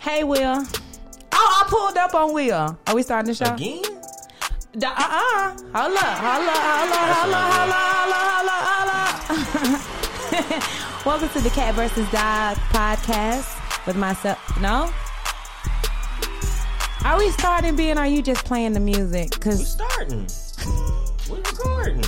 Hey, 0.00 0.24
Will. 0.24 0.64
Oh, 1.32 1.64
I 1.64 1.64
pulled 1.68 1.96
up 1.98 2.14
on 2.14 2.32
Will. 2.32 2.78
Are 2.86 2.94
we 2.94 3.02
starting 3.02 3.28
the 3.32 3.34
show? 3.34 3.52
Again? 3.54 3.82
Da- 4.78 4.88
uh-uh. 4.88 5.56
Holla, 5.72 5.98
holla, 5.98 6.54
holla, 6.54 6.98
holla, 7.14 7.36
holla, 7.52 8.18
holla, 8.30 8.56
holla. 9.64 11.04
Welcome 11.06 11.28
to 11.30 11.40
the 11.40 11.50
Cat 11.50 11.74
versus 11.74 12.08
Dog 12.10 12.56
podcast 12.72 13.86
with 13.86 13.96
myself. 13.96 14.38
No? 14.60 14.90
Are 17.04 17.18
we 17.18 17.30
starting, 17.30 17.76
Ben? 17.76 17.98
Or 17.98 18.02
are 18.02 18.06
you 18.06 18.22
just 18.22 18.44
playing 18.44 18.72
the 18.72 18.80
music? 18.80 19.30
Cause 19.40 19.58
We 19.58 19.64
Cause 19.64 19.72
starting. 19.72 20.26
We're 21.30 21.36
recording. 21.38 22.04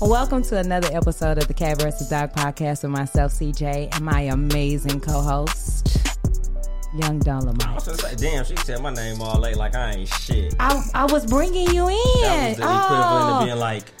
welcome 0.00 0.42
to 0.44 0.58
another 0.58 0.88
episode 0.92 1.38
of 1.38 1.46
the 1.48 1.54
Cat 1.54 1.80
versus 1.80 2.08
Dog 2.08 2.32
podcast 2.32 2.82
with 2.82 2.90
myself, 2.92 3.32
CJ, 3.32 3.94
and 3.94 4.04
my 4.04 4.22
amazing 4.22 5.00
co-host, 5.00 5.95
Young 6.98 7.10
I 7.10 7.12
was 7.14 7.24
Dolomite. 7.24 7.60
gonna 7.66 7.80
say, 7.80 8.14
damn, 8.16 8.44
she 8.44 8.56
said 8.56 8.80
my 8.82 8.92
name 8.92 9.20
all 9.20 9.38
late 9.40 9.56
like 9.56 9.74
I 9.74 9.92
ain't 9.92 10.08
shit. 10.08 10.54
I, 10.58 10.82
I 10.94 11.04
was 11.06 11.26
bringing 11.26 11.68
you 11.74 11.88
in. 11.88 11.96
That 12.22 12.48
was 12.48 12.56
the 12.56 12.62
equivalent 12.62 13.30
Oh. 13.30 13.38
of 13.40 13.44
being 13.44 13.58
like, 13.58 13.92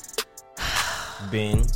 Ben. 1.30 1.62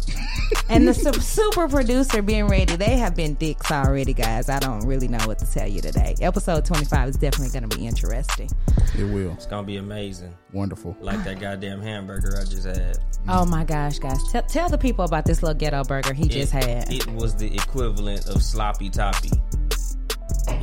And 0.68 0.86
the 0.86 0.94
su- 0.94 1.12
super 1.20 1.68
producer 1.68 2.22
being 2.22 2.46
ready. 2.46 2.76
They 2.76 2.96
have 2.96 3.16
been 3.16 3.34
dicks 3.34 3.70
already, 3.72 4.12
guys. 4.12 4.48
I 4.48 4.60
don't 4.60 4.80
really 4.86 5.08
know 5.08 5.18
what 5.26 5.38
to 5.40 5.50
tell 5.50 5.66
you 5.66 5.80
today. 5.80 6.14
Episode 6.20 6.64
25 6.64 7.08
is 7.08 7.16
definitely 7.16 7.48
going 7.58 7.68
to 7.68 7.76
be 7.76 7.86
interesting. 7.86 8.48
It 8.96 9.02
will. 9.04 9.32
It's 9.32 9.46
gonna 9.46 9.66
be 9.66 9.76
amazing. 9.78 10.32
Wonderful. 10.52 10.96
Like 11.00 11.22
that 11.24 11.40
goddamn 11.40 11.80
hamburger 11.80 12.36
I 12.40 12.44
just 12.44 12.64
had. 12.66 12.98
Oh 13.28 13.44
my 13.44 13.64
gosh, 13.64 13.98
guys. 13.98 14.18
Tell, 14.30 14.42
tell 14.42 14.68
the 14.68 14.78
people 14.78 15.04
about 15.04 15.24
this 15.24 15.42
little 15.42 15.56
ghetto 15.58 15.82
burger 15.84 16.12
he 16.14 16.28
just 16.28 16.52
had. 16.52 16.92
It 16.92 17.06
was 17.12 17.34
the 17.34 17.52
equivalent 17.54 18.26
of 18.28 18.40
sloppy 18.42 18.90
toppy 18.90 19.30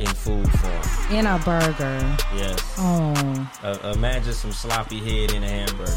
in 0.00 0.06
food 0.06 0.48
form. 0.60 1.12
in 1.16 1.26
a 1.26 1.38
burger. 1.44 2.16
Yes. 2.34 2.74
Oh. 2.78 3.50
Uh, 3.62 3.92
imagine 3.94 4.32
some 4.32 4.52
sloppy 4.52 4.98
head 4.98 5.32
in 5.32 5.42
a 5.42 5.48
hamburger. 5.48 5.92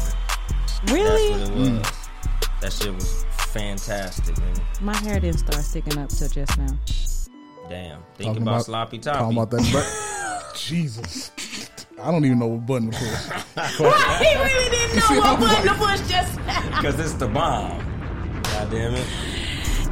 Really? 0.88 1.38
That's 1.38 1.50
what 1.50 1.58
it 1.58 1.72
was. 1.72 2.08
That 2.60 2.72
shit 2.72 2.94
was 2.94 3.24
fantastic, 3.52 4.38
man. 4.38 4.54
My 4.80 4.96
hair 4.96 5.20
didn't 5.20 5.38
start 5.38 5.62
sticking 5.64 5.98
up 5.98 6.08
till 6.08 6.28
just 6.28 6.58
now. 6.58 6.66
Damn. 7.68 8.00
Think 8.16 8.28
Talking 8.28 8.42
about, 8.42 8.52
about- 8.54 8.64
sloppy 8.66 8.98
Talking 8.98 9.32
about 9.36 9.50
that. 9.50 9.68
But 9.72 10.54
Jesus, 10.58 11.30
I 12.02 12.10
don't 12.10 12.24
even 12.24 12.38
know 12.38 12.48
what 12.48 12.66
button 12.66 12.90
to 12.90 12.98
push. 12.98 13.08
he 13.78 13.84
really 14.36 14.70
didn't 14.70 14.96
know 14.96 15.02
See, 15.06 15.18
what 15.18 15.26
I'm 15.26 15.40
button 15.40 15.62
to 15.66 15.72
like- 15.82 15.98
push 15.98 16.10
just 16.10 16.36
now. 16.40 16.76
Because 16.76 17.00
it's 17.00 17.14
the 17.14 17.28
bomb. 17.28 17.78
God 18.42 18.70
damn 18.70 18.94
it. 18.94 19.06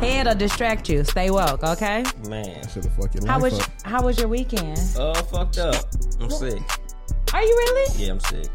Head'll 0.00 0.34
distract 0.34 0.88
you. 0.88 1.04
Stay 1.04 1.30
woke, 1.30 1.62
okay? 1.62 2.04
Man. 2.28 2.66
Should 2.68 2.84
have 2.84 2.94
fucked 2.94 3.14
your 3.16 3.26
How 3.26 3.38
was 3.40 3.58
up. 3.60 3.68
how 3.84 4.02
was 4.02 4.18
your 4.18 4.28
weekend? 4.28 4.78
Uh, 4.98 5.14
fucked 5.14 5.58
up. 5.58 5.84
I'm 6.20 6.30
sick. 6.30 6.60
Are 7.34 7.42
you 7.42 7.54
really? 7.56 8.04
Yeah, 8.04 8.12
I'm 8.12 8.20
sick. 8.20 8.46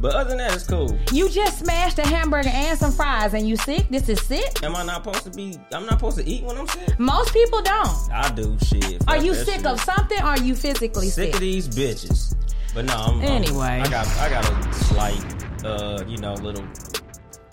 But 0.00 0.14
other 0.14 0.30
than 0.30 0.38
that, 0.38 0.54
it's 0.54 0.66
cool. 0.66 0.96
You 1.12 1.28
just 1.28 1.58
smashed 1.58 1.98
a 1.98 2.06
hamburger 2.06 2.48
and 2.48 2.78
some 2.78 2.92
fries 2.92 3.34
and 3.34 3.46
you 3.48 3.56
sick? 3.56 3.88
This 3.90 4.08
is 4.08 4.20
sick? 4.22 4.62
Am 4.62 4.74
I 4.74 4.82
not 4.84 5.04
supposed 5.04 5.24
to 5.24 5.30
be? 5.30 5.58
I'm 5.72 5.82
not 5.84 5.98
supposed 5.98 6.16
to 6.18 6.26
eat 6.26 6.42
when 6.44 6.56
I'm 6.56 6.66
sick. 6.68 6.98
Most 6.98 7.32
people 7.34 7.60
don't. 7.62 8.10
I 8.12 8.32
do 8.34 8.56
shit. 8.64 9.02
Are 9.08 9.18
you 9.18 9.34
sick 9.34 9.56
shit. 9.56 9.66
of 9.66 9.78
something 9.80 10.18
or 10.20 10.24
are 10.26 10.40
you 10.40 10.54
physically 10.54 11.08
Sick 11.08 11.26
sick? 11.26 11.34
of 11.34 11.40
these 11.40 11.68
bitches. 11.68 12.34
But 12.74 12.86
no, 12.86 12.94
I'm 12.94 13.20
I'm- 13.20 13.24
Anyway. 13.24 13.82
I 13.84 13.88
got 13.90 14.06
I 14.18 14.30
got 14.30 14.48
a 14.50 14.72
slight, 14.74 15.64
uh, 15.64 16.02
you 16.06 16.16
know, 16.18 16.34
little. 16.34 16.64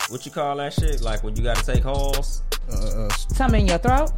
What 0.08 0.24
you 0.24 0.32
call 0.32 0.56
that 0.56 0.72
shit? 0.72 1.02
Like 1.02 1.22
when 1.22 1.36
you 1.36 1.42
got 1.42 1.56
to 1.56 1.66
take 1.66 1.82
Halls. 1.82 2.42
Uh, 2.70 2.74
uh, 3.06 3.08
Something 3.32 3.62
in 3.62 3.66
your 3.68 3.78
throat? 3.78 4.10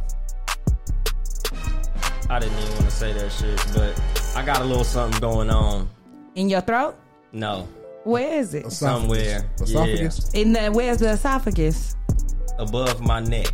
I 2.29 2.39
didn't 2.39 2.57
even 2.59 2.69
want 2.75 2.85
to 2.85 2.91
say 2.91 3.13
that 3.13 3.31
shit, 3.31 3.57
but 3.73 4.01
I 4.35 4.45
got 4.45 4.61
a 4.61 4.63
little 4.63 4.83
something 4.83 5.19
going 5.19 5.49
on. 5.49 5.89
In 6.35 6.49
your 6.49 6.61
throat? 6.61 6.95
No, 7.33 7.67
Where 8.03 8.39
is 8.39 8.53
it? 8.53 8.71
somewhere. 8.71 9.49
Esophagus. 9.61 10.33
In 10.33 10.53
the 10.53 10.69
where's 10.69 10.97
the 10.97 11.11
esophagus? 11.11 11.95
Above 12.57 13.01
my 13.01 13.19
neck, 13.21 13.53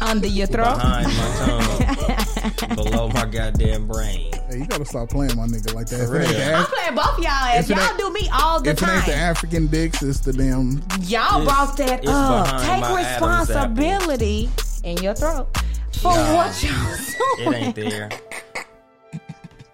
Under 0.00 0.26
your 0.26 0.46
throat? 0.46 0.76
behind 0.76 1.06
my 1.08 2.56
tongue, 2.66 2.74
below 2.76 3.08
my 3.08 3.24
goddamn 3.26 3.86
brain. 3.86 4.30
Hey, 4.56 4.62
you 4.62 4.68
gotta 4.68 4.86
stop 4.86 5.10
playing 5.10 5.36
my 5.36 5.46
nigga 5.46 5.74
like 5.74 5.86
that. 5.88 6.00
If 6.00 6.08
it 6.08 6.16
ain't 6.16 6.28
real. 6.30 6.38
the 6.38 6.54
I'm 6.54 6.64
playing 6.64 6.94
both 6.94 7.18
y'all 7.18 7.26
ass. 7.28 7.64
If 7.64 7.70
it 7.72 7.76
Y'all 7.76 7.88
ain't- 7.90 7.98
do 7.98 8.10
me 8.10 8.28
all 8.32 8.58
the 8.62 8.70
if 8.70 8.82
it 8.82 8.88
ain't 8.88 9.04
the. 9.04 9.14
African 9.14 9.66
dicks, 9.66 10.02
it's 10.02 10.20
the 10.20 10.32
damn. 10.32 10.82
Y'all 11.02 11.42
It's- 11.42 11.44
brought 11.44 11.76
that 11.76 11.98
it's 12.00 12.08
up. 12.08 12.44
behind 12.46 12.62
Take 12.62 12.80
my 12.90 13.02
Adam's 13.02 13.48
responsibility 13.50 14.50
in 14.82 14.96
your 15.02 15.14
throat 15.14 15.48
for 16.00 16.14
Nah. 16.14 16.34
what 16.36 16.62
y'all 16.62 16.72
doing. 17.38 17.52
It 17.52 17.54
ain't 17.54 17.74
there. 17.74 18.08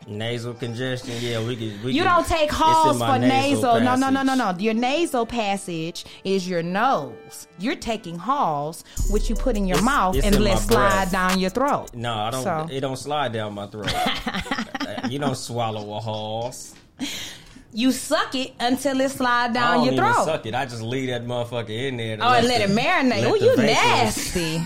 Nasal 0.07 0.55
congestion, 0.55 1.15
yeah, 1.21 1.39
we 1.45 1.55
could. 1.57 1.83
We 1.85 1.93
You 1.93 2.03
could- 2.03 2.09
don't 2.09 2.27
take 2.27 2.51
Halls 2.51 2.99
for 2.99 3.19
nasal. 3.19 3.81
No, 3.81 3.95
no, 3.95 4.11
no, 4.11 4.23
no, 4.23 4.35
no. 4.35 4.55
Your 4.59 4.75
nasal 4.75 5.25
passage 5.27 6.05
is 6.25 6.49
your 6.49 6.63
nose. 6.63 7.47
You're 7.59 7.77
taking 7.77 8.19
Halls, 8.19 8.85
which 9.11 9.31
you 9.31 9.37
put 9.37 9.57
in 9.57 9.67
your 9.67 9.77
It's- 9.79 9.85
mouth 9.85 10.17
it's 10.17 10.27
and 10.27 10.41
let 10.41 10.59
slide 10.59 10.77
breath. 10.77 11.12
down 11.12 11.39
your 11.39 11.51
throat. 11.51 11.91
No, 11.95 12.12
I 12.15 12.31
don't. 12.31 12.43
So- 12.43 12.67
It 12.71 12.81
don't 12.81 12.97
slide 12.99 13.33
down 13.33 13.55
my 13.55 13.67
throat. 13.69 13.93
you 15.09 15.19
don't 15.19 15.37
swallow 15.37 15.97
a 15.97 16.01
horse. 16.01 16.75
You 17.75 17.91
suck 17.91 18.35
it 18.35 18.53
until 18.61 19.01
it 19.01 19.11
slide 19.11 19.55
down 19.55 19.85
your 19.85 19.95
throat. 19.95 20.27
suck 20.27 20.45
it. 20.47 20.55
I 20.55 20.67
just 20.67 20.83
leave 20.83 21.09
that 21.09 21.25
motherfucker 21.27 21.71
in 21.71 21.97
there. 21.97 22.19
Oh, 22.21 22.33
and 22.35 22.47
let 22.47 22.61
it 22.61 22.71
marinate. 22.71 23.25
Oh, 23.25 23.35
you 23.35 23.57
nasty. 23.57 24.62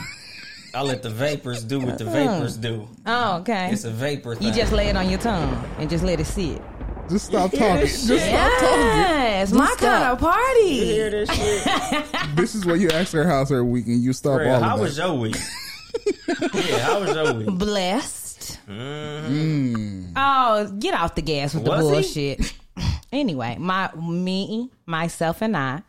I 0.76 0.82
let 0.82 1.02
the 1.02 1.08
vapors 1.08 1.64
do 1.64 1.80
what 1.80 1.96
the 1.96 2.04
vapors 2.04 2.56
hmm. 2.56 2.60
do. 2.60 2.88
Oh, 3.06 3.38
okay. 3.38 3.70
It's 3.72 3.84
a 3.84 3.90
vapor 3.90 4.34
thing. 4.34 4.46
You 4.46 4.52
just 4.52 4.72
lay 4.72 4.88
it 4.88 4.96
on 4.96 5.08
your 5.08 5.18
tongue 5.18 5.64
and 5.78 5.88
just 5.88 6.04
let 6.04 6.20
it 6.20 6.26
sit. 6.26 6.60
Just 7.08 7.26
stop 7.26 7.50
talking. 7.50 7.76
this 7.76 8.06
Just 8.06 8.22
shit? 8.22 8.34
stop 8.34 8.60
talking. 8.60 8.76
Yes, 8.76 9.52
my 9.52 9.64
stop. 9.68 9.78
kind 9.78 10.04
of 10.04 10.20
You 10.20 10.26
party. 10.26 10.84
hear 10.84 11.10
this 11.10 11.30
shit? 11.30 12.06
This 12.36 12.54
is 12.54 12.66
where 12.66 12.76
you 12.76 12.90
ask 12.90 13.14
her 13.14 13.26
house 13.26 13.50
every 13.50 13.62
week 13.62 13.86
and 13.86 14.02
you 14.02 14.12
stop 14.12 14.40
Real, 14.40 14.56
all 14.56 14.60
how 14.60 14.74
of 14.74 14.82
was 14.82 14.96
that. 14.96 15.06
your 15.06 15.14
week? 15.18 15.36
yeah, 16.52 16.78
how 16.80 17.00
was 17.00 17.14
your 17.14 17.32
week? 17.32 17.58
Blessed. 17.58 18.58
Mm-hmm. 18.68 19.34
Mm. 19.34 20.12
Oh, 20.14 20.70
get 20.78 20.92
off 20.92 21.14
the 21.14 21.22
gas 21.22 21.54
with 21.54 21.66
Was 21.66 21.80
the 21.80 21.86
he? 21.86 22.34
bullshit. 22.36 22.54
anyway, 23.12 23.56
my 23.58 23.90
me, 23.94 24.70
myself, 24.84 25.40
and 25.40 25.56
I 25.56 25.82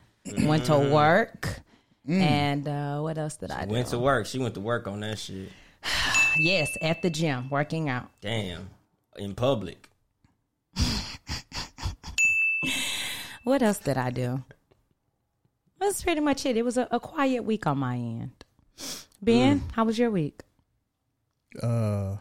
went 0.44 0.64
to 0.66 0.74
mm-hmm. 0.74 0.94
work. 0.94 1.62
And 2.09 2.68
uh, 2.68 3.00
what 3.00 3.18
else 3.18 3.35
did 3.38 3.51
I 3.51 3.66
do? 3.66 3.72
Went 3.72 3.88
to 3.88 4.00
work. 4.00 4.25
She 4.25 4.40
went 4.40 4.53
to 4.53 4.62
work 4.62 4.88
on 4.88 5.00
that 5.01 5.19
shit. 5.19 5.50
Yes, 6.40 6.69
at 6.84 7.01
the 7.01 7.09
gym, 7.09 7.50
working 7.50 7.90
out. 7.90 8.12
Damn. 8.22 8.69
In 9.18 9.34
public. 9.34 9.90
What 13.47 13.62
else 13.63 13.79
did 13.79 13.95
I 13.97 14.09
do? 14.09 14.44
That's 15.79 16.03
pretty 16.03 16.19
much 16.19 16.45
it. 16.45 16.57
It 16.57 16.66
was 16.66 16.78
a, 16.78 16.85
a 16.91 17.00
quiet 17.00 17.45
week 17.45 17.66
on 17.66 17.78
my 17.78 17.95
end. 17.95 18.44
Ben, 19.22 19.63
how 19.72 19.85
was 19.85 19.97
your 19.97 20.12
week? 20.12 20.41
Uh, 21.63 22.18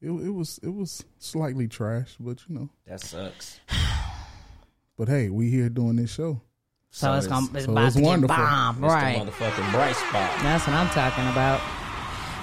it, 0.00 0.08
it 0.08 0.30
was 0.30 0.58
it 0.62 0.70
was 0.70 1.04
slightly 1.18 1.68
trash, 1.68 2.16
but 2.18 2.38
you 2.48 2.54
know. 2.54 2.70
That 2.86 3.02
sucks. 3.02 3.60
But 4.96 5.08
hey, 5.08 5.28
we 5.28 5.50
here 5.50 5.68
doing 5.68 5.96
this 5.96 6.12
show. 6.12 6.40
So, 6.92 7.12
it's 7.14 7.28
gonna 7.28 7.46
it's 7.54 7.66
so 7.66 7.72
about 7.72 7.86
it's 7.86 7.96
to 7.96 8.02
wonderful. 8.02 8.36
get 8.36 8.44
bomb, 8.44 8.80
right? 8.80 9.24
the 9.24 9.30
motherfucking 9.30 9.72
bright 9.72 9.94
spot. 9.94 10.30
That's 10.42 10.66
what 10.66 10.74
I'm 10.76 10.88
talking 10.88 11.26
about. 11.28 11.60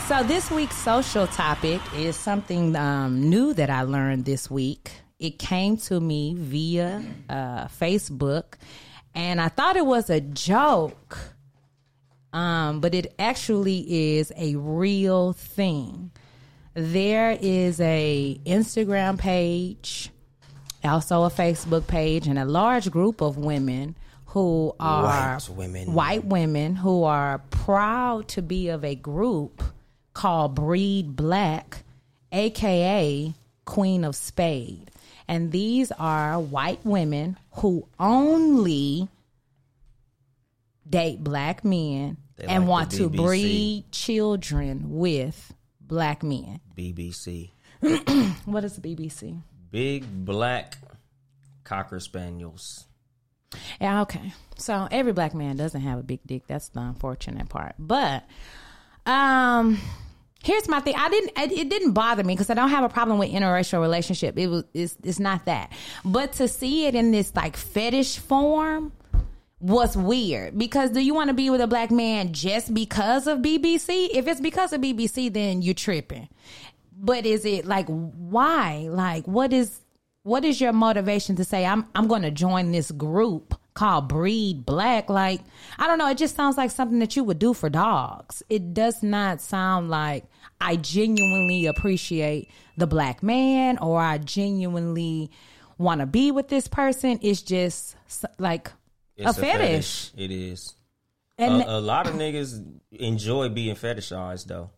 So 0.07 0.23
this 0.23 0.49
week's 0.49 0.77
social 0.77 1.27
topic 1.27 1.81
is 1.93 2.15
something 2.15 2.73
um, 2.77 3.29
new 3.29 3.53
that 3.53 3.69
I 3.69 3.81
learned 3.81 4.23
this 4.23 4.49
week. 4.49 4.91
It 5.19 5.37
came 5.37 5.75
to 5.77 5.99
me 5.99 6.33
via 6.33 7.03
uh, 7.29 7.65
Facebook, 7.67 8.53
and 9.13 9.41
I 9.41 9.49
thought 9.49 9.75
it 9.75 9.85
was 9.85 10.09
a 10.09 10.21
joke, 10.21 11.17
um, 12.31 12.79
but 12.79 12.95
it 12.95 13.13
actually 13.19 14.15
is 14.15 14.31
a 14.37 14.55
real 14.55 15.33
thing. 15.33 16.11
There 16.73 17.37
is 17.41 17.81
a 17.81 18.39
Instagram 18.45 19.17
page, 19.17 20.09
also 20.85 21.23
a 21.23 21.29
Facebook 21.29 21.85
page, 21.87 22.27
and 22.27 22.39
a 22.39 22.45
large 22.45 22.89
group 22.91 23.19
of 23.19 23.35
women 23.37 23.97
who 24.27 24.75
are 24.79 25.03
White 25.35 25.49
women. 25.49 25.93
white 25.93 26.25
women 26.25 26.75
who 26.75 27.03
are 27.03 27.39
proud 27.49 28.27
to 28.29 28.41
be 28.41 28.69
of 28.69 28.83
a 28.83 28.95
group 28.95 29.63
called 30.13 30.55
Breed 30.55 31.15
Black, 31.15 31.83
aka 32.31 33.33
Queen 33.65 34.03
of 34.03 34.15
Spade. 34.15 34.91
And 35.27 35.51
these 35.51 35.91
are 35.93 36.39
white 36.39 36.79
women 36.85 37.37
who 37.51 37.87
only 37.99 39.09
date 40.89 41.21
black 41.23 41.65
men 41.65 42.17
They 42.37 42.45
and 42.45 42.63
like 42.63 42.69
want 42.69 42.91
to 42.93 43.09
breed 43.09 43.85
children 43.91 44.97
with 44.97 45.53
black 45.81 46.23
men. 46.23 46.59
BBC. 46.75 47.51
What 48.45 48.63
is 48.63 48.75
the 48.77 48.81
BBC? 48.81 49.41
Big 49.69 50.05
black 50.25 50.77
cocker 51.63 51.99
spaniels. 51.99 52.86
Yeah, 53.79 54.01
okay. 54.01 54.33
So 54.57 54.87
every 54.91 55.13
black 55.13 55.33
man 55.33 55.57
doesn't 55.57 55.81
have 55.81 55.99
a 55.99 56.03
big 56.03 56.19
dick. 56.25 56.43
That's 56.47 56.69
the 56.69 56.81
unfortunate 56.81 57.49
part. 57.49 57.75
But 57.79 58.23
um 59.05 59.79
here's 60.43 60.67
my 60.67 60.79
thing. 60.79 60.95
I 60.97 61.09
didn't 61.09 61.31
it 61.37 61.69
didn't 61.69 61.91
bother 61.93 62.23
me 62.23 62.33
because 62.33 62.49
I 62.49 62.53
don't 62.53 62.69
have 62.69 62.83
a 62.83 62.89
problem 62.89 63.19
with 63.19 63.29
interracial 63.29 63.81
relationship. 63.81 64.37
It 64.37 64.47
was 64.47 64.63
it's 64.73 64.95
it's 65.03 65.19
not 65.19 65.45
that. 65.45 65.71
But 66.03 66.33
to 66.33 66.47
see 66.47 66.85
it 66.85 66.95
in 66.95 67.11
this 67.11 67.35
like 67.35 67.55
fetish 67.55 68.17
form 68.17 68.91
was 69.59 69.97
weird 69.97 70.57
because 70.57 70.91
do 70.91 70.99
you 70.99 71.13
want 71.15 71.29
to 71.29 71.33
be 71.33 71.49
with 71.49 71.61
a 71.61 71.67
black 71.67 71.89
man 71.91 72.33
just 72.33 72.73
because 72.73 73.27
of 73.27 73.39
BBC? 73.39 74.09
If 74.13 74.27
it's 74.27 74.41
because 74.41 74.73
of 74.73 74.81
BBC, 74.81 75.33
then 75.33 75.61
you're 75.61 75.73
tripping. 75.73 76.27
But 76.99 77.25
is 77.25 77.45
it 77.45 77.65
like 77.65 77.87
why? 77.87 78.87
Like 78.89 79.27
what 79.27 79.53
is 79.53 79.79
what 80.27 80.43
is 80.43 80.59
your 80.59 80.73
motivation 80.73 81.37
to 81.37 81.45
say 81.45 81.65
I'm 81.65 81.87
I'm 81.95 82.07
going 82.07 82.23
to 82.23 82.31
join 82.31 82.73
this 82.73 82.91
group 82.91 83.55
called 83.73 84.09
Breed 84.09 84.65
Black? 84.65 85.09
Like 85.09 85.39
I 85.79 85.87
don't 85.87 85.97
know, 85.97 86.09
it 86.09 86.17
just 86.17 86.35
sounds 86.35 86.57
like 86.57 86.69
something 86.69 86.99
that 86.99 87.15
you 87.15 87.23
would 87.23 87.39
do 87.39 87.53
for 87.53 87.69
dogs. 87.69 88.43
It 88.49 88.73
does 88.73 89.01
not 89.01 89.39
sound 89.39 89.89
like 89.89 90.25
I 90.59 90.75
genuinely 90.75 91.65
appreciate 91.65 92.49
the 92.75 92.87
black 92.87 93.23
man 93.23 93.77
or 93.77 94.01
I 94.01 94.17
genuinely 94.17 95.31
want 95.77 96.01
to 96.01 96.05
be 96.05 96.31
with 96.31 96.49
this 96.49 96.67
person. 96.67 97.19
It's 97.21 97.41
just 97.41 97.95
like 98.37 98.69
It's 99.15 99.37
a 99.37 99.41
fetish. 99.41 100.11
It 100.17 100.29
is. 100.29 100.73
And 101.37 101.61
a, 101.61 101.77
a 101.77 101.79
lot 101.79 102.05
of 102.05 102.15
niggas 102.15 102.79
enjoy 102.91 103.47
being 103.47 103.75
fetishized 103.75 104.47
though. 104.47 104.71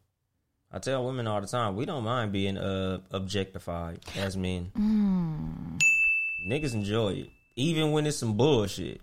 I 0.72 0.78
tell 0.80 1.04
women 1.06 1.26
all 1.26 1.42
the 1.42 1.48
time, 1.48 1.76
we 1.76 1.86
don't 1.86 2.04
mind 2.04 2.32
being 2.32 2.58
uh 2.58 3.00
objectified 3.12 4.00
as 4.16 4.38
men. 4.38 4.72
Niggas 6.48 6.74
enjoy 6.74 7.10
it, 7.14 7.30
even 7.56 7.92
when 7.92 8.06
it's 8.06 8.18
some 8.18 8.38
bullshit. 8.38 9.02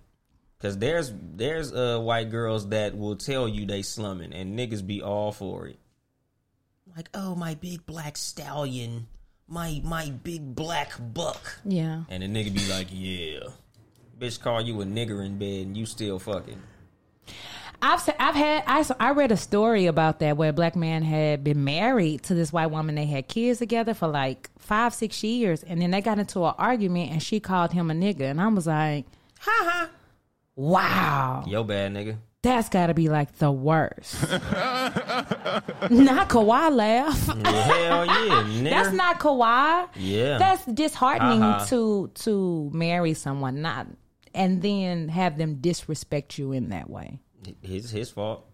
Cause 0.61 0.79
there's 0.79 1.13
there's 1.15 1.73
uh 1.73 1.99
white 1.99 2.31
girls 2.31 2.69
that 2.69 2.97
will 2.97 3.17
tell 3.17 3.49
you 3.49 3.67
they 3.67 3.83
slumming, 3.83 4.33
and 4.33 4.59
niggas 4.59 4.87
be 4.87 5.03
all 5.03 5.33
for 5.33 5.67
it. 5.67 5.79
Like, 6.97 7.11
oh 7.13 7.35
my 7.35 7.55
big 7.55 7.85
black 7.85 8.17
stallion, 8.17 9.07
my 9.49 9.83
my 9.85 10.11
big 10.11 10.55
black 10.55 10.93
buck, 10.99 11.59
yeah. 11.65 12.05
and 12.09 12.23
the 12.23 12.27
nigga 12.27 12.55
be 12.55 12.67
like, 12.71 12.87
yeah, 12.91 13.41
bitch, 14.19 14.41
call 14.41 14.63
you 14.63 14.81
a 14.81 14.85
nigger 14.85 15.25
in 15.25 15.37
bed, 15.37 15.67
and 15.67 15.77
you 15.77 15.85
still 15.85 16.19
fucking. 16.19 16.63
I've 17.83 18.09
I've 18.19 18.35
had 18.35 18.65
I 18.67 18.85
I 18.99 19.11
read 19.13 19.33
a 19.33 19.37
story 19.37 19.87
about 19.87 20.21
that 20.21 20.37
where 20.37 20.51
a 20.51 20.53
black 20.53 20.77
man 20.77 21.03
had 21.03 21.45
been 21.45 21.63
married 21.65 22.23
to 22.25 22.35
this 22.35 22.53
white 22.53 22.71
woman. 22.71 22.95
They 22.95 23.07
had 23.07 23.29
kids 23.29 23.59
together 23.59 23.95
for 23.95 24.09
like 24.09 24.51
five 24.59 24.95
six 24.95 25.23
years, 25.23 25.63
and 25.63 25.81
then 25.81 25.91
they 25.91 26.01
got 26.01 26.19
into 26.19 26.45
an 26.45 26.55
argument, 26.59 27.13
and 27.13 27.23
she 27.23 27.39
called 27.41 27.73
him 27.73 27.91
a 27.91 27.95
nigga, 27.95 28.23
and 28.23 28.41
I 28.41 28.49
was 28.49 28.67
like, 28.67 29.05
ha 29.41 29.53
ha, 29.71 29.91
wow, 30.57 31.45
Yo, 31.47 31.63
bad 31.65 31.93
nigga. 31.93 32.17
that's 32.43 32.69
got 32.69 32.87
to 32.89 32.95
be 32.95 33.09
like 33.09 33.37
the 33.39 33.51
worst. 33.53 34.15
not 34.31 36.29
Kawhi 36.29 36.73
laugh. 36.75 37.27
Hell 37.27 38.07
yeah, 38.07 38.43
nigga. 38.47 38.71
That's 38.71 38.93
not 38.93 39.21
Kawhi. 39.21 39.89
Yeah. 39.97 40.39
That's 40.39 40.65
disheartening 40.65 41.43
Uh-huh. 41.43 41.67
to 41.67 42.11
to 42.15 42.71
marry 42.73 43.15
someone 43.15 43.61
not 43.63 43.87
and 44.35 44.61
then 44.63 45.09
have 45.09 45.39
them 45.39 45.57
disrespect 45.57 46.39
you 46.39 46.53
in 46.53 46.69
that 46.71 46.91
way. 46.91 47.21
His 47.63 47.91
his 47.91 48.11
fault. 48.11 48.45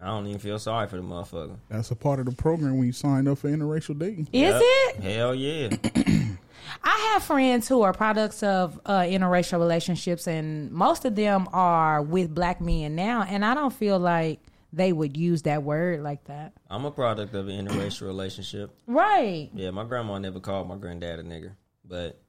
I 0.00 0.06
don't 0.08 0.26
even 0.26 0.38
feel 0.40 0.58
sorry 0.58 0.88
for 0.88 0.96
the 0.96 1.02
motherfucker. 1.02 1.56
That's 1.70 1.90
a 1.90 1.96
part 1.96 2.20
of 2.20 2.26
the 2.26 2.32
program 2.32 2.76
when 2.76 2.86
you 2.86 2.92
sign 2.92 3.26
up 3.28 3.38
for 3.38 3.48
interracial 3.48 3.98
dating. 3.98 4.28
Is 4.32 4.52
Yep. 4.52 4.62
it? 4.62 4.96
Hell 5.02 5.34
yeah. 5.34 5.68
I 6.84 7.10
have 7.12 7.22
friends 7.22 7.66
who 7.68 7.80
are 7.82 7.92
products 7.94 8.42
of 8.42 8.78
uh, 8.84 9.00
interracial 9.00 9.58
relationships, 9.58 10.26
and 10.26 10.70
most 10.70 11.04
of 11.06 11.14
them 11.14 11.48
are 11.52 12.02
with 12.02 12.34
black 12.34 12.60
men 12.60 12.94
now. 12.94 13.22
And 13.22 13.44
I 13.44 13.54
don't 13.54 13.72
feel 13.72 13.98
like 13.98 14.40
they 14.72 14.92
would 14.92 15.16
use 15.16 15.42
that 15.42 15.62
word 15.62 16.02
like 16.02 16.24
that. 16.24 16.52
I'm 16.68 16.84
a 16.84 16.90
product 16.90 17.34
of 17.34 17.48
an 17.48 17.66
interracial 17.66 18.02
relationship. 18.06 18.76
Right. 18.86 19.48
Yeah, 19.54 19.70
my 19.70 19.84
grandma 19.84 20.18
never 20.18 20.40
called 20.40 20.68
my 20.68 20.76
granddad 20.76 21.20
a 21.20 21.22
nigger, 21.22 21.52
but 21.84 22.20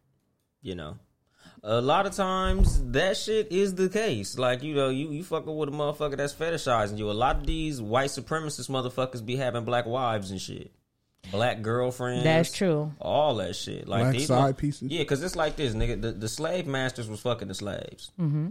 you 0.62 0.76
know, 0.76 0.98
a 1.68 1.82
lot 1.82 2.06
of 2.06 2.14
times 2.14 2.82
that 2.92 3.18
shit 3.18 3.52
is 3.52 3.76
the 3.76 3.90
case. 3.90 4.38
Like 4.38 4.64
you 4.64 4.74
know, 4.74 4.90
you 4.90 5.12
you 5.12 5.24
fucking 5.24 5.54
with 5.54 5.70
a 5.70 5.72
motherfucker 5.72 6.16
that's 6.16 6.34
fetishizing 6.34 6.98
you. 6.98 7.12
A 7.12 7.14
lot 7.14 7.38
of 7.38 7.46
these 7.46 7.82
white 7.82 8.10
supremacist 8.10 8.70
motherfuckers 8.70 9.24
be 9.24 9.36
having 9.36 9.66
black 9.66 9.86
wives 9.86 10.32
and 10.32 10.40
shit, 10.42 10.72
black 11.30 11.62
girlfriends. 11.62 12.24
That's 12.24 12.54
true. 12.54 12.94
All 13.00 13.36
that 13.36 13.56
shit. 13.56 13.88
Like 13.88 14.04
Black 14.04 14.14
these 14.14 14.28
side 14.28 14.42
mo- 14.42 14.54
pieces? 14.54 14.90
Yeah, 14.90 15.02
because 15.02 15.22
it's 15.22 15.36
like 15.36 15.58
this, 15.58 15.74
nigga. 15.74 16.02
The, 16.02 16.14
the 16.14 16.30
slave 16.30 16.68
masters 16.68 17.10
was 17.10 17.20
fucking 17.20 17.50
the 17.50 17.54
slaves. 17.56 18.12
Mm-hmm. 18.20 18.50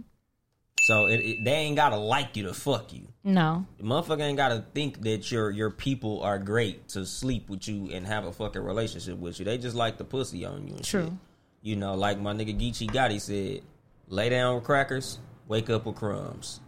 So 0.83 1.07
it, 1.07 1.17
it, 1.19 1.43
they 1.43 1.51
ain't 1.51 1.75
gotta 1.75 1.97
like 1.97 2.37
you 2.37 2.43
to 2.43 2.53
fuck 2.53 2.93
you. 2.93 3.07
No. 3.23 3.65
The 3.77 3.83
motherfucker 3.83 4.21
ain't 4.21 4.37
gotta 4.37 4.63
think 4.75 5.01
that 5.01 5.31
your 5.31 5.49
your 5.49 5.71
people 5.71 6.21
are 6.21 6.37
great 6.37 6.87
to 6.89 7.05
sleep 7.05 7.49
with 7.49 7.67
you 7.67 7.89
and 7.91 8.05
have 8.05 8.25
a 8.25 8.31
fucking 8.31 8.61
relationship 8.61 9.17
with 9.17 9.39
you. 9.39 9.45
They 9.45 9.57
just 9.57 9.75
like 9.75 9.97
the 9.97 10.05
pussy 10.05 10.45
on 10.45 10.67
you 10.67 10.75
and 10.75 10.85
True. 10.85 11.03
shit. 11.05 11.13
You 11.61 11.75
know, 11.75 11.95
like 11.95 12.19
my 12.19 12.33
nigga 12.33 12.57
Geechi 12.59 12.89
Gotti 12.89 13.19
said, 13.19 13.61
lay 14.07 14.29
down 14.29 14.55
with 14.55 14.63
crackers, 14.63 15.19
wake 15.47 15.69
up 15.69 15.85
with 15.85 15.95
crumbs. 15.95 16.59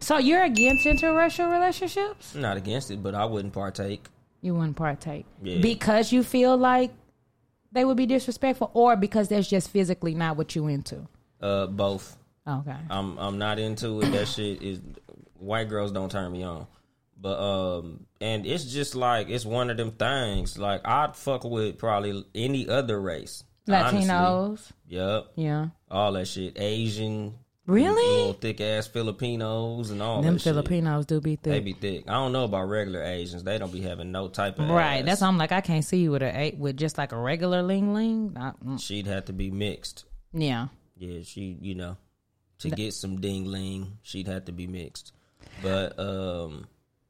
So 0.00 0.18
you're 0.18 0.42
against 0.44 0.84
interracial 0.86 1.50
relationships? 1.50 2.34
Not 2.34 2.56
against 2.56 2.90
it, 2.90 3.02
but 3.02 3.14
I 3.14 3.24
wouldn't 3.24 3.54
partake. 3.54 4.04
You 4.42 4.54
wouldn't 4.54 4.76
partake 4.76 5.24
Yeah. 5.42 5.60
because 5.62 6.12
you 6.12 6.22
feel 6.22 6.56
like 6.56 6.92
they 7.72 7.84
would 7.84 7.96
be 7.96 8.06
disrespectful, 8.06 8.70
or 8.74 8.96
because 8.96 9.28
that's 9.28 9.48
just 9.48 9.70
physically 9.70 10.14
not 10.14 10.36
what 10.36 10.54
you 10.54 10.66
into. 10.68 11.08
Uh 11.40 11.66
both. 11.66 12.16
Okay. 12.46 12.76
I'm 12.90 13.18
I'm 13.18 13.38
not 13.38 13.58
into 13.58 14.00
it. 14.02 14.10
That 14.12 14.28
shit 14.28 14.62
is 14.62 14.80
white 15.38 15.68
girls 15.68 15.90
don't 15.92 16.10
turn 16.10 16.30
me 16.32 16.42
on. 16.42 16.66
But 17.18 17.38
um 17.40 18.06
and 18.20 18.44
it's 18.46 18.64
just 18.64 18.94
like 18.94 19.28
it's 19.30 19.44
one 19.46 19.70
of 19.70 19.76
them 19.76 19.92
things. 19.92 20.58
Like 20.58 20.82
I'd 20.86 21.16
fuck 21.16 21.44
with 21.44 21.78
probably 21.78 22.24
any 22.34 22.68
other 22.68 23.00
race. 23.00 23.42
honestly. 23.68 24.00
Latinos. 24.02 24.70
Yep. 24.88 25.26
Yeah. 25.36 25.66
all 25.90 26.12
that 26.12 26.28
shit. 26.28 26.52
Asian, 26.60 27.34
Really? 27.66 28.06
little 28.18 28.32
thick 28.34 28.60
ass 28.60 28.86
Filipinos 28.86 29.90
and 29.90 30.00
all 30.02 30.22
Them 30.22 30.34
that 30.34 30.40
shit. 30.40 30.52
Filipinos 30.52 31.06
do 31.06 31.20
be 31.20 31.34
thick. 31.36 31.44
They 31.52 31.60
be 31.60 31.72
thick. 31.72 32.04
I 32.08 32.12
don't 32.12 32.32
know 32.32 32.44
about 32.44 32.68
regular 32.68 33.02
Asians. 33.02 33.42
They 33.42 33.58
don't 33.58 33.72
be 33.72 33.80
having 33.80 34.12
no 34.12 34.28
type 34.28 34.58
of 34.60 34.68
Right. 34.68 34.98
ass. 34.98 35.04
That's 35.06 35.20
why 35.22 35.26
I'm 35.28 35.38
like 35.38 35.52
I 35.52 35.62
can't 35.62 35.84
see 35.84 35.98
you 36.02 36.12
with 36.12 36.22
a 36.22 36.54
with 36.58 36.76
just 36.76 36.96
like 36.98 37.12
a 37.12 37.18
regular 37.18 37.62
ling 37.62 37.94
ling. 37.94 38.34
Not- 38.34 38.62
mm. 38.64 38.80
She'd 38.80 39.06
have 39.06 39.24
to 39.24 39.32
be 39.32 39.50
mixed. 39.50 40.04
Yeah. 40.32 40.68
Yeah, 40.98 41.22
she 41.24 41.56
you 41.60 41.74
know 41.74 41.96
to 42.60 42.70
get 42.70 42.94
some 42.94 43.20
ding 43.20 43.46
ling, 43.46 43.98
she'd 44.02 44.28
have 44.28 44.44
to 44.44 44.52
be 44.52 44.66
mixed. 44.66 45.12
But 45.62 45.98
um. 45.98 46.66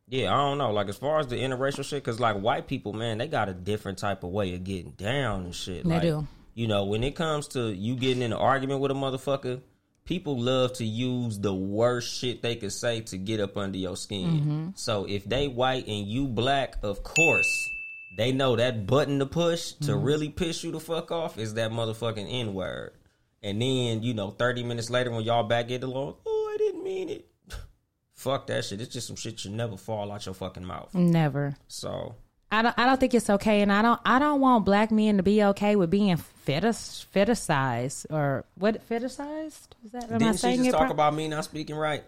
Yeah, 0.08 0.32
I 0.32 0.36
don't 0.36 0.58
know. 0.58 0.70
Like 0.70 0.88
as 0.88 0.96
far 0.96 1.18
as 1.18 1.26
the 1.26 1.36
interracial 1.36 1.84
shit, 1.84 2.04
because 2.04 2.20
like 2.20 2.36
white 2.36 2.68
people, 2.68 2.92
man, 2.92 3.18
they 3.18 3.26
got 3.26 3.48
a 3.48 3.54
different 3.54 3.98
type 3.98 4.22
of 4.22 4.30
way 4.30 4.54
of 4.54 4.62
getting 4.62 4.92
down 4.92 5.44
and 5.44 5.54
shit. 5.54 5.84
They 5.84 5.90
like, 5.90 6.02
do. 6.02 6.26
You 6.54 6.68
know, 6.68 6.84
when 6.84 7.04
it 7.04 7.16
comes 7.16 7.48
to 7.48 7.72
you 7.72 7.96
getting 7.96 8.22
in 8.22 8.32
an 8.32 8.38
argument 8.38 8.80
with 8.80 8.90
a 8.90 8.94
motherfucker, 8.94 9.60
people 10.04 10.40
love 10.40 10.72
to 10.75 10.84
use 10.84 11.38
the 11.38 11.52
worst 11.52 12.16
shit 12.16 12.40
they 12.40 12.56
could 12.56 12.72
say 12.72 13.00
to 13.02 13.18
get 13.18 13.40
up 13.40 13.56
under 13.56 13.76
your 13.76 13.96
skin. 13.96 14.30
Mm-hmm. 14.30 14.68
So 14.75 15.04
if 15.04 15.25
they 15.25 15.48
white 15.48 15.86
and 15.86 16.06
you 16.06 16.28
black, 16.28 16.76
of 16.82 17.02
course, 17.02 17.68
they 18.16 18.32
know 18.32 18.56
that 18.56 18.86
button 18.86 19.18
to 19.18 19.26
push 19.26 19.72
to 19.72 19.92
Mm-hmm. 19.92 20.04
really 20.04 20.28
piss 20.30 20.64
you 20.64 20.70
the 20.72 20.80
fuck 20.80 21.10
off 21.10 21.36
is 21.36 21.54
that 21.54 21.72
motherfucking 21.72 22.26
N 22.30 22.54
word. 22.54 22.92
And 23.42 23.60
then, 23.60 24.02
you 24.02 24.14
know, 24.14 24.30
30 24.30 24.62
minutes 24.62 24.88
later 24.88 25.10
when 25.10 25.22
y'all 25.22 25.44
back 25.44 25.68
get 25.68 25.82
along, 25.82 26.14
oh, 26.25 26.50
I 26.54 26.56
didn't 26.56 26.82
mean 26.82 27.08
it. 27.10 27.28
Fuck 28.16 28.46
that 28.46 28.64
shit. 28.64 28.80
It's 28.80 28.92
just 28.92 29.06
some 29.06 29.16
shit 29.16 29.38
should 29.38 29.52
never 29.52 29.76
fall 29.76 30.11
out 30.11 30.25
your 30.25 30.35
fucking 30.35 30.64
mouth. 30.64 30.94
Never. 30.94 31.54
So, 31.68 32.14
I 32.50 32.62
don't. 32.62 32.75
I 32.78 32.87
don't 32.87 32.99
think 32.99 33.12
it's 33.12 33.28
okay, 33.28 33.61
and 33.61 33.70
I 33.70 33.82
don't. 33.82 34.00
I 34.06 34.18
don't 34.18 34.40
want 34.40 34.64
black 34.64 34.90
men 34.90 35.18
to 35.18 35.23
be 35.23 35.44
okay 35.44 35.76
with 35.76 35.90
being 35.90 36.16
fetish, 36.16 37.06
fetishized 37.14 38.06
or 38.11 38.46
what? 38.56 38.88
Fetishized? 38.88 39.68
Is 39.85 39.92
that? 39.92 40.11
Am 40.11 40.18
didn't 40.18 40.35
she 40.35 40.38
saying 40.38 40.64
just 40.64 40.70
talk 40.70 40.87
pro- 40.87 40.92
about 40.92 41.14
me 41.14 41.28
not 41.28 41.44
speaking 41.44 41.76
right? 41.76 42.02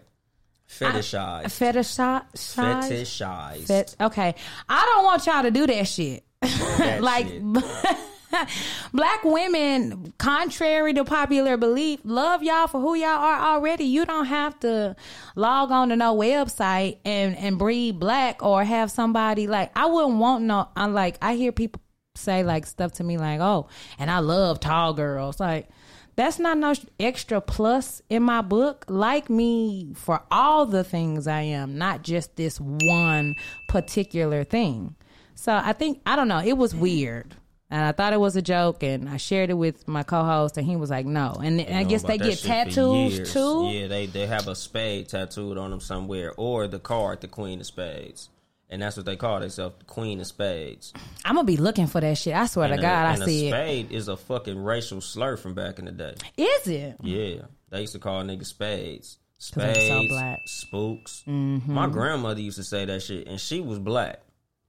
Fetishized. 0.67 1.45
Fetishized. 1.45 2.31
Fetishized. 2.33 3.67
Fet- 3.67 3.95
okay, 4.01 4.35
I 4.67 4.93
don't 4.95 5.03
want 5.03 5.25
y'all 5.25 5.43
to 5.43 5.51
do 5.51 5.67
that 5.67 5.87
shit. 5.87 6.23
That 6.41 7.01
like, 7.01 7.27
shit. 7.27 7.43
Black 8.93 9.23
women, 9.23 10.13
contrary 10.17 10.93
to 10.93 11.03
popular 11.03 11.57
belief, 11.57 11.99
love 12.03 12.43
y'all 12.43 12.67
for 12.67 12.79
who 12.79 12.95
y'all 12.95 13.09
are 13.09 13.55
already. 13.55 13.85
You 13.85 14.05
don't 14.05 14.25
have 14.25 14.59
to 14.61 14.95
log 15.35 15.71
on 15.71 15.89
to 15.89 15.95
no 15.95 16.15
website 16.15 16.97
and 17.05 17.35
and 17.37 17.57
breed 17.57 17.99
black 17.99 18.43
or 18.43 18.63
have 18.63 18.91
somebody 18.91 19.47
like 19.47 19.71
I 19.75 19.85
wouldn't 19.87 20.19
want 20.19 20.43
no. 20.43 20.67
I'm 20.75 20.93
like 20.93 21.17
I 21.21 21.35
hear 21.35 21.51
people 21.51 21.81
say 22.15 22.43
like 22.43 22.65
stuff 22.65 22.93
to 22.93 23.03
me 23.03 23.17
like, 23.17 23.39
oh, 23.39 23.67
and 23.97 24.11
I 24.11 24.19
love 24.19 24.59
tall 24.59 24.93
girls. 24.93 25.39
Like 25.39 25.69
that's 26.15 26.37
not 26.37 26.57
no 26.57 26.73
extra 26.99 27.41
plus 27.41 28.01
in 28.09 28.23
my 28.23 28.41
book. 28.41 28.85
Like 28.87 29.29
me 29.29 29.93
for 29.95 30.21
all 30.29 30.65
the 30.65 30.83
things 30.83 31.27
I 31.27 31.41
am, 31.41 31.77
not 31.77 32.03
just 32.03 32.35
this 32.35 32.59
one 32.59 33.35
particular 33.69 34.43
thing. 34.43 34.95
So 35.35 35.53
I 35.53 35.73
think 35.73 36.01
I 36.05 36.15
don't 36.15 36.27
know. 36.27 36.41
It 36.43 36.57
was 36.57 36.75
weird. 36.75 37.35
And 37.71 37.83
I 37.83 37.91
thought 37.91 38.13
it 38.13 38.19
was 38.19 38.35
a 38.35 38.41
joke, 38.41 38.81
and 38.81 39.07
I 39.07 39.17
shared 39.17 39.51
it 39.51 39.53
with 39.53 39.87
my 39.87 40.01
co-host, 40.01 40.57
and 40.57 40.65
he 40.65 40.75
was 40.75 40.89
like, 40.89 41.05
"No." 41.05 41.33
And, 41.33 41.61
and 41.61 41.77
I 41.77 41.83
guess 41.83 42.01
they 42.01 42.17
get 42.17 42.39
tattoos 42.39 43.31
too. 43.31 43.69
Yeah, 43.71 43.87
they 43.87 44.07
they 44.07 44.25
have 44.25 44.47
a 44.47 44.55
spade 44.55 45.09
tattooed 45.09 45.57
on 45.57 45.69
them 45.69 45.79
somewhere, 45.79 46.33
or 46.35 46.67
the 46.67 46.79
card, 46.79 47.21
the 47.21 47.27
Queen 47.27 47.59
of 47.59 47.67
Spades, 47.67 48.29
and 48.71 48.81
that's 48.81 48.97
what 48.97 49.05
they 49.05 49.15
call 49.15 49.39
themselves, 49.39 49.75
the 49.77 49.85
Queen 49.85 50.19
of 50.19 50.25
Spades. 50.25 50.93
I'm 51.23 51.35
gonna 51.35 51.45
be 51.45 51.57
looking 51.57 51.85
for 51.85 52.01
that 52.01 52.17
shit. 52.17 52.33
I 52.33 52.47
swear 52.47 52.71
and 52.71 52.77
to 52.77 52.81
God, 52.81 53.05
a, 53.05 53.07
I 53.09 53.13
and 53.13 53.23
see 53.23 53.45
a 53.45 53.49
it. 53.49 53.51
spade 53.51 53.91
is 53.91 54.07
a 54.07 54.17
fucking 54.17 54.57
racial 54.57 54.99
slur 54.99 55.37
from 55.37 55.53
back 55.53 55.77
in 55.77 55.85
the 55.85 55.91
day. 55.91 56.15
Is 56.37 56.67
it? 56.67 56.95
Yeah, 57.03 57.43
they 57.69 57.81
used 57.81 57.93
to 57.93 57.99
call 57.99 58.23
niggas 58.23 58.47
spades, 58.47 59.19
so 59.37 59.61
spades, 59.61 60.09
black. 60.11 60.39
spooks. 60.45 61.23
Mm-hmm. 61.27 61.71
My 61.71 61.85
grandmother 61.85 62.41
used 62.41 62.57
to 62.57 62.63
say 62.63 62.85
that 62.85 63.03
shit, 63.03 63.27
and 63.27 63.39
she 63.39 63.61
was 63.61 63.77
black. 63.77 64.21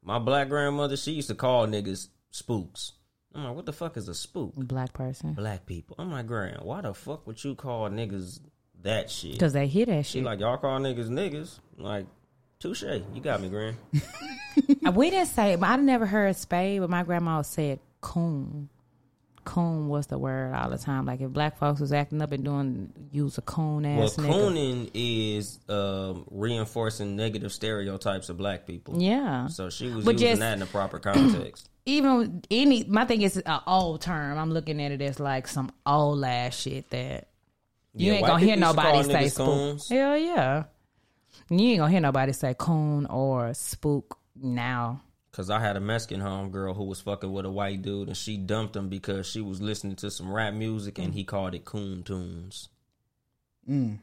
My 0.03 0.19
black 0.19 0.51
grandmother, 0.51 0.99
she 0.99 1.13
used 1.13 1.29
to 1.29 1.35
call 1.35 1.67
niggas 1.67 2.09
spooks. 2.31 2.93
I'm 3.35 3.45
like, 3.45 3.55
what 3.57 3.67
the 3.67 3.73
fuck 3.73 3.97
is 3.97 4.09
a 4.09 4.15
spook? 4.15 4.55
Black 4.57 4.93
person, 4.93 5.35
Black 5.35 5.65
people. 5.67 5.97
I'm 5.99 6.11
like, 6.11 6.27
grand, 6.27 6.63
why 6.63 6.81
the 6.81 6.93
fuck 6.95 7.27
would 7.27 7.43
you 7.45 7.55
call 7.55 7.89
niggas 7.89 8.41
that 8.83 9.11
shit? 9.11 9.33
because 9.33 9.53
they 9.53 9.67
hear 9.69 9.87
that 9.87 10.07
She 10.07 10.19
shit. 10.19 10.25
like, 10.25 10.41
y'all 10.41 10.57
call 10.57 10.81
niggas 10.81 11.09
niggas. 11.09 11.61
Like, 11.79 12.07
touche. 12.59 12.83
You 12.83 13.21
got 13.23 13.41
me, 13.41 13.49
grand. 13.49 13.77
Uh, 14.85 14.91
we 14.91 15.11
didn't 15.11 15.29
say, 15.29 15.55
but 15.57 15.69
I 15.69 15.77
never 15.77 16.05
heard 16.07 16.35
spade, 16.35 16.81
but 16.81 16.91
my 16.91 17.03
grandma 17.05 17.43
said 17.43 17.79
coon. 18.01 18.69
Coon 19.45 19.89
was 19.89 20.09
the 20.09 20.19
word 20.19 20.53
all 20.55 20.69
the 20.71 20.77
time. 20.77 21.07
Like 21.07 21.21
if 21.21 21.31
black 21.31 21.57
folks 21.57 21.81
was 21.81 21.93
acting 21.93 22.21
up 22.21 22.33
and 22.33 22.45
doing 22.45 22.93
use 23.13 23.39
a 23.39 23.43
coon 23.43 23.87
ass 23.87 24.17
nigga. 24.17 24.29
cooning 24.31 24.91
is 24.93 25.61
um, 25.69 26.25
reinforcing 26.31 27.15
negative 27.17 27.53
stereotypes 27.53 28.29
of 28.29 28.37
black 28.37 28.67
people. 28.67 29.01
Yeah. 29.01 29.47
So 29.47 29.71
she 29.71 29.89
was 29.89 30.05
But 30.05 30.15
using 30.15 30.29
just- 30.29 30.41
that 30.41 30.53
in 30.55 30.59
the 30.61 30.67
proper 30.67 30.99
context. 30.99 31.70
Even 31.87 32.43
any 32.51 32.85
my 32.85 33.05
thing 33.05 33.23
is 33.23 33.37
an 33.37 33.61
old 33.67 34.03
term. 34.03 34.39
I'm 34.39 34.53
looking 34.53 34.83
at 34.83 34.93
it 34.93 35.01
as 35.03 35.19
like 35.19 35.49
some 35.49 35.73
old 35.87 36.23
ass 36.25 36.59
shit 36.59 36.91
that 36.91 37.29
you 37.95 38.13
Yeah, 38.13 38.19
ain't 38.19 38.27
gonna 38.27 38.39
hear 38.45 38.57
people 38.57 38.69
used 38.69 38.79
to 38.79 38.83
nobody 38.85 39.13
say 39.13 39.29
spook. 39.29 39.89
Hell 39.89 40.17
yeah. 40.19 40.65
You 41.49 41.69
ain't 41.71 41.79
gonna 41.79 41.91
hear 41.91 42.01
nobody 42.01 42.33
say 42.33 42.55
coon 42.57 43.07
or 43.07 43.55
spook 43.55 44.19
now. 44.37 45.03
Cause 45.33 45.49
I 45.49 45.61
had 45.61 45.77
a 45.77 45.81
Mexican 45.81 46.21
homegirl 46.21 46.77
who 46.77 46.85
was 46.85 47.01
fucking 47.01 47.33
with 47.33 47.47
a 47.47 47.51
white 47.51 47.83
dude, 47.83 48.09
and 48.09 48.17
she 48.17 48.37
dumped 48.37 48.75
him 48.75 48.89
because 48.89 49.27
she 49.27 49.41
was 49.41 49.63
listening 49.63 49.95
to 49.97 50.11
some 50.11 50.33
rap 50.33 50.53
music, 50.55 50.99
and 50.99 51.15
he 51.15 51.23
called 51.25 51.55
it 51.55 51.65
coon 51.65 52.03
tunes. 52.03 52.69
Mm. 53.69 54.01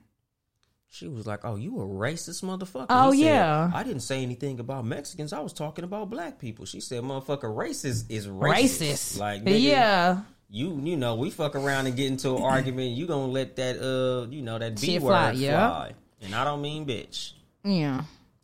She 0.89 1.07
was 1.07 1.27
like, 1.27 1.41
"Oh, 1.43 1.55
you 1.55 1.79
a 1.79 1.85
racist 1.85 2.43
motherfucker?" 2.43 2.87
Oh, 2.89 3.11
said, 3.11 3.19
yeah. 3.19 3.71
I 3.73 3.83
didn't 3.83 4.01
say 4.01 4.23
anything 4.23 4.59
about 4.59 4.85
Mexicans. 4.85 5.33
I 5.33 5.41
was 5.41 5.53
talking 5.53 5.83
about 5.83 6.09
black 6.09 6.39
people. 6.39 6.65
She 6.65 6.79
said, 6.79 7.03
"Motherfucker, 7.03 7.43
racist 7.43 8.05
is 8.09 8.27
racist." 8.27 8.81
Racist. 8.81 9.19
Like, 9.19 9.43
nigga, 9.43 9.61
yeah. 9.61 10.21
you 10.49 10.79
you 10.81 10.95
know, 10.95 11.15
we 11.15 11.29
fuck 11.29 11.55
around 11.55 11.87
and 11.87 11.95
get 11.95 12.07
into 12.07 12.35
an 12.35 12.43
argument. 12.43 12.91
You 12.91 13.05
gonna 13.05 13.27
let 13.27 13.57
that 13.57 13.79
uh, 13.79 14.29
you 14.29 14.41
know, 14.41 14.57
that 14.57 14.79
B 14.79 14.97
word 14.97 15.09
fly, 15.09 15.35
fly, 15.35 15.91
and 16.21 16.33
I 16.33 16.43
don't 16.45 16.61
mean 16.61 16.85
bitch. 16.85 17.33
Yeah. 17.63 18.03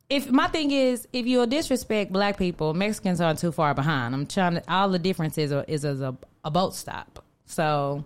If 0.09 0.29
my 0.29 0.47
thing 0.47 0.69
is, 0.69 1.07
if 1.13 1.25
you 1.25 1.45
disrespect 1.47 2.11
black 2.11 2.37
people, 2.37 2.73
Mexicans 2.73 3.21
aren't 3.21 3.39
too 3.39 3.51
far 3.51 3.73
behind. 3.73 4.13
I'm 4.13 4.27
trying 4.27 4.55
to. 4.55 4.63
All 4.71 4.89
the 4.89 4.99
difference 4.99 5.37
is 5.37 5.51
a, 5.51 5.65
is 5.71 5.85
a, 5.85 6.15
a 6.43 6.51
boat 6.51 6.75
stop. 6.75 7.23
So, 7.45 8.03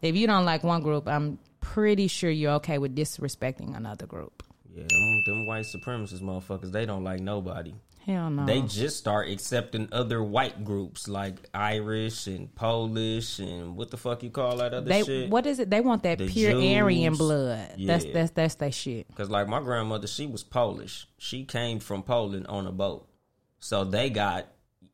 if 0.00 0.14
you 0.16 0.26
don't 0.26 0.44
like 0.44 0.62
one 0.62 0.82
group, 0.82 1.08
I'm 1.08 1.38
pretty 1.62 2.06
sure 2.08 2.30
you're 2.30 2.52
okay 2.56 2.76
with 2.76 2.94
disrespecting 2.94 3.74
another 3.74 4.04
group. 4.06 4.42
Yeah, 4.74 4.82
them, 4.88 5.22
them 5.26 5.46
white 5.46 5.64
supremacist 5.64 6.20
motherfuckers, 6.20 6.70
they 6.72 6.84
don't 6.84 7.04
like 7.04 7.20
nobody. 7.20 7.74
Hell 8.06 8.30
no. 8.30 8.46
They 8.46 8.62
just 8.62 8.96
start 8.98 9.28
accepting 9.28 9.88
other 9.92 10.20
white 10.24 10.64
groups 10.64 11.06
like 11.06 11.36
Irish 11.54 12.26
and 12.26 12.52
Polish 12.52 13.38
and 13.38 13.76
what 13.76 13.90
the 13.92 13.96
fuck 13.96 14.24
you 14.24 14.30
call 14.30 14.56
that 14.56 14.74
other 14.74 14.88
They 14.88 15.04
shit? 15.04 15.30
what 15.30 15.46
is 15.46 15.60
it? 15.60 15.70
They 15.70 15.80
want 15.80 16.02
that 16.02 16.18
The 16.18 16.26
pure 16.26 16.52
Aryan 16.82 17.14
blood. 17.14 17.68
That's 17.78 18.04
Yeah. 18.04 18.12
that's 18.12 18.30
that's 18.32 18.54
their 18.56 18.72
shit. 18.72 19.06
Because 19.06 19.30
like 19.30 19.46
my 19.46 19.60
grandmother, 19.60 20.08
she 20.08 20.26
was 20.26 20.42
Polish. 20.42 21.06
She 21.18 21.44
came 21.44 21.78
from 21.78 22.02
Poland 22.02 22.48
on 22.48 22.66
a 22.66 22.72
boat, 22.72 23.06
so 23.60 23.84
they 23.84 24.10
got 24.10 24.48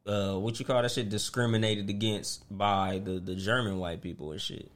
uh, 0.07 0.35
what 0.35 0.59
you 0.59 0.67
call 0.67 0.83
that 0.83 0.91
shit 0.91 1.09
discriminated 1.09 1.89
against 1.89 2.45
by 2.55 3.01
the 3.03 3.13
the 3.21 3.35
German 3.37 3.79
white 3.79 4.03
people 4.03 4.33
and 4.33 4.41
shit. 4.41 4.71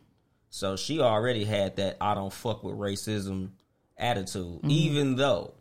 So 0.54 0.76
she 0.76 1.00
already 1.00 1.44
had 1.44 1.76
that 1.76 1.96
I 1.98 2.14
don't 2.14 2.30
fuck 2.32 2.62
with 2.62 2.74
racism 2.76 3.52
attitude, 3.96 4.58
Mm-hmm. 4.58 4.70
even 4.70 5.16
though. 5.16 5.54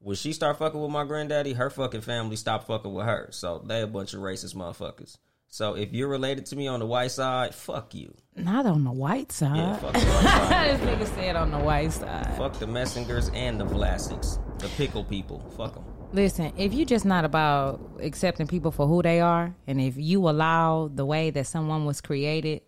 When 0.00 0.14
she 0.14 0.34
start 0.34 0.58
fucking 0.58 0.78
with 0.80 0.90
my 0.90 1.04
granddaddy, 1.04 1.54
her 1.54 1.70
fucking 1.70 2.02
family 2.02 2.36
stopped 2.36 2.66
fucking 2.66 2.92
with 2.92 3.06
her. 3.06 3.28
So 3.32 3.62
they 3.66 3.80
a 3.80 3.86
bunch 3.86 4.12
of 4.12 4.20
racist 4.20 4.54
motherfuckers. 4.54 5.16
So 5.48 5.74
if 5.74 5.94
you're 5.94 6.06
related 6.08 6.44
to 6.46 6.56
me 6.56 6.66
on 6.68 6.80
the 6.80 6.86
white 6.86 7.12
side, 7.12 7.54
fuck 7.54 7.94
you. 7.94 8.14
Not 8.36 8.66
on 8.66 8.84
the 8.84 8.92
white 8.92 9.32
side. 9.32 9.56
Yeah, 9.56 9.76
fuck 9.78 9.94
the 9.94 9.98
white 10.00 10.22
side. 10.48 10.80
this 10.80 10.90
nigga 11.08 11.14
said 11.14 11.36
on 11.36 11.50
the 11.50 11.58
white 11.58 11.92
side. 11.92 12.34
Fuck 12.36 12.58
the 12.58 12.66
Messengers 12.66 13.30
and 13.30 13.58
the 13.58 13.64
Vlasics, 13.64 14.38
the 14.58 14.68
pickle 14.76 15.02
people. 15.02 15.40
Fuck 15.56 15.74
them. 15.74 15.84
Listen, 16.12 16.52
if 16.58 16.72
you're 16.74 16.84
just 16.86 17.04
not 17.06 17.24
about 17.24 17.80
accepting 18.00 18.46
people 18.46 18.70
for 18.70 18.86
who 18.86 19.02
they 19.02 19.20
are, 19.20 19.54
and 19.66 19.80
if 19.80 19.96
you 19.96 20.28
allow 20.28 20.88
the 20.94 21.06
way 21.06 21.30
that 21.30 21.46
someone 21.46 21.84
was 21.86 22.00
created 22.00 22.60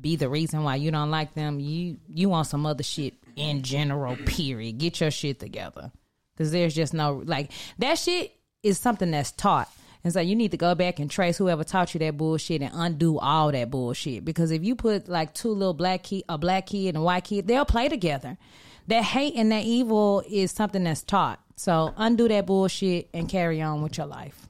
be 0.00 0.16
the 0.16 0.28
reason 0.28 0.62
why 0.62 0.76
you 0.76 0.90
don't 0.90 1.10
like 1.10 1.34
them, 1.34 1.60
you 1.60 1.98
you 2.08 2.28
want 2.28 2.46
some 2.46 2.66
other 2.66 2.82
shit 2.82 3.14
in 3.36 3.62
general. 3.62 4.16
Period. 4.16 4.78
Get 4.78 5.00
your 5.00 5.10
shit 5.10 5.40
together, 5.40 5.92
because 6.34 6.52
there's 6.52 6.74
just 6.74 6.94
no 6.94 7.22
like 7.24 7.52
that 7.78 7.98
shit 7.98 8.32
is 8.62 8.78
something 8.78 9.10
that's 9.10 9.32
taught. 9.32 9.68
And 10.02 10.12
so 10.12 10.20
you 10.20 10.34
need 10.34 10.52
to 10.52 10.56
go 10.56 10.74
back 10.74 10.98
and 10.98 11.10
trace 11.10 11.36
whoever 11.36 11.62
taught 11.62 11.92
you 11.92 11.98
that 12.00 12.16
bullshit 12.16 12.62
and 12.62 12.70
undo 12.72 13.18
all 13.18 13.52
that 13.52 13.70
bullshit. 13.70 14.24
Because 14.24 14.50
if 14.50 14.64
you 14.64 14.74
put 14.74 15.08
like 15.08 15.34
two 15.34 15.50
little 15.50 15.74
black 15.74 16.04
kid, 16.04 16.24
a 16.26 16.38
black 16.38 16.66
kid 16.66 16.88
and 16.88 16.98
a 16.98 17.02
white 17.02 17.24
kid, 17.24 17.46
they'll 17.46 17.66
play 17.66 17.88
together. 17.88 18.38
That 18.86 19.04
hate 19.04 19.34
and 19.36 19.52
that 19.52 19.64
evil 19.64 20.22
is 20.28 20.52
something 20.52 20.84
that's 20.84 21.02
taught. 21.02 21.38
So 21.56 21.92
undo 21.98 22.28
that 22.28 22.46
bullshit 22.46 23.10
and 23.12 23.28
carry 23.28 23.60
on 23.60 23.82
with 23.82 23.98
your 23.98 24.06
life. 24.06 24.48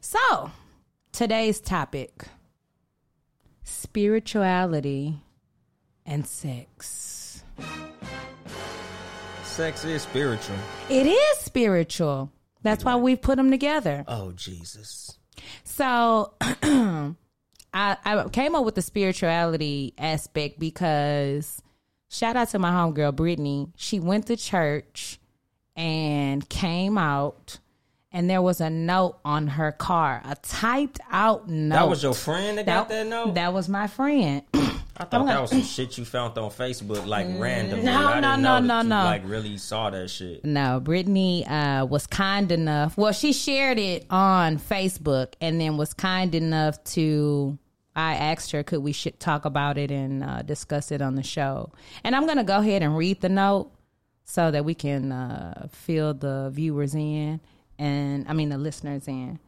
So 0.00 0.50
today's 1.12 1.60
topic: 1.60 2.26
spirituality 3.90 5.16
and 6.06 6.24
sex. 6.24 7.42
Sex 9.42 9.84
is 9.84 10.02
spiritual. 10.02 10.54
It 10.88 11.08
is 11.08 11.38
spiritual. 11.38 12.30
That's 12.62 12.84
why 12.84 12.94
we've 12.94 13.20
put 13.20 13.34
them 13.34 13.50
together. 13.50 14.04
Oh 14.06 14.30
Jesus. 14.30 15.18
So 15.64 16.34
I, 16.40 17.16
I 17.74 18.28
came 18.30 18.54
up 18.54 18.64
with 18.64 18.76
the 18.76 18.82
spirituality 18.82 19.92
aspect 19.98 20.60
because 20.60 21.60
shout 22.08 22.36
out 22.36 22.50
to 22.50 22.60
my 22.60 22.70
homegirl 22.70 23.16
Brittany. 23.16 23.72
She 23.74 23.98
went 23.98 24.28
to 24.28 24.36
church 24.36 25.18
and 25.74 26.48
came 26.48 26.96
out 26.96 27.58
and 28.12 28.28
there 28.28 28.42
was 28.42 28.60
a 28.60 28.70
note 28.70 29.18
on 29.24 29.46
her 29.46 29.72
car, 29.72 30.20
a 30.24 30.34
typed 30.36 31.00
out 31.10 31.48
note. 31.48 31.76
That 31.76 31.88
was 31.88 32.02
your 32.02 32.14
friend 32.14 32.58
that 32.58 32.66
got 32.66 32.88
that 32.88 33.06
note? 33.06 33.34
That 33.34 33.52
was 33.52 33.68
my 33.68 33.86
friend. 33.86 34.42
I 34.96 35.04
thought 35.04 35.26
that 35.26 35.40
was 35.40 35.50
some 35.50 35.62
shit 35.62 35.96
you 35.96 36.04
found 36.04 36.36
on 36.36 36.50
Facebook 36.50 37.06
like 37.06 37.26
randomly. 37.38 37.86
No, 37.86 38.20
no, 38.20 38.36
no, 38.36 38.54
that 38.54 38.64
no, 38.64 38.82
no. 38.82 39.04
Like 39.04 39.22
really 39.24 39.56
saw 39.56 39.88
that 39.88 40.10
shit. 40.10 40.44
No, 40.44 40.78
Brittany 40.78 41.46
uh, 41.46 41.86
was 41.86 42.06
kind 42.06 42.52
enough. 42.52 42.98
Well, 42.98 43.12
she 43.12 43.32
shared 43.32 43.78
it 43.78 44.04
on 44.10 44.58
Facebook 44.58 45.34
and 45.40 45.58
then 45.58 45.76
was 45.78 45.94
kind 45.94 46.34
enough 46.34 46.82
to. 46.84 47.58
I 47.96 48.14
asked 48.14 48.52
her, 48.52 48.62
could 48.62 48.80
we 48.82 48.92
sh- 48.92 49.08
talk 49.18 49.44
about 49.44 49.76
it 49.76 49.90
and 49.90 50.22
uh, 50.22 50.42
discuss 50.42 50.92
it 50.92 51.02
on 51.02 51.16
the 51.16 51.22
show? 51.22 51.72
And 52.04 52.14
I'm 52.14 52.24
going 52.24 52.38
to 52.38 52.44
go 52.44 52.58
ahead 52.58 52.82
and 52.82 52.96
read 52.96 53.20
the 53.20 53.28
note 53.28 53.72
so 54.24 54.50
that 54.50 54.64
we 54.64 54.74
can 54.74 55.10
uh, 55.10 55.66
fill 55.72 56.14
the 56.14 56.50
viewers 56.52 56.94
in 56.94 57.40
and, 57.80 58.26
I 58.28 58.34
mean, 58.34 58.50
the 58.50 58.58
listeners 58.58 59.08
in. 59.08 59.40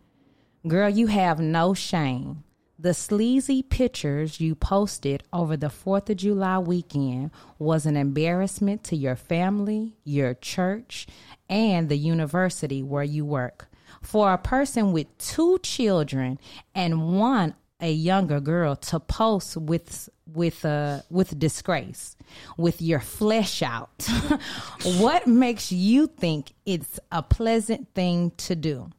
Girl, 0.66 0.88
you 0.88 1.08
have 1.08 1.38
no 1.38 1.74
shame. 1.74 2.44
The 2.78 2.94
sleazy 2.94 3.62
pictures 3.62 4.40
you 4.40 4.54
posted 4.54 5.22
over 5.32 5.56
the 5.56 5.68
4th 5.68 6.08
of 6.08 6.16
July 6.16 6.58
weekend 6.58 7.30
was 7.58 7.84
an 7.84 7.96
embarrassment 7.96 8.82
to 8.84 8.96
your 8.96 9.16
family, 9.16 9.96
your 10.02 10.34
church, 10.34 11.06
and 11.48 11.88
the 11.88 11.98
university 11.98 12.82
where 12.82 13.04
you 13.04 13.24
work. 13.24 13.68
For 14.00 14.32
a 14.32 14.38
person 14.38 14.92
with 14.92 15.16
two 15.18 15.58
children 15.58 16.40
and 16.74 17.20
one 17.20 17.54
a 17.82 17.92
younger 17.92 18.40
girl 18.40 18.76
to 18.76 19.00
post 19.00 19.56
with 19.56 20.08
with 20.32 20.64
uh 20.64 21.00
with 21.10 21.38
disgrace 21.38 22.16
with 22.56 22.80
your 22.80 23.00
flesh 23.00 23.62
out. 23.62 24.08
What 24.98 25.26
makes 25.26 25.70
you 25.72 26.06
think 26.06 26.52
it's 26.64 26.98
a 27.10 27.22
pleasant 27.22 27.88
thing 27.94 28.30
to 28.38 28.54
do? 28.56 28.90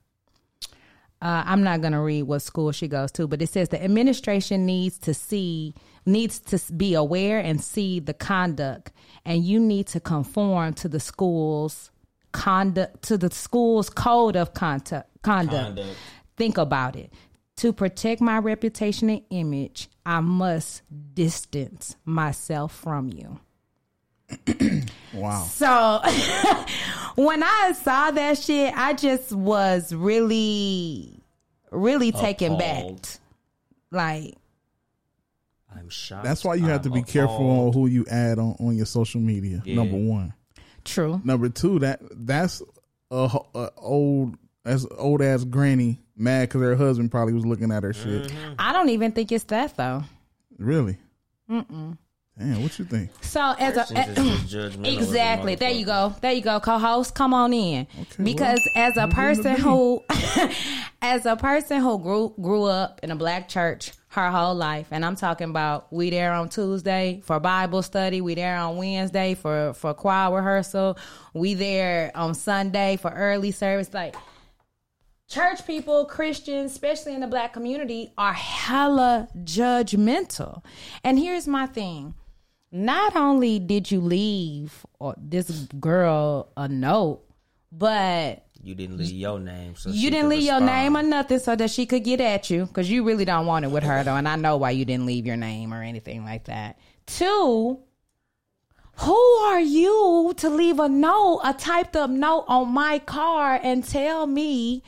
Uh, 1.21 1.41
i'm 1.45 1.63
not 1.63 1.79
going 1.79 1.93
to 1.93 2.01
read 2.01 2.23
what 2.23 2.41
school 2.41 2.73
she 2.73 2.85
goes 2.85 3.09
to 3.09 3.25
but 3.27 3.41
it 3.41 3.47
says 3.47 3.69
the 3.69 3.81
administration 3.81 4.65
needs 4.65 4.97
to 4.97 5.13
see 5.13 5.73
needs 6.05 6.37
to 6.37 6.59
be 6.73 6.95
aware 6.95 7.39
and 7.39 7.61
see 7.61 8.01
the 8.01 8.13
conduct 8.13 8.91
and 9.23 9.45
you 9.45 9.57
need 9.57 9.87
to 9.87 10.01
conform 10.01 10.73
to 10.73 10.89
the 10.89 10.99
school's 10.99 11.91
conduct 12.33 13.03
to 13.03 13.17
the 13.17 13.31
school's 13.31 13.89
code 13.89 14.35
of 14.35 14.53
conduct 14.53 15.07
conduct, 15.21 15.77
Conduct. 15.77 15.97
think 16.35 16.57
about 16.57 16.97
it 16.97 17.09
to 17.57 17.71
protect 17.73 18.21
my 18.21 18.37
reputation 18.37 19.09
and 19.09 19.21
image 19.29 19.89
i 20.05 20.19
must 20.19 20.81
distance 21.13 21.95
myself 22.05 22.73
from 22.73 23.09
you 23.09 23.39
Wow. 25.13 25.43
so 25.43 26.01
when 27.15 27.43
I 27.43 27.73
saw 27.73 28.11
that 28.11 28.37
shit, 28.39 28.73
I 28.75 28.93
just 28.93 29.31
was 29.31 29.93
really, 29.93 31.19
really 31.71 32.11
taken 32.11 32.57
back. 32.57 32.93
Like, 33.91 34.35
I'm 35.75 35.89
shocked. 35.89 36.23
That's 36.23 36.43
why 36.43 36.55
you 36.55 36.65
have 36.65 36.81
to 36.83 36.89
I'm 36.89 36.95
be 36.95 37.03
careful 37.03 37.49
on 37.67 37.73
who 37.73 37.87
you 37.87 38.05
add 38.09 38.39
on, 38.39 38.55
on 38.59 38.75
your 38.75 38.85
social 38.87 39.21
media. 39.21 39.61
Yeah. 39.65 39.75
Number 39.75 39.97
one. 39.97 40.33
true. 40.83 41.21
Number 41.23 41.49
two, 41.49 41.79
that 41.79 42.01
that's 42.11 42.61
a, 43.11 43.37
a 43.53 43.69
old 43.77 44.35
as 44.65 44.87
old 44.97 45.21
ass 45.21 45.43
granny 45.43 45.99
mad 46.15 46.49
because 46.49 46.61
her 46.61 46.75
husband 46.75 47.11
probably 47.11 47.33
was 47.33 47.45
looking 47.45 47.71
at 47.71 47.83
her 47.83 47.93
shit. 47.93 48.27
Mm-hmm. 48.27 48.53
I 48.59 48.73
don't 48.73 48.89
even 48.89 49.11
think 49.11 49.31
it's 49.31 49.45
that 49.45 49.75
though. 49.77 50.03
Really? 50.57 50.97
Mm-mm. 51.49 51.97
Damn, 52.37 52.63
what 52.63 52.79
you 52.79 52.85
think? 52.85 53.11
So 53.21 53.53
as 53.59 53.77
a 53.77 53.85
Christians 53.93 54.49
just 54.49 54.79
judgmental 54.79 54.87
as 54.87 54.93
a 54.93 54.93
exactly, 54.93 55.55
there 55.55 55.69
you 55.69 55.85
go, 55.85 56.15
there 56.19 56.31
you 56.31 56.41
go, 56.41 56.59
co-host, 56.59 57.13
come 57.13 57.31
on 57.31 57.53
in. 57.53 57.85
Okay, 58.01 58.23
because 58.23 58.59
well, 58.75 58.87
as 58.87 58.97
a 58.97 59.01
I'm 59.01 59.11
person 59.11 59.55
who, 59.55 60.01
as 61.03 61.27
a 61.27 61.35
person 61.35 61.79
who 61.79 61.99
grew 61.99 62.33
grew 62.41 62.63
up 62.63 62.99
in 63.03 63.11
a 63.11 63.15
black 63.15 63.49
church 63.49 63.91
her 64.07 64.31
whole 64.31 64.55
life, 64.55 64.87
and 64.89 65.05
I'm 65.05 65.15
talking 65.15 65.51
about 65.51 65.93
we 65.93 66.09
there 66.09 66.33
on 66.33 66.49
Tuesday 66.49 67.21
for 67.23 67.39
Bible 67.39 67.83
study, 67.83 68.19
we 68.19 68.33
there 68.33 68.57
on 68.57 68.77
Wednesday 68.77 69.35
for 69.35 69.73
for 69.73 69.93
choir 69.93 70.35
rehearsal, 70.35 70.97
we 71.35 71.53
there 71.53 72.11
on 72.15 72.33
Sunday 72.33 72.97
for 72.97 73.11
early 73.11 73.51
service, 73.51 73.93
like. 73.93 74.15
Church 75.33 75.65
people, 75.65 76.05
Christians, 76.05 76.73
especially 76.73 77.15
in 77.15 77.21
the 77.21 77.27
black 77.27 77.53
community, 77.53 78.13
are 78.19 78.33
hella 78.33 79.27
judgmental. 79.39 80.63
And 81.03 81.17
here's 81.17 81.47
my 81.47 81.65
thing 81.65 82.13
not 82.71 83.15
only 83.15 83.57
did 83.57 83.89
you 83.89 83.99
leave 83.99 84.85
or 84.99 85.15
this 85.17 85.49
girl 85.79 86.51
a 86.55 86.67
note, 86.67 87.23
but 87.71 88.45
You 88.61 88.75
didn't 88.75 88.97
leave 88.97 89.09
your 89.09 89.39
name, 89.39 89.75
so 89.75 89.89
you 89.89 90.11
didn't 90.11 90.29
leave 90.29 90.43
your 90.43 90.59
name 90.59 90.95
or 90.95 91.01
nothing 91.01 91.39
so 91.39 91.55
that 91.55 91.71
she 91.71 91.87
could 91.87 92.03
get 92.03 92.21
at 92.21 92.51
you 92.51 92.67
because 92.67 92.87
you 92.87 93.03
really 93.03 93.25
don't 93.25 93.47
want 93.47 93.65
it 93.65 93.69
with 93.69 93.83
her 93.83 94.03
though, 94.03 94.15
and 94.15 94.27
I 94.27 94.35
know 94.35 94.57
why 94.57 94.69
you 94.69 94.85
didn't 94.85 95.07
leave 95.07 95.25
your 95.25 95.37
name 95.37 95.73
or 95.73 95.81
anything 95.81 96.23
like 96.23 96.43
that. 96.43 96.77
Two, 97.07 97.79
who 98.97 99.15
are 99.15 99.59
you 99.59 100.35
to 100.37 100.49
leave 100.51 100.77
a 100.77 100.87
note, 100.87 101.41
a 101.43 101.55
typed 101.55 101.95
up 101.95 102.11
note 102.11 102.45
on 102.47 102.69
my 102.69 102.99
car 102.99 103.59
and 103.63 103.83
tell 103.83 104.27
me 104.27 104.83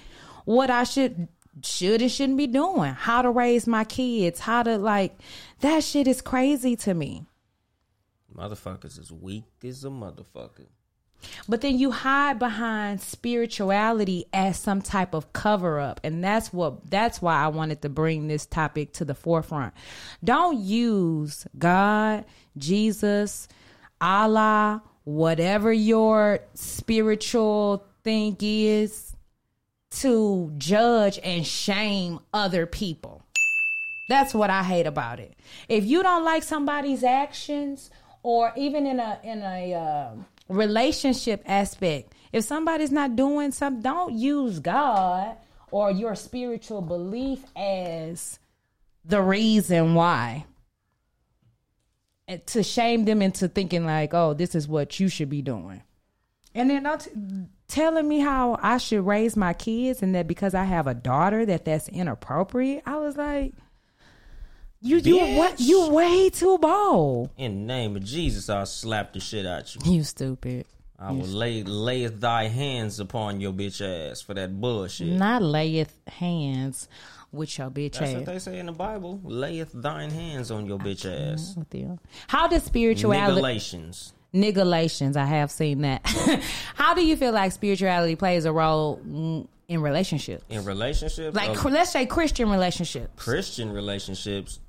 what 0.46 0.70
I 0.70 0.84
should 0.84 1.28
should 1.64 2.02
and 2.02 2.12
shouldn't 2.12 2.38
be 2.38 2.48
doing, 2.48 2.94
how 2.94 3.22
to 3.22 3.30
raise 3.30 3.66
my 3.68 3.84
kids, 3.84 4.40
how 4.40 4.64
to 4.64 4.78
like 4.78 5.18
that 5.62 5.84
shit 5.84 6.08
is 6.08 6.22
crazy 6.22 6.76
to 6.78 6.94
me. 6.94 7.26
Motherfuckers 8.36 9.00
is 9.00 9.12
weak 9.12 9.46
as 9.64 9.86
a 9.86 9.90
motherfucker. 9.90 10.68
But 11.48 11.62
then 11.62 11.80
you 11.80 11.92
hide 11.92 12.38
behind 12.38 13.02
spirituality 13.02 14.26
as 14.34 14.60
some 14.60 14.82
type 14.82 15.14
of 15.14 15.34
cover 15.34 15.80
up. 15.80 16.00
And 16.04 16.24
that's 16.24 16.54
what 16.54 16.90
that's 16.90 17.22
why 17.22 17.36
I 17.36 17.48
wanted 17.48 17.82
to 17.82 17.90
bring 17.90 18.28
this 18.28 18.46
topic 18.46 18.94
to 18.94 19.06
the 19.06 19.16
forefront. 19.16 19.74
Don't 20.24 20.60
use 20.60 21.48
God, 21.58 22.26
Jesus, 22.58 23.48
Allah, 24.02 24.84
whatever 25.04 25.72
your 25.72 26.40
spiritual 26.54 27.86
thing 28.04 28.38
is 28.40 29.15
to 29.96 30.52
judge 30.58 31.20
and 31.24 31.46
shame 31.46 32.20
other 32.34 32.66
people. 32.66 33.22
That's 34.08 34.34
what 34.34 34.50
I 34.50 34.64
hate 34.64 34.86
about 34.86 35.20
it. 35.20 35.36
If 35.68 35.86
you 35.86 36.04
don't 36.04 36.24
like 36.24 36.44
somebody's 36.44 37.04
actions, 37.04 37.90
or 38.24 38.52
even 38.56 38.86
in 38.86 39.00
a 39.00 39.20
in 39.24 39.42
a 39.42 39.74
uh, 39.74 40.10
relationship 40.50 41.44
aspect, 41.46 42.14
if 42.32 42.44
somebody's 42.44 42.92
not 42.92 43.16
doing 43.16 43.52
something, 43.52 43.82
don't 43.82 44.14
use 44.14 44.60
God 44.60 45.38
or 45.72 45.92
your 45.92 46.16
spiritual 46.16 46.82
belief 46.82 47.44
as 47.56 48.40
the 49.04 49.22
reason 49.22 49.96
why. 49.96 50.46
And 52.28 52.46
to 52.48 52.64
shame 52.64 53.06
them 53.06 53.22
into 53.22 53.48
thinking 53.48 53.86
like, 53.86 54.14
oh, 54.14 54.34
this 54.34 54.56
is 54.56 54.68
what 54.68 55.00
you 55.00 55.08
should 55.08 55.30
be 55.30 55.42
doing. 55.42 55.84
And 56.56 56.70
then 56.70 56.84
not 56.84 57.08
telling 57.68 58.08
me 58.08 58.20
how 58.20 58.58
I 58.62 58.78
should 58.78 59.06
raise 59.06 59.36
my 59.36 59.54
kids 59.54 60.02
and 60.02 60.16
that 60.16 60.28
because 60.28 60.54
I 60.54 60.64
have 60.64 60.88
a 60.88 60.94
daughter 60.94 61.46
that 61.46 61.66
that's 61.66 61.88
inappropriate. 61.90 62.84
I 62.86 62.98
was 62.98 63.18
like, 63.18 63.54
you 64.82 64.98
you 64.98 65.38
what 65.38 65.60
you 65.60 65.90
way 65.90 66.30
too 66.30 66.58
bold. 66.60 67.32
In 67.38 67.62
the 67.62 67.74
name 67.74 67.96
of 67.96 68.04
Jesus, 68.04 68.50
I'll 68.50 68.66
slap 68.66 69.14
the 69.14 69.20
shit 69.20 69.46
out 69.46 69.76
you. 69.76 69.94
You 69.94 70.04
stupid. 70.04 70.66
I 70.98 71.12
will 71.12 71.26
lay 71.26 71.64
layeth 71.64 72.22
thy 72.22 72.48
hands 72.48 73.00
upon 73.00 73.42
your 73.42 73.52
bitch 73.52 73.82
ass 73.82 74.22
for 74.22 74.34
that 74.34 74.62
bullshit. 74.62 75.08
Not 75.08 75.42
layeth 75.42 75.98
hands 76.08 76.88
with 77.32 77.58
your 77.58 77.70
bitch 77.70 78.00
That's 78.00 78.14
what 78.14 78.26
they 78.26 78.40
say 78.40 78.60
in 78.60 78.68
the 78.68 78.72
Bible. 78.72 79.20
Layeth 79.24 79.72
thine 79.74 80.10
hands 80.10 80.52
on 80.52 80.66
your 80.66 80.80
bitch 80.80 81.06
ass. 81.06 81.56
With 81.58 81.74
you. 81.76 82.00
How 82.28 82.48
does 82.48 82.64
spirituality 82.64 83.42
Nigalations. 83.42 84.14
Nigalations? 84.36 85.18
I 85.18 85.26
have 85.26 85.50
seen 85.50 85.82
that. 85.82 86.06
How 86.76 86.94
do 86.94 87.06
you 87.06 87.16
feel 87.16 87.32
like 87.32 87.52
spirituality 87.52 88.16
plays 88.16 88.46
a 88.46 88.52
role 88.52 89.00
mm, 89.08 89.48
in 89.68 89.82
relationships? 89.82 90.44
In 90.50 90.66
relationships, 90.66 91.36
Like 91.36 91.64
let's 91.66 91.92
say 91.92 92.06
Christian 92.06 92.50
relationships. 92.50 93.12
Christian 93.16 93.72
relationships, 93.72 94.60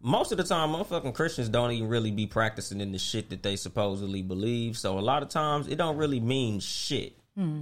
most 0.00 0.32
of 0.32 0.38
the 0.38 0.44
time, 0.44 0.70
motherfucking 0.70 1.14
Christians 1.14 1.48
don't 1.48 1.72
even 1.72 1.88
really 1.88 2.10
be 2.10 2.26
practicing 2.26 2.80
in 2.80 2.92
the 2.92 2.98
shit 2.98 3.30
that 3.30 3.42
they 3.42 3.56
supposedly 3.56 4.22
believe. 4.22 4.76
So 4.76 4.98
a 4.98 5.00
lot 5.00 5.22
of 5.22 5.28
times, 5.28 5.68
it 5.68 5.76
don't 5.76 5.96
really 5.96 6.20
mean 6.20 6.60
shit. 6.60 7.18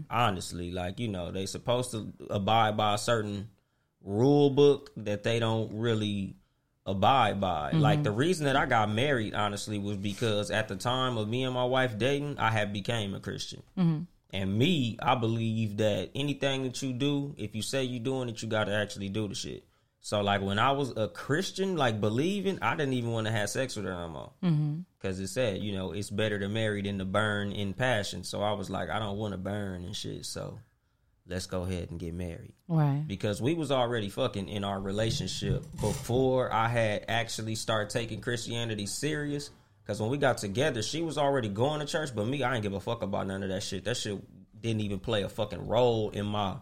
Honestly, 0.09 0.71
like 0.71 1.01
you 1.01 1.09
know, 1.09 1.33
they 1.33 1.47
supposed 1.47 1.91
to 1.91 2.13
abide 2.31 2.77
by 2.77 2.95
a 2.95 2.99
certain 2.99 3.49
rule 4.05 4.51
book 4.51 4.91
that 4.97 5.25
they 5.25 5.41
don't 5.41 5.73
really 5.75 6.37
abide 6.87 7.41
by. 7.41 7.71
Like 7.73 7.99
mm-hmm. 7.99 8.03
the 8.05 8.11
reason 8.13 8.47
that 8.47 8.57
I 8.57 8.67
got 8.67 8.91
married, 8.91 9.35
honestly, 9.35 9.79
was 9.79 9.97
because 9.97 10.51
at 10.51 10.69
the 10.69 10.77
time 10.77 11.17
of 11.17 11.29
me 11.29 11.45
and 11.45 11.55
my 11.55 11.65
wife 11.65 11.99
dating, 11.99 12.39
I 12.39 12.51
had 12.51 12.73
became 12.73 13.15
a 13.15 13.21
Christian. 13.21 13.63
Mm-hmm. 13.79 14.03
And 14.31 14.59
me, 14.59 14.99
I 15.01 15.15
believe 15.15 15.77
that 15.77 16.11
anything 16.15 16.65
that 16.65 16.83
you 16.83 16.93
do, 16.93 17.35
if 17.39 17.55
you 17.55 17.63
say 17.63 17.85
you're 17.85 18.03
doing 18.03 18.29
it, 18.29 18.43
you 18.43 18.49
got 18.49 18.65
to 18.65 18.75
actually 18.75 19.09
do 19.09 19.29
the 19.29 19.35
shit. 19.35 19.65
So 20.01 20.21
like 20.21 20.43
when 20.43 20.59
I 20.59 20.73
was 20.73 20.93
a 20.97 21.09
Christian, 21.09 21.77
like 21.77 22.01
believing, 22.01 22.59
I 22.61 22.75
didn't 22.75 22.93
even 22.95 23.13
want 23.13 23.27
to 23.27 23.33
have 23.33 23.49
sex 23.49 23.77
with 23.77 23.87
her 23.87 23.93
no 23.93 24.09
more. 24.09 24.33
Mm-hmm. 24.43 24.81
Because 25.01 25.19
it 25.21 25.29
said, 25.29 25.63
you 25.63 25.73
know, 25.73 25.93
it's 25.93 26.11
better 26.11 26.39
to 26.41 26.49
marry 26.49 26.83
than 26.83 26.99
to 26.99 27.07
burn 27.07 27.53
in 27.53 27.73
passion. 27.73 28.25
So 28.25 28.43
I 28.43 28.53
was 28.53 28.69
like, 28.69 28.91
I 28.91 28.99
don't 28.99 29.17
want 29.17 29.33
to 29.33 29.39
burn 29.39 29.85
and 29.85 29.97
shit. 29.97 30.27
So 30.27 30.59
let's 31.27 31.47
go 31.47 31.63
ahead 31.63 31.91
and 31.91 31.99
get 31.99 32.13
married 32.15 32.53
Right. 32.69 33.03
because 33.07 33.41
we 33.41 33.55
was 33.55 33.71
already 33.71 34.09
fucking 34.11 34.49
in 34.49 34.63
our 34.65 34.81
relationship 34.81 35.65
before 35.81 36.53
I 36.53 36.69
had 36.69 37.05
actually 37.09 37.55
started 37.55 37.91
taking 37.91 38.21
Christianity 38.21 38.87
serious. 38.87 39.51
Because 39.83 40.01
when 40.01 40.11
we 40.11 40.17
got 40.17 40.39
together, 40.39 40.83
she 40.83 41.03
was 41.03 41.19
already 41.19 41.49
going 41.51 41.81
to 41.81 41.87
church, 41.87 42.11
but 42.15 42.27
me, 42.27 42.43
I 42.43 42.55
ain't 42.55 42.63
give 42.63 42.73
a 42.73 42.81
fuck 42.81 43.03
about 43.03 43.27
none 43.27 43.43
of 43.43 43.51
that 43.51 43.63
shit. 43.63 43.85
That 43.85 43.97
shit 43.99 44.19
didn't 44.63 44.81
even 44.81 44.99
play 44.99 45.23
a 45.23 45.29
fucking 45.29 45.67
role 45.67 46.11
in 46.11 46.25
my 46.27 46.57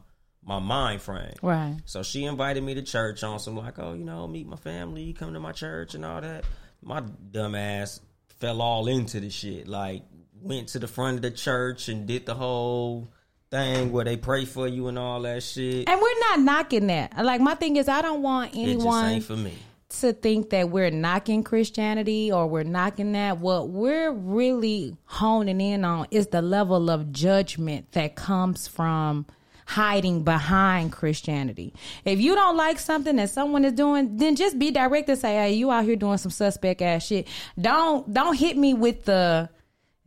my 0.45 0.59
mind 0.59 1.01
frame. 1.01 1.35
Right. 1.41 1.77
So 1.85 2.03
she 2.03 2.25
invited 2.25 2.65
me 2.65 2.75
to 2.75 2.83
church 2.83 3.23
on 3.23 3.39
some 3.39 3.57
like, 3.57 3.79
oh, 3.79 3.93
you 3.95 4.05
know, 4.05 4.27
meet 4.27 4.49
my 4.49 4.57
family, 4.57 5.13
come 5.13 5.35
to 5.35 5.41
my 5.41 5.53
church 5.53 5.95
and 5.95 6.05
all 6.05 6.21
that. 6.21 6.45
My 6.83 6.99
dumb 7.01 7.55
ass 7.55 8.01
fell 8.41 8.61
all 8.61 8.89
into 8.89 9.21
the 9.21 9.31
shit. 9.31 9.69
Like 9.69 10.03
went 10.41 10.67
to 10.71 10.81
the 10.81 10.89
front 10.89 11.17
of 11.19 11.23
the 11.23 11.31
church 11.31 11.89
and 11.89 12.09
did 12.09 12.27
the 12.27 12.35
whole 12.35 13.13
thing 13.53 13.93
where 13.93 14.05
they 14.05 14.17
pray 14.17 14.45
for 14.47 14.67
you 14.67 14.89
and 14.89 14.99
all 14.99 15.21
that 15.23 15.43
shit. 15.43 15.89
And 15.89 16.01
we're 16.01 16.21
not 16.31 16.41
knocking 16.41 16.89
that. 16.89 17.17
Like 17.23 17.41
my 17.41 17.55
thing 17.55 17.77
is, 17.77 17.87
I 17.87 18.03
don't 18.03 18.23
want 18.23 18.53
anyone 18.55 19.21
for 19.21 19.37
me. 19.37 19.53
to 20.01 20.13
think 20.15 20.51
that 20.51 20.71
we're 20.71 20.91
knocking 20.91 21.45
Christianity 21.45 22.33
or 22.33 22.47
we're 22.47 22.65
knocking 22.65 23.13
that. 23.13 23.39
What 23.39 23.69
we're 23.69 24.11
really 24.11 24.97
honing 25.05 25.61
in 25.61 25.85
on 25.85 26.07
is 26.11 26.29
the 26.29 26.43
level 26.43 26.91
of 26.91 27.13
judgment 27.13 27.93
that 27.93 28.17
comes 28.17 28.67
from 28.67 29.27
hiding 29.67 30.25
behind 30.25 30.93
Christianity. 30.93 31.75
If 32.05 32.21
you 32.21 32.35
don't 32.35 32.57
like 32.57 32.79
something 32.79 33.17
that 33.17 33.31
someone 33.31 33.65
is 33.67 33.75
doing, 33.75 34.17
then 34.17 34.35
just 34.35 34.59
be 34.59 34.71
direct 34.71 35.09
and 35.11 35.19
say, 35.19 35.35
"Hey, 35.35 35.53
you 35.53 35.71
out 35.71 35.85
here 35.85 35.97
doing 35.97 36.19
some 36.19 36.33
suspect 36.33 36.81
ass 36.81 37.07
shit." 37.07 37.29
Don't 37.61 38.13
don't 38.13 38.35
hit 38.37 38.57
me 38.57 38.73
with 38.73 39.05
the 39.05 39.51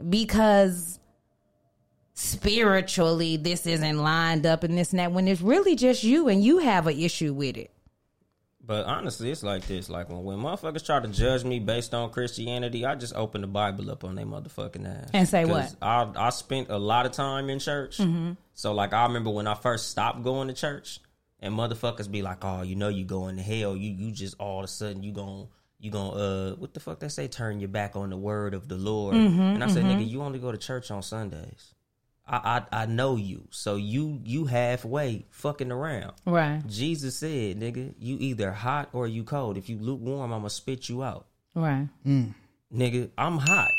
because 0.09 0.99
spiritually 2.15 3.37
this 3.37 3.67
isn't 3.67 3.97
lined 3.99 4.45
up 4.45 4.63
and 4.63 4.77
this 4.77 4.91
and 4.91 4.99
that 4.99 5.11
when 5.11 5.27
it's 5.27 5.41
really 5.41 5.75
just 5.75 6.03
you 6.03 6.27
and 6.29 6.43
you 6.43 6.59
have 6.59 6.87
an 6.87 6.97
issue 6.97 7.33
with 7.33 7.57
it. 7.57 7.71
But 8.67 8.85
honestly, 8.87 9.29
it's 9.29 9.43
like 9.43 9.67
this: 9.67 9.89
like 9.89 10.09
when, 10.09 10.23
when 10.23 10.37
motherfuckers 10.39 10.83
try 10.83 10.99
to 10.99 11.07
judge 11.07 11.43
me 11.43 11.59
based 11.59 11.93
on 11.93 12.09
Christianity, 12.09 12.83
I 12.83 12.95
just 12.95 13.13
open 13.15 13.41
the 13.41 13.47
Bible 13.47 13.91
up 13.91 14.03
on 14.03 14.15
their 14.15 14.25
motherfucking 14.25 14.87
ass 15.03 15.09
And 15.13 15.27
say 15.27 15.45
what? 15.45 15.75
I 15.83 16.09
I 16.15 16.29
spent 16.31 16.69
a 16.71 16.79
lot 16.79 17.05
of 17.05 17.11
time 17.11 17.51
in 17.51 17.59
church, 17.59 17.99
Mm-hmm. 17.99 18.31
so 18.55 18.73
like 18.73 18.91
I 18.91 19.03
remember 19.05 19.29
when 19.29 19.45
I 19.45 19.53
first 19.53 19.89
stopped 19.91 20.23
going 20.23 20.47
to 20.47 20.55
church, 20.55 20.99
and 21.39 21.53
motherfuckers 21.53 22.09
be 22.09 22.23
like, 22.23 22.43
"Oh, 22.43 22.63
you 22.63 22.75
know, 22.75 22.87
you 22.89 23.05
going 23.05 23.35
to 23.37 23.43
hell. 23.43 23.75
You 23.75 23.91
you 23.91 24.11
just 24.11 24.35
all 24.39 24.59
of 24.59 24.65
a 24.65 24.67
sudden 24.67 25.03
you 25.03 25.11
gon' 25.11 25.47
you 25.77 25.91
gon' 25.91 26.17
uh 26.17 26.55
what 26.55 26.73
the 26.73 26.79
fuck 26.79 26.99
they 26.99 27.09
say? 27.09 27.27
Turn 27.27 27.59
your 27.59 27.69
back 27.69 27.95
on 27.95 28.09
the 28.09 28.17
word 28.17 28.55
of 28.55 28.67
the 28.67 28.77
Lord." 28.77 29.13
Mm-hmm, 29.15 29.39
and 29.41 29.63
I 29.63 29.67
said, 29.67 29.83
"Nigga, 29.83 30.09
you 30.09 30.23
only 30.23 30.39
go 30.39 30.51
to 30.51 30.57
church 30.57 30.89
on 30.89 31.03
Sundays." 31.03 31.74
I, 32.27 32.63
I 32.71 32.81
I 32.81 32.85
know 32.87 33.15
you, 33.15 33.47
so 33.51 33.75
you 33.75 34.19
you 34.23 34.45
halfway 34.45 35.25
fucking 35.29 35.71
around. 35.71 36.13
Right. 36.25 36.61
Jesus 36.67 37.17
said, 37.17 37.59
nigga, 37.59 37.93
you 37.99 38.17
either 38.19 38.51
hot 38.51 38.89
or 38.93 39.07
you 39.07 39.23
cold. 39.23 39.57
If 39.57 39.69
you 39.69 39.77
lukewarm, 39.77 40.33
I'ma 40.33 40.47
spit 40.47 40.89
you 40.89 41.03
out. 41.03 41.27
Right. 41.53 41.87
Mm. 42.05 42.33
Nigga, 42.73 43.11
I'm 43.17 43.37
hot. 43.37 43.69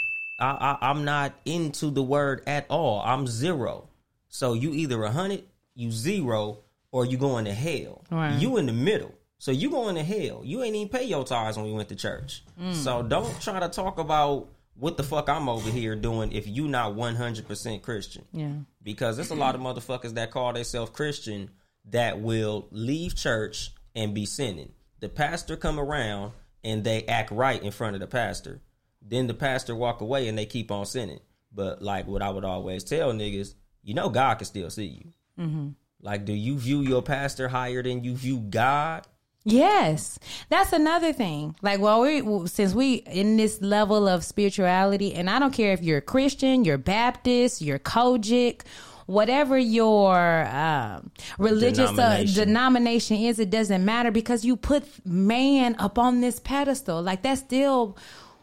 I, 0.41 0.77
I 0.81 0.91
I'm 0.91 1.05
not 1.05 1.35
into 1.45 1.91
the 1.91 2.03
word 2.03 2.43
at 2.47 2.67
all. 2.69 3.03
I'm 3.05 3.27
zero. 3.27 3.89
So 4.29 4.53
you 4.53 4.73
either 4.75 5.03
a 5.03 5.11
hundred, 5.11 5.43
you 5.75 5.91
zero, 5.91 6.59
or 6.93 7.05
you 7.05 7.17
going 7.17 7.47
to 7.47 7.55
hell. 7.55 8.05
Right. 8.11 8.39
You 8.39 8.59
in 8.59 8.67
the 8.67 8.73
middle. 8.73 9.13
So 9.39 9.51
you 9.51 9.71
going 9.71 9.97
to 9.97 10.03
hell. 10.03 10.43
You 10.45 10.63
ain't 10.63 10.75
even 10.77 10.89
pay 10.89 11.05
your 11.05 11.25
tithes 11.25 11.57
when 11.57 11.67
we 11.67 11.73
went 11.73 11.89
to 11.91 11.95
church. 11.97 12.43
So 12.73 13.03
don't 13.03 13.39
try 13.41 13.61
to 13.61 13.69
talk 13.69 13.99
about 13.99 14.49
what 14.79 14.97
the 14.97 15.03
fuck 15.03 15.29
I'm 15.29 15.49
over 15.49 15.71
here 15.71 15.97
doing 15.97 16.33
if 16.33 16.47
you 16.47 16.69
not 16.69 16.95
100% 16.95 17.83
Christian 17.83 18.25
Yeah. 18.33 18.53
because 18.83 19.17
there's 19.17 19.31
a 19.31 19.35
lot 19.35 19.55
of 19.55 19.61
motherfuckers 19.61 20.15
that 20.15 20.31
call 20.31 20.53
themselves 20.53 20.91
Christian 20.91 21.51
that 21.87 22.21
will 22.21 22.69
leave 22.71 23.15
church 23.15 23.73
and 23.95 24.15
be 24.15 24.27
sinning. 24.27 24.73
The 25.01 25.09
pastor 25.09 25.57
come 25.57 25.79
around 25.79 26.33
and 26.65 26.85
they 26.85 27.05
act 27.05 27.31
right 27.31 27.63
in 27.63 27.71
front 27.71 27.95
of 27.95 28.01
the 28.01 28.07
pastor. 28.07 28.61
Then 29.01 29.27
the 29.27 29.35
pastor 29.35 29.75
walk 29.75 30.01
away 30.01 30.29
and 30.29 30.37
they 30.37 30.47
keep 30.47 30.71
on 30.71 30.85
sinning. 30.85 31.21
But 31.53 31.81
like 31.81 32.07
what 32.07 32.23
I 32.23 32.31
would 32.31 32.45
always 32.45 32.85
tell 32.85 33.13
niggas, 33.13 33.55
you 33.83 33.95
know 33.95 34.09
God 34.09 34.35
can 34.37 34.47
still 34.47 34.69
see 34.69 34.87
you. 34.87 35.13
Mm-hmm. 35.43 35.69
Like, 36.03 36.25
do 36.25 36.33
you 36.35 36.59
view 36.59 36.83
your 36.83 37.03
pastor 37.03 37.49
higher 37.49 37.83
than 37.83 38.05
you 38.05 38.15
view 38.15 38.39
God? 38.41 39.07
Yes, 39.49 40.19
that's 40.49 40.73
another 40.73 41.13
thing. 41.13 41.55
Like, 41.63 41.79
well, 41.81 42.01
we 42.03 42.49
since 42.49 42.75
we 42.75 42.95
in 42.95 43.37
this 43.37 43.63
level 43.63 44.09
of 44.09 44.25
spirituality, 44.25 45.15
and 45.15 45.31
I 45.31 45.39
don't 45.39 45.53
care 45.53 45.73
if 45.73 45.83
you're 45.83 45.99
a 45.99 46.03
Christian, 46.03 46.65
you're 46.65 46.79
Baptist, 46.79 47.63
you're 47.63 47.79
COGIC, 47.79 48.63
whatever 49.07 49.57
your 49.57 50.47
um, 50.47 51.13
religious 51.39 51.91
denomination. 51.91 52.41
Uh, 52.41 52.45
denomination 52.45 53.17
is, 53.19 53.39
it 53.39 53.51
doesn't 53.51 53.85
matter 53.85 54.11
because 54.11 54.45
you 54.45 54.57
put 54.57 54.85
man 55.07 55.77
up 55.79 55.97
on 55.97 56.21
this 56.21 56.41
pedestal. 56.41 57.01
Like 57.01 57.23
that 57.23 57.39
still 57.39 57.97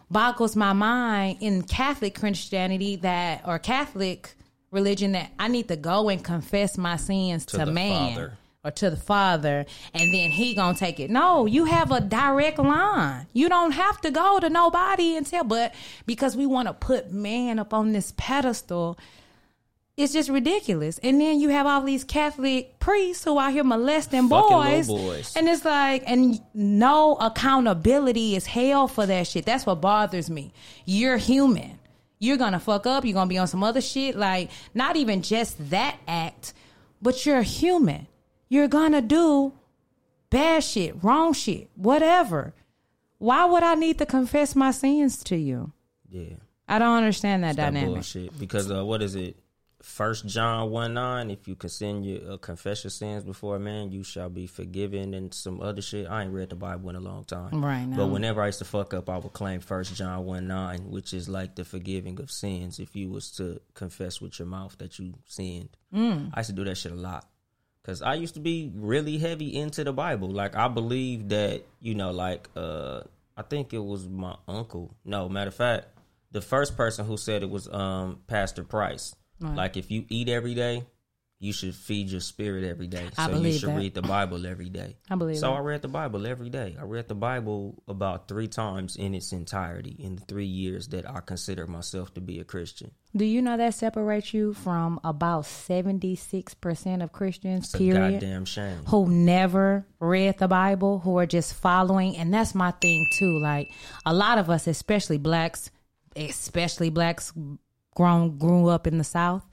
boggles 0.10 0.56
my 0.56 0.72
mind 0.72 1.40
in 1.42 1.64
Catholic 1.64 2.16
Christianity 2.18 2.96
that 2.98 3.42
or 3.46 3.60
Catholic 3.60 4.36
religion 4.72 5.12
that 5.12 5.32
I 5.38 5.50
need 5.50 5.68
to 5.68 5.76
go 5.76 6.08
and 6.08 6.24
confess 6.24 6.78
my 6.78 6.96
sins 6.96 7.46
to, 7.48 7.58
To 7.58 7.66
man 7.66 8.16
Father. 8.16 8.38
Or 8.64 8.72
to 8.72 8.90
the 8.90 8.98
father 8.98 9.66
and 9.94 10.14
then 10.14 10.32
he 10.32 10.56
gonna 10.56 10.78
take 10.78 11.00
it. 11.00 11.10
No 11.10 11.46
you 11.46 11.66
have 11.66 11.92
a 11.92 12.00
direct 12.00 12.60
line. 12.60 13.28
You 13.34 13.50
don't 13.50 13.72
have 13.72 14.00
to 14.02 14.12
go 14.12 14.40
to 14.40 14.50
nobody 14.50 15.16
and 15.18 15.26
tell 15.26 15.44
but 15.44 15.74
because 16.06 16.36
we 16.36 16.46
want 16.46 16.68
to 16.68 16.74
put 16.74 17.12
man 17.12 17.60
up 17.60 17.74
on 17.74 17.92
this 17.92 18.14
pedestal 18.18 18.98
it's 19.96 20.12
just 20.12 20.30
ridiculous. 20.30 20.98
And 21.04 21.22
then 21.22 21.40
you 21.40 21.50
have 21.50 21.68
all 21.68 21.84
these 21.84 22.04
catholic 22.04 22.80
priests 22.80 23.24
who 23.26 23.38
out 23.38 23.52
here 23.54 23.64
molesting 23.64 24.28
boys, 24.28 24.88
boys. 24.88 25.36
and 25.36 25.48
it's 25.48 25.64
like 25.64 26.04
and 26.08 26.42
no 26.54 27.16
accountability 27.16 28.36
is 28.36 28.46
hell 28.46 28.88
for 28.88 29.06
that 29.06 29.28
shit. 29.28 29.46
That's 29.46 29.66
what 29.66 29.82
bothers 29.82 30.30
me. 30.30 30.52
You're 30.86 31.18
human. 31.18 31.80
You're 32.18 32.38
gonna 32.38 32.60
fuck 32.60 32.88
up. 32.88 33.04
You're 33.06 33.14
gonna 33.14 33.28
be 33.28 33.38
on 33.38 33.48
some 33.48 33.64
other 33.64 33.82
shit. 33.82 34.16
Like 34.16 34.50
not 34.74 34.96
even 34.96 35.22
just 35.22 35.70
that 35.70 35.98
act 36.08 36.54
but 37.04 37.26
you're 37.26 37.42
human 37.42 38.08
you're 38.54 38.68
gonna 38.68 39.02
do 39.02 39.54
bad 40.30 40.64
shit, 40.64 41.04
wrong 41.04 41.34
shit, 41.34 41.70
whatever. 41.76 42.54
Why 43.18 43.46
would 43.46 43.64
I 43.64 43.76
need 43.76 43.98
to 44.00 44.06
confess 44.06 44.56
my 44.56 44.72
sins 44.72 45.24
to 45.26 45.36
you? 45.36 45.72
Yeah. 46.10 46.36
I 46.68 46.80
don't 46.80 46.98
understand 46.98 47.44
that 47.44 47.56
That 47.56 47.74
dynamic. 47.74 47.96
bullshit. 47.96 48.38
Because 48.40 48.70
uh, 48.72 48.84
what 48.86 49.02
is 49.02 49.16
it? 49.16 49.38
First 49.82 50.26
John 50.28 50.72
one 50.72 50.94
nine. 50.94 51.30
If 51.30 51.46
you 51.46 51.58
sin 51.68 52.04
your 52.06 52.34
uh, 52.34 52.38
confess 52.38 52.86
your 52.86 52.92
sins 52.92 53.26
before 53.26 53.58
a 53.58 53.60
man, 53.60 53.92
you 53.92 54.02
shall 54.04 54.30
be 54.30 54.48
forgiven, 54.48 55.14
and 55.14 55.34
some 55.34 55.60
other 55.60 55.82
shit. 55.82 56.08
I 56.10 56.24
ain't 56.24 56.32
read 56.32 56.50
the 56.52 56.56
Bible 56.56 56.90
in 56.90 56.96
a 56.96 57.02
long 57.02 57.26
time. 57.26 57.64
Right, 57.64 57.84
no. 57.86 57.98
But 57.98 58.08
whenever 58.08 58.42
I 58.42 58.46
used 58.46 58.60
to 58.60 58.66
fuck 58.66 58.94
up, 58.94 59.10
I 59.10 59.18
would 59.18 59.34
claim 59.34 59.60
First 59.60 59.94
John 59.96 60.24
one 60.26 60.48
nine, 60.48 60.90
which 60.90 61.14
is 61.14 61.28
like 61.28 61.56
the 61.56 61.66
forgiving 61.66 62.18
of 62.22 62.32
sins. 62.32 62.80
If 62.80 62.96
you 62.96 63.10
was 63.10 63.30
to 63.32 63.60
confess 63.74 64.22
with 64.22 64.40
your 64.40 64.48
mouth 64.48 64.78
that 64.78 65.00
you 65.00 65.16
sinned, 65.28 65.70
Mm. 65.94 66.32
I 66.34 66.40
used 66.40 66.50
to 66.52 66.56
do 66.56 66.64
that 66.64 66.76
shit 66.78 66.94
a 66.94 66.96
lot. 66.96 67.28
Cause 67.84 68.02
I 68.02 68.14
used 68.14 68.36
to 68.36 68.40
be 68.40 68.72
really 68.74 69.18
heavy 69.18 69.54
into 69.60 69.84
the 69.84 69.92
Bible. 69.92 70.30
Like 70.30 70.56
I 70.56 70.70
believe 70.70 71.30
that 71.30 71.64
you 71.82 71.96
know, 71.96 72.12
like 72.12 72.50
uh, 72.56 73.02
I 73.36 73.42
think 73.42 73.74
it 73.74 73.84
was 73.84 74.08
my 74.08 74.36
uncle. 74.48 74.96
No, 75.04 75.28
matter 75.28 75.50
of 75.50 75.56
fact, 75.56 75.88
the 76.32 76.42
first 76.42 76.78
person 76.78 77.06
who 77.06 77.18
said 77.18 77.44
it 77.44 77.50
was 77.50 77.68
um 77.68 78.20
Pastor 78.28 78.64
Price. 78.64 79.16
Like 79.42 79.76
if 79.76 79.92
you 79.92 80.06
eat 80.08 80.30
every 80.30 80.54
day, 80.54 80.86
you 81.44 81.52
should 81.52 81.76
feed 81.76 82.08
your 82.10 82.22
spirit 82.22 82.64
every 82.64 82.88
day. 82.88 83.06
I 83.18 83.30
so 83.30 83.38
you 83.40 83.52
should 83.52 83.70
that. 83.70 83.78
read 83.78 83.94
the 83.94 84.02
Bible 84.02 84.46
every 84.48 84.70
day. 84.70 84.96
I 85.10 85.16
believe 85.16 85.38
So 85.38 85.48
that. 85.48 85.58
I 85.58 85.60
read 85.60 85.82
the 85.82 85.88
Bible 85.90 86.26
every 86.26 86.50
day. 86.50 86.78
I 86.80 86.84
read 86.84 87.10
the 87.10 87.16
Bible 87.16 87.84
about 87.88 88.30
three 88.30 88.48
times 88.48 88.96
in 88.96 89.14
its 89.14 89.34
entirety 89.34 89.96
in 90.00 90.16
the 90.16 90.22
three 90.22 90.46
years 90.46 90.88
that 90.90 91.10
I 91.10 91.20
consider 91.20 91.68
myself 91.68 92.14
to 92.14 92.22
be 92.22 92.40
a 92.40 92.46
Christian. 92.46 92.92
Do 93.16 93.26
you 93.26 93.42
know 93.42 93.58
that 93.58 93.74
separates 93.76 94.34
you 94.34 94.54
from 94.54 95.00
about 95.04 95.44
76% 95.44 97.04
of 97.04 97.12
Christians, 97.12 97.66
It's 97.66 97.74
a 97.76 97.78
period? 97.78 98.12
goddamn 98.22 98.46
shame. 98.46 98.80
who 98.88 99.08
never 99.10 99.86
read 100.00 100.38
the 100.38 100.48
Bible, 100.48 101.00
who 101.00 101.18
are 101.18 101.26
just 101.26 101.54
following. 101.54 102.16
And 102.18 102.34
that's 102.34 102.56
my 102.56 102.72
thing 102.72 103.06
too. 103.20 103.38
Like 103.40 103.70
a 104.06 104.14
lot 104.14 104.38
of 104.38 104.50
us, 104.50 104.68
especially 104.68 105.18
blacks, 105.18 105.70
especially 106.16 106.90
blacks 106.90 107.34
grown 107.96 108.38
grew 108.38 108.68
up 108.70 108.88
in 108.88 108.98
the 108.98 109.04
South. 109.04 109.44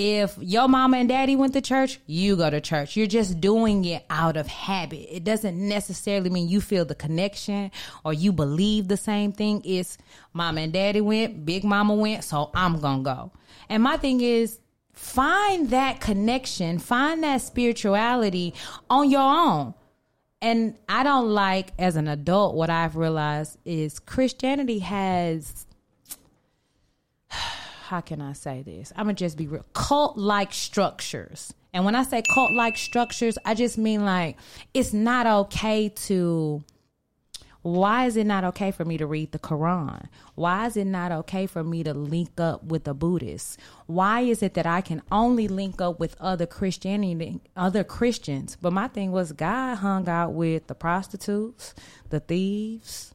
If 0.00 0.38
your 0.40 0.68
mama 0.68 0.98
and 0.98 1.08
daddy 1.08 1.34
went 1.34 1.54
to 1.54 1.60
church, 1.60 1.98
you 2.06 2.36
go 2.36 2.48
to 2.48 2.60
church. 2.60 2.96
You're 2.96 3.08
just 3.08 3.40
doing 3.40 3.84
it 3.84 4.04
out 4.08 4.36
of 4.36 4.46
habit. 4.46 5.08
It 5.10 5.24
doesn't 5.24 5.58
necessarily 5.58 6.30
mean 6.30 6.48
you 6.48 6.60
feel 6.60 6.84
the 6.84 6.94
connection 6.94 7.72
or 8.04 8.12
you 8.12 8.30
believe 8.30 8.86
the 8.86 8.96
same 8.96 9.32
thing. 9.32 9.60
It's 9.64 9.98
mama 10.32 10.60
and 10.60 10.72
daddy 10.72 11.00
went, 11.00 11.44
big 11.44 11.64
mama 11.64 11.96
went, 11.96 12.22
so 12.22 12.52
I'm 12.54 12.80
gonna 12.80 13.02
go. 13.02 13.32
And 13.68 13.82
my 13.82 13.96
thing 13.96 14.20
is, 14.20 14.60
find 14.92 15.70
that 15.70 16.00
connection, 16.00 16.78
find 16.78 17.24
that 17.24 17.40
spirituality 17.40 18.54
on 18.88 19.10
your 19.10 19.20
own. 19.20 19.74
And 20.40 20.78
I 20.88 21.02
don't 21.02 21.30
like, 21.30 21.72
as 21.76 21.96
an 21.96 22.06
adult, 22.06 22.54
what 22.54 22.70
I've 22.70 22.94
realized 22.94 23.58
is 23.64 23.98
Christianity 23.98 24.78
has, 24.78 25.66
how 27.88 28.02
can 28.02 28.20
I 28.20 28.34
say 28.34 28.60
this? 28.60 28.92
I'm 28.96 29.08
to 29.08 29.14
just 29.14 29.38
be 29.38 29.46
real 29.46 29.64
cult 29.72 30.18
like 30.18 30.52
structures. 30.52 31.54
And 31.72 31.86
when 31.86 31.94
I 31.94 32.02
say 32.02 32.22
cult 32.34 32.52
like 32.52 32.76
structures, 32.76 33.38
I 33.46 33.54
just 33.54 33.78
mean 33.78 34.04
like 34.04 34.36
it's 34.74 34.92
not 34.92 35.26
okay 35.26 35.88
to 36.06 36.62
why 37.62 38.04
is 38.04 38.16
it 38.18 38.26
not 38.26 38.44
okay 38.44 38.72
for 38.72 38.84
me 38.84 38.98
to 38.98 39.06
read 39.06 39.32
the 39.32 39.38
Quran? 39.38 40.06
Why 40.34 40.66
is 40.66 40.76
it 40.76 40.86
not 40.86 41.12
okay 41.12 41.46
for 41.46 41.64
me 41.64 41.82
to 41.82 41.94
link 41.94 42.38
up 42.38 42.62
with 42.62 42.86
a 42.86 42.94
Buddhist? 42.94 43.58
Why 43.86 44.20
is 44.20 44.42
it 44.42 44.52
that 44.54 44.66
I 44.66 44.82
can 44.82 45.00
only 45.10 45.48
link 45.48 45.80
up 45.80 45.98
with 45.98 46.14
other 46.20 46.46
Christianity, 46.46 47.40
other 47.56 47.84
Christians? 47.84 48.56
But 48.60 48.74
my 48.74 48.88
thing 48.88 49.12
was 49.12 49.32
God 49.32 49.76
hung 49.76 50.08
out 50.08 50.34
with 50.34 50.66
the 50.66 50.74
prostitutes, 50.74 51.74
the 52.10 52.20
thieves, 52.20 53.14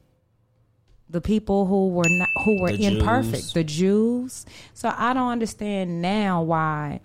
the 1.08 1.20
people 1.20 1.66
who 1.66 1.88
were 1.90 2.08
not 2.08 2.28
who 2.44 2.60
were 2.62 2.72
The 2.72 2.86
imperfect, 2.86 3.42
Jews. 3.42 3.52
the 3.52 3.64
Jews. 3.64 4.46
So 4.72 4.92
I 4.96 5.12
don't 5.14 5.30
understand 5.30 6.00
now 6.02 6.42
why 6.42 7.00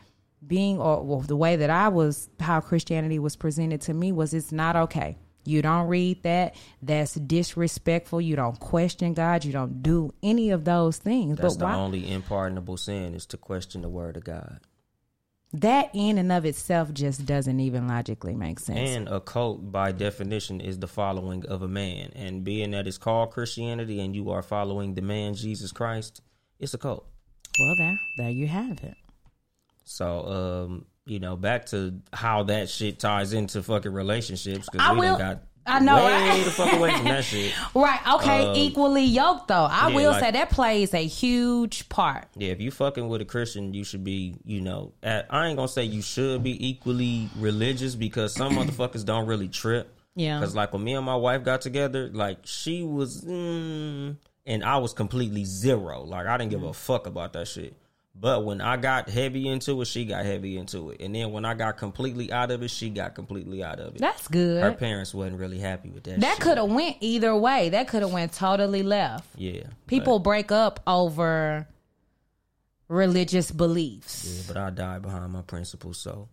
being 0.46 0.80
or 0.80 1.04
well, 1.04 1.20
the 1.20 1.36
way 1.36 1.58
that 1.58 1.70
I 1.70 1.90
was 1.90 2.30
how 2.40 2.60
Christianity 2.62 3.20
was 3.20 3.36
presented 3.36 3.82
to 3.82 3.94
me 3.94 4.12
was 4.12 4.34
it's 4.34 4.52
not 4.52 4.76
okay. 4.76 5.18
You 5.46 5.62
don't 5.62 5.88
read 5.88 6.24
that. 6.24 6.56
That's 6.82 7.14
disrespectful. 7.16 8.22
You 8.22 8.36
don't 8.36 8.60
question 8.60 9.14
God. 9.14 9.44
You 9.46 9.52
don't 9.52 9.82
do 9.82 10.14
any 10.22 10.52
of 10.52 10.64
those 10.66 10.98
things. 10.98 11.38
That's 11.38 11.56
but 11.56 11.60
the 11.60 11.66
why? 11.66 11.74
only 11.76 12.12
unpardonable 12.12 12.78
sin 12.78 13.16
is 13.16 13.26
to 13.28 13.38
question 13.38 13.82
the 13.82 13.90
word 13.90 14.16
of 14.18 14.24
God. 14.24 14.60
That 15.52 15.90
in 15.94 16.20
and 16.20 16.32
of 16.32 16.46
itself 16.46 16.94
just 16.94 17.26
doesn't 17.26 17.60
even 17.60 17.88
logically 17.88 18.36
make 18.36 18.60
sense. 18.60 18.90
And 18.92 19.08
a 19.08 19.20
cult, 19.20 19.72
by 19.72 19.92
definition, 19.92 20.62
is 20.62 20.78
the 20.78 20.88
following 20.88 21.44
of 21.48 21.64
a 21.64 21.68
man. 21.68 22.12
And 22.16 22.44
being 22.44 22.72
that 22.72 22.86
it's 22.88 23.00
called 23.00 23.32
Christianity 23.32 24.00
and 24.00 24.16
you 24.16 24.30
are 24.30 24.44
following 24.44 24.94
the 24.94 25.02
man 25.02 25.34
Jesus 25.34 25.72
Christ, 25.72 26.22
it's 26.60 26.74
a 26.76 26.78
cult. 26.78 27.08
well, 27.60 27.76
there, 27.78 28.00
there 28.18 28.30
you 28.30 28.48
have 28.48 28.80
it. 28.84 28.96
So, 29.86 30.68
um, 30.68 30.86
you 31.06 31.20
know, 31.20 31.36
back 31.36 31.66
to 31.68 32.00
how 32.14 32.44
that 32.44 32.70
shit 32.70 33.00
ties 33.00 33.34
into 33.34 33.64
fucking 33.64 33.92
relationships 33.92 34.70
because 34.72 34.92
we 34.92 35.00
will- 35.00 35.18
done 35.18 35.34
got 35.36 35.44
I 35.66 35.80
know, 35.80 35.98
way 36.04 36.12
right? 36.12 36.44
the 36.44 36.52
fuck 36.52 36.74
away 36.74 36.92
from 36.96 37.04
that 37.06 37.24
shit. 37.26 37.54
Right. 37.76 38.00
Okay. 38.16 38.54
equally 38.56 39.04
yoked, 39.06 39.48
though. 39.50 39.66
I 39.70 39.86
Um, 39.86 39.92
yeah, 39.92 39.96
will 39.98 40.12
like- 40.12 40.20
say 40.24 40.32
that 40.32 40.50
plays 40.50 40.94
a 40.94 41.06
huge 41.06 41.88
part. 41.90 42.28
Yeah, 42.36 42.52
if 42.52 42.60
you 42.62 42.72
fucking 42.72 43.08
with 43.08 43.22
a 43.22 43.26
Christian, 43.26 43.74
you 43.74 43.84
should 43.84 44.04
be, 44.04 44.36
you 44.44 44.62
know, 44.62 44.94
at, 45.04 45.28
I 45.30 45.48
ain't 45.48 45.58
gonna 45.58 45.68
say 45.68 45.84
you 45.84 46.02
should 46.02 46.42
be 46.44 46.68
equally 46.70 47.30
religious 47.38 47.96
because 47.96 48.34
some 48.34 48.54
motherfuckers 48.56 49.06
don't 49.06 49.28
really 49.28 49.48
trip. 49.48 49.96
Yeah. 50.16 50.40
Because 50.40 50.56
like 50.56 50.74
when 50.74 50.84
me 50.84 50.96
and 50.96 51.06
my 51.06 51.16
wife 51.16 51.44
got 51.44 51.62
together, 51.62 52.10
like 52.12 52.40
she 52.46 52.82
was, 52.84 53.24
mm, 53.24 54.16
and 54.46 54.64
I 54.64 54.78
was 54.78 54.94
completely 54.94 55.46
zero. 55.46 56.04
Like 56.04 56.26
I 56.26 56.38
didn't 56.38 56.52
give 56.52 56.64
a 56.64 56.74
fuck 56.74 57.06
about 57.08 57.34
that 57.34 57.48
shit. 57.48 57.74
But 58.22 58.44
when 58.44 58.60
I 58.60 58.76
got 58.76 59.08
heavy 59.10 59.48
into 59.48 59.80
it, 59.82 59.86
she 59.86 60.04
got 60.04 60.26
heavy 60.26 60.58
into 60.58 60.90
it, 60.90 61.00
and 61.02 61.16
then 61.16 61.32
when 61.32 61.46
I 61.46 61.54
got 61.54 61.78
completely 61.78 62.32
out 62.34 62.52
of 62.52 62.62
it, 62.62 62.70
she 62.70 62.90
got 62.90 63.16
completely 63.16 63.64
out 63.64 63.80
of 63.80 63.96
it. 63.96 64.00
That's 64.00 64.28
good. 64.28 64.62
Her 64.62 64.74
parents 64.74 65.14
wasn't 65.14 65.40
really 65.40 65.60
happy 65.60 65.90
with 65.90 66.04
that. 66.04 66.20
that 66.20 66.40
could 66.42 66.58
have 66.58 66.70
went 66.70 66.98
either 67.00 67.34
way. 67.36 67.70
That 67.70 67.88
could 67.88 68.02
have 68.02 68.12
went 68.12 68.34
totally 68.34 68.84
left. 68.84 69.26
yeah. 69.38 69.64
People 69.88 70.20
break 70.20 70.52
up 70.52 70.82
over 70.86 71.68
religious 72.90 73.52
beliefs. 73.52 74.26
Yeah, 74.26 74.54
but 74.54 74.58
I 74.58 74.70
died 74.70 75.02
behind 75.02 75.32
my 75.32 75.42
principles. 75.44 75.98
So 76.00 76.28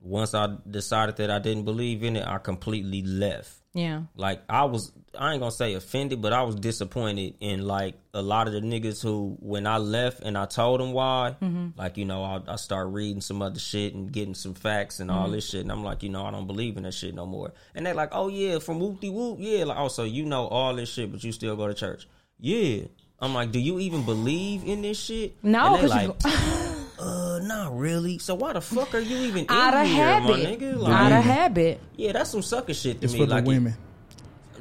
once 0.00 0.34
I 0.34 0.48
decided 0.68 1.16
that 1.16 1.30
I 1.30 1.38
didn't 1.38 1.64
believe 1.64 2.02
in 2.02 2.16
it, 2.16 2.26
I 2.26 2.38
completely 2.38 3.02
left. 3.02 3.59
Yeah. 3.72 4.02
Like 4.16 4.42
I 4.48 4.64
was, 4.64 4.90
I 5.16 5.32
ain't 5.32 5.40
gonna 5.40 5.52
say 5.52 5.74
offended, 5.74 6.20
but 6.20 6.32
I 6.32 6.42
was 6.42 6.56
disappointed 6.56 7.34
in 7.40 7.66
like 7.66 7.94
a 8.12 8.22
lot 8.22 8.48
of 8.48 8.52
the 8.52 8.60
niggas 8.60 9.02
who, 9.02 9.36
when 9.40 9.66
I 9.66 9.78
left 9.78 10.20
and 10.22 10.36
I 10.36 10.46
told 10.46 10.80
them 10.80 10.92
why, 10.92 11.36
mm-hmm. 11.40 11.78
like 11.78 11.96
you 11.96 12.04
know, 12.04 12.24
I, 12.24 12.40
I 12.48 12.56
start 12.56 12.88
reading 12.88 13.20
some 13.20 13.42
other 13.42 13.60
shit 13.60 13.94
and 13.94 14.10
getting 14.10 14.34
some 14.34 14.54
facts 14.54 14.98
and 14.98 15.10
all 15.10 15.24
mm-hmm. 15.24 15.34
this 15.34 15.48
shit, 15.48 15.60
and 15.60 15.70
I'm 15.70 15.84
like, 15.84 16.02
you 16.02 16.08
know, 16.08 16.24
I 16.24 16.30
don't 16.32 16.46
believe 16.46 16.76
in 16.76 16.82
that 16.82 16.94
shit 16.94 17.14
no 17.14 17.26
more. 17.26 17.52
And 17.74 17.86
they're 17.86 17.94
like, 17.94 18.10
oh 18.12 18.28
yeah, 18.28 18.58
from 18.58 18.80
whoop 18.80 19.00
de 19.00 19.10
whoop, 19.10 19.38
yeah, 19.40 19.64
like 19.64 19.78
oh, 19.78 19.82
also 19.82 20.04
you 20.04 20.24
know 20.24 20.48
all 20.48 20.74
this 20.74 20.88
shit, 20.88 21.12
but 21.12 21.22
you 21.22 21.30
still 21.32 21.56
go 21.56 21.68
to 21.68 21.74
church, 21.74 22.08
yeah. 22.38 22.82
I'm 23.22 23.34
like, 23.34 23.52
do 23.52 23.60
you 23.60 23.78
even 23.80 24.04
believe 24.04 24.64
in 24.64 24.82
this 24.82 24.98
shit? 24.98 25.36
No, 25.44 25.74
and 25.74 25.84
they 25.84 25.88
'cause 25.88 26.02
you 26.02 26.08
like, 26.08 26.76
uh, 27.00 27.38
not 27.42 27.76
really. 27.76 28.18
So 28.18 28.34
why 28.34 28.52
the 28.52 28.60
fuck 28.60 28.94
are 28.94 29.00
you 29.00 29.16
even 29.28 29.46
Out 29.48 29.74
in 29.74 29.80
of 29.80 29.86
here, 29.88 30.04
habit. 30.04 30.28
my 30.28 30.38
nigga? 30.38 30.78
Like, 30.78 30.92
Out 30.92 31.12
of 31.12 31.24
habit. 31.24 31.80
yeah, 31.96 32.12
that's 32.12 32.30
some 32.30 32.42
sucker 32.42 32.74
shit 32.74 33.00
to 33.00 33.04
It's 33.04 33.14
me. 33.14 33.20
for 33.20 33.26
the 33.26 33.34
like, 33.36 33.44
women. 33.44 33.74
I 33.74 33.89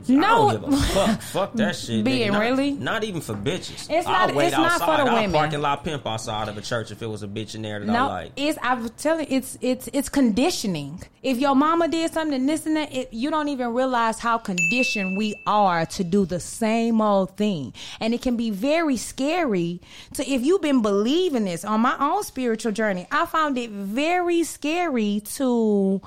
No. 0.08 0.60
fuck. 0.94 1.22
fuck 1.22 1.54
that 1.54 1.76
shit. 1.76 2.04
Being. 2.06 2.32
Not, 2.32 2.40
really? 2.42 2.72
Not 2.72 3.04
even 3.04 3.22
for 3.22 3.34
bitches. 3.34 3.88
It's 3.90 4.08
I'll 4.08 4.28
not- 4.28 4.36
wait 4.36 4.48
it's 4.48 4.56
not 4.58 4.78
for 4.78 4.84
outside. 4.84 5.06
the 5.06 5.10
I'll 5.12 5.16
women. 5.16 5.32
parking 5.34 5.62
lot 5.62 5.84
pimp 5.84 6.06
outside 6.08 6.48
of 6.48 6.58
a 6.58 6.62
church 6.62 6.92
if 6.92 7.02
it 7.02 7.08
was 7.08 7.24
a 7.24 7.28
bitch 7.28 7.56
in 7.56 7.62
there 7.64 7.80
that 7.80 7.90
I 7.90 7.94
No, 7.94 8.08
like. 8.08 8.32
it's 8.36 8.58
I'm 8.62 8.88
telling 8.90 9.30
you, 9.30 9.38
it's 9.38 9.58
it's 9.62 9.90
it's 9.92 10.10
conditioning. 10.10 11.02
If 11.22 11.38
your 11.38 11.54
mama 11.56 11.88
did 11.90 12.14
something 12.14 12.46
this 12.46 12.66
and 12.66 12.78
that, 12.78 12.94
it, 12.94 13.12
you 13.12 13.30
don't 13.30 13.50
even 13.50 13.74
realize 13.74 14.20
how 14.20 14.38
conditioned 14.38 15.18
we 15.18 15.36
are 15.46 15.86
to 15.88 16.04
do 16.06 16.26
the 16.26 16.40
same 16.40 17.02
old 17.02 17.36
thing, 17.36 17.74
and 18.00 18.14
it 18.14 18.22
can 18.22 18.38
be 18.38 18.52
very 18.52 18.96
scary. 18.96 19.82
To 20.14 20.30
if 20.30 20.46
you've 20.46 20.62
been 20.62 20.82
believing 20.82 21.44
this 21.46 21.66
on 21.66 21.82
my 21.82 21.98
own 22.00 22.24
spiritual 22.24 22.72
journey, 22.72 23.06
I 23.12 23.26
found 23.26 23.58
it 23.58 23.70
very 23.70 24.44
scary 24.44 25.22
to 25.36 26.02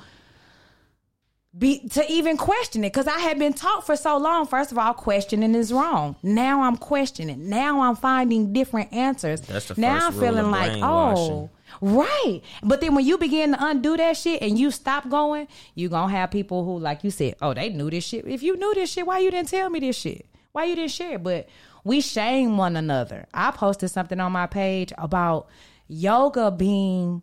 be 1.57 1.87
to 1.91 2.11
even 2.11 2.38
question 2.38 2.83
it 2.83 2.93
because 2.93 3.07
I 3.07 3.19
had 3.19 3.38
been 3.38 3.53
taught 3.53 3.85
for 3.85 3.95
so 3.95 4.17
long. 4.17 4.47
First 4.47 4.73
of 4.73 4.79
all, 4.79 4.95
questioning 4.95 5.55
is 5.55 5.73
wrong. 5.73 6.17
Now 6.23 6.62
I'm 6.62 6.77
questioning. 6.77 7.49
Now 7.51 7.83
I'm 7.83 7.97
finding 7.97 8.53
different 8.53 8.93
answers. 8.93 9.43
That's 9.43 9.69
the 9.69 9.81
now 9.81 10.07
I'm 10.07 10.12
feeling 10.15 10.51
like, 10.51 10.79
oh, 10.83 11.51
right. 11.83 12.41
But 12.62 12.81
then 12.81 12.95
when 12.95 13.05
you 13.05 13.19
begin 13.19 13.53
to 13.53 13.67
undo 13.67 13.99
that 13.99 14.17
shit 14.17 14.41
and 14.41 14.59
you 14.59 14.71
stop 14.71 15.11
going, 15.11 15.47
you 15.75 15.91
gonna 15.91 16.11
have 16.11 16.31
people 16.31 16.65
who, 16.65 16.79
like 16.79 17.05
you 17.05 17.11
said, 17.11 17.35
oh, 17.43 17.53
they 17.53 17.69
knew 17.69 17.91
this 17.91 18.05
shit. 18.05 18.27
If 18.27 18.43
you 18.43 18.57
knew 18.57 18.73
this 18.75 18.91
shit, 18.91 19.07
why 19.07 19.19
you 19.19 19.31
didn't 19.31 19.49
tell 19.49 19.69
me 19.69 19.81
this 19.81 19.97
shit? 19.97 20.27
Why 20.53 20.65
you 20.65 20.75
didn't 20.75 20.93
share? 20.93 21.19
But 21.19 21.49
we 21.85 22.01
shame 22.01 22.57
one 22.57 22.77
another. 22.77 23.27
I 23.35 23.51
posted 23.51 23.91
something 23.91 24.21
on 24.21 24.33
my 24.33 24.47
page 24.47 24.93
about 24.97 25.49
yoga 25.87 26.51
being 26.51 27.23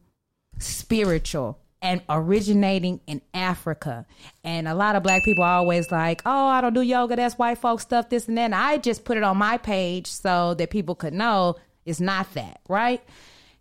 spiritual 0.60 1.58
and 1.82 2.02
originating 2.10 3.00
in 3.08 3.22
Africa. 3.34 4.06
And 4.44 4.68
a 4.68 4.74
lot 4.74 4.96
of 4.96 5.04
black 5.04 5.24
people 5.24 5.44
are 5.44 5.58
always 5.58 5.92
like, 5.92 6.22
oh, 6.26 6.48
I 6.48 6.62
don't 6.62 6.74
do 6.74 6.82
yoga. 6.82 7.16
That's 7.16 7.36
white 7.36 7.58
folks 7.58 7.84
stuff, 7.84 8.10
this 8.10 8.28
and 8.28 8.38
that. 8.38 8.46
And 8.46 8.56
I 8.56 8.78
just 8.78 9.06
put 9.06 9.18
it 9.18 9.24
on 9.24 9.38
my 9.38 9.58
page 9.58 10.08
so 10.08 10.54
that 10.56 10.70
people 10.70 10.96
could 10.96 11.14
know 11.14 11.56
it's 11.86 12.00
not 12.00 12.34
that, 12.34 12.62
right? 12.68 13.02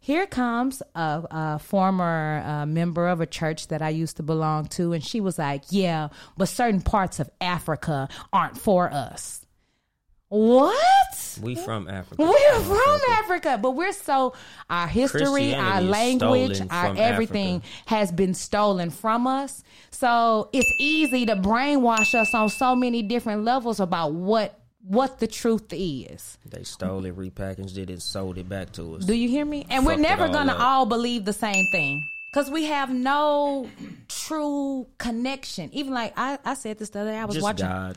Here 0.01 0.27
comes 0.27 0.83
a, 0.95 1.25
a 1.31 1.59
former 1.59 2.43
uh, 2.45 2.67
member 2.67 3.09
of 3.09 3.21
a 3.21 3.27
church 3.27 3.69
that 3.69 3.83
I 3.83 3.91
used 3.91 4.17
to 4.19 4.23
belong 4.23 4.67
to, 4.69 4.93
and 4.93 5.05
she 5.05 5.21
was 5.21 5.39
like, 5.39 5.65
Yeah, 5.71 6.09
but 6.37 6.49
certain 6.49 6.81
parts 6.81 7.21
of 7.21 7.29
Africa 7.41 8.09
aren't 8.33 8.57
for 8.59 8.93
us. 8.93 9.45
What? 10.29 11.38
We 11.43 11.55
from 11.55 11.88
Africa. 11.88 12.23
We're 12.23 12.61
from 12.61 13.01
Africa, 13.12 13.59
but 13.61 13.73
we're 13.73 13.93
so 13.93 14.35
our 14.69 14.87
history, 14.87 15.55
our 15.55 15.81
language, 15.81 16.61
our 16.71 16.95
everything 16.97 17.57
Africa. 17.57 17.83
has 17.87 18.12
been 18.12 18.35
stolen 18.35 18.91
from 18.91 19.27
us. 19.27 19.62
So 19.91 20.51
it's 20.53 20.71
easy 20.81 21.27
to 21.27 21.37
brainwash 21.37 22.14
us 22.14 22.35
on 22.35 22.51
so 22.51 22.75
many 22.77 23.03
different 23.03 23.45
levels 23.45 23.81
about 23.81 24.12
what 24.12 24.59
what 24.83 25.19
the 25.19 25.27
truth 25.27 25.73
is. 25.73 26.38
They 26.45 26.62
stole 26.62 27.05
it, 27.05 27.17
repackaged 27.17 27.77
it, 27.79 27.91
and 27.91 28.03
sold 28.03 28.38
it 28.38 28.49
back 28.49 28.73
to 28.73 28.97
us. 28.97 29.05
Do 29.05 29.14
you 29.14 29.29
hear 29.29 29.45
me? 29.45 29.67
And 29.71 29.87
we're 29.87 29.97
never 29.97 30.29
gonna 30.29 30.53
up. 30.53 30.61
all 30.61 30.87
believe 30.87 31.25
the 31.25 31.33
same 31.33 31.67
thing. 31.73 32.03
Cause 32.35 32.51
we 32.51 32.64
have 32.64 32.91
no 32.91 33.69
true 34.09 34.87
connection. 34.99 35.71
Even 35.73 35.95
like 35.95 36.12
I, 36.17 36.38
I 36.45 36.55
said 36.55 36.79
this 36.79 36.91
the 36.91 37.01
other 37.01 37.12
day, 37.12 37.17
I 37.17 37.25
was 37.25 37.37
Just 37.37 37.43
watching 37.43 37.67
God. 37.67 37.97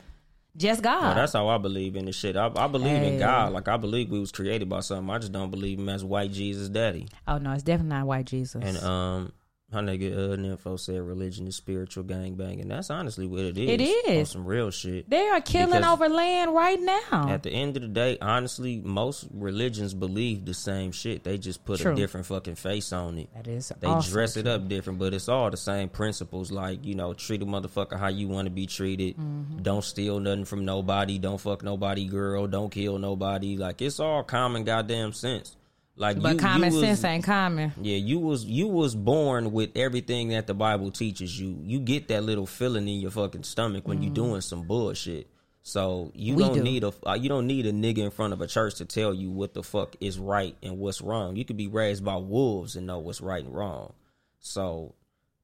Just 0.56 0.82
God. 0.82 1.02
Well, 1.02 1.14
that's 1.14 1.32
how 1.32 1.48
I 1.48 1.58
believe 1.58 1.96
in 1.96 2.04
this 2.06 2.16
shit. 2.16 2.36
I, 2.36 2.50
I 2.56 2.66
believe 2.66 2.98
Hey. 2.98 3.14
in 3.14 3.18
God. 3.18 3.52
Like 3.52 3.68
I 3.68 3.76
believe 3.76 4.10
we 4.10 4.20
was 4.20 4.32
created 4.32 4.68
by 4.68 4.80
something. 4.80 5.08
I 5.10 5.18
just 5.18 5.32
don't 5.32 5.50
believe 5.50 5.78
him 5.78 5.88
as 5.88 6.04
white 6.04 6.30
Jesus 6.32 6.68
daddy. 6.68 7.08
oh 7.26 7.38
no, 7.38 7.52
it's 7.52 7.62
definitely 7.62 7.90
not 7.96 8.06
white 8.06 8.26
Jesus. 8.26 8.62
And 8.62 8.76
um, 8.78 9.32
how 9.72 9.80
nigga 9.80 10.12
uh, 10.12 10.36
Nympho 10.36 10.78
said 10.78 11.00
religion 11.00 11.46
is 11.46 11.56
spiritual 11.56 12.04
gang 12.04 12.40
and 12.40 12.70
That's 12.70 12.90
honestly 12.90 13.26
what 13.26 13.40
it 13.40 13.58
is. 13.58 13.70
It 13.70 13.80
is. 13.80 14.30
Some 14.30 14.44
real 14.44 14.70
shit. 14.70 15.08
they 15.08 15.28
are 15.28 15.40
killing 15.40 15.80
Because 15.80 15.92
over 15.92 16.08
land 16.08 16.54
right 16.54 16.80
now. 16.80 17.28
At 17.28 17.42
the 17.42 17.50
end 17.50 17.76
of 17.76 17.82
the 17.82 17.88
day, 17.88 18.18
honestly, 18.20 18.80
most 18.84 19.26
religions 19.32 19.94
believe 19.94 20.44
the 20.44 20.54
same 20.54 20.92
shit. 20.92 21.24
They 21.24 21.38
just 21.38 21.64
put 21.64 21.80
True. 21.80 21.92
a 21.92 21.94
different 21.94 22.26
fucking 22.26 22.56
face 22.56 22.92
on 22.92 23.18
it. 23.18 23.28
That 23.34 23.48
is 23.48 23.72
They 23.80 23.86
also 23.86 24.10
dress 24.10 24.36
it 24.36 24.46
up 24.46 24.68
different, 24.68 24.98
but 24.98 25.14
it's 25.14 25.28
all 25.28 25.50
the 25.50 25.56
same 25.56 25.88
principles. 25.88 26.52
Like 26.52 26.84
you 26.84 26.94
know, 26.94 27.14
treat 27.14 27.42
a 27.42 27.46
motherfucker 27.46 27.98
how 27.98 28.08
you 28.08 28.28
want 28.28 28.46
to 28.46 28.50
be 28.50 28.66
treated. 28.66 29.16
Mm-hmm. 29.16 29.62
Don't 29.62 29.84
steal 29.84 30.20
nothing 30.20 30.44
from 30.44 30.64
nobody. 30.64 31.18
Don't 31.18 31.40
fuck 31.40 31.62
nobody, 31.62 32.06
girl. 32.06 32.46
Don't 32.46 32.70
kill 32.70 32.98
nobody. 32.98 33.56
Like 33.56 33.80
it's 33.82 34.00
all 34.00 34.22
common 34.22 34.64
goddamn 34.64 35.12
sense. 35.12 35.56
Like 35.94 36.20
But 36.20 36.32
you, 36.34 36.38
common 36.38 36.72
you 36.72 36.78
was- 36.80 36.86
sense 36.86 37.04
ain't 37.04 37.24
common. 37.24 37.72
Yeah, 37.80 37.96
you 37.98 38.18
was 38.18 38.44
you 38.44 38.66
was 38.66 38.94
born 38.94 39.52
with 39.52 39.70
everything 39.76 40.28
that 40.30 40.46
the 40.46 40.54
Bible 40.54 40.90
teaches 40.90 41.38
you. 41.38 41.58
You 41.62 41.80
get 41.80 42.08
that 42.08 42.24
little 42.24 42.46
feeling 42.46 42.88
in 42.88 43.00
your 43.00 43.10
fucking 43.10 43.42
stomach 43.44 43.86
when 43.86 44.02
you're 44.02 44.12
doing 44.14 44.40
some 44.40 44.62
bullshit. 44.66 45.28
So 45.64 46.10
you 46.14 46.32
Mm. 46.32 46.36
We 46.36 46.42
don't 46.44 46.54
do. 46.54 46.62
need 46.62 46.84
a 46.84 46.92
uh, 47.06 47.14
you 47.14 47.28
don't 47.28 47.46
need 47.46 47.66
a 47.66 47.72
nigga 47.72 47.98
in 47.98 48.10
front 48.10 48.32
of 48.32 48.40
a 48.40 48.46
church 48.46 48.76
to 48.76 48.84
tell 48.86 49.12
you 49.12 49.30
what 49.30 49.52
the 49.54 49.62
fuck 49.62 49.94
is 50.00 50.18
right 50.18 50.56
and 50.62 50.78
what's 50.78 51.00
wrong. 51.02 51.36
You 51.36 51.44
could 51.44 51.58
be 51.58 51.68
raised 51.68 52.02
by 52.04 52.16
wolves 52.16 52.74
and 52.74 52.86
know 52.86 52.98
what's 52.98 53.20
right 53.20 53.44
and 53.44 53.54
wrong. 53.54 53.92
So 54.40 54.94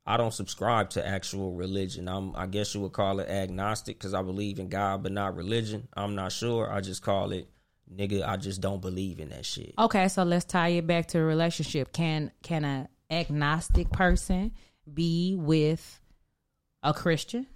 I 0.07 0.17
don't 0.17 0.33
subscribe 0.33 0.89
to 0.91 1.07
actual 1.07 1.53
religion. 1.53 2.09
I'm 2.09 2.35
I 2.35 2.47
guess 2.47 2.75
you 2.75 2.81
would 2.81 2.93
call 2.93 3.21
it 3.21 3.29
agnostic 3.29 3.99
because 3.99 4.15
I 4.15 4.23
believe 4.23 4.59
in 4.59 4.71
God 4.71 5.03
but 5.03 5.13
not 5.13 5.37
religion. 5.37 5.87
I'm 5.95 6.15
not 6.15 6.33
sure. 6.33 6.73
I 6.73 6.81
just 6.81 7.03
call 7.03 7.33
it 7.33 7.47
nigga. 7.95 8.27
I 8.27 8.37
just 8.37 8.61
don't 8.61 8.81
believe 8.81 9.21
in 9.21 9.31
that 9.31 9.45
shit. 9.45 9.75
Okay, 9.79 10.09
so 10.09 10.23
let's 10.23 10.45
tie 10.45 10.69
it 10.69 10.87
back 10.87 11.09
to 11.09 11.19
a 11.19 11.23
relationship. 11.23 11.93
Can 11.93 12.33
can 12.43 12.65
a 12.65 12.89
agnostic 13.11 13.91
person 13.91 14.53
be 14.93 15.37
with 15.39 16.01
a 16.83 16.93
Christian? 16.93 17.47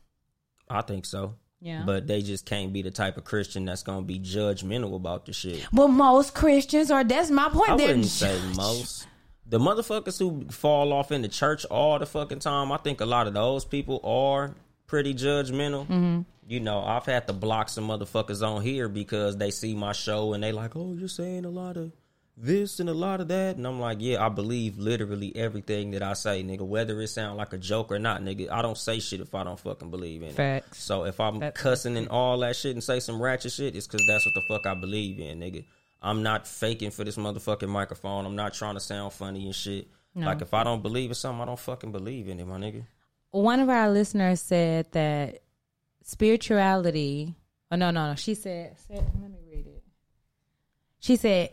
I 0.69 0.83
think 0.83 1.05
so. 1.05 1.35
Yeah. 1.61 1.85
But 1.87 2.09
they 2.09 2.23
just 2.23 2.45
can't 2.45 2.73
be 2.73 2.83
the 2.83 2.91
type 2.91 3.17
of 3.17 3.25
Christian 3.25 3.65
that's 3.65 3.83
gonna 3.83 4.03
be 4.03 4.19
judgmental 4.19 4.97
about 4.97 5.27
the 5.27 5.33
shit. 5.33 5.67
But 5.73 5.89
most 5.89 6.35
Christians 6.35 6.91
are 6.91 7.05
that's 7.05 7.31
my 7.31 7.49
point. 7.49 7.71
I 7.71 7.77
They're 7.77 7.87
wouldn't 7.89 8.07
say 8.07 8.39
most. 8.57 9.07
The 9.47 9.59
motherfuckers 9.59 10.19
who 10.19 10.47
fall 10.51 10.93
off 10.93 11.13
in 11.13 11.23
the 11.23 11.29
church 11.29 11.65
all 11.67 11.99
the 11.99 12.07
fucking 12.07 12.39
time, 12.39 12.73
I 12.73 12.79
think 12.79 13.01
a 13.01 13.07
lot 13.07 13.27
of 13.27 13.35
those 13.35 13.65
people 13.65 14.01
are 14.03 14.55
pretty 14.87 15.15
judgmental. 15.15 15.87
Mm-hmm. 15.87 16.21
You 16.47 16.61
know, 16.61 16.83
I've 16.83 17.07
had 17.07 17.27
to 17.29 17.33
block 17.33 17.69
some 17.69 17.89
motherfuckers 17.89 18.47
on 18.47 18.63
here 18.63 18.89
because 18.89 19.37
they 19.37 19.51
see 19.51 19.75
my 19.75 19.93
show 19.93 20.33
and 20.33 20.43
they 20.43 20.53
like, 20.53 20.75
oh, 20.75 20.95
you're 20.95 21.09
saying 21.09 21.45
a 21.45 21.51
lot 21.51 21.77
of 21.77 21.93
this 22.37 22.81
and 22.81 22.89
a 22.89 22.95
lot 22.95 23.21
of 23.21 23.29
that. 23.29 23.57
And 23.57 23.67
I'm 23.67 23.79
like, 23.79 23.99
yeah, 24.01 24.25
I 24.25 24.29
believe 24.29 24.79
literally 24.79 25.35
everything 25.37 25.93
that 25.93 26.03
I 26.03 26.15
say, 26.15 26.43
nigga. 26.43 26.63
Whether 26.63 27.01
it 27.01 27.09
sound 27.09 27.37
like 27.37 27.53
a 27.53 27.59
joke 27.59 27.93
or 27.93 27.99
not, 27.99 28.23
nigga. 28.23 28.51
I 28.51 28.63
don't 28.63 28.77
say 28.77 28.99
shit 28.99 29.21
if 29.21 29.35
I 29.35 29.45
don't 29.45 29.59
fucking 29.59 29.91
believe 29.91 30.23
in 30.23 30.39
it. 30.39 30.65
So 30.73 31.05
if 31.05 31.21
I'm 31.21 31.39
That's- 31.39 31.63
cussing 31.63 31.97
and 31.97 32.09
all 32.09 32.39
that 32.39 32.57
shit 32.57 32.73
and 32.75 32.83
say 32.83 33.01
some 33.01 33.23
ratchet 33.23 33.53
shit, 33.53 33.77
it's 33.77 33.87
because 33.87 34.05
that's 34.09 34.27
what 34.27 34.35
the 34.35 34.43
fuck 34.49 34.67
I 34.67 34.75
believe 34.75 35.21
in, 35.21 35.41
nigga. 35.41 35.65
I'm 36.03 36.25
not 36.25 36.49
faking 36.49 36.91
for 36.91 37.05
this 37.05 37.17
motherfucking 37.17 37.69
microphone. 37.69 38.27
I'm 38.27 38.35
not 38.35 38.55
trying 38.55 38.75
to 38.75 38.81
sound 38.81 39.13
funny 39.13 39.47
and 39.47 39.55
shit. 39.55 39.87
Like 40.15 40.43
if 40.43 40.53
I 40.53 40.63
don't 40.65 40.83
believe 40.83 41.11
in 41.11 41.15
something, 41.15 41.41
I 41.41 41.47
don't 41.47 41.59
fucking 41.59 41.93
believe 41.93 42.29
in 42.29 42.39
it, 42.39 42.47
my 42.47 42.59
nigga. 42.59 42.85
One 43.31 43.61
of 43.61 43.71
our 43.71 43.89
listeners 43.91 44.43
said 44.43 44.93
that 44.93 45.43
spirituality. 46.05 47.35
Oh 47.71 47.77
no, 47.77 47.91
no, 47.91 48.11
no. 48.11 48.15
She 48.15 48.35
said, 48.35 48.77
said. 48.87 49.05
Let 49.21 49.31
me 49.31 49.39
read 49.51 49.67
it. 49.67 49.83
She 51.01 51.17
said, 51.17 51.51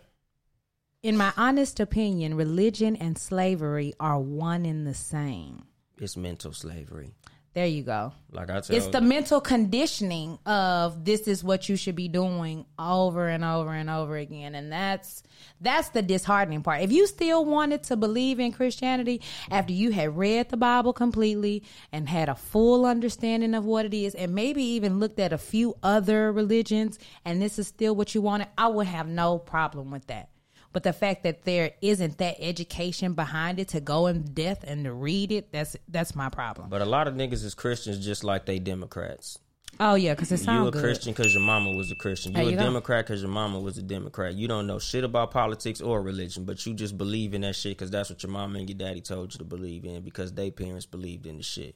"In 1.02 1.18
my 1.18 1.34
honest 1.38 1.80
opinion, 1.80 2.36
religion 2.36 2.96
and 2.96 3.18
slavery 3.18 3.94
are 4.00 4.20
one 4.20 4.66
and 4.66 4.86
the 4.86 4.94
same." 4.94 5.66
It's 5.98 6.16
mental 6.18 6.54
slavery. 6.54 7.16
There 7.54 7.66
you 7.66 7.82
go. 7.82 8.14
Like 8.32 8.52
I 8.52 8.60
tell 8.60 8.76
It's 8.76 8.88
the 8.88 9.02
mental 9.02 9.42
conditioning 9.42 10.38
of 10.46 11.04
this 11.04 11.22
is 11.22 11.44
what 11.44 11.68
you 11.68 11.76
should 11.76 11.96
be 11.96 12.08
doing 12.08 12.66
over 12.78 13.28
and 13.28 13.44
over 13.44 13.72
and 13.72 13.90
over 13.90 14.16
again, 14.18 14.54
and 14.54 14.72
that's 14.72 15.24
that's 15.60 15.90
the 15.90 16.04
disheartening 16.04 16.62
part. 16.62 16.82
If 16.82 16.92
you 16.92 17.08
still 17.08 17.44
wanted 17.44 17.84
to 17.86 17.98
believe 17.98 18.40
in 18.40 18.52
Christianity 18.52 19.22
after 19.50 19.74
you 19.74 19.92
had 19.92 20.16
read 20.16 20.50
the 20.50 20.58
Bible 20.58 20.94
completely 20.94 21.64
and 21.92 22.08
had 22.08 22.30
a 22.30 22.36
full 22.36 22.86
understanding 22.86 23.56
of 23.56 23.66
what 23.66 23.86
it 23.86 23.96
is, 23.96 24.14
and 24.14 24.36
maybe 24.36 24.64
even 24.64 25.00
looked 25.00 25.20
at 25.20 25.34
a 25.34 25.38
few 25.40 25.76
other 25.82 26.32
religions, 26.32 27.00
and 27.26 27.42
this 27.42 27.58
is 27.58 27.68
still 27.68 27.96
what 27.96 28.14
you 28.14 28.22
wanted, 28.22 28.48
I 28.60 28.68
would 28.68 28.88
have 28.88 29.08
no 29.08 29.40
problem 29.40 29.90
with 29.90 30.06
that. 30.08 30.30
But 30.72 30.84
the 30.84 30.94
fact 30.94 31.24
that 31.24 31.46
there 31.46 31.72
isn't 31.82 32.20
that 32.20 32.36
education 32.40 33.14
behind 33.14 33.60
it 33.60 33.70
to 33.70 33.82
go 33.82 34.08
in 34.08 34.22
depth 34.22 34.64
and 34.68 34.86
to 34.86 34.94
read 34.94 35.32
it, 35.32 35.52
that's 35.52 35.76
that's 35.88 36.16
my 36.16 36.30
problem. 36.30 36.70
But 36.70 36.82
a 36.82 36.86
lot 36.86 37.08
of 37.08 37.16
niggas 37.16 37.44
is 37.44 37.56
Christians 37.56 38.04
just 38.04 38.24
like 38.24 38.46
they 38.46 38.60
Democrats. 38.60 39.40
Oh 39.80 39.96
yeah, 39.96 40.14
because 40.14 40.32
it 40.32 40.40
You 40.40 40.46
sounds 40.46 40.68
a 40.70 40.72
good. 40.72 40.82
Christian 40.82 41.14
because 41.14 41.34
your 41.34 41.44
mama 41.44 41.72
was 41.72 41.90
a 41.92 41.96
Christian. 41.96 42.34
You 42.34 42.38
There 42.38 42.48
a 42.50 42.52
go. 42.52 42.64
Democrat 42.64 43.06
because 43.06 43.22
your 43.22 43.32
mama 43.32 43.60
was 43.60 43.78
a 43.78 43.82
Democrat. 43.82 44.34
You 44.34 44.48
don't 44.48 44.68
know 44.68 44.78
shit 44.80 45.04
about 45.04 45.32
politics 45.32 45.80
or 45.80 46.02
religion, 46.02 46.44
but 46.46 46.66
you 46.66 46.74
just 46.74 46.98
believe 46.98 47.34
in 47.34 47.42
that 47.42 47.56
shit 47.56 47.78
because 47.78 47.90
that's 47.90 48.10
what 48.10 48.22
your 48.22 48.32
mama 48.32 48.60
and 48.60 48.70
your 48.70 48.78
daddy 48.78 49.00
told 49.02 49.34
you 49.34 49.38
to 49.38 49.46
believe 49.46 49.86
in 49.86 50.02
because 50.04 50.34
they 50.34 50.52
parents 50.52 50.86
believed 50.86 51.26
in 51.26 51.38
the 51.38 51.44
shit. 51.44 51.76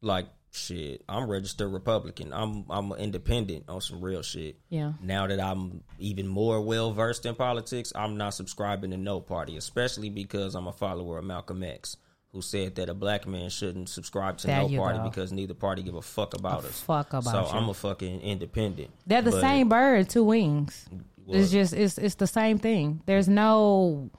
Like 0.00 0.26
shit, 0.52 1.02
I'm 1.08 1.28
registered 1.30 1.72
Republican. 1.72 2.32
I'm 2.32 2.64
I'm 2.70 2.92
independent 2.92 3.64
on 3.68 3.80
some 3.80 4.00
real 4.00 4.22
shit. 4.22 4.56
Yeah. 4.68 4.92
Now 5.02 5.26
that 5.26 5.40
I'm 5.40 5.82
even 5.98 6.26
more 6.26 6.60
well 6.60 6.92
versed 6.92 7.26
in 7.26 7.34
politics, 7.34 7.92
I'm 7.94 8.16
not 8.16 8.34
subscribing 8.34 8.90
to 8.90 8.96
no 8.96 9.20
party, 9.20 9.56
especially 9.56 10.10
because 10.10 10.54
I'm 10.54 10.66
a 10.66 10.72
follower 10.72 11.18
of 11.18 11.24
Malcolm 11.24 11.62
X, 11.62 11.96
who 12.32 12.42
said 12.42 12.74
that 12.76 12.88
a 12.88 12.94
black 12.94 13.26
man 13.26 13.50
shouldn't 13.50 13.88
subscribe 13.88 14.38
to 14.38 14.46
There 14.46 14.68
no 14.68 14.76
party 14.78 14.98
go. 14.98 15.04
because 15.04 15.32
neither 15.32 15.54
party 15.54 15.82
give 15.82 15.94
a 15.94 16.02
fuck 16.02 16.34
about 16.34 16.64
us. 16.64 16.80
fuck 16.80 17.12
about 17.12 17.24
so 17.24 17.40
you. 17.52 17.60
I'm 17.60 17.68
a 17.68 17.74
fucking 17.74 18.20
independent. 18.20 18.90
They're 19.06 19.22
the 19.22 19.30
But- 19.32 19.40
same 19.40 19.68
bird, 19.68 20.08
two 20.08 20.24
wings. 20.24 20.88
It's 21.28 21.52
just 21.52 21.72
it's 21.74 21.96
it's 21.96 22.16
the 22.16 22.26
same 22.26 22.58
thing. 22.58 23.02
There's 23.06 23.28
no 23.28 24.10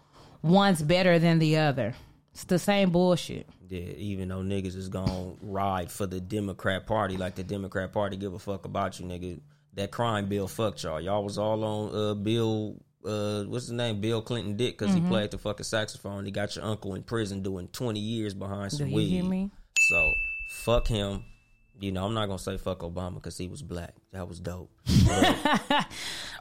one's 0.42 0.82
better 0.82 1.20
than 1.20 1.40
the 1.40 1.58
other. 1.58 1.94
It's 2.34 2.46
the 2.46 2.58
same 2.60 2.92
bullshit. 2.92 3.48
Even 3.72 4.28
though 4.30 4.42
niggas 4.42 4.76
is 4.76 4.90
gonna 4.90 5.34
ride 5.42 5.92
for 5.92 6.06
the 6.06 6.20
Democrat 6.20 6.86
Party, 6.86 7.18
like 7.18 7.36
the 7.36 7.44
Democrat 7.44 7.92
Party 7.94 8.18
give 8.18 8.34
a 8.34 8.40
fuck 8.40 8.66
about 8.66 9.00
you, 9.00 9.06
nigga. 9.06 9.40
That 9.76 9.90
crime 9.92 10.28
bill 10.28 10.48
fucked 10.50 10.84
y'all. 10.84 11.00
Y'all 11.00 11.24
was 11.24 11.38
all 11.38 11.64
on 11.64 11.96
uh, 11.96 12.14
Bill, 12.16 12.76
uh, 13.06 13.44
what's 13.44 13.66
his 13.68 13.72
name? 13.72 14.02
Bill 14.02 14.22
Clinton 14.22 14.58
dick 14.58 14.78
because 14.78 14.94
Mm-hmm. 14.94 15.06
he 15.06 15.10
played 15.10 15.32
the 15.32 15.38
fucking 15.38 15.64
saxophone. 15.64 16.26
He 16.26 16.32
got 16.32 16.56
your 16.58 16.66
uncle 16.66 16.96
in 16.96 17.04
prison 17.04 17.42
doing 17.42 17.70
20 17.70 17.98
years 18.00 18.34
behind 18.34 18.72
some 18.74 18.88
Do 18.88 18.92
you 18.92 18.96
weed. 18.98 19.08
hear 19.08 19.24
me? 19.24 19.50
So 19.80 20.14
fuck 20.50 20.88
him. 20.88 21.24
You 21.82 21.92
know, 21.92 22.06
I'm 22.06 22.14
not 22.14 22.28
gonna 22.28 22.38
say 22.40 22.58
fuck 22.58 22.80
Obama 22.80 23.16
because 23.16 23.38
he 23.38 23.48
was 23.48 23.62
black. 23.64 23.96
That 24.14 24.28
was 24.30 24.40
dope. 24.40 24.70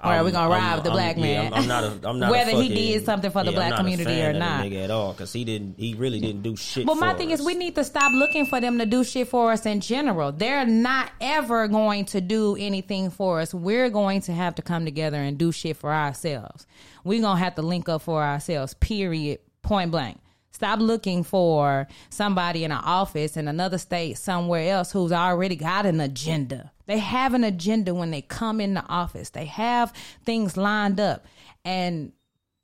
All 0.02 0.10
right, 0.10 0.22
we're 0.22 0.30
gonna 0.30 0.50
I'm- 0.50 0.50
ride 0.50 0.74
with 0.76 0.84
the 0.84 0.90
I'm- 0.90 0.96
black 0.96 1.16
yeah, 1.16 1.22
man. 1.22 1.52
I'm, 1.54 1.62
I'm 1.62 1.68
not 1.68 1.84
a. 1.84 2.08
I'm 2.08 2.18
not 2.18 2.28
a 2.28 2.32
Whether 2.32 2.50
he 2.62 2.68
did 2.68 3.04
something 3.04 3.30
for 3.30 3.42
the 3.44 3.50
yeah, 3.50 3.56
black 3.56 3.72
I'm 3.72 3.78
community 3.78 4.20
or 4.22 4.32
not. 4.34 4.64
nigga 4.64 4.84
at 4.84 4.90
all 4.90 5.12
because 5.12 5.32
he 5.32 5.44
didn't. 5.44 5.78
He 5.78 5.94
really 5.94 6.20
didn't 6.20 6.42
do 6.42 6.56
shit. 6.56 6.86
But 6.86 6.96
my 6.96 7.14
thing 7.14 7.32
us. 7.32 7.40
is, 7.40 7.46
we 7.46 7.54
need 7.54 7.74
to 7.76 7.84
stop 7.84 8.12
looking 8.12 8.44
for 8.46 8.60
them 8.60 8.78
to 8.78 8.86
do 8.86 9.02
shit 9.02 9.28
for 9.28 9.50
us 9.52 9.64
in 9.66 9.80
general. 9.80 10.30
They're 10.32 10.66
not 10.66 11.10
ever 11.20 11.68
going 11.68 12.04
to 12.06 12.20
do 12.20 12.56
anything 12.58 13.10
for 13.10 13.40
us. 13.40 13.54
We're 13.54 13.88
going 13.90 14.20
to 14.22 14.32
have 14.32 14.54
to 14.56 14.62
come 14.62 14.84
together 14.84 15.16
and 15.18 15.38
do 15.38 15.52
shit 15.52 15.76
for 15.78 15.92
ourselves. 15.92 16.66
We're 17.04 17.22
going 17.22 17.36
to 17.38 17.42
have 17.42 17.54
to 17.54 17.62
link 17.62 17.88
up 17.88 18.02
for 18.02 18.22
ourselves, 18.22 18.74
period, 18.74 19.38
point 19.62 19.90
blank. 19.90 20.18
Stop 20.52 20.80
looking 20.80 21.22
for 21.22 21.86
somebody 22.10 22.64
in 22.64 22.72
an 22.72 22.78
office 22.84 23.36
in 23.36 23.48
another 23.48 23.78
state 23.78 24.18
somewhere 24.18 24.72
else 24.72 24.90
who's 24.92 25.12
already 25.12 25.56
got 25.56 25.86
an 25.86 26.00
agenda. 26.00 26.72
They 26.86 26.98
have 26.98 27.34
an 27.34 27.44
agenda 27.44 27.94
when 27.94 28.10
they 28.10 28.20
come 28.22 28.60
in 28.60 28.74
the 28.74 28.84
office. 28.88 29.30
They 29.30 29.44
have 29.46 29.92
things 30.24 30.56
lined 30.56 30.98
up. 31.00 31.24
And 31.64 32.12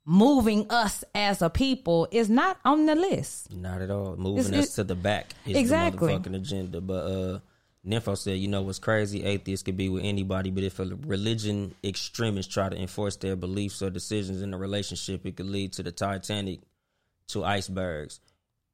moving 0.05 0.69
us 0.69 1.03
as 1.15 1.41
a 1.41 1.49
people 1.49 2.07
is 2.11 2.29
not 2.29 2.57
on 2.65 2.85
the 2.85 2.95
list. 2.95 3.51
Not 3.53 3.81
at 3.81 3.89
all. 3.91 4.15
Moving 4.17 4.45
It's- 4.53 4.63
us 4.65 4.71
it- 4.71 4.75
to 4.75 4.83
the 4.85 4.95
back 4.95 5.33
is 5.45 5.57
Exactly. 5.57 6.13
the 6.13 6.19
motherfucking 6.19 6.35
agenda. 6.35 6.81
But 6.81 6.93
uh 7.05 7.39
Nympho 7.85 8.17
said, 8.17 8.37
you 8.37 8.49
know 8.49 8.63
what's 8.63 8.79
crazy? 8.79 9.23
Atheists 9.23 9.63
could 9.63 9.77
be 9.77 9.87
with 9.87 10.03
anybody, 10.03 10.51
but 10.51 10.63
if 10.63 10.77
a 10.79 10.85
religion 11.05 11.73
extremists 11.85 12.53
try 12.53 12.67
to 12.67 12.75
enforce 12.75 13.15
their 13.15 13.37
beliefs 13.37 13.81
or 13.81 13.89
decisions 13.89 14.41
in 14.41 14.53
a 14.53 14.57
relationship, 14.57 15.25
it 15.25 15.37
could 15.37 15.45
lead 15.45 15.71
to 15.73 15.83
the 15.83 15.91
Titanic 15.93 16.59
to 17.27 17.43
icebergs. 17.43 18.19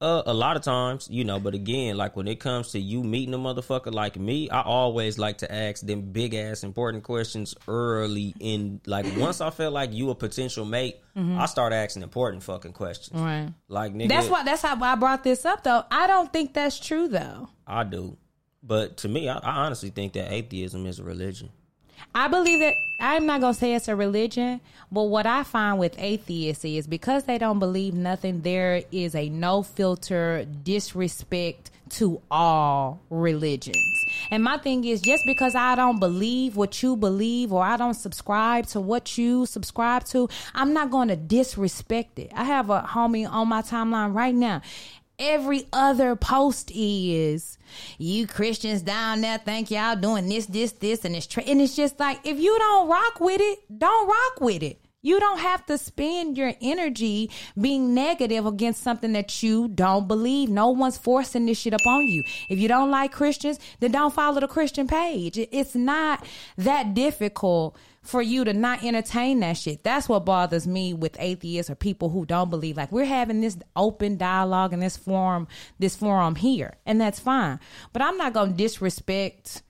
Uh, 0.02 0.22
a 0.26 0.34
lot 0.34 0.58
of 0.58 0.63
times, 0.63 1.08
you 1.10 1.24
know, 1.24 1.39
but 1.39 1.54
again, 1.54 1.96
like 1.96 2.18
when 2.18 2.28
it 2.28 2.38
comes 2.38 2.72
to 2.74 2.80
you 2.80 3.04
meeting 3.06 3.34
a 3.34 3.38
motherfucker 3.38 3.94
like 3.94 4.20
me, 4.20 4.50
I 4.50 4.62
always 4.62 5.18
like 5.18 5.38
to 5.38 5.50
ask 5.50 5.86
them 5.86 6.12
big 6.12 6.34
ass 6.34 6.66
important 6.66 7.06
questions 7.06 7.56
early 7.70 8.36
in 8.42 8.82
like 8.86 9.06
once 9.16 9.39
I 9.39 9.50
feel 9.50 9.72
like 9.72 9.94
you 9.94 10.10
a 10.10 10.16
potential 10.16 10.66
mate, 10.66 10.98
I 11.16 11.46
start 11.46 11.72
asking 11.72 12.04
important 12.04 12.44
fucking 12.44 12.74
questions. 12.74 13.18
Right. 13.18 13.48
Like 13.70 13.94
nigga, 13.94 14.10
That's 14.10 14.28
why. 14.28 14.44
That's 14.44 14.62
how 14.62 14.78
I 14.84 14.96
brought 14.96 15.24
this 15.24 15.46
up, 15.46 15.63
though. 15.63 15.86
I 15.89 16.08
don't 16.08 16.34
think 16.34 16.54
that's 16.54 16.80
true, 16.80 17.08
though. 17.08 17.48
I 17.66 17.86
do. 17.86 18.18
But 18.62 18.98
to 18.98 19.08
me, 19.08 19.30
I, 19.30 19.38
I 19.38 19.66
honestly 19.66 19.89
think 19.89 20.13
that 20.13 20.34
atheism 20.34 20.86
is 20.86 21.00
a 21.00 21.04
religion. 21.06 21.50
I 22.16 22.28
believe 22.28 22.60
that 22.60 22.76
I'm 23.00 23.26
not 23.26 23.42
gonna 23.42 23.54
say 23.54 23.74
it's 23.74 23.88
a 23.88 23.96
religion, 23.96 24.62
but 24.92 25.04
what 25.04 25.26
I 25.26 25.44
find 25.44 25.80
with 25.80 25.96
atheists 25.98 26.64
is 26.64 26.88
because 26.88 27.24
they 27.24 27.38
don't 27.38 27.60
believe 27.60 27.94
nothing, 27.94 28.42
there 28.42 28.84
is 28.92 29.16
a 29.16 29.30
no 29.30 29.64
filter 29.64 30.46
disrespect 30.64 31.72
to 31.90 32.22
all 32.32 33.02
religions. 33.10 33.78
And 34.32 34.44
my 34.44 34.58
thing 34.58 34.86
is 34.86 35.02
just 35.02 35.24
because 35.26 35.54
I 35.56 35.76
don't 35.76 36.00
believe 36.00 36.56
what 36.56 36.82
you 36.82 36.96
believe 36.96 37.52
or 37.52 37.64
I 37.64 37.78
don't 37.78 37.94
subscribe 37.94 38.68
to 38.68 38.82
what 38.82 39.18
you 39.18 39.46
subscribe 39.46 40.06
to, 40.06 40.30
I'm 40.56 40.74
not 40.74 40.90
going 40.92 41.10
to 41.10 41.16
disrespect 41.16 42.20
it. 42.20 42.32
I 42.36 42.46
have 42.46 42.70
a 42.70 42.82
homie 42.82 43.30
on 43.30 43.48
my 43.48 43.62
timeline 43.62 44.14
right 44.14 44.34
now. 44.34 44.62
Every 45.19 45.67
other 45.71 46.15
post 46.15 46.71
is 46.73 47.58
you 47.97 48.26
Christians 48.28 48.82
down 48.82 49.21
there 49.21 49.38
think 49.38 49.69
y'all 49.69 49.95
doing 49.95 50.28
this, 50.28 50.47
this, 50.47 50.71
this, 50.73 51.06
and 51.06 51.15
it's 51.15 51.28
tra-. 51.28 51.43
and 51.43 51.62
it's 51.62 51.76
just 51.76 51.99
like 51.99 52.19
if 52.23 52.39
you 52.39 52.58
don't 52.58 52.89
rock 52.89 53.19
with 53.19 53.41
it, 53.41 53.60
don't 53.78 54.08
rock 54.08 54.41
with 54.41 54.63
it. 54.63 54.80
You 55.06 55.19
don't 55.19 55.39
have 55.39 55.65
to 55.65 55.78
spend 55.78 56.38
your 56.38 56.54
energy 56.62 57.30
being 57.60 57.93
negative 57.93 58.45
against 58.45 58.82
something 58.82 59.12
that 59.13 59.43
you 59.43 59.67
don't 59.67 60.08
believe. 60.08 60.49
No 60.49 60.69
one's 60.69 60.97
forcing 60.97 61.45
this 61.45 61.60
shit 61.60 61.73
up 61.73 61.86
on 61.86 62.08
you. 62.08 62.23
If 62.47 62.58
you 62.58 62.69
don't 62.69 62.89
like 62.89 63.12
Christians, 63.12 63.60
then 63.82 63.91
don't 63.91 64.13
follow 64.13 64.39
the 64.39 64.47
Christian 64.47 64.88
page. 64.88 65.38
It's 65.38 65.76
not 65.76 66.26
that 66.58 66.93
difficult 66.93 67.78
for 68.04 68.22
you 68.22 68.44
to 68.44 68.54
not 68.54 68.84
entertain 68.84 69.39
that 69.39 69.58
shit. 69.58 69.84
That's 69.84 70.08
what 70.08 70.26
bothers 70.26 70.68
me 70.68 70.94
with 70.94 71.16
atheists 71.20 71.72
or 71.72 71.76
people 71.76 72.10
who 72.10 72.26
don't 72.26 72.50
believe. 72.50 72.78
Like 72.78 72.92
we're 72.92 73.06
having 73.06 73.42
this 73.42 73.58
open 73.76 74.18
dialogue 74.18 74.74
in 74.74 74.80
this 74.80 74.98
forum, 74.98 75.48
this 75.80 75.96
forum 75.96 76.36
here, 76.36 76.76
and 76.86 77.00
that's 77.00 77.20
fine. 77.20 77.60
But 77.94 78.02
I'm 78.02 78.18
not 78.18 78.34
gonna 78.34 78.52
disrespect 78.54 79.63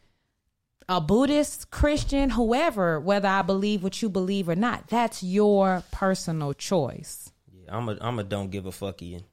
a 0.90 1.00
Buddhist, 1.00 1.72
Christian, 1.72 2.32
whoever, 2.32 3.00
whether 3.00 3.28
I 3.28 3.44
believe 3.44 3.84
what 3.84 4.02
you 4.02 4.10
believe 4.10 4.50
or 4.50 4.56
not. 4.56 4.88
That's 4.88 5.24
your 5.24 5.84
personal 5.92 6.54
choice. 6.54 7.32
Yeah, 7.54 7.78
I'm 7.78 7.88
a 7.88 7.98
I'm 8.02 8.20
a 8.20 8.24
don't 8.24 8.50
give 8.50 8.66
a 8.66 8.72
fuck 8.72 9.02
Ian. 9.02 9.24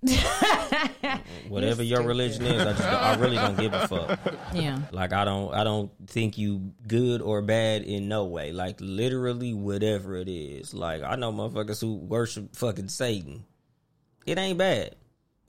Whatever 1.48 1.82
your 1.82 2.02
religion 2.02 2.44
is, 2.44 2.60
I 2.62 2.72
just 2.72 2.84
I 2.84 3.14
really 3.16 3.36
don't 3.36 3.58
give 3.58 3.72
a 3.72 3.88
fuck. 3.88 4.20
Yeah. 4.54 4.78
Like 4.92 5.12
I 5.12 5.24
don't 5.24 5.52
I 5.52 5.64
don't 5.64 5.90
think 6.06 6.38
you 6.38 6.72
good 6.86 7.20
or 7.20 7.42
bad 7.42 7.82
in 7.82 8.08
no 8.08 8.24
way. 8.26 8.52
Like 8.52 8.76
literally 8.80 9.54
whatever 9.54 10.16
it 10.16 10.28
is. 10.28 10.72
Like 10.72 11.02
I 11.02 11.16
know 11.16 11.32
motherfuckers 11.32 11.80
who 11.80 11.94
worship 11.96 12.54
fucking 12.54 12.88
Satan. 12.88 13.44
It 14.26 14.38
ain't 14.38 14.58
bad. 14.58 14.94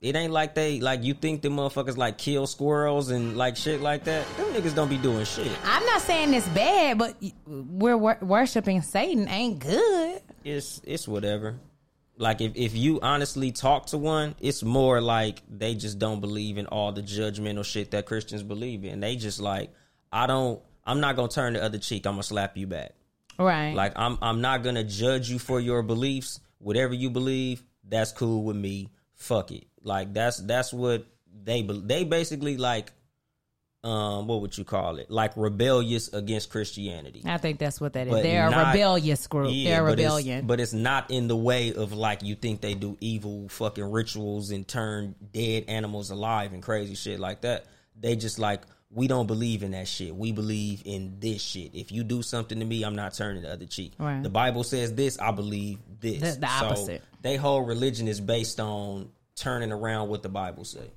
It 0.00 0.16
ain't 0.16 0.32
like 0.32 0.54
they 0.54 0.80
like 0.80 1.04
you 1.04 1.12
think 1.14 1.42
the 1.42 1.48
motherfuckers 1.48 1.96
like 1.98 2.16
kill 2.18 2.46
squirrels 2.46 3.10
and 3.10 3.36
like 3.36 3.56
shit 3.56 3.80
like 3.82 4.04
that. 4.04 4.26
Them 4.36 4.46
niggas 4.54 4.74
don't 4.74 4.88
be 4.88 4.96
doing 4.96 5.26
shit. 5.26 5.50
I'm 5.64 5.84
not 5.84 6.00
saying 6.00 6.32
it's 6.32 6.48
bad, 6.48 6.96
but 6.98 7.14
we're 7.46 7.98
wor- 7.98 8.18
worshiping 8.22 8.80
Satan 8.82 9.28
ain't 9.28 9.58
good. 9.60 10.22
it's 10.42 10.80
it's 10.84 11.06
whatever. 11.06 11.56
Like 12.20 12.42
if 12.42 12.52
if 12.54 12.76
you 12.76 13.00
honestly 13.00 13.50
talk 13.50 13.86
to 13.86 13.98
one, 13.98 14.34
it's 14.40 14.62
more 14.62 15.00
like 15.00 15.42
they 15.48 15.74
just 15.74 15.98
don't 15.98 16.20
believe 16.20 16.58
in 16.58 16.66
all 16.66 16.92
the 16.92 17.00
judgmental 17.00 17.64
shit 17.64 17.92
that 17.92 18.04
Christians 18.04 18.42
believe 18.42 18.84
in. 18.84 19.00
They 19.00 19.16
just 19.16 19.40
like 19.40 19.70
I 20.12 20.26
don't. 20.26 20.60
I'm 20.84 21.00
not 21.00 21.16
gonna 21.16 21.28
turn 21.28 21.54
the 21.54 21.62
other 21.62 21.78
cheek. 21.78 22.04
I'm 22.06 22.12
gonna 22.12 22.22
slap 22.22 22.58
you 22.58 22.66
back. 22.66 22.92
Right. 23.38 23.72
Like 23.74 23.94
I'm 23.96 24.18
I'm 24.20 24.42
not 24.42 24.62
gonna 24.62 24.84
judge 24.84 25.30
you 25.30 25.38
for 25.38 25.60
your 25.60 25.82
beliefs. 25.82 26.40
Whatever 26.58 26.92
you 26.92 27.08
believe, 27.08 27.64
that's 27.88 28.12
cool 28.12 28.44
with 28.44 28.56
me. 28.56 28.90
Fuck 29.14 29.50
it. 29.52 29.64
Like 29.82 30.12
that's 30.12 30.40
that's 30.40 30.74
what 30.74 31.06
they 31.42 31.62
they 31.62 32.04
basically 32.04 32.58
like 32.58 32.92
um 33.82 34.26
what 34.26 34.42
would 34.42 34.56
you 34.58 34.64
call 34.64 34.98
it? 34.98 35.10
Like 35.10 35.32
rebellious 35.36 36.12
against 36.12 36.50
Christianity. 36.50 37.22
I 37.24 37.38
think 37.38 37.58
that's 37.58 37.80
what 37.80 37.94
that 37.94 38.06
is. 38.08 38.12
But 38.12 38.22
They're 38.22 38.46
a 38.48 38.66
rebellious 38.72 39.26
group. 39.26 39.50
Yeah, 39.52 39.76
They're 39.76 39.84
but 39.84 39.92
it's- 39.98 40.04
rebellion. 40.06 40.46
But 40.46 40.60
it's 40.60 40.72
not 40.74 41.10
in 41.10 41.28
the 41.28 41.36
way 41.36 41.72
of 41.72 41.92
like 41.92 42.22
you 42.22 42.34
think 42.34 42.60
they 42.60 42.74
do 42.74 42.96
evil 43.00 43.48
fucking 43.48 43.90
rituals 43.90 44.50
and 44.50 44.68
turn 44.68 45.14
dead 45.32 45.64
animals 45.68 46.10
alive 46.10 46.52
and 46.52 46.62
crazy 46.62 46.94
shit 46.94 47.18
like 47.20 47.40
that. 47.42 47.64
They 47.98 48.16
just 48.16 48.38
like 48.38 48.60
we 48.92 49.06
don't 49.06 49.26
believe 49.28 49.62
in 49.62 49.70
that 49.70 49.86
shit. 49.88 50.14
We 50.14 50.32
believe 50.32 50.82
in 50.84 51.16
this 51.20 51.40
shit. 51.40 51.74
If 51.74 51.92
you 51.92 52.02
do 52.02 52.22
something 52.22 52.58
to 52.58 52.64
me, 52.66 52.82
I'm 52.82 52.96
not 52.96 53.14
turning 53.14 53.42
the 53.42 53.52
other 53.52 53.64
cheek. 53.66 53.92
Right. 53.98 54.20
The 54.22 54.28
Bible 54.28 54.64
says 54.64 54.92
this, 54.94 55.18
I 55.18 55.30
believe 55.30 55.78
this. 56.00 56.34
The- 56.34 56.40
the 56.40 56.58
So 56.58 56.66
opposite. 56.66 57.02
they 57.22 57.36
whole 57.36 57.62
religion 57.62 58.08
is 58.08 58.20
based 58.20 58.58
on 58.60 59.08
turning 59.36 59.72
around 59.72 60.08
what 60.08 60.22
the 60.22 60.28
Bible 60.28 60.64
say. 60.64 60.90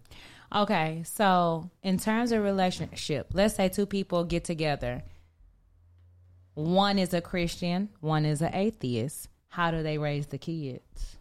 Okay, 0.54 1.02
so 1.06 1.70
in 1.82 1.98
terms 1.98 2.32
of 2.32 2.44
relationship, 2.44 3.32
let's 3.34 3.56
say 3.56 3.70
two 3.70 3.86
people 3.86 4.24
get 4.24 4.44
together. 4.44 5.04
One 6.54 7.00
is 7.00 7.14
a 7.14 7.22
Christian, 7.22 7.90
one 8.02 8.26
is 8.26 8.42
an 8.42 8.54
atheist. 8.54 9.30
How 9.48 9.72
do 9.72 9.82
they 9.82 9.98
raise 9.98 10.28
the 10.28 10.38
kids? 10.38 11.18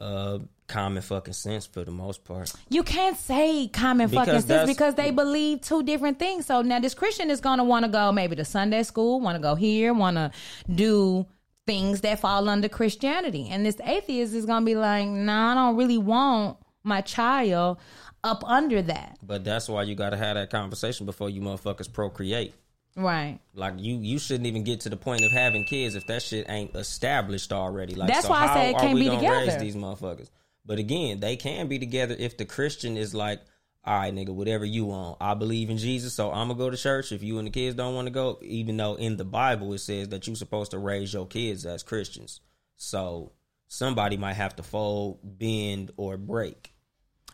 Uh 0.00 0.40
common 0.66 1.02
fucking 1.02 1.34
sense 1.34 1.66
for 1.66 1.84
the 1.84 1.90
most 1.90 2.24
part. 2.24 2.52
You 2.68 2.82
can't 2.82 3.16
say 3.16 3.68
common 3.68 4.08
Because 4.08 4.26
fucking 4.26 4.40
sense 4.42 4.70
because 4.70 4.94
they 4.94 5.10
believe 5.10 5.60
two 5.60 5.82
different 5.82 6.18
things. 6.18 6.46
So 6.46 6.62
now 6.62 6.80
this 6.80 6.94
Christian 6.94 7.30
is 7.30 7.40
going 7.40 7.58
to 7.58 7.64
want 7.64 7.84
to 7.84 7.90
go 7.90 8.12
maybe 8.12 8.36
to 8.36 8.44
Sunday 8.44 8.82
school, 8.82 9.20
want 9.20 9.36
to 9.36 9.42
go 9.42 9.54
here, 9.54 9.92
want 9.92 10.16
to 10.16 10.30
do 10.72 11.26
things 11.66 12.00
that 12.02 12.20
fall 12.20 12.48
under 12.48 12.68
Christianity. 12.68 13.48
And 13.50 13.64
this 13.64 13.76
atheist 13.84 14.34
is 14.34 14.46
going 14.46 14.62
to 14.62 14.66
be 14.66 14.74
like, 14.74 15.06
nah, 15.06 15.52
I 15.52 15.54
don't 15.54 15.76
really 15.76 15.98
want 15.98 16.58
my 16.82 17.00
child 17.00 17.78
up 18.24 18.42
under 18.44 18.82
that. 18.82 19.18
But 19.22 19.44
that's 19.44 19.68
why 19.68 19.84
you 19.84 19.94
gotta 19.94 20.16
have 20.16 20.34
that 20.34 20.50
conversation 20.50 21.06
before 21.06 21.30
you 21.30 21.40
motherfuckers 21.40 21.92
procreate. 21.92 22.54
Right. 22.96 23.40
Like 23.54 23.74
you, 23.78 23.96
you 23.96 24.18
shouldn't 24.18 24.46
even 24.46 24.64
get 24.64 24.80
to 24.80 24.88
the 24.88 24.96
point 24.96 25.22
of 25.24 25.32
having 25.32 25.64
kids 25.64 25.94
if 25.94 26.06
that 26.06 26.22
shit 26.22 26.46
ain't 26.48 26.74
established 26.74 27.52
already. 27.52 27.94
Like 27.94 28.08
That's 28.08 28.26
so 28.26 28.30
why 28.30 28.46
I 28.46 28.54
say 28.54 28.70
it 28.70 28.74
are 28.74 28.80
can't 28.80 28.94
we 28.94 29.00
be 29.00 29.06
gonna 29.06 29.18
together. 29.18 29.46
Raise 29.46 29.58
these 29.58 29.76
motherfuckers. 29.76 30.30
But 30.64 30.78
again, 30.78 31.20
they 31.20 31.36
can 31.36 31.68
be 31.68 31.78
together 31.78 32.16
if 32.18 32.36
the 32.36 32.44
Christian 32.44 32.96
is 32.96 33.14
like, 33.14 33.40
all 33.84 33.98
right, 33.98 34.14
nigga, 34.14 34.30
whatever 34.30 34.64
you 34.64 34.86
want. 34.86 35.18
I 35.20 35.34
believe 35.34 35.68
in 35.68 35.76
Jesus, 35.76 36.14
so 36.14 36.30
I'm 36.30 36.48
gonna 36.48 36.58
go 36.58 36.70
to 36.70 36.76
church. 36.76 37.12
If 37.12 37.22
you 37.22 37.38
and 37.38 37.46
the 37.46 37.50
kids 37.50 37.76
don't 37.76 37.94
want 37.94 38.06
to 38.06 38.12
go, 38.12 38.38
even 38.42 38.76
though 38.76 38.94
in 38.94 39.16
the 39.16 39.24
Bible 39.24 39.72
it 39.74 39.78
says 39.78 40.08
that 40.08 40.26
you're 40.26 40.36
supposed 40.36 40.70
to 40.70 40.78
raise 40.78 41.12
your 41.12 41.26
kids 41.26 41.66
as 41.66 41.82
Christians, 41.82 42.40
so 42.76 43.32
somebody 43.68 44.16
might 44.16 44.34
have 44.34 44.56
to 44.56 44.62
fold, 44.62 45.18
bend, 45.22 45.90
or 45.96 46.16
break. 46.16 46.73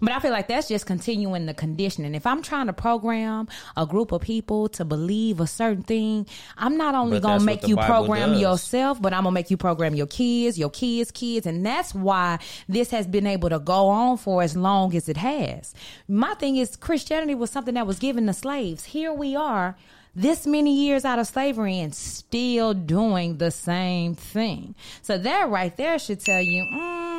But 0.01 0.13
I 0.13 0.21
feel 0.21 0.31
like 0.31 0.49
that's 0.49 0.69
just 0.69 0.87
continuing 0.87 1.47
the 1.47 1.55
conditioning. 1.55 2.15
If 2.15 2.27
I'm 2.27 2.43
trying 2.43 2.67
to 2.67 2.73
program 2.73 3.49
a 3.77 3.87
group 3.87 4.13
of 4.13 4.23
people 4.23 4.69
to 4.71 4.85
believe 4.85 5.41
a 5.41 5.47
certain 5.47 5.83
thing, 5.83 6.27
I'm 6.57 6.77
not 6.77 6.95
only 6.95 7.21
going 7.21 7.39
to 7.39 7.45
make 7.45 7.69
you 7.69 7.77
Bible 7.77 7.95
program 7.95 8.33
does. 8.33 8.41
yourself, 8.41 9.01
but 9.01 9.13
I'm 9.13 9.25
going 9.25 9.33
to 9.33 9.35
make 9.35 9.51
you 9.51 9.57
program 9.57 9.95
your 9.95 10.07
kids, 10.07 10.59
your 10.59 10.71
kids' 10.71 11.11
kids. 11.11 11.47
And 11.47 11.65
that's 11.65 11.95
why 11.95 12.39
this 12.69 12.91
has 12.91 13.07
been 13.07 13.27
able 13.27 13.51
to 13.51 13.59
go 13.59 13.89
on 13.89 14.17
for 14.17 14.43
as 14.43 14.57
long 14.57 14.95
as 14.97 15.09
it 15.09 15.19
has. 15.19 15.75
My 16.09 16.35
thing 16.35 16.57
is, 16.57 16.77
Christianity 16.77 17.35
was 17.35 17.51
something 17.51 17.75
that 17.75 17.87
was 17.87 17.99
given 17.99 18.27
to 18.27 18.33
slaves. 18.33 18.85
Here 18.85 19.13
we 19.13 19.37
are. 19.37 19.77
This 20.13 20.45
many 20.45 20.75
years 20.75 21.05
out 21.05 21.21
of 21.21 21.29
slavery 21.29 21.79
and 21.79 21.95
still 21.95 22.75
doing 22.75 23.39
the 23.39 23.53
same 23.53 24.17
thing. 24.17 24.75
So 25.03 25.19
that 25.19 25.49
right 25.51 25.77
there 25.77 26.01
should 26.01 26.19
tell 26.19 26.43
you, 26.43 26.65
mm, 26.65 27.10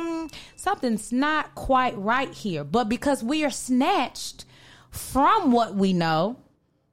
something's 0.62 1.12
not 1.12 1.54
quite 1.54 1.96
right 1.98 2.32
here. 2.32 2.62
But 2.64 2.88
because 2.88 3.22
we 3.22 3.44
are 3.44 3.50
snatched 3.50 4.44
from 4.90 5.50
what 5.50 5.74
we 5.74 5.92
know, 5.92 6.36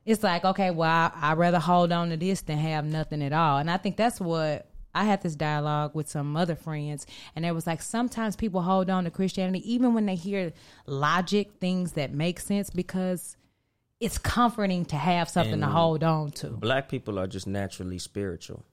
it's 0.06 0.24
like, 0.24 0.44
okay, 0.44 0.72
well, 0.72 0.90
I, 0.90 1.12
I'd 1.32 1.38
rather 1.38 1.60
hold 1.60 1.92
on 1.92 2.10
to 2.10 2.18
this 2.18 2.42
than 2.42 2.58
have 2.58 2.86
nothing 2.86 3.22
at 3.22 3.32
all. 3.32 3.60
And 3.60 3.70
I 3.70 3.78
think 3.78 3.96
that's 3.96 4.20
what 4.20 4.66
I 4.96 5.04
had 5.04 5.22
this 5.22 5.36
dialogue 5.36 5.92
with 5.94 6.10
some 6.10 6.36
other 6.36 6.56
friends, 6.56 7.06
and 7.36 7.46
it 7.46 7.52
was 7.52 7.68
like 7.68 7.82
sometimes 7.82 8.36
people 8.36 8.64
hold 8.64 8.90
on 8.90 9.04
to 9.04 9.12
Christianity 9.12 9.72
even 9.72 9.94
when 9.94 10.08
they 10.08 10.16
hear 10.16 10.52
logic, 10.88 11.52
things 11.60 11.92
that 11.92 12.12
make 12.12 12.40
sense, 12.40 12.72
because 12.72 13.38
it's 14.00 14.18
comforting 14.18 14.86
to 14.86 14.96
have 14.96 15.30
something 15.30 15.60
to 15.60 15.68
hold 15.68 16.04
on 16.04 16.32
to. 16.32 16.48
Black 16.48 16.90
people 16.90 17.20
are 17.20 17.28
just 17.28 17.46
naturally 17.46 18.00
spiritual. 18.00 18.64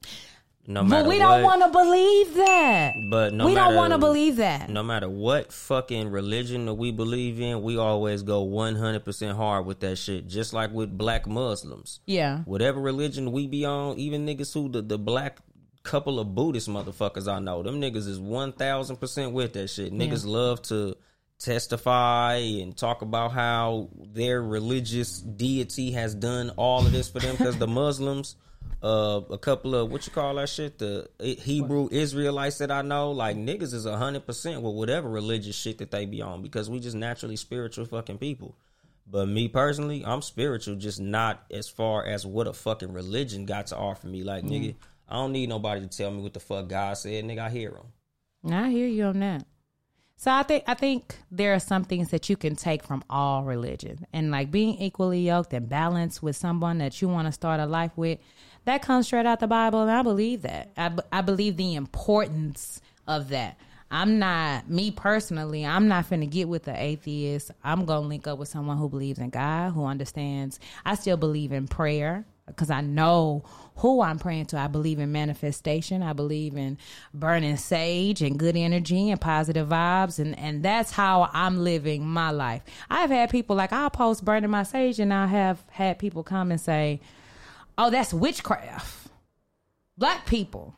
No 0.68 0.82
But 0.82 0.88
matter 0.88 1.08
we 1.08 1.18
don't 1.18 1.42
what- 1.42 1.60
want 1.60 1.62
to 1.62 1.78
believe 1.78 2.34
that. 2.34 2.94
But 3.08 3.32
no 3.34 3.46
we 3.46 3.54
don't 3.54 3.64
matter- 3.66 3.76
want 3.76 3.92
to 3.92 3.98
believe 3.98 4.36
that. 4.36 4.68
no 4.68 4.82
matter 4.82 5.08
what 5.08 5.52
fucking 5.52 6.08
religion 6.10 6.66
that 6.66 6.74
we 6.74 6.90
believe 6.90 7.40
in, 7.40 7.62
we 7.62 7.76
always 7.78 8.22
go 8.22 8.44
100% 8.44 9.36
hard 9.36 9.64
with 9.66 9.80
that 9.80 9.96
shit. 9.96 10.26
Just 10.26 10.52
like 10.52 10.72
with 10.72 10.96
black 10.98 11.26
Muslims. 11.28 12.00
Yeah. 12.06 12.40
Whatever 12.46 12.80
religion 12.80 13.30
we 13.30 13.46
be 13.46 13.64
on, 13.64 13.96
even 13.98 14.26
niggas 14.26 14.52
who 14.52 14.68
the, 14.68 14.82
the 14.82 14.98
black 14.98 15.38
couple 15.84 16.18
of 16.18 16.34
Buddhist 16.34 16.68
motherfuckers 16.68 17.28
I 17.32 17.38
know, 17.38 17.62
them 17.62 17.80
niggas 17.80 18.08
is 18.08 18.18
1000% 18.18 19.32
with 19.32 19.52
that 19.52 19.68
shit. 19.70 19.92
Niggas 19.92 20.26
love 20.26 20.60
to 20.62 20.96
testify 21.38 22.34
and 22.36 22.76
talk 22.76 23.02
about 23.02 23.30
how 23.32 23.88
their 24.12 24.42
religious 24.42 25.20
deity 25.20 25.92
has 25.92 26.14
done 26.14 26.50
all 26.56 26.84
of 26.84 26.92
this 26.92 27.08
for 27.08 27.20
them 27.20 27.36
because 27.36 27.56
the 27.58 27.66
Muslims 27.82 28.34
uh 28.82 29.20
a 29.30 29.38
couple 29.38 29.74
of 29.74 29.90
what 29.90 30.06
you 30.06 30.12
call 30.12 30.34
that 30.34 30.48
shit 30.48 30.78
the 30.78 31.08
Hebrew 31.20 31.88
Israelites 31.90 32.58
that 32.58 32.70
I 32.70 32.82
know 32.82 33.12
like 33.12 33.36
niggas 33.36 33.72
is 33.72 33.86
a 33.86 33.96
hundred 33.96 34.26
percent 34.26 34.62
with 34.62 34.74
whatever 34.74 35.08
religious 35.08 35.56
shit 35.56 35.78
that 35.78 35.90
they 35.90 36.04
be 36.06 36.22
on 36.22 36.42
because 36.42 36.68
we 36.68 36.80
just 36.80 36.96
naturally 36.96 37.36
spiritual 37.36 37.86
fucking 37.86 38.18
people. 38.18 38.56
But 39.08 39.28
me 39.28 39.46
personally, 39.46 40.04
I'm 40.04 40.20
spiritual, 40.20 40.74
just 40.76 41.00
not 41.00 41.44
as 41.50 41.68
far 41.68 42.04
as 42.04 42.26
what 42.26 42.48
a 42.48 42.52
fucking 42.52 42.92
religion 42.92 43.46
got 43.46 43.68
to 43.68 43.76
offer 43.76 44.08
me. 44.08 44.24
Like 44.24 44.44
nigga, 44.44 44.74
I 45.08 45.14
don't 45.14 45.32
need 45.32 45.48
nobody 45.48 45.80
to 45.80 45.88
tell 45.88 46.10
me 46.10 46.22
what 46.22 46.34
the 46.34 46.40
fuck 46.40 46.68
God 46.68 46.98
said. 46.98 47.24
Nigga, 47.24 47.38
I 47.38 47.50
hear 47.50 47.70
him. 47.70 48.52
I 48.52 48.70
hear 48.70 48.86
you 48.86 49.04
on 49.04 49.20
that. 49.20 49.46
So 50.18 50.30
I 50.32 50.42
think 50.42 50.64
I 50.66 50.74
think 50.74 51.14
there 51.30 51.52
are 51.54 51.60
some 51.60 51.84
things 51.84 52.08
that 52.10 52.30
you 52.30 52.36
can 52.36 52.56
take 52.56 52.82
from 52.82 53.04
all 53.10 53.44
religion, 53.44 54.06
and 54.12 54.30
like 54.30 54.50
being 54.50 54.76
equally 54.78 55.20
yoked 55.20 55.52
and 55.52 55.68
balanced 55.68 56.22
with 56.22 56.36
someone 56.36 56.78
that 56.78 57.02
you 57.02 57.08
want 57.08 57.26
to 57.28 57.32
start 57.32 57.60
a 57.60 57.66
life 57.66 57.92
with, 57.96 58.18
that 58.66 58.82
comes 58.82 59.06
straight 59.06 59.26
out 59.26 59.40
the 59.40 59.46
Bible, 59.46 59.82
and 59.82 59.90
I 59.90 60.02
believe 60.02 60.42
that. 60.42 60.70
I, 60.76 60.92
I 61.10 61.22
believe 61.22 61.56
the 61.56 61.74
importance 61.74 62.80
of 63.06 63.30
that. 63.30 63.58
I'm 63.90 64.18
not 64.18 64.68
me 64.68 64.90
personally. 64.90 65.64
I'm 65.64 65.86
not 65.86 66.10
finna 66.10 66.28
get 66.28 66.48
with 66.48 66.64
the 66.64 66.76
atheist. 66.76 67.52
I'm 67.62 67.84
gonna 67.84 68.06
link 68.06 68.26
up 68.26 68.38
with 68.38 68.48
someone 68.48 68.78
who 68.78 68.88
believes 68.88 69.20
in 69.20 69.30
God, 69.30 69.72
who 69.72 69.84
understands. 69.84 70.58
I 70.84 70.96
still 70.96 71.16
believe 71.16 71.52
in 71.52 71.68
prayer 71.68 72.26
because 72.46 72.70
I 72.70 72.80
know 72.80 73.44
who 73.76 74.02
I'm 74.02 74.18
praying 74.18 74.46
to. 74.46 74.58
I 74.58 74.66
believe 74.66 74.98
in 74.98 75.12
manifestation. 75.12 76.02
I 76.02 76.12
believe 76.12 76.56
in 76.56 76.78
burning 77.14 77.56
sage 77.56 78.22
and 78.22 78.38
good 78.38 78.56
energy 78.56 79.10
and 79.10 79.20
positive 79.20 79.68
vibes, 79.68 80.18
and 80.18 80.36
and 80.36 80.64
that's 80.64 80.90
how 80.90 81.30
I'm 81.32 81.62
living 81.62 82.04
my 82.04 82.30
life. 82.30 82.62
I've 82.90 83.10
had 83.10 83.30
people 83.30 83.54
like 83.54 83.72
I'll 83.72 83.90
post 83.90 84.24
burning 84.24 84.50
my 84.50 84.64
sage, 84.64 84.98
and 84.98 85.14
I 85.14 85.26
have 85.26 85.62
had 85.70 86.00
people 86.00 86.24
come 86.24 86.50
and 86.50 86.60
say, 86.60 87.00
"Oh, 87.78 87.90
that's 87.90 88.12
witchcraft." 88.12 89.08
Black 89.98 90.26
people. 90.26 90.76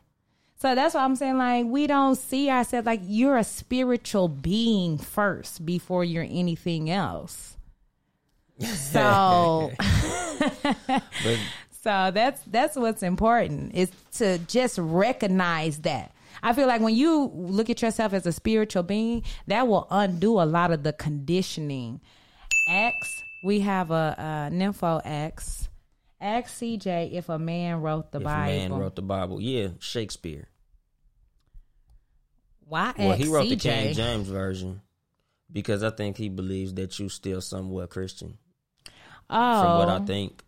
So 0.61 0.75
that's 0.75 0.93
why 0.93 1.05
I'm 1.05 1.15
saying, 1.15 1.37
like, 1.37 1.65
we 1.65 1.87
don't 1.87 2.15
see 2.15 2.49
ourselves 2.49 2.85
like 2.85 2.99
you're 3.03 3.37
a 3.37 3.45
spiritual 3.45 4.27
being 4.27 4.97
first 4.97 5.65
before 5.65 6.03
you're 6.03 6.27
anything 6.29 6.89
else. 6.89 7.55
So, 8.75 9.71
so 11.81 12.11
that's 12.13 12.41
that's 12.41 12.75
what's 12.75 13.03
important 13.03 13.73
is 13.73 13.89
to 14.15 14.37
just 14.37 14.77
recognize 14.77 15.79
that. 15.79 16.11
I 16.43 16.51
feel 16.51 16.67
like 16.67 16.81
when 16.81 16.93
you 16.93 17.31
look 17.33 17.69
at 17.69 17.81
yourself 17.81 18.11
as 18.11 18.25
a 18.25 18.33
spiritual 18.33 18.83
being, 18.83 19.23
that 19.47 19.65
will 19.65 19.87
undo 19.89 20.41
a 20.41 20.43
lot 20.43 20.71
of 20.71 20.83
the 20.83 20.91
conditioning. 20.91 22.01
X, 22.69 22.95
we 23.45 23.61
have 23.61 23.91
a, 23.91 24.49
a 24.51 24.53
nympho 24.53 25.01
X. 25.05 25.68
Ask 26.21 26.59
CJ 26.59 27.13
if 27.13 27.29
a 27.29 27.39
man 27.39 27.81
wrote 27.81 28.11
the 28.11 28.19
Bible. 28.19 28.51
if 28.51 28.59
Bible. 28.59 28.65
a 28.65 28.69
man 28.69 28.79
wrote 28.79 28.95
the 28.95 29.01
Bible, 29.01 29.41
yeah, 29.41 29.69
Shakespeare. 29.79 30.47
Why 32.67 32.93
Well, 32.97 33.15
he 33.15 33.27
wrote 33.27 33.49
the 33.49 33.55
King 33.55 33.93
James 33.93 34.27
version 34.27 34.81
because 35.51 35.81
I 35.81 35.89
think 35.89 36.17
he 36.17 36.29
believes 36.29 36.73
that 36.75 36.99
you 36.99 37.09
still 37.09 37.41
somewhat 37.41 37.89
Christian. 37.89 38.37
Oh, 39.29 39.63
From 39.63 39.77
what 39.79 39.89
I 39.89 39.97
oh. 39.97 40.05
think, 40.05 40.43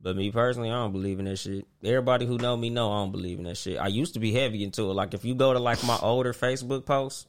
But 0.00 0.16
me 0.16 0.30
personally, 0.30 0.70
I 0.70 0.74
don't 0.74 0.92
believe 0.92 1.18
in 1.18 1.26
that 1.26 1.36
shit. 1.36 1.66
Everybody 1.84 2.24
who 2.24 2.38
know 2.38 2.56
me 2.56 2.70
know 2.70 2.90
I 2.90 3.00
don't 3.00 3.12
believe 3.12 3.38
in 3.38 3.44
that 3.44 3.56
shit. 3.56 3.78
I 3.78 3.88
used 3.88 4.14
to 4.14 4.20
be 4.20 4.32
heavy 4.32 4.64
into 4.64 4.90
it. 4.90 4.94
Like 4.94 5.12
if 5.12 5.24
you 5.24 5.34
go 5.34 5.52
to 5.52 5.58
like 5.58 5.84
my 5.84 5.98
older 6.00 6.32
Facebook 6.32 6.86
posts 6.86 7.26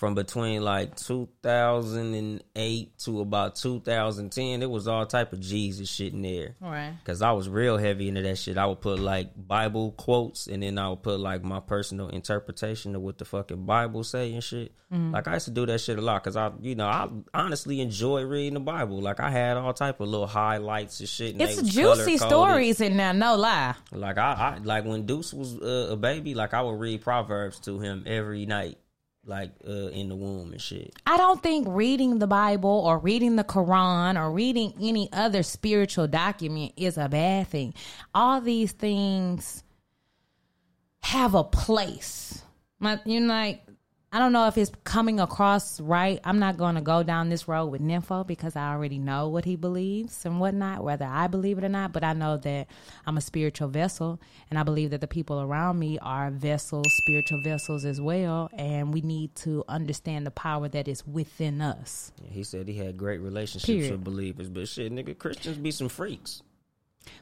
from 0.00 0.14
between 0.14 0.62
like 0.62 0.96
2008 0.96 2.98
to 3.00 3.20
about 3.20 3.54
2010, 3.54 4.62
it 4.62 4.70
was 4.70 4.88
all 4.88 5.04
type 5.04 5.34
of 5.34 5.40
Jesus 5.40 5.90
shit 5.90 6.14
in 6.14 6.22
there. 6.22 6.56
Right. 6.58 6.94
Cause 7.04 7.20
I 7.20 7.32
was 7.32 7.50
real 7.50 7.76
heavy 7.76 8.08
into 8.08 8.22
that 8.22 8.38
shit. 8.38 8.56
I 8.56 8.64
would 8.64 8.80
put 8.80 8.98
like 8.98 9.32
Bible 9.36 9.92
quotes, 9.92 10.46
and 10.46 10.62
then 10.62 10.78
I 10.78 10.88
would 10.88 11.02
put 11.02 11.20
like 11.20 11.44
my 11.44 11.60
personal 11.60 12.08
interpretation 12.08 12.96
of 12.96 13.02
what 13.02 13.18
the 13.18 13.26
fucking 13.26 13.66
Bible 13.66 14.02
say 14.02 14.32
and 14.32 14.42
shit. 14.42 14.72
Mm. 14.90 15.12
Like 15.12 15.28
I 15.28 15.34
used 15.34 15.44
to 15.44 15.50
do 15.50 15.66
that 15.66 15.82
shit 15.82 15.98
a 15.98 16.00
lot, 16.00 16.24
cause 16.24 16.34
I, 16.34 16.50
you 16.62 16.76
know, 16.76 16.86
I 16.86 17.06
honestly 17.34 17.82
enjoy 17.82 18.22
reading 18.22 18.54
the 18.54 18.60
Bible. 18.60 19.02
Like 19.02 19.20
I 19.20 19.28
had 19.28 19.58
all 19.58 19.74
type 19.74 20.00
of 20.00 20.08
little 20.08 20.26
highlights 20.26 21.00
and 21.00 21.10
shit. 21.10 21.32
And 21.32 21.42
It's 21.42 21.60
juicy 21.60 22.16
stories 22.16 22.80
in 22.80 22.96
there, 22.96 23.12
no 23.12 23.36
lie. 23.36 23.74
Like 23.92 24.16
I, 24.16 24.32
I 24.32 24.58
like 24.64 24.86
when 24.86 25.04
Deuce 25.04 25.34
was 25.34 25.58
uh, 25.58 25.88
a 25.90 25.96
baby. 25.96 26.32
Like 26.32 26.54
I 26.54 26.62
would 26.62 26.80
read 26.80 27.02
Proverbs 27.02 27.58
to 27.60 27.80
him 27.80 28.04
every 28.06 28.46
night, 28.46 28.78
like 29.24 29.52
uh, 29.66 29.88
in 29.88 30.08
the 30.08 30.16
womb 30.16 30.52
and 30.52 30.60
shit. 30.60 30.94
I 31.06 31.16
don't 31.16 31.42
think 31.42 31.66
reading 31.68 32.18
the 32.18 32.26
Bible 32.26 32.70
or 32.70 32.98
reading 32.98 33.36
the 33.36 33.44
Quran 33.44 34.18
or 34.18 34.30
reading 34.32 34.74
any 34.80 35.08
other 35.12 35.42
spiritual 35.42 36.06
document 36.06 36.72
is 36.76 36.96
a 36.96 37.08
bad 37.08 37.48
thing. 37.48 37.74
All 38.14 38.40
these 38.40 38.72
things 38.72 39.62
have 41.02 41.34
a 41.34 41.44
place. 41.44 42.42
My, 42.78 43.00
you 43.04 43.20
know, 43.20 43.34
like 43.34 43.62
I 44.12 44.18
don't 44.18 44.32
know 44.32 44.48
if 44.48 44.58
it's 44.58 44.72
coming 44.82 45.20
across 45.20 45.80
right. 45.80 46.18
I'm 46.24 46.40
not 46.40 46.56
going 46.56 46.74
to 46.74 46.80
go 46.80 47.04
down 47.04 47.28
this 47.28 47.46
road 47.46 47.66
with 47.66 47.80
Nympho 47.80 48.26
because 48.26 48.56
I 48.56 48.72
already 48.72 48.98
know 48.98 49.28
what 49.28 49.44
he 49.44 49.54
believes 49.54 50.26
and 50.26 50.40
whatnot, 50.40 50.82
whether 50.82 51.04
I 51.04 51.28
believe 51.28 51.58
it 51.58 51.64
or 51.64 51.68
not. 51.68 51.92
But 51.92 52.02
I 52.02 52.12
know 52.12 52.36
that 52.38 52.66
I'm 53.06 53.16
a 53.16 53.20
spiritual 53.20 53.68
vessel, 53.68 54.20
and 54.50 54.58
I 54.58 54.64
believe 54.64 54.90
that 54.90 55.00
the 55.00 55.06
people 55.06 55.40
around 55.40 55.78
me 55.78 55.96
are 56.00 56.32
vessels, 56.32 56.86
spiritual 57.04 57.40
vessels 57.44 57.84
as 57.84 58.00
well. 58.00 58.50
And 58.52 58.92
we 58.92 59.00
need 59.00 59.36
to 59.36 59.62
understand 59.68 60.26
the 60.26 60.32
power 60.32 60.68
that 60.68 60.88
is 60.88 61.06
within 61.06 61.60
us. 61.60 62.10
Yeah, 62.20 62.32
he 62.32 62.42
said 62.42 62.66
he 62.66 62.74
had 62.74 62.96
great 62.96 63.20
relationships 63.20 63.66
Period. 63.66 63.92
with 63.92 64.02
believers, 64.02 64.48
but 64.48 64.66
shit, 64.66 64.92
nigga, 64.92 65.16
Christians 65.16 65.58
be 65.58 65.70
some 65.70 65.88
freaks. 65.88 66.42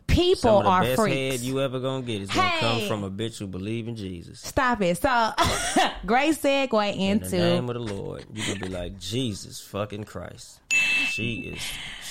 People 0.06 0.66
are 0.66 0.82
best 0.82 0.96
freaks. 0.96 1.16
head 1.16 1.40
you 1.40 1.60
ever 1.60 1.78
gonna 1.78 2.02
get 2.02 2.22
is 2.22 2.30
gonna 2.30 2.50
come 2.58 2.88
from 2.88 3.04
a 3.04 3.10
bitch 3.10 3.38
who 3.38 3.46
believe 3.46 3.88
in 3.88 3.94
Jesus. 3.94 4.40
Stop 4.40 4.80
it. 4.82 4.96
So, 4.98 5.08
great 6.06 6.34
segue 6.34 6.96
into 6.96 7.26
In 7.26 7.30
the 7.30 7.38
name 7.38 7.68
of 7.68 7.74
the 7.74 7.94
Lord, 7.94 8.24
you 8.32 8.46
gonna 8.46 8.60
be 8.60 8.68
like 8.68 8.98
Jesus 8.98 9.60
fucking 9.60 10.04
Christ. 10.04 10.60
She 10.72 11.52
is 11.52 11.62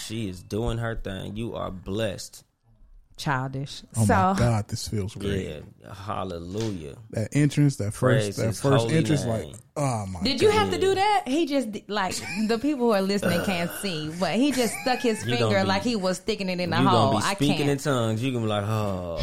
she 0.05 0.29
is 0.29 0.41
doing 0.41 0.77
her 0.77 0.95
thing. 0.95 1.35
You 1.35 1.55
are 1.55 1.71
blessed. 1.71 2.43
Childish. 3.17 3.83
Oh 3.97 4.05
so, 4.05 4.13
my 4.13 4.35
god, 4.37 4.67
this 4.67 4.87
feels 4.87 5.15
great. 5.15 5.63
Yeah, 5.81 5.93
hallelujah. 5.93 6.95
That 7.11 7.29
entrance, 7.33 7.75
that 7.77 7.93
Praise 7.93 8.37
first, 8.37 8.37
that 8.37 8.69
first 8.69 8.89
entrance, 8.91 9.25
name. 9.25 9.47
like, 9.49 9.55
oh 9.75 10.05
my. 10.05 10.21
Did 10.23 10.41
you 10.41 10.49
have 10.51 10.71
to 10.71 10.77
do 10.79 10.95
that? 10.95 11.23
He 11.27 11.45
just 11.45 11.67
like 11.87 12.15
the 12.47 12.59
people 12.59 12.85
who 12.85 12.91
are 12.91 13.01
listening 13.01 13.43
can't 13.43 13.71
see, 13.81 14.09
but 14.19 14.35
he 14.35 14.51
just 14.51 14.73
stuck 14.81 14.99
his 14.99 15.23
finger 15.23 15.61
be- 15.61 15.65
like 15.67 15.83
he 15.83 15.95
was 15.95 16.17
sticking 16.17 16.47
it 16.49 16.59
in 16.59 16.69
the 16.69 16.77
hole. 16.77 17.11
gonna 17.11 17.19
be 17.19 17.23
I 17.25 17.33
speaking 17.33 17.61
in 17.61 17.67
can't. 17.67 17.79
tongues. 17.81 18.23
You 18.23 18.31
gonna 18.31 18.45
be 18.45 18.49
like, 18.49 18.63
oh, 18.65 19.19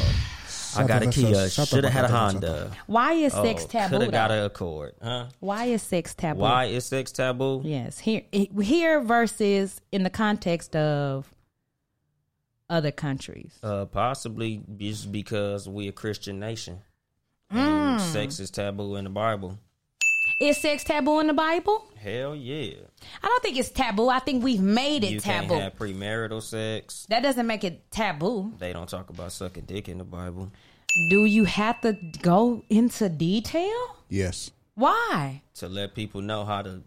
I 0.77 0.87
got 0.87 1.03
a 1.03 1.07
Kia. 1.11 1.49
shut 1.49 1.69
Should 1.69 1.85
have 1.85 1.93
had 1.93 2.05
a 2.05 2.09
shut 2.09 2.17
up, 2.17 2.33
shut 2.33 2.43
Honda. 2.43 2.71
Why 2.87 3.13
is 3.13 3.33
oh, 3.35 3.45
sex 3.45 3.65
Oh, 3.65 3.69
taboo? 3.69 3.91
Could 3.97 4.03
have 4.03 4.13
got 4.13 4.29
though? 4.29 4.43
a 4.43 4.47
Accord, 4.47 4.95
huh? 5.03 5.27
Why 5.41 5.67
is 5.67 5.83
sex 5.83 6.15
taboo? 6.15 6.41
Why 6.41 6.65
is 6.67 6.85
sex 6.85 7.13
taboo? 7.13 7.63
Yes, 7.65 7.99
here 7.99 8.23
here 8.33 9.01
versus 9.01 9.81
in 9.93 10.03
the 10.03 10.11
context 10.11 10.75
of 10.75 11.33
other 12.69 12.91
countries. 12.91 13.59
Uh, 13.63 13.85
possibly 13.87 14.63
just 14.77 15.11
because 15.13 15.69
we 15.69 15.87
are 15.87 15.91
a 15.91 15.93
Christian 15.93 16.39
nation. 16.39 16.81
Hmm. 17.51 17.59
And 17.59 18.01
sex 18.01 18.41
is 18.41 18.51
taboo 18.51 18.97
in 18.97 19.05
the 19.05 19.11
Bible. 19.11 19.59
Is 20.41 20.57
sex 20.57 20.83
taboo 20.83 21.21
in 21.21 21.29
the 21.29 21.33
Bible? 21.33 21.87
Hell 21.97 22.35
yeah. 22.35 22.75
I 23.23 23.27
don't 23.29 23.43
think 23.43 23.57
it's 23.57 23.71
taboo. 23.71 24.09
I 24.09 24.19
think 24.19 24.43
we've 24.43 24.61
made 24.61 25.05
it 25.05 25.11
you 25.13 25.21
taboo. 25.21 25.49
can't 25.49 25.63
have 25.63 25.77
premarital 25.79 26.43
sex. 26.43 27.07
that 27.09 27.23
doesn't 27.23 27.47
make 27.47 27.63
it 27.63 27.91
taboo. 27.91 28.53
They 28.59 28.73
don't 28.73 28.89
talk 28.89 29.11
about 29.11 29.31
sucking 29.33 29.65
dick 29.65 29.89
in 29.89 29.99
the 29.99 30.05
Bible. 30.05 30.51
Do 31.11 31.25
you 31.25 31.45
have 31.45 31.81
to 31.83 31.97
go 32.23 32.63
into 32.69 33.09
detail? 33.09 33.97
Yes. 34.09 34.51
Why? 34.75 35.43
To 35.57 35.69
let 35.69 35.95
people 35.95 36.21
know 36.21 36.45
how 36.45 36.63
to 36.63 36.83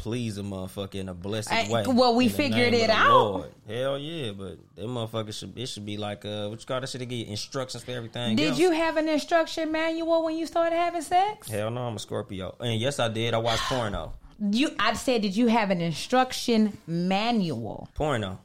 please 0.00 0.38
a 0.38 0.42
motherfucker 0.42 0.94
in 0.96 1.08
a 1.10 1.14
blessed 1.14 1.50
Hey, 1.50 1.70
way. 1.70 1.84
well, 1.86 2.14
we 2.14 2.28
figured 2.28 2.72
it 2.72 2.88
out. 2.88 3.10
Lord. 3.10 3.52
Hell 3.68 3.98
yeah, 3.98 4.32
but 4.32 4.58
that 4.76 4.86
motherfucker 4.86 5.32
should 5.38 5.56
it 5.58 5.66
should 5.66 5.84
be 5.84 5.98
like 5.98 6.24
uh 6.24 6.48
what 6.48 6.58
you 6.60 6.66
call 6.66 6.80
that 6.80 6.88
shit 6.88 7.02
again? 7.02 7.26
Instructions 7.26 7.84
for 7.84 7.90
everything. 7.92 8.36
Did 8.36 8.50
else. 8.50 8.58
you 8.58 8.70
have 8.70 8.96
an 8.96 9.08
instruction 9.08 9.70
manual 9.70 10.24
when 10.24 10.36
you 10.36 10.46
started 10.46 10.76
having 10.76 11.02
sex? 11.02 11.48
Hell 11.48 11.70
no, 11.70 11.82
I'm 11.82 11.96
a 11.96 11.98
Scorpio. 11.98 12.56
And 12.60 12.80
yes 12.80 12.98
I 12.98 13.08
did. 13.08 13.34
I 13.34 13.38
watched 13.38 13.62
porno. 13.64 14.14
You, 14.50 14.70
I 14.78 14.94
said, 14.94 15.20
did 15.20 15.36
you 15.36 15.48
have 15.48 15.70
an 15.70 15.82
instruction 15.82 16.78
manual? 16.86 17.90
Porno. 17.94 18.40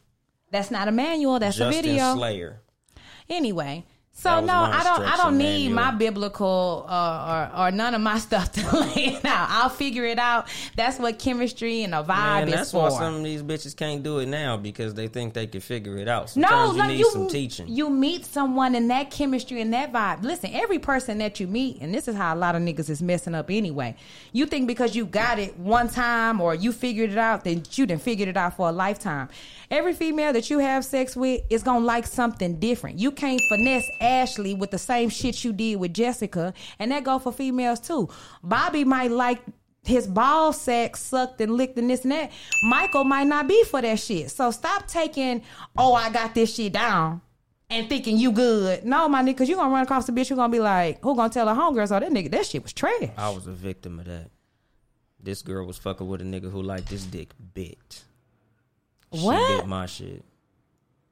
That's 0.51 0.69
not 0.69 0.89
a 0.89 0.91
manual. 0.91 1.39
That's 1.39 1.55
Justin 1.55 1.79
a 1.79 1.81
video. 1.87 2.15
Slayer. 2.15 2.59
Anyway, 3.29 3.85
so 4.17 4.39
no, 4.39 4.53
I 4.53 4.81
don't. 4.81 5.01
I 5.03 5.17
don't 5.17 5.37
need 5.37 5.69
manual. 5.69 5.75
my 5.75 5.91
biblical 5.91 6.85
uh, 6.87 7.49
or 7.53 7.67
or 7.67 7.71
none 7.71 7.93
of 7.93 7.99
my 7.99 8.17
stuff 8.27 8.49
to 8.53 8.79
lay 8.79 9.07
it 9.07 9.25
out. 9.25 9.47
I'll 9.49 9.69
figure 9.69 10.05
it 10.05 10.17
out. 10.17 10.47
That's 10.77 10.97
what 10.97 11.19
chemistry 11.19 11.83
and 11.83 11.93
a 11.93 11.97
vibe 12.01 12.07
Man, 12.07 12.47
is 12.47 12.53
that's 12.53 12.71
for. 12.71 12.83
why 12.83 12.97
some 12.97 13.15
of 13.15 13.23
these 13.25 13.43
bitches 13.43 13.75
can't 13.75 14.03
do 14.03 14.19
it 14.19 14.27
now 14.27 14.55
because 14.55 14.93
they 14.93 15.09
think 15.09 15.33
they 15.33 15.47
can 15.47 15.59
figure 15.59 15.97
it 15.97 16.07
out. 16.07 16.35
no, 16.37 16.71
you 16.71 16.77
like 16.77 16.87
need 16.91 16.99
you, 16.99 17.11
some 17.11 17.27
teaching. 17.27 17.67
you 17.67 17.89
meet 17.89 18.25
someone 18.25 18.73
in 18.73 18.87
that 18.87 19.11
chemistry 19.11 19.59
and 19.59 19.73
that 19.73 19.91
vibe. 19.91 20.23
Listen, 20.23 20.49
every 20.53 20.79
person 20.79 21.17
that 21.17 21.41
you 21.41 21.47
meet, 21.47 21.81
and 21.81 21.93
this 21.93 22.07
is 22.07 22.15
how 22.15 22.33
a 22.33 22.37
lot 22.37 22.55
of 22.55 22.61
niggas 22.61 22.89
is 22.89 23.01
messing 23.01 23.35
up 23.35 23.51
anyway. 23.51 23.97
You 24.31 24.45
think 24.45 24.65
because 24.67 24.95
you 24.95 25.05
got 25.05 25.39
it 25.39 25.59
one 25.59 25.89
time 25.89 26.39
or 26.39 26.55
you 26.55 26.71
figured 26.71 27.11
it 27.11 27.17
out, 27.17 27.43
then 27.43 27.63
you 27.73 27.85
done 27.85 27.99
figured 27.99 28.29
it 28.29 28.37
out 28.37 28.55
for 28.55 28.69
a 28.69 28.71
lifetime. 28.71 29.27
Every 29.71 29.93
female 29.93 30.33
that 30.33 30.49
you 30.49 30.59
have 30.59 30.85
sex 30.85 31.15
with 31.15 31.41
is 31.49 31.63
gonna 31.63 31.85
like 31.85 32.05
something 32.05 32.59
different. 32.59 32.99
You 32.99 33.11
can't 33.11 33.41
finesse 33.49 33.89
Ashley 34.01 34.53
with 34.53 34.71
the 34.71 34.77
same 34.77 35.09
shit 35.09 35.43
you 35.43 35.53
did 35.53 35.77
with 35.77 35.93
Jessica, 35.93 36.53
and 36.79 36.91
that 36.91 37.03
go 37.03 37.19
for 37.19 37.31
females 37.31 37.79
too. 37.79 38.09
Bobby 38.43 38.83
might 38.83 39.11
like 39.11 39.41
his 39.83 40.07
ball 40.07 40.51
sack 40.51 40.97
sucked 40.97 41.41
and 41.41 41.53
licked 41.53 41.77
and 41.77 41.89
this 41.89 42.03
and 42.03 42.11
that. 42.11 42.31
Michael 42.63 43.03
might 43.03 43.27
not 43.27 43.47
be 43.47 43.63
for 43.65 43.81
that 43.81 43.99
shit. 43.99 44.31
So 44.31 44.51
stop 44.51 44.87
taking, 44.87 45.43
oh, 45.77 45.93
I 45.93 46.09
got 46.09 46.33
this 46.33 46.55
shit 46.55 46.73
down 46.73 47.21
and 47.69 47.87
thinking 47.87 48.17
you 48.17 48.31
good. 48.31 48.83
No, 48.83 49.07
my 49.07 49.23
nigga, 49.23 49.37
cause 49.37 49.49
you 49.49 49.55
gonna 49.55 49.73
run 49.73 49.83
across 49.83 50.05
the 50.05 50.11
bitch, 50.11 50.29
you 50.29 50.35
gonna 50.35 50.51
be 50.51 50.59
like, 50.59 51.01
who 51.01 51.15
gonna 51.15 51.29
tell 51.29 51.47
her 51.47 51.53
homegirls, 51.53 51.95
oh, 51.95 51.99
that 51.99 52.11
nigga, 52.11 52.31
that 52.31 52.45
shit 52.45 52.63
was 52.63 52.73
trash. 52.73 53.09
I 53.17 53.29
was 53.29 53.47
a 53.47 53.51
victim 53.51 53.99
of 53.99 54.05
that. 54.05 54.29
This 55.19 55.41
girl 55.41 55.65
was 55.65 55.77
fucking 55.77 56.07
with 56.07 56.21
a 56.21 56.23
nigga 56.23 56.51
who 56.51 56.61
liked 56.61 56.89
this 56.89 57.03
dick 57.03 57.29
bit. 57.53 58.03
She 59.15 59.25
What? 59.25 59.57
bit 59.61 59.67
my 59.67 59.85
shit. 59.85 60.23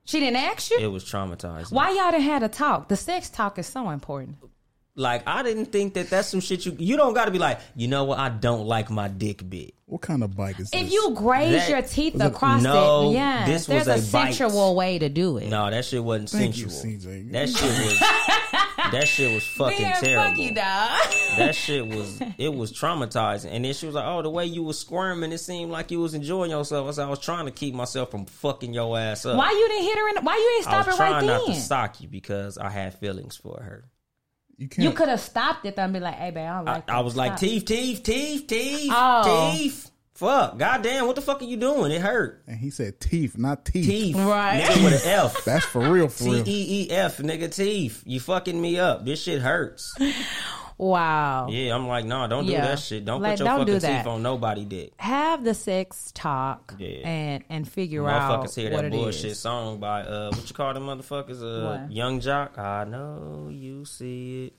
She 0.05 0.19
didn't 0.19 0.35
ask 0.37 0.69
you? 0.69 0.79
It 0.79 0.87
was 0.91 1.05
traumatizing. 1.05 1.71
Why 1.71 1.91
y'all 1.91 2.11
done 2.11 2.19
had 2.21 2.43
a 2.43 2.49
talk? 2.49 2.89
The 2.89 2.97
sex 2.97 3.29
talk 3.29 3.57
is 3.57 3.67
so 3.67 3.89
important. 3.89 4.37
Like 4.95 5.23
I 5.25 5.41
didn't 5.41 5.67
think 5.71 5.95
that 5.95 6.11
that's 6.11 6.27
some 6.27 6.39
shit 6.39 6.67
you 6.67 6.75
you 6.77 6.97
don't 6.97 7.15
got 7.15 7.25
to 7.25 7.31
be 7.31 7.39
like 7.39 7.59
you 7.75 7.87
know 7.87 8.03
what 8.03 8.19
I 8.19 8.29
don't 8.29 8.67
like 8.67 8.91
my 8.91 9.07
dick 9.07 9.49
bit. 9.49 9.73
What 9.87 10.01
kind 10.01 10.23
of 10.23 10.35
bike 10.35 10.59
is 10.59 10.69
this? 10.69 10.81
If 10.83 10.91
you 10.91 11.13
graze 11.15 11.51
That- 11.51 11.69
your 11.69 11.81
teeth 11.81 12.13
was 12.13 12.21
it- 12.21 12.27
across 12.27 12.61
No, 12.61 13.09
it, 13.09 13.13
yeah, 13.15 13.45
this 13.47 13.65
there's 13.65 13.87
was 13.87 14.05
a, 14.05 14.07
a 14.09 14.11
bite. 14.11 14.33
sensual 14.35 14.75
way 14.75 14.99
to 14.99 15.09
do 15.09 15.37
it. 15.37 15.49
No, 15.49 15.67
that 15.71 15.85
shit 15.85 16.03
wasn't 16.03 16.29
Thank 16.29 16.57
you, 16.59 16.69
sensual. 16.69 17.11
CJ. 17.11 17.31
That 17.31 17.49
shit 17.49 17.63
was 17.63 17.99
that 18.93 19.07
shit 19.07 19.33
was 19.33 19.45
fucking 19.45 19.77
Damn, 19.79 20.01
terrible. 20.03 20.29
fuck 20.29 20.37
you, 20.39 20.53
dog. 20.53 21.37
that 21.37 21.55
shit 21.63 21.85
was 21.87 22.21
it 22.37 22.53
was 22.53 22.71
traumatizing. 22.71 23.49
And 23.51 23.65
then 23.65 23.73
she 23.73 23.85
was 23.85 23.95
like, 23.95 24.05
"Oh, 24.05 24.21
the 24.21 24.29
way 24.29 24.45
you 24.45 24.63
was 24.63 24.79
squirming, 24.79 25.31
it 25.31 25.37
seemed 25.39 25.71
like 25.71 25.91
you 25.91 25.99
was 25.99 26.13
enjoying 26.13 26.51
yourself." 26.51 26.87
I 26.87 26.91
said, 26.91 27.05
"I 27.05 27.09
was 27.09 27.19
trying 27.19 27.45
to 27.45 27.51
keep 27.51 27.73
myself 27.73 28.11
from 28.11 28.25
fucking 28.25 28.73
your 28.73 28.97
ass 28.97 29.25
up." 29.25 29.37
Why 29.37 29.51
you 29.51 29.67
didn't 29.67 29.83
hit 29.83 29.97
her 29.97 30.09
in? 30.09 30.15
The, 30.15 30.21
why 30.21 30.35
you 30.35 30.49
didn't 30.63 30.67
I 30.67 30.71
stop 30.71 30.87
was 30.87 30.95
it 30.95 30.99
right 31.01 31.09
trying 31.09 31.25
not 31.27 31.45
to 31.47 31.55
sock 31.55 32.01
you 32.01 32.07
because 32.07 32.57
I 32.57 32.69
had 32.69 32.93
feelings 32.93 33.35
for 33.35 33.61
her. 33.61 33.89
you. 34.57 34.69
You 34.77 34.91
could 34.91 35.09
have 35.09 35.19
stopped 35.19 35.65
it 35.65 35.75
though 35.75 35.83
and 35.83 35.93
be 35.93 35.99
like, 35.99 36.15
"Hey, 36.15 36.31
babe, 36.31 36.47
I 36.49 36.55
don't 36.57 36.65
like." 36.65 36.89
I 36.89 36.95
that. 36.97 37.03
was 37.05 37.15
like, 37.15 37.37
"Teeth, 37.37 37.65
teeth, 37.65 38.03
teeth, 38.03 38.47
teeth, 38.47 38.91
Oh. 38.93 39.51
teeth." 39.55 39.89
Fuck, 40.15 40.57
goddamn, 40.59 41.07
what 41.07 41.15
the 41.15 41.21
fuck 41.23 41.41
are 41.41 41.45
you 41.45 41.57
doing? 41.57 41.91
It 41.91 42.01
hurt. 42.01 42.43
and 42.47 42.57
he 42.59 42.69
said 42.69 42.99
teeth, 43.01 43.35
not 43.37 43.65
teeth. 43.65 43.87
Teeth, 43.87 44.15
Right. 44.15 44.61
Nigga 44.63 44.83
with 44.83 45.03
an 45.05 45.09
F. 45.11 45.43
That's 45.45 45.65
for 45.65 45.81
real, 45.81 46.07
for 46.07 46.23
T 46.25 46.29
real. 46.31 46.47
E 46.47 46.87
E 46.87 46.91
F, 46.91 47.17
nigga, 47.17 47.53
teeth. 47.53 48.03
You 48.05 48.19
fucking 48.19 48.59
me 48.61 48.77
up. 48.77 49.05
This 49.05 49.21
shit 49.23 49.41
hurts. 49.41 49.95
Wow. 50.77 51.47
Yeah, 51.49 51.75
I'm 51.75 51.87
like, 51.87 52.05
no, 52.05 52.27
don't 52.27 52.45
do 52.45 52.51
Yeah. 52.51 52.61
that 52.67 52.79
shit. 52.79 53.05
Don't 53.05 53.21
Like, 53.21 53.33
put 53.33 53.39
your 53.39 53.47
don't 53.47 53.59
fucking 53.67 53.79
that. 53.79 53.97
teeth 53.99 54.07
on 54.07 54.23
nobody 54.23 54.65
dick. 54.65 54.93
Have 54.97 55.43
the 55.43 55.53
sex 55.53 56.11
talk 56.13 56.73
Yeah. 56.77 57.07
and 57.07 57.43
and 57.49 57.67
figure 57.67 58.07
out 58.09 58.43
Motherfuckers 58.43 58.55
hear 58.55 58.71
what 58.71 58.81
that 58.83 58.91
bullshit 58.91 59.31
is. 59.31 59.39
song 59.39 59.79
by 59.79 60.01
uh 60.01 60.31
what 60.31 60.47
you 60.49 60.55
call 60.55 60.73
them 60.73 60.87
motherfuckers? 60.87 61.41
Uh 61.41 61.79
What? 61.81 61.91
Yung 61.91 62.19
Joc. 62.21 62.57
I 62.57 62.83
know 62.85 63.49
you 63.51 63.85
see 63.85 64.47
it. 64.47 64.53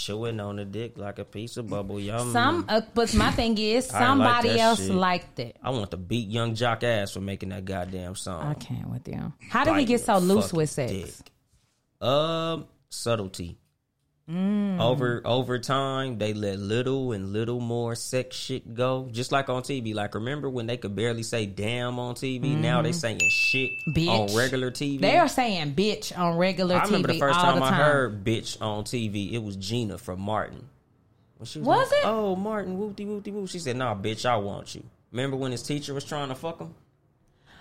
Chewing 0.00 0.40
on 0.40 0.56
the 0.56 0.64
dick 0.64 0.96
like 0.96 1.18
a 1.18 1.24
piece 1.24 1.58
of 1.58 1.68
bubble 1.68 2.00
yum. 2.00 2.32
Some, 2.32 2.64
uh, 2.68 2.80
but 2.94 3.14
my 3.14 3.30
thing 3.38 3.58
is, 3.58 3.84
ain't 3.84 3.92
like 3.92 4.02
somebody 4.02 4.58
else 4.58 4.78
shit. 4.78 4.90
liked 4.90 5.38
it. 5.38 5.56
I 5.62 5.70
want 5.70 5.90
to 5.90 5.98
beat 5.98 6.28
Yung 6.28 6.54
Joc 6.54 6.82
ass 6.82 7.12
for 7.12 7.20
making 7.20 7.50
that 7.50 7.66
goddamn 7.66 8.14
song. 8.14 8.46
I 8.46 8.54
can't 8.54 8.88
with 8.88 9.06
you. 9.06 9.32
How 9.50 9.64
did 9.64 9.76
we 9.76 9.84
get 9.84 10.00
so 10.00 10.16
loose 10.16 10.54
with 10.54 10.70
sex? 10.70 10.90
dick. 10.90 12.06
Um, 12.08 12.66
subtlety. 12.88 13.58
Mm. 14.30 14.78
Over 14.80 15.22
over 15.24 15.58
time, 15.58 16.18
they 16.18 16.32
let 16.34 16.58
little 16.60 17.12
and 17.12 17.32
little 17.32 17.58
more 17.58 17.94
sex 17.96 18.36
shit 18.36 18.74
go. 18.74 19.08
Just 19.10 19.32
like 19.32 19.48
on 19.48 19.62
TV. 19.62 19.92
Like 19.94 20.14
remember 20.14 20.48
when 20.48 20.66
they 20.66 20.76
could 20.76 20.94
barely 20.94 21.22
say 21.24 21.46
damn 21.46 21.98
on 21.98 22.14
TV? 22.14 22.56
Now 22.56 22.80
they 22.82 22.92
saying 22.92 23.20
shit 23.28 23.70
Mm-hmm. 23.88 23.98
Bitch. 23.98 24.08
on 24.30 24.36
regular 24.36 24.70
TV. 24.70 25.00
They 25.00 25.18
are 25.18 25.28
saying 25.28 25.74
bitch 25.74 26.16
on 26.16 26.36
regular 26.36 26.76
I 26.76 26.80
TV 26.80 26.84
remember 26.86 27.08
the 27.12 27.18
first 27.18 27.40
time, 27.40 27.54
the 27.56 27.60
time. 27.62 27.74
I 27.74 27.76
heard 27.84 28.24
bitch 28.24 28.60
on 28.62 28.84
TV. 28.84 29.32
It 29.32 29.42
was 29.42 29.56
Gina 29.56 29.98
from 29.98 30.20
Martin. 30.20 30.68
When 31.38 31.46
she 31.46 31.58
Was 31.60 31.90
like, 31.90 32.00
it? 32.00 32.06
Oh, 32.06 32.36
Martin, 32.36 32.78
whoopty 32.78 33.06
whoopty 33.06 33.32
whoop. 33.32 33.48
She 33.48 33.58
said, 33.58 33.76
"Nah, 33.76 33.94
bitch, 33.94 34.24
I 34.26 34.36
want 34.36 34.74
you." 34.74 34.84
Remember 35.10 35.36
when 35.36 35.50
his 35.52 35.62
teacher 35.62 35.92
was 35.94 36.04
trying 36.04 36.28
to 36.28 36.34
fuck 36.34 36.60
him? 36.60 36.74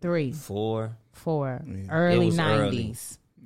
Three, 0.00 0.32
four, 0.32 0.96
four, 1.12 1.62
early 1.90 2.26
was 2.26 2.38
early. 2.38 2.94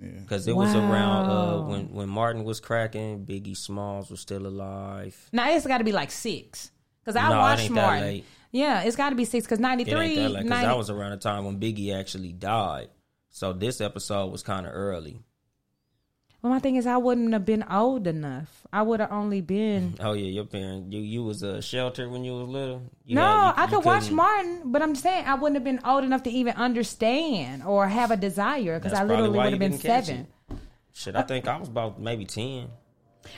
90s. 0.04 0.22
because 0.22 0.46
it 0.48 0.54
was 0.56 0.74
around 0.74 1.30
uh, 1.30 1.60
when 1.66 1.92
when 1.92 2.08
Martin 2.08 2.44
was 2.44 2.60
cracking. 2.60 3.24
Biggie 3.26 3.56
Smalls 3.56 4.10
was 4.10 4.20
still 4.20 4.46
alive. 4.46 5.16
Now 5.32 5.50
it's 5.50 5.66
got 5.66 5.78
to 5.78 5.84
be 5.84 5.92
like 5.92 6.10
six 6.10 6.70
because 7.02 7.16
I 7.16 7.28
No, 7.28 7.34
it 7.34 7.38
watched 7.38 7.62
ain't 7.64 7.74
that 7.74 7.86
Martin. 7.86 8.02
late. 8.02 8.24
Yeah, 8.52 8.82
it's 8.82 8.96
got 8.96 9.10
to 9.10 9.16
be 9.16 9.24
six 9.24 9.44
because 9.46 9.58
93. 9.58 9.92
ain't 9.94 10.14
that 10.16 10.28
late 10.30 10.32
because 10.44 10.50
90 10.50 10.66
that 10.66 10.76
was 10.76 10.90
around 10.90 11.10
the 11.10 11.16
time 11.16 11.44
when 11.44 11.58
Biggie 11.58 11.92
actually 11.98 12.32
died. 12.32 12.88
So 13.30 13.52
this 13.52 13.80
episode 13.80 14.28
was 14.30 14.42
kind 14.44 14.64
of 14.66 14.72
early. 14.74 15.20
Well, 16.44 16.52
my 16.52 16.58
thing 16.58 16.76
is, 16.76 16.86
I 16.86 16.98
wouldn't 16.98 17.32
have 17.32 17.46
been 17.46 17.64
old 17.70 18.06
enough. 18.06 18.66
I 18.70 18.82
would 18.82 19.00
have 19.00 19.10
only 19.10 19.40
been. 19.40 19.94
Oh 20.00 20.12
yeah, 20.12 20.26
your 20.26 20.44
parents. 20.44 20.92
you 20.94 21.00
you 21.00 21.24
was 21.24 21.42
a 21.42 21.62
shelter 21.62 22.06
when 22.10 22.22
you 22.22 22.32
was 22.34 22.48
little. 22.48 22.82
You 23.06 23.14
no, 23.14 23.22
had- 23.22 23.46
you- 23.56 23.62
I 23.62 23.66
could 23.68 23.84
watch 23.86 24.02
couldn't- 24.02 24.16
Martin, 24.16 24.60
but 24.66 24.82
I'm 24.82 24.92
just 24.92 25.02
saying 25.02 25.24
I 25.26 25.36
wouldn't 25.36 25.56
have 25.56 25.64
been 25.64 25.80
old 25.86 26.04
enough 26.04 26.22
to 26.24 26.30
even 26.30 26.54
understand 26.56 27.62
or 27.64 27.88
have 27.88 28.10
a 28.10 28.16
desire 28.18 28.78
because 28.78 28.92
I 28.92 29.04
literally 29.04 29.30
would 29.38 29.50
have 29.50 29.58
been 29.58 29.78
seven. 29.78 30.26
Shit, 30.92 31.16
I 31.16 31.22
think 31.22 31.48
I 31.48 31.56
was 31.56 31.68
about 31.68 31.98
maybe 31.98 32.26
ten. 32.26 32.68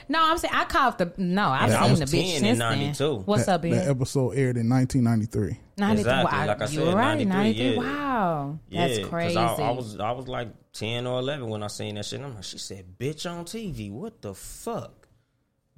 No, 0.09 0.19
I'm 0.21 0.37
saying 0.37 0.53
I 0.53 0.65
caught 0.65 0.97
the. 0.97 1.13
No, 1.15 1.47
I've 1.47 1.69
Yeah, 1.69 1.79
I 1.79 1.81
seen 1.83 1.91
was 1.91 2.11
the 2.11 2.17
bitch 2.17 2.25
10 2.25 2.35
in 2.35 2.39
since 2.41 2.59
92. 2.59 2.97
then. 3.03 3.15
What's 3.23 3.45
that, 3.45 3.53
up, 3.55 3.61
that 3.61 3.71
Ben? 3.71 3.89
episode 3.89 4.31
aired 4.31 4.57
in 4.57 4.67
1993. 4.67 5.59
93. 5.77 5.99
Exactly, 6.01 6.37
Wow, 6.39 6.47
like 6.47 6.61
I 6.61 6.65
said, 6.65 6.93
right. 6.93 7.17
93, 7.17 7.25
93. 7.25 7.69
yeah. 7.69 7.77
Wow, 7.77 8.59
that's 8.71 8.97
Yeah, 8.99 9.05
crazy. 9.07 9.37
I, 9.37 9.53
I 9.55 9.71
was 9.71 9.99
I 9.99 10.11
was 10.11 10.27
like 10.27 10.49
ten 10.73 11.05
or 11.07 11.19
eleven 11.19 11.49
when 11.49 11.61
I 11.63 11.67
seen 11.67 11.95
that 11.95 12.05
shit. 12.05 12.19
And 12.19 12.25
I'm 12.27 12.35
like, 12.35 12.43
she 12.43 12.57
said, 12.57 12.85
"Bitch 12.99 13.29
on 13.29 13.45
TV, 13.45 13.91
what 13.91 14.21
the 14.21 14.33
fuck?" 14.33 15.07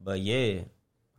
But 0.01 0.19
yeah, 0.21 0.61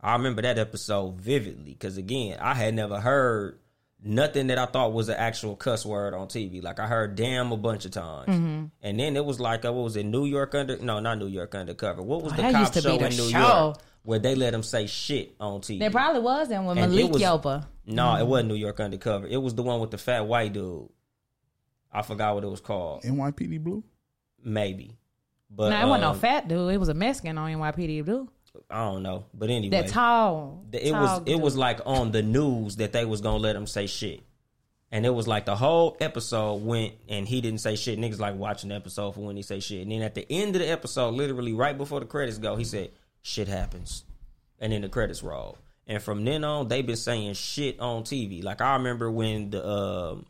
I 0.01 0.13
remember 0.13 0.41
that 0.41 0.57
episode 0.57 1.21
vividly 1.21 1.73
because 1.73 1.97
again, 1.97 2.37
I 2.41 2.53
had 2.55 2.73
never 2.73 2.99
heard 2.99 3.59
nothing 4.03 4.47
that 4.47 4.57
I 4.57 4.65
thought 4.65 4.93
was 4.93 5.09
an 5.09 5.15
actual 5.17 5.55
cuss 5.55 5.85
word 5.85 6.15
on 6.15 6.27
TV. 6.27 6.63
Like 6.63 6.79
I 6.79 6.87
heard 6.87 7.15
"damn" 7.15 7.51
a 7.51 7.57
bunch 7.57 7.85
of 7.85 7.91
times, 7.91 8.29
Mm-hmm. 8.29 8.65
and 8.81 8.99
then 8.99 9.15
it 9.15 9.23
was 9.23 9.39
like, 9.39 9.63
uh, 9.63 9.71
what 9.71 9.83
was 9.83 9.95
it? 9.95 10.05
New 10.07 10.25
York 10.25 10.55
under? 10.55 10.77
No, 10.77 10.99
not 10.99 11.19
New 11.19 11.27
York 11.27 11.53
Undercover. 11.53 12.01
What 12.01 12.23
was 12.23 12.33
Oh, 12.33 12.37
the 12.37 12.41
cop 12.51 12.59
used 12.61 12.73
to 12.73 12.81
be 12.81 12.89
show 12.89 12.97
the 12.97 13.05
in 13.05 13.11
New 13.17 13.29
show. 13.29 13.39
York 13.39 13.77
where 14.03 14.17
they 14.17 14.33
let 14.33 14.49
them 14.49 14.63
say 14.63 14.87
shit 14.87 15.35
on 15.39 15.61
TV? 15.61 15.77
there 15.77 15.91
probably 15.91 16.21
was 16.21 16.47
with 16.47 16.57
And 16.57 16.79
it 16.79 16.87
Malik 16.89 17.11
was- 17.11 17.21
Yoba. 17.21 17.67
No, 17.85 18.15
it 18.15 18.25
wasn't 18.25 18.49
New 18.49 18.55
York 18.55 18.79
Undercover. 18.79 19.27
It 19.27 19.37
was 19.41 19.55
the 19.55 19.63
one 19.63 19.79
with 19.79 19.91
the 19.91 19.97
fat 19.97 20.27
white 20.27 20.53
dude. 20.53 20.87
I 21.91 22.01
forgot 22.03 22.35
what 22.35 22.43
it 22.43 22.47
was 22.49 22.61
called. 22.61 23.03
NYPD 23.03 23.63
Blue. 23.63 23.83
Maybe, 24.43 24.97
but 25.49 25.69
no, 25.69 25.81
it 25.81 25.85
wasn't 25.85 26.01
no 26.01 26.09
um, 26.11 26.19
fat 26.19 26.47
dude. 26.47 26.73
It 26.73 26.77
was 26.79 26.89
a 26.89 26.93
Mexican 26.93 27.37
on 27.37 27.51
NYPD 27.51 28.05
dude. 28.05 28.27
I 28.69 28.85
don't 28.85 29.03
know. 29.03 29.25
But 29.33 29.49
anyway, 29.49 29.81
That 29.81 29.87
tall. 29.89 30.65
the- 30.69 30.87
it 30.87 30.91
tall 30.91 31.01
was 31.01 31.21
it 31.25 31.39
was 31.39 31.55
like 31.57 31.79
on 31.85 32.11
the 32.11 32.21
news 32.23 32.77
that 32.77 32.91
they 32.91 33.05
was 33.05 33.21
gonna 33.21 33.37
let 33.37 33.55
him 33.55 33.67
say 33.67 33.87
shit, 33.87 34.21
and 34.91 35.05
it 35.05 35.09
was 35.11 35.27
like 35.27 35.45
the 35.45 35.55
whole 35.55 35.95
episode 35.99 36.55
went 36.63 36.93
and 37.07 37.27
he 37.27 37.39
didn't 37.41 37.59
say 37.61 37.75
shit. 37.75 37.99
Niggas 37.99 38.19
like 38.19 38.35
watching 38.35 38.69
the 38.69 38.75
episode 38.75 39.11
for 39.13 39.21
when 39.21 39.35
he 39.35 39.41
say 39.43 39.59
shit, 39.59 39.83
and 39.83 39.91
then 39.91 40.01
at 40.01 40.15
the 40.15 40.25
end 40.31 40.55
of 40.55 40.61
the 40.61 40.67
episode, 40.69 41.13
literally 41.13 41.53
right 41.53 41.77
before 41.77 41.99
the 41.99 42.05
credits 42.05 42.37
go, 42.39 42.55
he 42.55 42.63
said, 42.63 42.91
"Shit 43.21 43.47
happens," 43.47 44.03
and 44.59 44.73
then 44.73 44.81
the 44.81 44.89
credits 44.89 45.21
roll. 45.23 45.57
And 45.87 46.01
from 46.01 46.23
then 46.23 46.43
on, 46.43 46.67
they've 46.67 46.85
been 46.85 46.95
saying 46.95 47.33
shit 47.33 47.79
on 47.79 48.03
TV. 48.03 48.43
Like 48.43 48.61
I 48.61 48.73
remember 48.75 49.11
when 49.11 49.49
the 49.49 49.67
um 49.67 50.25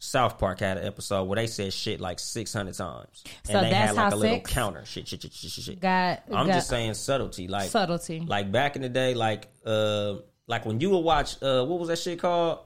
South 0.00 0.38
Park 0.38 0.60
had 0.60 0.78
an 0.78 0.86
episode 0.86 1.24
where 1.24 1.36
they 1.36 1.48
said 1.48 1.72
shit 1.72 2.00
like 2.00 2.18
six 2.20 2.52
hundred 2.52 2.74
times, 2.74 3.24
So 3.44 3.58
and 3.58 3.66
they 3.66 3.74
had 3.74 3.94
like 3.96 4.12
a 4.12 4.16
little 4.16 4.40
counter. 4.40 4.84
Shit, 4.84 5.08
shit, 5.08 5.22
shit, 5.22 5.32
shit, 5.32 5.50
shit, 5.50 5.64
shit. 5.64 5.80
got. 5.80 6.22
I'm 6.32 6.46
got 6.46 6.54
just 6.54 6.68
saying 6.68 6.94
subtlety, 6.94 7.48
like 7.48 7.68
subtlety. 7.70 8.20
like 8.20 8.52
back 8.52 8.76
in 8.76 8.82
the 8.82 8.88
day, 8.88 9.14
like 9.14 9.48
uh, 9.66 10.16
like 10.46 10.64
when 10.64 10.80
you 10.80 10.90
would 10.90 10.98
watch 11.00 11.42
uh, 11.42 11.64
what 11.64 11.80
was 11.80 11.88
that 11.88 11.98
shit 11.98 12.20
called? 12.20 12.60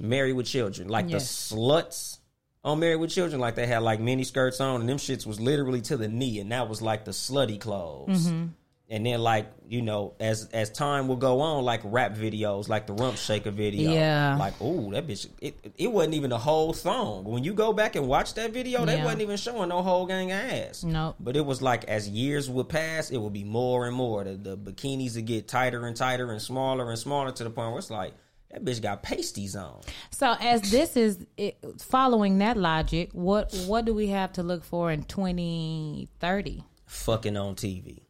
Married 0.00 0.32
with 0.32 0.46
Children, 0.46 0.88
like 0.88 1.08
Yes. 1.08 1.50
the 1.50 1.54
sluts 1.56 2.18
on 2.64 2.80
Married 2.80 2.96
with 2.96 3.10
Children, 3.10 3.40
like 3.40 3.54
they 3.54 3.66
had 3.68 3.82
like 3.82 4.00
mini 4.00 4.24
skirts 4.24 4.60
on, 4.60 4.80
and 4.80 4.88
them 4.88 4.98
shits 4.98 5.24
was 5.24 5.38
literally 5.38 5.80
to 5.82 5.96
the 5.96 6.08
knee, 6.08 6.40
and 6.40 6.50
that 6.50 6.68
was 6.68 6.82
like 6.82 7.04
the 7.04 7.12
slutty 7.12 7.60
clothes. 7.60 8.26
Mm-hmm. 8.26 8.46
And 8.92 9.06
then 9.06 9.20
like 9.22 9.50
you 9.68 9.80
know, 9.80 10.12
as 10.20 10.50
as 10.52 10.68
time 10.68 11.08
will 11.08 11.16
go 11.16 11.40
on, 11.40 11.64
like 11.64 11.80
rap 11.82 12.14
videos, 12.14 12.68
like 12.68 12.86
the 12.86 12.92
Rump 12.92 13.16
Shaker 13.16 13.50
video, 13.50 13.90
Yeah. 13.90 14.36
like 14.38 14.52
oh 14.60 14.90
that 14.92 15.06
bitch, 15.06 15.28
it 15.40 15.72
it 15.78 15.90
wasn't 15.90 16.12
even 16.14 16.30
a 16.30 16.36
whole 16.38 16.74
song 16.74 17.24
When 17.24 17.42
you 17.42 17.54
go 17.54 17.72
back 17.72 17.96
and 17.96 18.06
watch 18.06 18.34
that 18.34 18.52
video, 18.52 18.84
they 18.84 18.98
Yeah. 18.98 19.04
wasn't 19.06 19.22
even 19.22 19.38
showing 19.38 19.70
no 19.70 19.80
whole 19.82 20.04
gang 20.04 20.30
ass. 20.30 20.84
Nope. 20.84 21.16
But 21.18 21.38
it 21.38 21.46
was 21.46 21.62
like 21.62 21.84
as 21.84 22.06
years 22.06 22.50
would 22.50 22.68
pass, 22.68 23.10
it 23.10 23.16
would 23.16 23.32
be 23.32 23.44
more 23.44 23.86
and 23.86 23.96
more. 23.96 24.24
The, 24.24 24.34
the 24.36 24.56
bikinis 24.58 25.16
would 25.16 25.24
get 25.24 25.48
tighter 25.48 25.86
and 25.86 25.96
tighter 25.96 26.30
and 26.30 26.42
smaller 26.42 26.90
and 26.90 26.98
smaller 26.98 27.32
to 27.32 27.44
the 27.44 27.50
point 27.50 27.70
where 27.70 27.78
it's 27.78 27.90
like 27.90 28.12
that 28.50 28.62
bitch 28.62 28.82
got 28.82 29.02
pasties 29.02 29.56
on. 29.56 29.80
So 30.10 30.34
as 30.38 30.70
this 30.70 30.98
is 30.98 31.24
it, 31.38 31.56
following 31.80 32.36
that 32.38 32.58
logic, 32.58 33.08
what 33.14 33.54
what 33.66 33.86
do 33.86 33.94
we 33.94 34.08
have 34.08 34.34
to 34.34 34.42
look 34.42 34.64
for 34.64 34.92
in 34.92 35.04
2030? 35.04 36.62
Fucking 36.84 37.38
on 37.38 37.54
TV. 37.54 38.01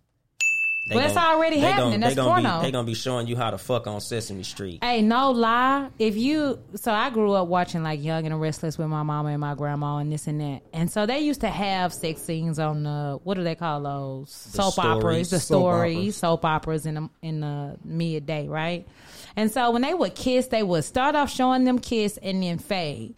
They 0.84 0.96
Well, 0.96 1.06
it's 1.06 1.16
already 1.16 1.60
they 1.60 1.62
happening. 1.62 1.90
Gonna, 1.92 1.98
That's 2.00 2.14
they 2.16 2.22
gonna 2.22 2.42
porno. 2.42 2.60
Be, 2.60 2.66
they 2.66 2.72
gonna 2.72 2.86
be 2.86 2.94
showing 2.94 3.28
you 3.28 3.36
how 3.36 3.50
to 3.50 3.58
fuck 3.58 3.86
on 3.86 4.00
Sesame 4.00 4.42
Street. 4.42 4.82
Hey, 4.82 5.00
no 5.00 5.30
lie. 5.30 5.90
If 5.98 6.16
you 6.16 6.58
so 6.74 6.92
I 6.92 7.10
grew 7.10 7.32
up 7.34 7.46
watching 7.46 7.84
like 7.84 8.02
Young 8.02 8.24
and 8.26 8.34
the 8.34 8.36
Restless 8.36 8.76
with 8.78 8.88
my 8.88 9.04
mama 9.04 9.28
and 9.28 9.40
my 9.40 9.54
grandma 9.54 9.98
and 9.98 10.10
this 10.12 10.26
and 10.26 10.40
that. 10.40 10.62
And 10.72 10.90
so 10.90 11.06
they 11.06 11.20
used 11.20 11.42
to 11.42 11.48
have 11.48 11.92
sex 11.92 12.20
scenes 12.22 12.58
on 12.58 12.82
the 12.82 13.20
what 13.22 13.34
do 13.34 13.44
they 13.44 13.54
call 13.54 13.80
those? 13.80 14.30
soap 14.32 14.72
stories. 14.72 14.96
operas, 14.98 15.30
the 15.30 15.38
Soap 15.38 15.58
stories, 15.60 15.96
operas. 15.96 16.16
soap 16.16 16.44
operas 16.44 16.86
in 16.86 16.94
the 16.96 17.08
in 17.22 17.40
the 17.40 17.76
midday, 17.84 18.48
right? 18.48 18.84
And 19.36 19.52
so 19.52 19.70
when 19.70 19.82
they 19.82 19.94
would 19.94 20.16
kiss, 20.16 20.48
they 20.48 20.64
would 20.64 20.82
start 20.84 21.14
off 21.14 21.30
showing 21.30 21.62
them 21.62 21.78
kiss 21.78 22.18
and 22.20 22.42
then 22.42 22.58
fade. 22.58 23.14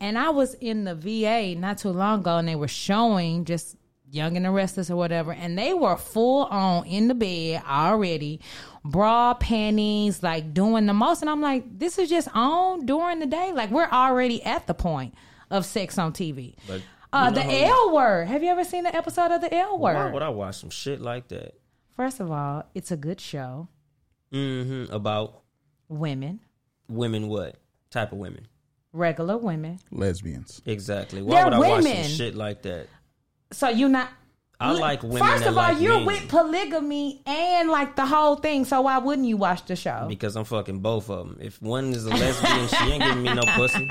And 0.00 0.18
I 0.18 0.28
was 0.28 0.52
in 0.52 0.84
the 0.84 0.94
VA 0.94 1.58
not 1.58 1.78
too 1.78 1.88
long 1.88 2.20
ago 2.20 2.36
and 2.36 2.46
they 2.46 2.56
were 2.56 2.68
showing 2.68 3.46
just 3.46 3.74
Young 4.16 4.36
and 4.36 4.44
the 4.44 4.50
Restless 4.50 4.90
or 4.90 4.96
whatever, 4.96 5.32
and 5.32 5.58
they 5.58 5.74
were 5.74 5.96
full 5.96 6.44
on 6.46 6.86
in 6.86 7.08
the 7.08 7.14
bed 7.14 7.62
already, 7.68 8.40
bra, 8.84 9.34
panties, 9.34 10.22
like 10.22 10.52
doing 10.54 10.86
the 10.86 10.94
most. 10.94 11.20
And 11.20 11.30
I'm 11.30 11.40
like, 11.40 11.78
this 11.78 11.98
is 11.98 12.08
just 12.08 12.28
on 12.34 12.86
during 12.86 13.20
the 13.20 13.26
day. 13.26 13.52
Like 13.52 13.70
we're 13.70 13.88
already 13.90 14.42
at 14.42 14.66
the 14.66 14.74
point 14.74 15.14
of 15.50 15.64
sex 15.66 15.98
on 15.98 16.12
TV. 16.12 16.56
But 16.66 16.82
Uh, 17.12 17.30
the 17.30 17.44
L 17.44 17.92
word. 17.94 18.26
Have 18.28 18.42
you 18.42 18.50
ever 18.50 18.64
seen 18.64 18.84
the 18.84 18.94
episode 18.94 19.30
of 19.30 19.40
the 19.40 19.54
L 19.54 19.78
word? 19.78 19.94
Why 19.94 20.04
word? 20.04 20.14
would 20.14 20.22
I 20.22 20.28
watch 20.28 20.56
some 20.56 20.70
shit 20.70 21.00
like 21.00 21.28
that? 21.28 21.54
First 21.96 22.20
of 22.20 22.30
all, 22.30 22.64
it's 22.74 22.90
a 22.90 22.96
good 22.96 23.20
show. 23.20 23.68
Mm-hmm. 24.32 24.92
About 24.92 25.42
Women, 25.88 26.40
women, 26.88 27.28
what 27.28 27.56
type 27.90 28.10
of 28.12 28.18
women? 28.18 28.48
regular 28.92 29.36
women. 29.36 29.78
Lesbians. 29.90 30.62
Exactly. 30.66 31.22
Why 31.22 31.34
They're 31.36 31.44
would 31.44 31.52
I 31.54 31.58
watch 31.58 31.84
some 31.84 32.02
shit 32.04 32.34
like 32.34 32.62
that? 32.62 32.88
So 33.52 33.68
you're 33.68 33.88
not. 33.88 34.08
I 34.58 34.72
like 34.72 35.02
women 35.02 35.18
First 35.18 35.44
that 35.44 35.50
of 35.50 35.58
all, 35.58 35.64
like 35.64 35.82
you're 35.82 35.98
men. 35.98 36.06
with 36.06 36.28
polygamy 36.30 37.20
and 37.26 37.68
like 37.68 37.94
the 37.94 38.06
whole 38.06 38.36
thing. 38.36 38.64
So 38.64 38.80
why 38.80 38.96
wouldn't 38.96 39.28
you 39.28 39.36
watch 39.36 39.66
the 39.66 39.76
show? 39.76 40.06
Because 40.08 40.34
I'm 40.34 40.46
fucking 40.46 40.78
both 40.78 41.10
of 41.10 41.28
them. 41.28 41.38
If 41.42 41.60
one 41.60 41.92
is 41.92 42.06
a 42.06 42.08
lesbian, 42.08 42.66
she 42.68 42.92
ain't 42.92 43.02
giving 43.02 43.22
me 43.22 43.34
no 43.34 43.42
pussy. 43.54 43.86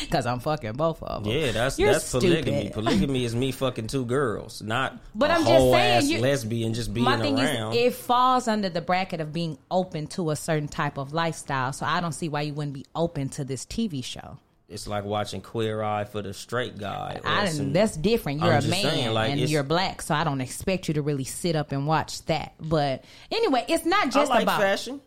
Because 0.00 0.26
I'm 0.26 0.40
fucking 0.40 0.72
both 0.72 1.00
of 1.04 1.22
them. 1.22 1.32
Yeah, 1.32 1.52
that's 1.52 1.78
You're 1.78 1.92
that's 1.92 2.10
polygamy. 2.10 2.62
stupid. 2.70 2.72
Polygamy 2.72 3.26
is 3.26 3.36
me 3.36 3.52
fucking 3.52 3.86
two 3.86 4.04
girls, 4.06 4.60
not 4.60 4.98
But 5.14 5.30
a 5.30 5.34
I'm 5.34 5.44
just 5.44 5.50
saying, 5.70 5.74
ass 5.98 6.04
you- 6.08 6.18
lesbian 6.20 6.74
just 6.74 6.92
being 6.92 7.04
My 7.04 7.20
thing 7.20 7.38
around. 7.38 7.74
is, 7.74 7.86
it 7.86 7.94
falls 7.94 8.48
under 8.48 8.68
the 8.68 8.80
bracket 8.80 9.20
of 9.20 9.32
being 9.32 9.56
open 9.70 10.08
to 10.08 10.32
a 10.32 10.36
certain 10.36 10.66
type 10.66 10.98
of 10.98 11.12
lifestyle. 11.12 11.72
So 11.72 11.86
I 11.86 12.00
don't 12.00 12.10
see 12.10 12.28
why 12.28 12.40
you 12.42 12.54
wouldn't 12.54 12.74
be 12.74 12.86
open 12.96 13.28
to 13.30 13.44
this 13.44 13.64
TV 13.64 14.02
show. 14.02 14.38
It's 14.68 14.86
like 14.86 15.04
watching 15.04 15.40
Queer 15.40 15.82
Eye 15.82 16.04
for 16.04 16.20
the 16.20 16.34
straight 16.34 16.76
guy. 16.76 17.20
I 17.24 17.48
some- 17.48 17.72
that's 17.72 17.96
different. 17.96 18.40
You're 18.40 18.52
I'm 18.52 18.64
a 18.64 18.68
man 18.68 18.82
saying, 18.82 19.14
like, 19.14 19.30
and 19.30 19.40
you're 19.40 19.62
black, 19.62 20.02
so 20.02 20.14
I 20.14 20.24
don't 20.24 20.42
expect 20.42 20.88
you 20.88 20.94
to 20.94 21.02
really 21.02 21.24
sit 21.24 21.56
up 21.56 21.72
and 21.72 21.86
watch 21.86 22.24
that. 22.26 22.52
But 22.60 23.04
anyway, 23.30 23.64
it's 23.68 23.86
not 23.86 24.06
I 24.06 24.10
just 24.10 24.30
like 24.30 24.42
about 24.42 24.60
fashion. 24.60 25.00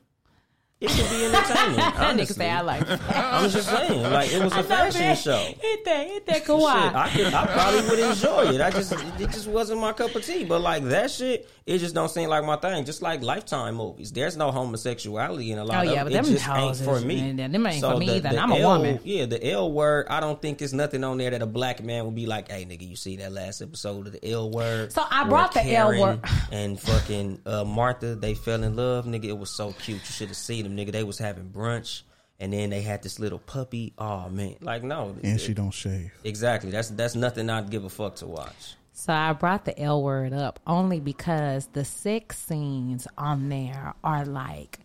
It 0.80 0.90
can 0.90 1.10
be. 1.12 1.22
That 1.32 1.96
honestly. 2.00 2.36
say 2.36 2.50
I 2.50 2.62
like. 2.62 2.84
I'm 3.16 3.50
just 3.52 3.70
saying, 3.70 4.02
like 4.02 4.34
it 4.34 4.44
was 4.44 4.54
a 4.54 4.64
fashion 4.64 5.16
show. 5.16 5.38
Hit 5.38 5.86
that, 5.86 6.08
hit 6.08 6.26
that 6.26 6.36
Shit, 6.46 6.50
I 6.50 7.10
could, 7.16 7.34
I 7.34 7.46
probably 7.46 7.90
would 7.90 8.00
enjoy 8.00 8.56
it. 8.56 8.62
I 8.62 8.72
just, 8.72 8.92
it 8.94 9.30
just 9.32 9.48
wasn't 9.48 9.80
my 9.80 9.94
cup 9.94 10.16
of 10.16 10.26
tea. 10.26 10.44
But 10.44 10.62
like 10.62 10.84
that 10.86 11.12
shit, 11.12 11.48
it 11.72 11.80
just 11.80 11.96
don't 11.96 12.10
seem 12.10 12.30
like 12.30 12.44
my 12.44 12.56
thing. 12.58 12.86
Just 12.86 13.02
like 13.02 13.22
Lifetime 13.24 13.76
movies, 13.76 14.12
there's 14.12 14.36
no 14.38 14.52
homosexuality 14.52 15.52
in 15.52 15.58
a 15.58 15.64
lot 15.64 15.78
Oh, 15.86 15.88
of 15.90 15.94
yeah, 15.94 16.02
it. 16.02 16.04
but 16.04 16.12
It 16.12 16.16
them 16.16 16.26
just 16.26 16.48
ain't 16.50 16.78
for 16.78 17.00
me. 17.00 17.34
man, 17.34 17.52
them 17.52 17.66
ain't 17.68 17.82
for 17.84 17.98
me 17.98 18.10
either, 18.18 18.30
and 18.30 18.40
I'm 18.40 18.52
a 18.52 18.58
L, 18.58 18.70
woman. 18.78 19.00
Yeah, 19.04 19.26
the 19.26 19.52
L 19.52 19.72
word. 19.72 20.08
I 20.10 20.20
don't 20.20 20.42
think 20.42 20.58
there's 20.58 20.74
nothing 20.74 21.04
on 21.04 21.18
there 21.18 21.30
that 21.32 21.42
a 21.42 21.46
black 21.46 21.84
man 21.84 22.06
would 22.06 22.16
be 22.16 22.26
like, 22.26 22.52
"Hey, 22.52 22.66
nigga, 22.66 22.88
you 22.88 22.96
see 22.96 23.16
that 23.18 23.32
last 23.32 23.62
episode 23.62 24.08
of 24.08 24.14
the 24.14 24.32
L 24.32 24.52
word?" 24.52 24.92
So 24.92 25.04
I 25.10 25.24
brought 25.28 25.54
the 25.54 25.64
L 25.74 26.00
word. 26.00 26.20
and 26.52 26.80
fucking 26.80 27.40
uh, 27.46 27.64
Martha. 27.64 28.16
They 28.16 28.34
fell 28.34 28.64
in 28.64 28.76
love, 28.76 29.06
nigga. 29.06 29.26
It 29.26 29.38
was 29.38 29.50
so 29.50 29.72
cute. 29.74 30.00
You 30.00 30.06
should 30.06 30.28
have 30.28 30.38
seen 30.38 30.64
them, 30.64 30.76
nigga. 30.76 30.92
They 30.92 31.04
was 31.04 31.18
having 31.18 31.50
brunch. 31.50 32.02
And 32.40 32.52
then 32.52 32.72
they 32.72 32.82
had 32.82 33.04
this 33.04 33.20
little 33.20 33.38
puppy. 33.38 33.94
Oh 34.00 34.28
man, 34.28 34.56
like 34.62 34.84
no, 34.84 35.16
and 35.22 35.36
it- 35.36 35.42
she 35.42 35.54
don't 35.54 35.70
shave. 35.70 36.12
Exactly. 36.24 36.72
That's 36.72 36.90
that's 36.90 37.14
nothing 37.14 37.52
I'd 37.52 37.70
give 37.70 37.84
a 37.86 37.90
fuck 37.90 38.16
to 38.16 38.26
watch. 38.26 38.74
So 38.94 39.14
I 39.14 39.34
brought 39.34 39.66
the 39.66 39.80
L 39.80 40.04
word 40.04 40.34
up 40.34 40.60
only 40.68 41.00
because 41.00 41.68
the 41.74 41.84
sex 41.86 42.38
scenes 42.38 43.08
on 43.18 43.50
there 43.50 43.94
are 44.04 44.26
like 44.26 44.80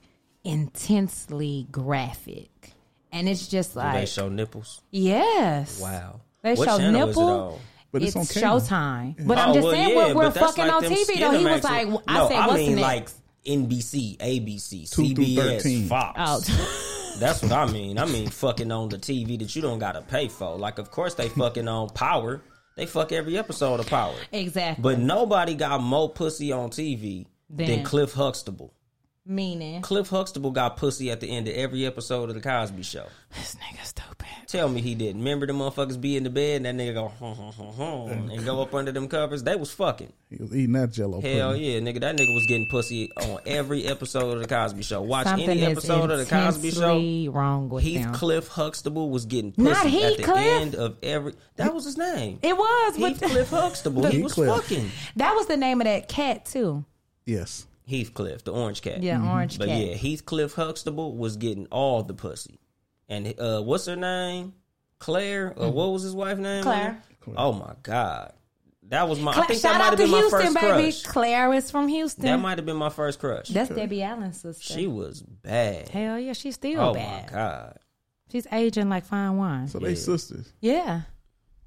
intensely 0.45 1.67
graphic. 1.71 2.51
And 3.13 3.29
it's 3.29 3.47
just 3.49 3.73
Do 3.75 3.81
like 3.81 3.95
they 3.95 4.07
show 4.07 4.29
nipples? 4.29 4.83
Yes. 4.91 5.81
Wow. 5.81 6.21
They 6.43 6.55
What 6.55 6.69
show 6.69 6.79
channel 6.79 7.03
it 7.03 7.07
nipple. 7.07 7.23
on? 7.23 7.59
But 7.93 8.03
it's 8.03 8.17
it's 8.17 8.17
on 8.17 8.43
cable. 8.43 8.61
Showtime. 8.61 9.27
But 9.27 9.39
I'm 9.39 9.51
Oh, 9.51 9.55
just 9.55 9.65
well, 9.65 9.73
saying 9.75 9.89
yeah, 9.97 10.07
we're, 10.09 10.15
we're 10.15 10.31
fucking 10.31 10.67
like 10.67 10.73
on 10.75 10.83
TV 10.85 11.19
though. 11.19 11.31
He 11.39 11.45
was 11.45 11.61
Skinemax- 11.61 11.65
like, 11.65 12.03
I 12.09 12.19
no, 12.19 12.29
said, 12.29 12.37
I 12.37 12.47
what's 12.47 12.59
mean 12.59 12.77
the 12.77 12.83
like? 12.83 13.09
NBC, 13.47 14.17
ABC, 14.19 14.91
Two 14.91 15.03
CBS, 15.03 15.89
Fox. 15.89 16.19
Oh. 16.51 17.17
That's 17.21 17.43
what 17.43 17.53
I 17.53 17.71
mean. 17.73 17.97
I 17.99 18.05
mean 18.05 18.29
fucking 18.29 18.71
on 18.71 18.89
the 18.91 18.99
TV 18.99 19.39
that 19.39 19.55
you 19.57 19.63
don't 19.63 19.79
gotta 19.79 20.03
pay 20.03 20.29
for. 20.29 20.57
Like, 20.59 20.79
of 20.79 20.91
course 20.91 21.15
they 21.15 21.29
fucking 21.31 21.67
on 21.69 21.89
Power. 21.91 22.43
They 22.77 22.87
fuck 22.87 23.11
every 23.11 23.39
episode 23.39 23.81
of 23.81 23.87
Power. 23.87 24.15
exactly. 24.33 24.83
But 24.83 24.99
nobody 24.99 25.55
got 25.55 25.81
more 25.83 26.11
pussy 26.11 26.53
on 26.53 26.71
TV 26.71 27.27
than 27.49 27.67
Then- 27.67 27.85
Cliff 27.85 28.13
Huxtable. 28.13 28.73
Meaning, 29.29 29.83
Cliff 29.83 30.09
Huxtable 30.09 30.53
got 30.53 30.77
pussy 30.77 31.11
at 31.11 31.21
the 31.21 31.29
end 31.31 31.49
of 31.49 31.55
every 31.55 31.85
episode 31.85 32.29
of 32.29 32.35
the 32.37 32.41
Cosby 32.41 32.83
Show. 32.85 33.07
this 33.35 33.57
nigga 33.57 33.85
stupid. 33.85 34.27
Tell 34.47 34.69
me 34.69 34.81
he 34.81 34.95
didn't. 34.95 35.21
Remember 35.23 35.47
the 35.47 35.53
motherfuckers 35.53 36.01
be 36.01 36.17
in 36.17 36.23
the 36.23 36.31
bed 36.31 36.65
and 36.65 36.67
that 36.67 36.75
nigga 36.77 36.95
go 36.95 37.09
hum, 37.09 37.35
hum, 37.35 37.53
hum, 37.53 37.75
hum, 37.75 38.31
and 38.31 38.45
go 38.45 38.63
up 38.63 38.73
under 38.73 38.93
them 38.93 39.09
covers? 39.09 39.43
They 39.43 39.57
was 39.57 39.73
fucking. 39.73 40.13
He 40.31 40.37
was 40.37 40.55
eating 40.55 40.73
that 40.75 40.93
Jello. 40.93 41.21
Hell 41.21 41.51
pudding. 41.53 41.65
yeah, 41.65 41.81
nigga. 41.81 42.01
That 42.01 42.17
nigga 42.17 42.33
was 42.33 42.47
getting 42.47 42.69
pussy 42.71 43.11
on 43.17 43.41
every 43.47 43.85
episode 43.87 44.35
of 44.35 44.41
the 44.41 44.47
Cosby 44.47 44.83
Show. 44.85 45.03
Watch 45.03 45.27
Something 45.27 45.51
any 45.51 45.63
is 45.63 45.69
episode 45.71 46.11
of 46.13 46.19
the 46.21 46.27
Cosby 46.27 46.71
Show. 46.71 47.33
wrong 47.33 47.69
with 47.69 47.83
him. 47.83 48.03
Heathcliff 48.03 48.47
Huxtable 48.49 49.11
was 49.11 49.27
getting 49.27 49.51
pussy 49.51 49.69
Not 49.69 49.87
at 49.87 49.91
the 49.91 49.99
Heathcliff. 50.23 50.37
end 50.39 50.75
of 50.77 50.97
every. 51.03 51.35
That 51.57 51.75
was 51.75 51.85
his 51.85 51.97
name. 51.99 52.39
It 52.43 52.57
was, 52.57 52.97
but 52.99 53.17
Heathcliff 53.19 53.51
Huxtable. 53.51 54.07
he 54.11 54.23
was 54.23 54.37
Heathcliff. 54.37 54.63
fucking 54.63 54.91
that 55.17 55.35
was 55.35 55.47
the 55.49 55.57
name 55.57 55.81
of 55.81 55.87
that 55.87 56.09
cat 56.09 56.45
too. 56.47 56.85
Yes. 57.25 57.67
Heathcliff, 57.89 58.45
the 58.45 58.53
orange 58.53 58.83
cat. 58.83 59.03
Yeah, 59.03 59.23
orange 59.33 59.59
But 59.59 59.69
cat. 59.69 59.81
yeah, 59.81 59.95
Heathcliff 59.95 60.55
Huxtable 60.55 61.17
was 61.17 61.37
getting 61.37 61.67
all 61.67 62.03
the 62.03 62.15
pussy. 62.15 62.59
And 63.09 63.35
uh 63.39 63.61
what's 63.63 63.87
her 63.87 63.97
name? 63.97 64.55
Claire? 64.99 65.53
Or 65.57 65.71
what 65.71 65.93
was 65.93 66.03
his 66.03 66.15
wife's 66.15 66.41
name? 66.41 66.65
Mm-hmm. 66.65 66.71
Claire. 67.21 67.37
Oh 67.37 67.53
my 67.53 67.75
God. 67.83 68.33
That 68.89 69.09
was 69.09 69.19
my 69.21 69.33
I 69.33 69.35
Cla- 69.35 69.45
think 69.47 69.63
that 69.63 69.69
Shout 69.69 69.79
might 69.79 69.85
out 69.85 69.91
have 69.91 69.99
to 69.99 70.05
been 70.05 70.11
my 70.13 70.19
Houston, 70.19 70.41
first 70.41 70.55
baby. 70.55 70.83
crush. 70.83 71.03
Claire 71.03 71.53
is 71.55 71.71
from 71.73 71.89
Houston. 71.89 72.25
That 72.25 72.37
might 72.39 72.59
have 72.59 72.67
been 72.67 72.77
my 72.77 72.89
first 72.89 73.19
crush. 73.19 73.49
That's 73.49 73.69
Debbie 73.71 74.03
Allen's 74.03 74.41
sister. 74.41 74.75
She 74.75 74.87
was 74.87 75.23
bad. 75.23 75.89
Hell 75.89 76.19
yeah, 76.21 76.33
she's 76.35 76.55
still 76.55 76.81
oh 76.81 76.95
bad. 76.95 77.27
my 77.27 77.33
God. 77.33 77.79
She's 78.31 78.47
aging 78.53 78.89
like 78.89 79.05
fine 79.05 79.37
wine. 79.37 79.69
So 79.69 79.79
they 79.81 79.95
sisters. 79.97 80.53
Yeah. 80.61 81.03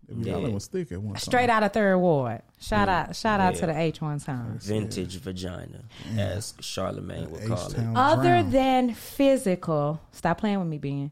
Debbie 0.10 0.32
Allen 0.32 0.54
was 0.54 0.68
thick 0.68 0.92
at 0.92 1.02
one 1.02 1.14
time. 1.14 1.22
Straight 1.22 1.50
out 1.50 1.64
of 1.64 1.72
third 1.72 1.98
ward. 1.98 2.42
Shout 2.60 2.90
out 2.90 3.16
shout 3.16 3.40
out 3.40 3.56
to 3.56 3.66
the 3.66 3.78
H 3.78 4.02
one 4.02 4.20
times. 4.20 4.66
Vintage 4.66 5.18
vagina, 5.18 5.84
as 6.18 6.54
Charlemagne 6.60 7.30
would 7.32 7.46
call 7.48 7.68
it. 7.68 7.74
H-Town 7.74 7.96
Other 7.96 8.42
Drown. 8.42 8.52
than 8.52 8.94
physical, 8.94 10.02
stop 10.12 10.40
playing 10.40 10.60
with 10.60 10.68
me, 10.68 10.78
Ben. 10.78 11.12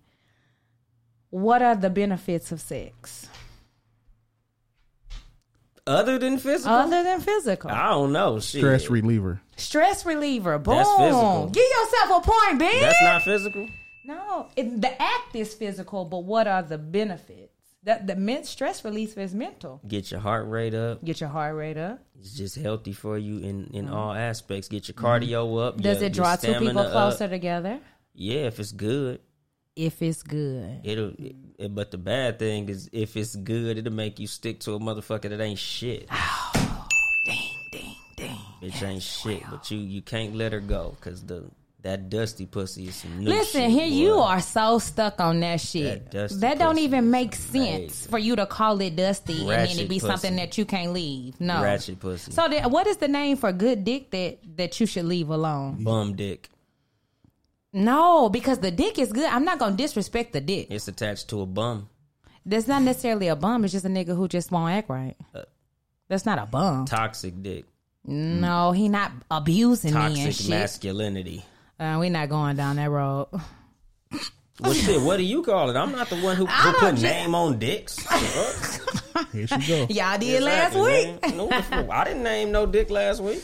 What 1.29 1.61
are 1.61 1.75
the 1.75 1.89
benefits 1.89 2.51
of 2.51 2.59
sex? 2.61 3.27
Other 5.85 6.17
than 6.19 6.37
physical? 6.37 6.73
Other 6.75 7.01
than 7.03 7.21
physical. 7.21 7.71
I 7.71 7.89
don't 7.89 8.11
know. 8.11 8.39
Shit. 8.39 8.59
stress 8.59 8.89
reliever. 8.89 9.41
Stress 9.55 10.05
reliever. 10.05 10.57
Boom. 10.57 10.75
That's 10.75 10.89
physical. 10.97 11.49
Give 11.49 11.63
yourself 11.63 12.25
a 12.25 12.29
point, 12.29 12.59
Ben. 12.59 12.81
That's 12.81 13.01
not 13.01 13.21
physical? 13.23 13.67
No, 14.05 14.47
it, 14.55 14.81
the 14.81 15.01
act 15.01 15.35
is 15.35 15.53
physical, 15.53 16.05
but 16.05 16.19
what 16.23 16.47
are 16.47 16.63
the 16.63 16.77
benefits? 16.77 17.53
The, 17.87 18.01
the 18.03 18.15
men, 18.17 18.43
stress 18.43 18.83
release 18.83 19.15
is 19.15 19.33
mental. 19.33 19.79
Get 19.87 20.11
your 20.11 20.19
heart 20.19 20.49
rate 20.49 20.73
up. 20.73 21.05
Get 21.05 21.21
your 21.21 21.29
heart 21.29 21.55
rate 21.55 21.77
up. 21.77 22.01
It's 22.19 22.33
just 22.33 22.57
healthy 22.57 22.91
for 22.91 23.17
you 23.17 23.37
in, 23.37 23.69
in 23.73 23.87
all 23.87 24.11
aspects. 24.11 24.67
Get 24.67 24.89
your 24.89 24.95
cardio 24.95 25.65
up. 25.65 25.75
Mm-hmm. 25.75 25.83
Does 25.83 25.99
your- 26.01 26.07
it 26.07 26.13
draw 26.13 26.35
two 26.35 26.53
people 26.55 26.83
closer 26.83 27.23
Up. 27.23 27.29
together? 27.29 27.79
Yeah, 28.13 28.41
if 28.41 28.59
it's 28.59 28.73
good. 28.73 29.21
If 29.77 30.01
it's 30.01 30.21
good. 30.21 30.81
It'll 30.83 31.13
it, 31.17 31.73
but 31.73 31.91
the 31.91 31.97
bad 31.97 32.39
thing 32.39 32.67
is 32.67 32.89
if 32.91 33.15
it's 33.15 33.37
good, 33.37 33.77
it'll 33.77 33.93
make 33.93 34.19
you 34.19 34.27
stick 34.27 34.59
to 34.61 34.73
a 34.73 34.79
motherfucker 34.81 35.29
that 35.29 35.39
ain't 35.39 35.57
shit. 35.59 36.09
Ding, 37.25 37.37
ding, 37.71 37.95
ding. 38.17 38.37
Bitch 38.61 38.83
ain't 38.85 39.01
shit. 39.03 39.43
But 39.49 39.71
you 39.71 39.77
you 39.77 40.01
can't 40.01 40.35
let 40.35 40.51
her 40.51 40.59
go 40.59 40.97
because 40.99 41.23
the 41.23 41.45
that 41.87 42.09
dusty 42.09 42.45
pussy 42.45 42.89
is 42.89 42.95
some 42.95 43.17
new 43.17 43.29
Listen, 43.29 43.61
shit, 43.61 43.71
here 43.71 43.87
you 43.87 44.15
are 44.15 44.41
so 44.41 44.77
stuck 44.77 45.21
on 45.21 45.39
that 45.39 45.61
shit. 45.61 46.11
That 46.11 46.31
That, 46.41 46.59
don't 46.59 46.79
even 46.79 47.09
make 47.09 47.33
sense 47.33 48.05
for 48.05 48.19
you 48.19 48.35
to 48.35 48.45
call 48.45 48.81
it 48.81 48.97
dusty 48.97 49.39
and 49.39 49.69
then 49.69 49.79
it 49.79 49.87
be 49.87 49.99
something 49.99 50.35
that 50.35 50.57
you 50.57 50.65
can't 50.65 50.91
leave. 50.91 51.39
No. 51.39 51.63
Ratchet 51.63 51.97
pussy. 52.01 52.33
So 52.33 52.49
then, 52.49 52.69
what 52.71 52.87
is 52.87 52.97
the 52.97 53.07
name 53.07 53.37
for 53.37 53.53
good 53.53 53.85
dick 53.85 54.11
that 54.11 54.39
that 54.57 54.77
you 54.81 54.85
should 54.85 55.05
leave 55.05 55.29
alone? 55.29 55.85
Bum 55.85 56.15
dick. 56.17 56.49
No, 57.71 58.27
because 58.27 58.59
the 58.59 58.71
dick 58.71 58.99
is 58.99 59.13
good. 59.13 59.29
I'm 59.29 59.45
not 59.45 59.57
gonna 59.57 59.77
disrespect 59.77 60.33
the 60.33 60.41
dick. 60.41 60.67
It's 60.69 60.89
attached 60.89 61.29
to 61.29 61.39
a 61.41 61.45
bum. 61.45 61.87
That's 62.45 62.67
not 62.67 62.81
necessarily 62.81 63.29
a 63.29 63.35
bum. 63.37 63.63
It's 63.63 63.71
just 63.71 63.85
a 63.85 63.89
nigga 63.89 64.13
who 64.13 64.27
just 64.27 64.51
won't 64.51 64.73
act 64.73 64.89
right. 64.89 65.15
Uh, 65.33 65.43
That's 66.09 66.25
not 66.25 66.37
a 66.37 66.45
bum. 66.45 66.85
Toxic 66.85 67.41
dick. 67.41 67.63
No, 68.03 68.71
he 68.71 68.89
not 68.89 69.11
abusing 69.31 69.93
me 69.93 69.99
and 69.99 70.15
Toxic 70.15 70.33
shit. 70.33 70.49
masculinity. 70.49 71.45
Uh, 71.79 71.97
we 71.99 72.09
not 72.09 72.29
going 72.29 72.55
down 72.55 72.75
that 72.77 72.89
road. 72.89 73.27
Well, 74.59 74.73
shit, 74.73 74.99
what 75.01 75.17
do 75.17 75.23
you 75.23 75.43
call 75.43 75.69
it? 75.69 75.75
I'm 75.75 75.91
not 75.91 76.09
the 76.09 76.15
one 76.17 76.35
who, 76.35 76.47
who 76.47 76.73
put 76.79 76.95
ju- 76.95 77.03
name 77.03 77.35
on 77.35 77.59
dicks. 77.59 77.97
Here 79.31 79.45
she 79.45 79.57
go. 79.67 79.85
Y'all 79.89 80.17
did 80.17 80.41
last 80.41 80.75
week. 80.75 81.21
man. 81.21 81.37
No, 81.37 81.45
what 81.45 81.57
the 81.57 81.63
fuck? 81.63 81.89
I 81.91 82.03
didn't 82.05 82.23
name 82.23 82.51
no 82.51 82.65
dick 82.65 82.89
last 82.89 83.21
week. 83.21 83.43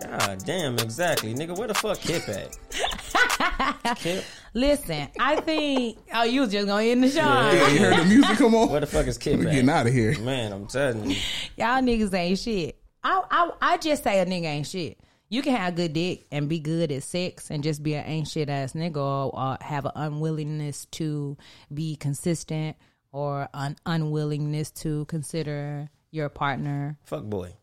God 0.00 0.42
damn, 0.44 0.74
exactly, 0.78 1.32
nigga. 1.34 1.56
Where 1.56 1.68
the 1.68 1.74
fuck 1.74 1.98
Kip 1.98 2.28
at? 2.28 3.96
Kip, 3.98 4.24
Listen, 4.52 5.08
I 5.18 5.36
think. 5.40 5.98
Oh, 6.12 6.24
you 6.24 6.40
was 6.42 6.50
just 6.52 6.66
gonna 6.66 6.84
end 6.84 7.02
the 7.04 7.08
show. 7.10 7.20
Yeah, 7.20 7.68
you 7.68 7.78
heard 7.78 7.98
the 8.00 8.04
music 8.04 8.36
come 8.38 8.54
on? 8.54 8.68
where 8.68 8.80
the 8.80 8.86
fuck 8.86 9.06
is 9.06 9.16
Kip 9.18 9.38
We're 9.38 9.48
at? 9.48 9.52
getting 9.54 9.70
out 9.70 9.86
of 9.86 9.92
here. 9.92 10.18
Man, 10.20 10.52
I'm 10.52 10.66
telling 10.66 11.10
you. 11.10 11.16
Y'all 11.56 11.80
niggas 11.80 12.12
ain't 12.12 12.38
shit. 12.38 12.76
I, 13.02 13.22
I 13.30 13.50
I 13.60 13.76
just 13.78 14.02
say 14.04 14.18
a 14.20 14.26
nigga 14.26 14.44
ain't 14.44 14.66
shit. 14.66 14.98
You 15.28 15.42
can 15.42 15.56
have 15.56 15.72
a 15.72 15.76
good 15.76 15.92
dick 15.94 16.26
and 16.30 16.48
be 16.48 16.60
good 16.60 16.92
at 16.92 17.02
sex 17.02 17.50
and 17.50 17.62
just 17.62 17.82
be 17.82 17.94
an 17.94 18.04
ain't 18.06 18.28
shit 18.28 18.48
ass 18.48 18.74
nigga 18.74 18.96
or, 18.96 19.34
or 19.34 19.58
have 19.60 19.84
an 19.84 19.92
unwillingness 19.94 20.86
to 20.92 21.36
be 21.72 21.96
consistent 21.96 22.76
or 23.10 23.48
an 23.54 23.76
unwillingness 23.86 24.70
to 24.70 25.04
consider 25.06 25.88
your 26.10 26.28
partner. 26.28 26.98
Fuck 27.04 27.24
boy. 27.24 27.54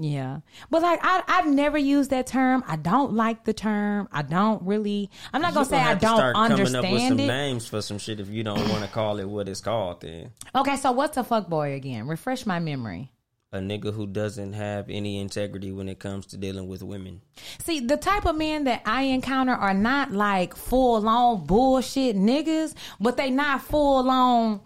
Yeah. 0.00 0.40
But 0.70 0.82
like 0.82 1.00
I 1.02 1.24
I've 1.26 1.48
never 1.48 1.76
used 1.76 2.10
that 2.10 2.28
term. 2.28 2.62
I 2.68 2.76
don't 2.76 3.14
like 3.14 3.44
the 3.44 3.52
term. 3.52 4.08
I 4.12 4.22
don't 4.22 4.62
really 4.62 5.10
I'm 5.32 5.42
not 5.42 5.54
gonna 5.54 5.66
say 5.66 5.78
I 5.78 5.94
don't 5.94 6.16
start 6.16 6.36
coming 6.36 6.52
up 6.52 6.58
with 6.60 6.68
some 6.68 6.84
understand 6.84 7.20
it. 7.20 7.26
names 7.26 7.66
for 7.66 7.82
some 7.82 7.98
shit 7.98 8.20
if 8.20 8.28
you 8.28 8.44
don't 8.44 8.68
want 8.68 8.84
to 8.84 8.90
call 8.90 9.18
it 9.18 9.28
what 9.28 9.48
it's 9.48 9.60
called. 9.60 10.02
Then 10.02 10.30
Okay, 10.54 10.76
so 10.76 10.92
what's 10.92 11.16
a 11.16 11.24
fuck 11.24 11.48
boy 11.48 11.74
again? 11.74 12.06
Refresh 12.06 12.46
my 12.46 12.60
memory. 12.60 13.10
A 13.50 13.58
nigga 13.58 13.94
who 13.94 14.06
doesn't 14.06 14.52
have 14.52 14.90
any 14.90 15.18
integrity 15.18 15.72
when 15.72 15.88
it 15.88 15.98
comes 15.98 16.26
to 16.26 16.36
dealing 16.36 16.68
with 16.68 16.82
women. 16.82 17.22
See, 17.60 17.80
the 17.80 17.96
type 17.96 18.26
of 18.26 18.36
men 18.36 18.64
that 18.64 18.82
I 18.84 19.02
encounter 19.02 19.52
are 19.52 19.74
not 19.74 20.12
like 20.12 20.54
full 20.54 21.08
on 21.08 21.46
bullshit 21.46 22.16
niggas, 22.16 22.74
but 23.00 23.16
they 23.16 23.30
not 23.30 23.62
full 23.62 24.10
on 24.10 24.60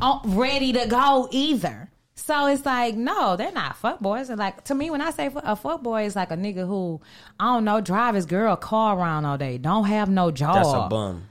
uh, 0.00 0.20
ready 0.24 0.72
to 0.72 0.86
go 0.86 1.28
either. 1.30 1.90
So 2.14 2.46
it's 2.46 2.64
like, 2.64 2.94
no, 2.94 3.36
they're 3.36 3.52
not 3.52 3.76
fuck 3.76 4.00
boys. 4.00 4.30
And 4.30 4.38
like 4.38 4.64
to 4.64 4.74
me, 4.74 4.88
when 4.88 5.02
I 5.02 5.10
say 5.10 5.30
a 5.34 5.56
fuck 5.56 5.82
boy, 5.82 6.04
it's 6.04 6.16
like 6.16 6.30
a 6.30 6.36
nigga 6.36 6.66
who 6.66 7.00
I 7.38 7.52
don't 7.52 7.64
know 7.64 7.80
drive 7.80 8.14
his 8.14 8.24
girl 8.24 8.56
car 8.56 8.96
around 8.96 9.26
all 9.26 9.36
day, 9.36 9.58
don't 9.58 9.84
have 9.84 10.08
no 10.08 10.30
job. 10.30 10.54
That's 10.54 10.68
a 10.68 10.88
bum. 10.88 11.26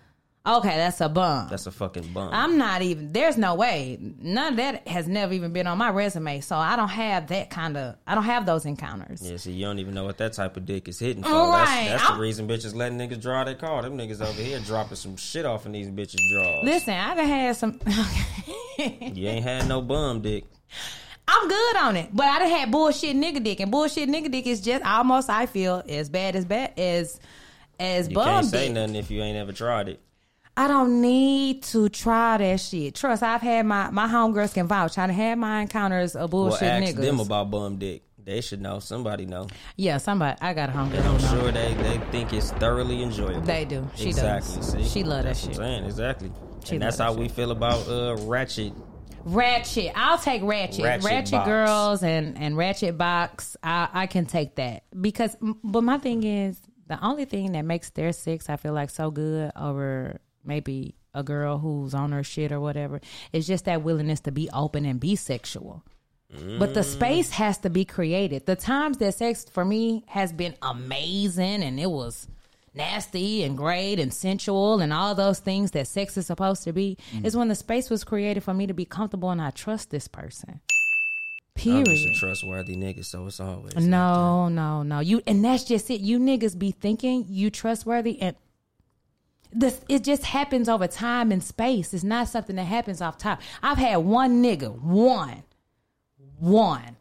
Okay, 0.46 0.76
that's 0.76 1.00
a 1.00 1.08
bum. 1.08 1.48
That's 1.50 1.68
a 1.68 1.72
fucking 1.72 2.12
bum. 2.12 2.30
I'm 2.34 2.58
not 2.58 2.82
even. 2.82 3.14
There's 3.14 3.38
no 3.38 3.56
way. 3.56 3.98
None 4.20 4.54
of 4.54 4.58
that 4.58 4.86
has 4.90 5.08
never 5.08 5.32
even 5.32 5.54
been 5.54 5.68
on 5.68 5.78
my 5.78 5.90
resume. 5.90 6.42
So 6.42 6.58
I 6.58 6.76
don't 6.76 6.90
have 6.90 7.28
that 7.28 7.50
kind 7.50 7.78
of. 7.78 7.96
I 8.06 8.14
don't 8.14 8.26
have 8.26 8.46
those 8.46 8.66
encounters. 8.66 9.22
yeah, 9.22 9.38
see, 9.38 9.54
you 9.54 9.64
don't 9.66 9.80
even 9.80 9.94
know 9.94 10.04
what 10.04 10.18
that 10.18 10.34
type 10.34 10.58
of 10.58 10.66
dick 10.66 10.90
is 10.90 11.00
hitting 11.00 11.24
for. 11.24 11.30
Right. 11.30 11.66
That's, 11.88 11.90
that's 11.92 12.04
I'm- 12.04 12.18
the 12.18 12.22
reason 12.22 12.46
bitches 12.50 12.76
letting 12.76 12.98
niggas 12.98 13.22
draw 13.22 13.46
their 13.46 13.56
car. 13.56 13.82
Them 13.84 13.98
niggas 13.98 14.22
over 14.22 14.42
here 14.42 14.60
dropping 14.60 14.98
some 14.98 15.16
shit 15.16 15.46
off 15.46 15.66
in 15.66 15.72
these 15.72 15.88
bitches' 15.88 16.18
drawers. 16.34 16.64
Listen, 16.66 16.94
I 16.96 17.16
done 17.16 17.26
had 17.28 17.56
some. 17.56 17.80
You 18.78 19.28
ain't 19.30 19.44
had 19.46 19.68
no 19.70 19.82
bum 19.82 20.22
dick. 20.22 20.44
I'm 21.28 21.48
good 21.48 21.76
on 21.78 21.96
it, 21.96 22.10
but 22.12 22.26
I 22.26 22.40
done 22.40 22.50
had 22.50 22.72
bullshit 22.72 23.16
nigga 23.16 23.42
dick, 23.42 23.60
and 23.62 23.72
bullshit 23.72 24.10
nigga 24.10 24.30
dick 24.30 24.46
is 24.48 24.60
just 24.62 24.84
almost 24.84 25.30
I 25.30 25.46
feel 25.46 25.84
as 25.88 26.10
bad 26.10 26.36
as 26.36 26.44
bad 26.44 26.74
as 26.78 27.20
as 27.80 28.10
You 28.10 28.16
bum 28.16 28.26
can't 28.26 28.46
say 28.48 28.66
dick. 28.66 28.74
nothing 28.74 28.96
if 28.96 29.10
you 29.12 29.22
ain't 29.22 29.38
ever 29.38 29.54
tried 29.54 29.88
it. 29.90 30.02
I 30.56 30.68
don't 30.68 31.02
need 31.02 31.64
to 31.64 31.90
try 31.90 32.38
that 32.38 32.60
shit. 32.60 32.96
Trust, 32.96 33.24
I've 33.24 33.42
had 33.42 33.66
my 33.66 33.90
my 33.90 34.08
homegirls 34.08 34.54
can 34.54 34.68
vouch. 34.68 34.98
I 34.98 35.08
had 35.12 35.38
my 35.40 35.62
encounters 35.62 36.16
of 36.16 36.32
Well, 36.32 36.50
bullshit 36.50 36.64
ask 36.64 36.94
niggas. 36.96 37.02
them 37.02 37.20
about 37.20 37.50
bum 37.50 37.78
dick. 37.78 38.04
They 38.24 38.40
should 38.40 38.62
know. 38.62 38.80
Somebody 38.80 39.26
know. 39.26 39.48
yeah, 39.76 39.98
somebody. 39.98 40.38
I 40.42 40.54
got 40.54 40.70
a 40.70 40.72
homegirl. 40.72 41.04
I'm 41.06 41.20
sure 41.38 41.52
they, 41.52 41.74
they 41.74 41.98
think 42.12 42.32
it's 42.32 42.52
thoroughly 42.52 43.02
enjoyable. 43.04 43.42
They 43.42 43.66
do. 43.66 43.86
She 43.96 44.10
exactly. 44.10 44.56
does. 44.56 44.72
See, 44.72 44.84
She 44.86 45.04
love 45.04 45.24
that 45.26 45.36
shit. 45.36 45.56
Saying 45.56 45.84
exactly. 45.86 46.32
She 46.64 46.76
and 46.76 46.84
that's 46.84 47.00
how 47.00 47.12
that 47.14 47.20
we 47.20 47.28
feel 47.28 47.52
about 47.52 47.88
uh 47.90 48.16
ratchet. 48.26 48.74
Ratchet. 49.26 49.92
I'll 49.96 50.18
take 50.18 50.42
ratchet. 50.44 50.84
Ratchet 50.86 51.04
Ratchet, 51.06 51.46
girls 51.46 52.04
and 52.04 52.38
and 52.38 52.56
ratchet 52.56 52.98
box. 52.98 53.58
I 53.64 53.90
I 53.92 54.08
can 54.08 54.26
take 54.26 54.56
that 54.56 54.84
because. 55.00 55.36
But 55.42 55.82
my 55.84 55.98
thing 55.98 56.24
is 56.24 56.62
the 56.88 57.04
only 57.04 57.26
thing 57.26 57.54
that 57.54 57.64
makes 57.64 57.90
their 57.92 58.14
sex 58.14 58.50
I 58.50 58.58
feel 58.58 58.74
like 58.74 58.90
so 58.90 59.12
good 59.12 59.52
over 59.56 60.20
maybe 60.44 60.96
a 61.14 61.24
girl 61.24 61.60
who's 61.60 61.94
on 61.94 62.12
her 62.12 62.24
shit 62.24 62.52
or 62.52 62.60
whatever 62.60 63.00
It's 63.32 63.48
just 63.48 63.66
that 63.66 63.84
willingness 63.84 64.22
to 64.22 64.32
be 64.32 64.50
open 64.52 64.86
and 64.86 65.00
be 65.00 65.16
sexual. 65.16 65.84
But 66.58 66.74
the 66.74 66.80
mm. 66.80 66.86
space 66.86 67.30
has 67.32 67.60
to 67.60 67.70
be 67.70 67.86
created. 67.86 68.48
The 68.48 68.56
times 68.56 68.98
that 68.98 69.14
sex 69.14 69.46
for 69.46 69.64
me 69.64 70.04
has 70.08 70.34
been 70.34 70.56
amazing 70.64 71.62
and 71.62 71.80
it 71.80 71.92
was 71.92 72.28
nasty 72.74 73.44
and 73.44 73.56
great 73.56 74.00
and 74.00 74.12
sensual 74.12 74.82
and 74.82 74.92
all 74.92 75.14
those 75.14 75.40
things 75.40 75.72
that 75.72 75.88
sex 75.88 76.18
is 76.18 76.26
supposed 76.26 76.64
to 76.64 76.74
be 76.74 76.98
mm. 77.12 77.24
is 77.24 77.38
when 77.38 77.50
the 77.50 77.56
space 77.56 77.90
was 77.90 78.04
created 78.04 78.44
for 78.44 78.54
me 78.54 78.66
to 78.66 78.74
be 78.74 78.86
comfortable 78.86 79.30
and 79.30 79.42
I 79.42 79.52
trust 79.52 79.92
this 79.92 80.08
person. 80.08 80.62
I'm 81.56 81.86
just 81.86 82.02
a 82.02 82.08
Period. 82.08 82.16
trustworthy 82.20 82.76
nigga, 82.76 83.06
so 83.06 83.28
it's 83.28 83.40
always 83.40 83.76
No, 83.76 84.50
no, 84.50 84.82
no. 84.82 85.00
You 85.00 85.22
and 85.28 85.46
that's 85.46 85.64
just 85.64 85.92
it. 85.92 86.02
You 86.02 86.18
niggas 86.20 86.58
be 86.58 86.72
thinking 86.72 87.26
you 87.30 87.52
trustworthy 87.52 88.20
and 88.20 88.36
this 89.56 89.80
it 89.90 90.04
just 90.04 90.24
happens 90.24 90.68
over 90.70 90.88
time 90.88 91.32
and 91.32 91.44
space. 91.44 91.94
It's 91.94 92.04
not 92.04 92.28
something 92.28 92.56
that 92.56 92.64
happens 92.66 93.02
off 93.02 93.18
top. 93.18 93.42
I've 93.62 93.78
had 93.78 93.98
one 93.98 94.42
nigga, 94.44 94.80
one, 94.82 95.44
one, 96.40 96.98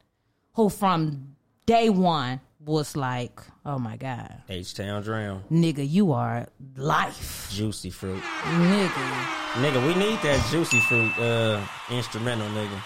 who 0.55 0.69
from 0.69 1.35
day 1.67 1.89
one 1.89 2.41
was 2.65 2.97
like, 2.97 3.41
oh 3.67 3.79
my 3.79 3.97
God, 3.97 4.43
H 4.49 4.75
Town 4.75 5.03
Drown, 5.03 5.43
nigga, 5.51 5.89
you 5.89 6.13
are 6.13 6.47
life. 6.77 7.49
juicy 7.53 7.91
fruit, 7.91 8.23
Nigga. 8.23 9.25
nigga. 9.55 9.87
We 9.87 9.95
need 9.95 10.19
that 10.23 10.47
juicy 10.51 10.81
fruit 10.81 11.11
uh 11.19 11.61
instrumental, 11.91 12.47
nigga. 12.49 12.81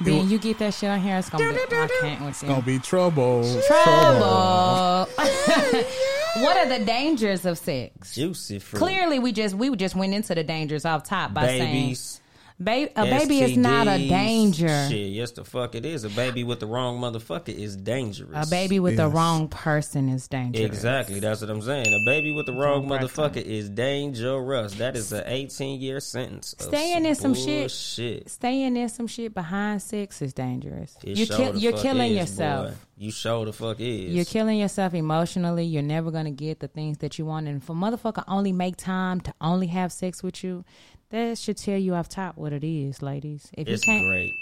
Then 0.00 0.28
you 0.28 0.38
get 0.38 0.58
that 0.58 0.74
shit 0.74 0.88
on 0.90 1.00
here, 1.00 1.16
it's 1.18 1.28
gonna 1.28 1.52
be 1.52 1.58
I 1.76 1.88
can't 2.00 2.24
with 2.24 2.40
Gonna 2.42 2.62
be 2.62 2.78
trouble. 2.78 3.42
trouble. 3.66 5.08
what 6.42 6.56
are 6.56 6.78
the 6.78 6.84
dangers 6.84 7.44
of 7.44 7.58
sex? 7.58 8.14
Juicy 8.14 8.58
fruit. 8.58 8.78
Clearly, 8.78 9.18
we 9.18 9.32
just 9.32 9.54
we 9.54 9.74
just 9.76 9.94
went 9.94 10.14
into 10.14 10.34
the 10.34 10.44
dangers 10.44 10.84
off 10.84 11.04
top 11.04 11.34
by 11.34 11.46
babies. 11.46 12.00
saying, 12.00 12.22
ba- 12.60 12.88
"A 12.96 13.04
baby 13.04 13.40
is 13.40 13.56
not 13.56 13.86
a 13.88 13.98
danger. 14.08 14.86
Shit, 14.88 15.12
yes, 15.12 15.30
the 15.32 15.44
fuck 15.44 15.74
it 15.74 15.84
is. 15.84 16.04
A 16.04 16.08
baby 16.10 16.44
with 16.44 16.60
the 16.60 16.66
wrong 16.66 16.98
motherfucker 17.00 17.48
is 17.48 17.76
dangerous. 17.76 18.46
A 18.46 18.50
baby 18.50 18.80
with 18.80 18.96
the 18.96 19.08
wrong 19.08 19.48
person 19.48 20.08
is 20.08 20.26
dangerous." 20.28 20.66
Exactly, 20.66 21.20
that's 21.20 21.40
what 21.40 21.50
I'm 21.50 21.62
saying. 21.62 21.86
A 21.86 22.04
baby 22.06 22.32
with 22.32 22.46
the 22.46 22.52
wrong 22.52 22.88
Wrong 22.88 23.00
motherfucker 23.00 23.34
person. 23.34 23.42
is 23.50 23.68
dangerous. 23.70 24.74
That 24.74 24.96
is 24.96 25.12
an 25.12 25.24
18 25.26 25.80
year 25.80 26.00
sentence. 26.00 26.52
of 26.54 26.62
Staying 26.66 27.04
in 27.06 27.14
some 27.14 27.34
shit. 27.34 27.60
bullshit. 27.62 28.30
Staying 28.30 28.76
in 28.76 28.88
some 28.88 29.06
shit 29.06 29.34
behind 29.34 29.80
sex 29.82 30.20
is 30.22 30.32
dangerous. 30.32 30.96
It 31.04 31.16
You're, 31.16 31.26
sure 31.26 31.36
kill- 31.36 31.52
the 31.52 31.58
you're 31.60 31.72
fuck 31.72 31.82
killing 31.82 32.10
is, 32.12 32.16
yourself. 32.18 32.68
boy. 32.68 32.74
You 33.00 33.10
show 33.12 33.44
the 33.44 33.52
fuck 33.52 33.78
is. 33.80 34.12
You're 34.14 34.24
killing 34.24 34.58
yourself 34.58 34.92
emotionally. 34.92 35.64
You're 35.64 35.82
never 35.82 36.10
gonna 36.10 36.32
get 36.32 36.58
the 36.60 36.66
things 36.68 36.98
that 36.98 37.18
you 37.18 37.24
want. 37.26 37.46
And 37.46 37.62
for 37.62 37.74
motherfucker 37.74 38.24
only 38.26 38.52
make 38.52 38.76
time 38.76 39.20
to 39.20 39.32
only 39.40 39.68
have 39.68 39.92
sex 39.92 40.20
with 40.22 40.42
you, 40.42 40.64
that 41.10 41.38
should 41.38 41.56
tell 41.56 41.78
you 41.78 41.94
off 41.94 42.08
top 42.08 42.36
what 42.36 42.52
it 42.52 42.64
is, 42.64 43.02
ladies. 43.02 43.48
If 43.52 43.68
it's 43.68 43.86
you 43.86 43.92
can't, 43.92 44.06
great. 44.08 44.34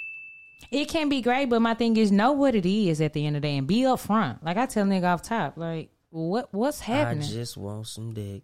it 0.71 0.87
can 0.89 1.09
be 1.09 1.21
great, 1.21 1.47
but 1.49 1.61
my 1.61 1.75
thing 1.75 1.97
is 1.97 2.11
know 2.11 2.33
what 2.33 2.55
it 2.55 2.67
is 2.67 3.01
at 3.01 3.13
the 3.13 3.27
end 3.27 3.37
of 3.37 3.43
the 3.43 3.49
day 3.49 3.57
and 3.57 3.67
be 3.67 3.81
upfront. 3.83 4.43
Like 4.43 4.57
I 4.57 4.67
tell 4.67 4.85
nigga 4.87 5.13
off 5.15 5.23
top, 5.23 5.57
like 5.57 5.91
what 6.11 6.53
what's 6.53 6.81
happening? 6.81 7.25
I 7.25 7.27
just 7.27 7.57
want 7.57 7.87
some 7.87 8.13
dick. 8.15 8.43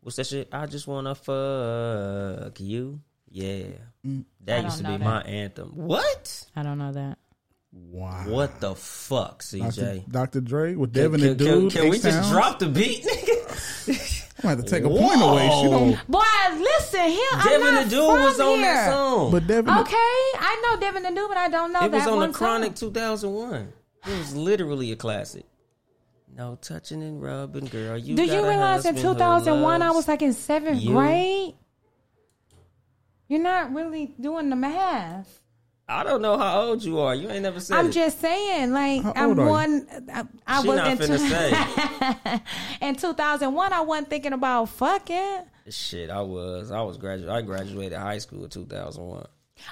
What's 0.00 0.16
that 0.16 0.26
shit? 0.26 0.48
I 0.52 0.66
just 0.66 0.86
wanna 0.86 1.14
fuck 1.14 2.60
you. 2.60 3.00
Yeah. 3.30 3.64
Mm. 4.06 4.24
That 4.44 4.64
used 4.64 4.78
to 4.78 4.84
be 4.84 4.98
know 4.98 4.98
my 4.98 5.22
anthem. 5.22 5.70
What? 5.74 6.46
I 6.54 6.62
don't 6.62 6.78
know 6.78 6.92
that. 6.92 7.18
Wow. 7.72 8.24
What 8.28 8.60
the 8.60 8.74
fuck, 8.74 9.42
CJ? 9.42 10.04
Dr. 10.04 10.10
Dr. 10.10 10.40
Dre 10.42 10.74
with 10.74 10.92
Devin 10.92 11.20
can- 11.20 11.28
the 11.30 11.34
Dude. 11.36 11.72
can 11.72 11.88
we 11.88 11.98
just 11.98 12.30
drop 12.30 12.58
the 12.58 12.68
beat, 12.68 13.02
nigga? 13.04 13.41
I'm 14.44 14.48
gonna 14.48 14.56
have 14.56 14.64
to 14.64 14.70
take 14.70 14.84
a 14.84 14.88
point 14.88 15.22
away. 15.22 15.48
She 15.60 15.68
don't. 15.68 16.08
Boy, 16.08 16.20
listen 16.58 17.00
here. 17.10 17.30
Devin 17.44 17.66
I'm 17.68 17.74
the 17.74 17.80
not 17.82 17.90
Dude 17.90 17.98
from 18.06 18.20
was 18.22 18.40
on 18.40 18.58
here. 18.58 18.74
that 18.74 18.90
song. 18.92 19.30
But 19.30 19.46
Devin, 19.46 19.78
Okay, 19.78 19.94
I 19.96 20.60
know 20.64 20.80
Devin 20.80 21.02
the 21.04 21.08
Dude, 21.10 21.28
but 21.28 21.36
I 21.36 21.48
don't 21.48 21.72
know 21.72 21.80
it 21.80 21.90
that 21.92 21.98
was 21.98 22.06
on 22.08 22.16
one 22.16 22.32
the 22.32 22.38
Chronic 22.38 22.76
song. 22.76 22.88
2001. 22.92 23.72
It 24.06 24.18
was 24.18 24.34
literally 24.34 24.90
a 24.92 24.96
classic. 24.96 25.44
No 26.34 26.56
touching 26.60 27.02
and 27.02 27.22
rubbing, 27.22 27.66
girl. 27.66 27.96
You 27.98 28.16
Do 28.16 28.26
got 28.26 28.32
you 28.34 28.40
a 28.44 28.48
realize 28.48 28.84
in 28.86 28.94
husband 28.94 28.98
who 28.98 29.14
2001 29.14 29.82
I 29.82 29.86
loves 29.86 29.96
was 29.96 30.08
like 30.08 30.22
in 30.22 30.32
seventh 30.32 30.80
you. 30.80 30.92
grade? 30.92 31.54
You're 33.28 33.40
not 33.42 33.72
really 33.74 34.14
doing 34.20 34.48
the 34.50 34.56
math. 34.56 35.41
I 35.92 36.04
don't 36.04 36.22
know 36.22 36.36
how 36.38 36.62
old 36.62 36.82
you 36.82 36.98
are. 37.00 37.14
You 37.14 37.30
ain't 37.30 37.42
never 37.42 37.60
said 37.60 37.78
I'm 37.78 37.86
it. 37.86 37.92
just 37.92 38.20
saying, 38.20 38.72
like 38.72 39.02
How 39.02 39.12
I'm 39.14 39.28
old 39.30 39.38
are 39.40 39.44
you? 39.44 39.48
one. 39.50 39.86
I, 40.12 40.24
I 40.46 40.62
She 40.62 40.68
was 40.68 40.76
not 40.76 40.86
in, 40.92 40.98
finna 40.98 42.40
two- 42.80 42.86
in 42.86 42.96
2001. 42.96 43.72
I 43.72 43.80
wasn't 43.80 44.08
thinking 44.10 44.32
about 44.32 44.68
fucking. 44.70 45.42
Shit, 45.68 46.10
I 46.10 46.22
was. 46.22 46.70
I 46.70 46.80
was 46.82 46.96
graduate. 46.96 47.30
I 47.30 47.42
graduated 47.42 47.98
high 47.98 48.18
school 48.18 48.42
in 48.44 48.50
2001. 48.50 49.26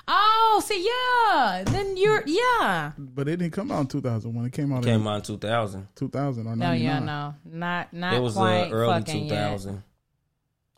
Oh, 0.07 0.63
see, 0.65 0.87
yeah. 0.87 1.65
Then 1.65 1.97
you're, 1.97 2.23
yeah. 2.27 2.93
but 2.97 3.27
it 3.29 3.39
didn't 3.39 3.53
come 3.53 3.73
out 3.73 3.81
in 3.81 3.87
2001. 3.89 4.47
It 4.47 4.53
came 4.53 4.73
out 4.73 4.85
Came 4.85 5.01
in 5.01 5.07
out 5.09 5.17
in 5.17 5.23
2000. 5.23 5.89
2000 5.97 6.47
or 6.47 6.55
No, 6.55 6.73
yeah, 6.73 7.01
no, 7.01 7.35
not 7.45 7.93
not 7.93 8.15
It 8.15 8.21
was 8.21 8.37
uh, 8.37 8.41
quite 8.41 8.71
early 8.71 8.93
fucking 9.01 9.25
yet. 9.27 9.47
2000. 9.49 9.83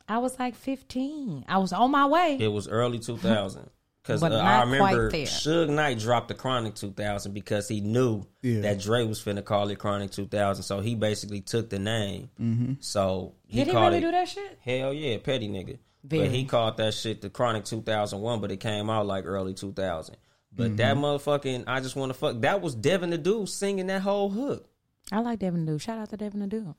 I 0.08 0.18
was 0.18 0.38
like 0.38 0.54
15. 0.54 1.44
I 1.48 1.58
was 1.58 1.72
on 1.74 1.90
my 1.90 2.06
way. 2.06 2.38
It 2.40 2.48
was 2.48 2.68
early 2.68 2.98
2000. 2.98 3.68
Because 4.02 4.22
uh, 4.22 4.26
I 4.26 4.62
remember 4.62 5.10
there. 5.10 5.26
Suge 5.26 5.68
Knight 5.70 5.98
dropped 6.00 6.26
the 6.28 6.34
Chronic 6.34 6.74
2000 6.74 7.32
because 7.32 7.68
he 7.68 7.80
knew 7.80 8.26
Yeah. 8.42 8.62
that 8.62 8.80
Dre 8.80 9.04
was 9.04 9.22
finna 9.22 9.44
call 9.44 9.68
it 9.70 9.78
Chronic 9.78 10.10
2000. 10.10 10.64
So 10.64 10.80
he 10.80 10.94
basically 10.96 11.40
took 11.40 11.70
the 11.70 11.78
name. 11.78 12.28
Mm-hmm. 12.40 12.72
So 12.80 13.34
he 13.46 13.58
Did 13.58 13.68
he 13.68 13.72
called 13.72 13.86
really 13.92 13.98
it. 13.98 14.00
do 14.00 14.10
that 14.10 14.28
shit? 14.28 14.58
Hell 14.64 14.92
yeah, 14.92 15.18
petty 15.18 15.48
nigga. 15.48 15.78
Very. 16.04 16.22
But 16.26 16.30
he 16.34 16.44
called 16.46 16.76
that 16.78 16.94
shit 16.94 17.22
the 17.22 17.30
Chronic 17.30 17.64
2001, 17.64 18.40
but 18.40 18.50
it 18.50 18.56
came 18.58 18.90
out 18.90 19.06
like 19.06 19.24
early 19.24 19.54
2000. 19.54 20.16
But 20.54 20.76
that 20.78 20.96
Mm-hmm. 20.96 21.04
motherfucking 21.04 21.64
I 21.68 21.78
just 21.80 21.94
want 21.96 22.10
to 22.10 22.18
fuck. 22.18 22.40
That 22.40 22.60
was 22.60 22.74
Devin 22.74 23.10
the 23.10 23.18
Dude 23.18 23.48
singing 23.48 23.86
that 23.86 24.02
whole 24.02 24.28
hook. 24.30 24.68
I 25.12 25.20
like 25.20 25.38
Devin 25.38 25.64
the 25.64 25.72
Dude. 25.72 25.80
Shout 25.82 25.98
out 25.98 26.10
to 26.10 26.16
Devin 26.16 26.40
the 26.40 26.46
Dude. 26.48 26.74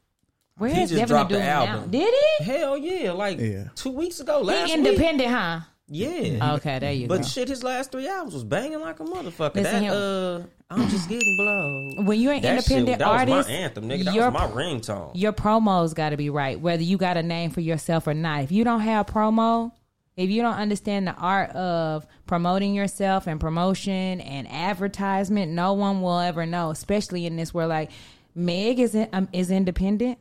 Where 0.57 0.69
He 0.69 0.81
is 0.81 0.89
just 0.89 0.99
Devin 0.99 1.07
dropped 1.15 1.29
the 1.31 1.35
the 1.37 1.41
Dude 1.41 1.49
now? 1.49 1.85
Did 1.87 2.13
he? 2.37 2.43
Hell 2.43 2.77
yeah, 2.77 3.11
like 3.13 3.39
Yeah. 3.39 3.69
two 3.75 3.91
weeks 3.91 4.19
ago, 4.19 4.41
last 4.41 4.69
He 4.69 4.77
week. 4.79 4.87
independent, 4.89 5.29
huh? 5.31 5.59
Yeah. 5.87 6.53
Okay, 6.55 6.79
there 6.79 6.93
you 6.93 7.07
But 7.07 7.15
go. 7.15 7.21
But 7.21 7.27
shit, 7.27 7.49
his 7.49 7.63
last 7.63 7.91
three 7.91 8.07
albums 8.07 8.33
was 8.33 8.43
banging 8.43 8.79
like 8.79 8.99
a 8.99 9.03
motherfucker. 9.03 9.55
Listen 9.55 9.83
that 9.83 9.93
uh, 9.93 10.41
I'm 10.69 10.89
just 10.89 11.09
getting 11.09 11.35
blown. 11.37 12.05
When 12.05 12.19
you're 12.19 12.33
an 12.33 12.41
that 12.41 12.57
independent 12.57 12.87
shit, 12.89 12.99
that 12.99 13.07
artist, 13.07 13.29
was 13.35 13.47
my 13.47 13.53
anthem, 13.53 13.83
nigga. 13.89 14.05
That 14.05 14.13
your- 14.15 14.31
was 14.31 14.33
my 14.33 14.47
ringtone. 14.47 15.11
Your 15.13 15.33
promos 15.33 15.93
got 15.93 16.09
to 16.09 16.17
be 16.17 16.29
right, 16.29 16.59
whether 16.59 16.83
you 16.83 16.97
got 16.97 17.17
a 17.17 17.23
name 17.23 17.51
for 17.51 17.61
yourself 17.61 18.07
or 18.07 18.13
not. 18.13 18.43
If 18.43 18.51
you 18.51 18.63
don't 18.63 18.79
have 18.81 19.07
promo, 19.07 19.71
if 20.15 20.29
you 20.29 20.41
don't 20.41 20.55
understand 20.55 21.05
the 21.07 21.13
art 21.13 21.49
of 21.51 22.07
promoting 22.27 22.73
yourself 22.73 23.27
and 23.27 23.39
promotion 23.39 24.21
and 24.21 24.49
advertisement, 24.49 25.51
no 25.51 25.73
one 25.73 26.01
will 26.01 26.19
ever 26.19 26.45
know. 26.45 26.69
Especially 26.69 27.25
in 27.25 27.35
this 27.35 27.53
where 27.53 27.67
like 27.67 27.91
Meg 28.35 28.79
is 28.79 28.95
in, 28.95 29.09
um, 29.11 29.27
is 29.33 29.51
independent. 29.51 30.17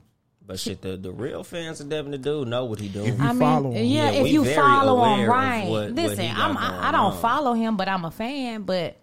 But 0.47 0.59
shit, 0.59 0.83
the, 0.83 0.97
the 0.97 1.13
real 1.13 1.45
fans 1.45 1.81
of 1.81 1.89
Devin 1.89 2.11
the 2.13 2.19
Dude 2.19 2.49
know 2.49 2.65
what 2.65 2.79
he 2.81 2.89
doing. 2.89 3.07
If 3.09 3.19
you 3.19 3.25
I 3.25 3.29
mean, 3.29 3.39
follow 3.39 3.71
him. 3.71 3.85
yeah, 3.85 4.11
Yeah, 4.11 4.21
if 4.23 4.29
you 4.33 4.45
follow 4.45 5.03
him, 5.05 5.11
aware 5.11 5.23
of 5.23 5.29
right? 5.29 5.69
what- 5.69 5.83
what 5.85 5.93
Listen, 5.95 6.25
he 6.27 6.35
got 6.35 6.51
I'm, 6.51 6.59
I, 6.59 6.89
I 6.89 6.93
don't 6.93 7.13
on. 7.13 7.19
follow 7.21 7.53
him, 7.55 7.77
but 7.77 7.89
I'm 7.89 8.05
a 8.05 8.11
fan. 8.11 8.63
But 8.63 8.97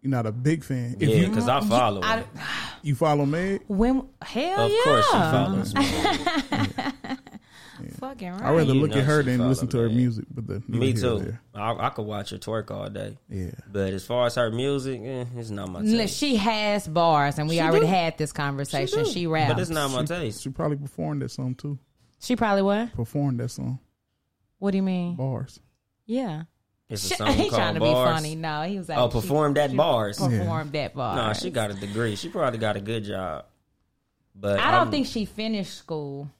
You're 0.00 0.10
not 0.12 0.26
a 0.26 0.32
big 0.32 0.62
fan. 0.64 0.96
If 1.00 1.08
yeah, 1.08 1.28
because 1.28 1.48
I 1.48 1.60
follow 1.60 2.02
I, 2.02 2.18
him. 2.18 2.26
you 2.82 2.94
follow 2.94 3.26
Meg, 3.26 3.62
when 3.68 4.08
hell 4.22 4.60
Of 4.60 4.70
yeah, 4.72 4.78
course 4.84 5.06
she 5.06 5.12
follows 5.12 5.74
me. 5.74 5.86
fucking 7.96 8.30
right. 8.32 8.42
I 8.42 8.50
rather 8.52 8.72
You 8.74 8.80
look 8.80 8.90
know 8.90 8.98
at 8.98 9.04
her 9.04 9.22
she 9.22 9.26
than 9.30 9.38
follow, 9.38 9.48
listen 9.50 9.68
to 9.68 9.78
her 9.78 9.88
man. 9.88 9.96
music. 9.96 10.24
But 10.30 10.46
the 10.46 10.62
Me 10.68 10.92
here 10.92 11.02
nor 11.02 11.18
too. 11.18 11.24
there. 11.24 11.40
I, 11.54 11.86
I 11.86 11.88
could 11.90 12.06
watch 12.06 12.30
her 12.30 12.38
twerk 12.38 12.70
all 12.70 12.88
day. 12.88 13.16
Yeah. 13.28 13.50
But 13.70 13.92
as 13.92 14.04
far 14.04 14.26
as 14.26 14.34
her 14.36 14.50
music, 14.50 15.00
eh, 15.04 15.24
it's 15.36 15.50
not 15.50 15.68
my 15.70 15.80
Look, 15.80 15.98
taste. 16.00 16.16
she 16.18 16.36
has 16.36 16.86
bars, 16.88 17.38
and 17.38 17.48
we 17.48 17.56
She 17.56 17.60
already 17.60 17.80
do. 17.80 17.92
had 17.92 18.16
this 18.18 18.32
conversation. 18.32 19.04
do. 19.04 19.10
She, 19.10 19.26
raps. 19.26 19.52
But 19.52 19.60
it's 19.60 19.70
not 19.70 19.90
my 19.90 20.04
taste. 20.04 20.42
She 20.42 20.50
probably 20.50 20.76
performed 20.78 21.22
that 21.22 21.30
song 21.30 21.54
too. 21.54 21.78
She 22.20 22.36
probably 22.36 22.62
what? 22.62 22.92
Performed 22.94 23.40
that 23.40 23.50
song. 23.50 23.78
What 24.58 24.70
do 24.70 24.78
you 24.78 24.82
mean? 24.82 25.16
Bars. 25.16 25.60
Yeah. 26.06 26.44
It's 26.88 27.04
a 27.04 27.08
She, 27.08 27.14
song 27.16 27.32
he 27.32 27.50
called 27.50 27.52
trying 27.60 27.74
to 27.74 27.80
Bars. 27.80 28.08
be 28.08 28.14
funny. 28.14 28.34
No, 28.36 28.62
he 28.62 28.78
was 28.78 28.88
like, 28.88 28.96
Oh, 28.98 29.08
performed 29.08 29.58
at 29.58 29.74
bars. 29.76 30.18
Performed 30.18 30.72
that 30.72 30.94
bar. 30.94 31.16
No, 31.16 31.32
she 31.34 31.50
got 31.50 31.70
a 31.70 31.74
degree. 31.74 32.14
She 32.16 32.28
probably 32.28 32.58
got 32.58 32.76
a 32.76 32.80
good 32.80 33.04
job. 33.04 33.44
But 34.34 34.60
I 34.60 34.70
don't 34.70 34.80
I'm- 34.80 34.90
think 34.90 35.06
she 35.06 35.24
finished 35.24 35.74
school. 35.76 36.30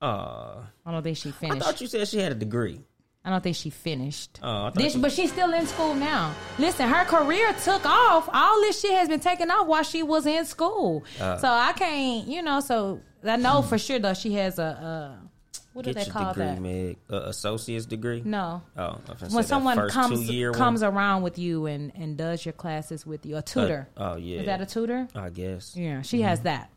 Uh, 0.00 0.62
I 0.86 0.92
don't 0.92 1.02
think 1.02 1.16
she 1.16 1.30
finished. 1.30 1.62
I 1.62 1.64
thought 1.64 1.80
you 1.80 1.86
said 1.86 2.08
she 2.08 2.18
had 2.18 2.32
a 2.32 2.34
degree. 2.36 2.80
I 3.22 3.28
don't 3.28 3.42
think 3.42 3.56
she 3.56 3.68
finished. 3.68 4.40
Oh, 4.42 4.48
I 4.48 4.50
thought 4.70 4.74
This, 4.76 4.94
you- 4.94 5.02
but 5.02 5.12
she's 5.12 5.30
still 5.30 5.52
in 5.52 5.66
school 5.66 5.94
now. 5.94 6.34
Listen, 6.58 6.88
her 6.88 7.04
career 7.04 7.52
took 7.62 7.84
off. 7.84 8.28
All 8.32 8.60
this 8.62 8.80
shit 8.80 8.92
has 8.92 9.08
been 9.08 9.20
taken 9.20 9.50
off 9.50 9.66
while 9.66 9.82
she 9.82 10.02
was 10.02 10.24
in 10.24 10.46
school. 10.46 11.04
Uh. 11.20 11.36
so 11.36 11.48
I 11.48 11.72
can't, 11.74 12.26
you 12.28 12.40
know. 12.42 12.60
So 12.60 13.00
I 13.22 13.36
know 13.36 13.60
for 13.60 13.76
sure 13.76 13.98
though 13.98 14.14
she 14.14 14.32
has 14.34 14.58
a, 14.58 14.64
uh 14.64 15.26
what 15.74 15.84
do 15.84 15.92
they 15.92 16.04
call 16.06 16.32
degree, 16.32 16.44
that? 16.46 16.60
Meg. 16.60 16.96
Uh, 17.12 17.16
associate's 17.26 17.84
degree. 17.86 18.22
No, 18.24 18.62
Oh, 18.76 18.82
I 18.82 19.12
was 19.12 19.20
say 19.30 19.36
when 19.36 19.44
someone 19.44 19.76
comes 19.90 20.28
comes 20.56 20.80
one. 20.82 20.94
around 20.94 21.22
with 21.22 21.38
you 21.38 21.66
and 21.66 21.92
and 21.94 22.16
does 22.16 22.44
your 22.46 22.54
classes 22.54 23.04
with 23.06 23.24
you, 23.26 23.36
a 23.36 23.42
tutor. 23.42 23.86
oh 23.98 24.16
yeah. 24.16 24.40
Is 24.40 24.46
that 24.46 24.62
a 24.62 24.66
tutor? 24.66 25.06
I 25.14 25.28
guess. 25.28 25.76
Yeah, 25.76 25.84
Yeah, 25.96 26.02
she 26.02 26.22
has 26.22 26.40
that. 26.40 26.70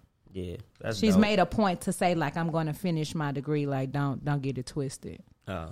That's 0.79 0.99
She's 0.99 1.13
dope. 1.13 1.21
made 1.21 1.39
a 1.39 1.45
point 1.45 1.81
to 1.81 1.91
say 1.93 2.15
like 2.15 2.37
I'm 2.37 2.51
going 2.51 2.67
to 2.67 2.73
finish 2.73 3.13
my 3.15 3.31
degree. 3.31 3.65
Like 3.65 3.91
don't 3.91 4.23
don't 4.23 4.41
get 4.41 4.57
it 4.57 4.65
twisted. 4.65 5.21
Oh, 5.47 5.69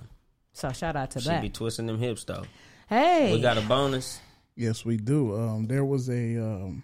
So 0.52 0.70
shout 0.72 0.96
out 0.96 1.10
to 1.12 1.20
she 1.20 1.28
that. 1.28 1.40
She 1.42 1.48
be 1.48 1.52
twisting 1.52 1.86
them 1.86 1.98
hips 1.98 2.24
though. 2.24 2.44
hey, 2.88 3.32
We 3.32 3.40
got 3.40 3.58
a 3.58 3.62
bonus. 3.62 4.20
Yes, 4.56 4.84
we 4.84 4.96
do. 4.98 5.34
Um, 5.34 5.66
there 5.66 5.84
was 5.84 6.08
a 6.10 6.36
um, 6.42 6.82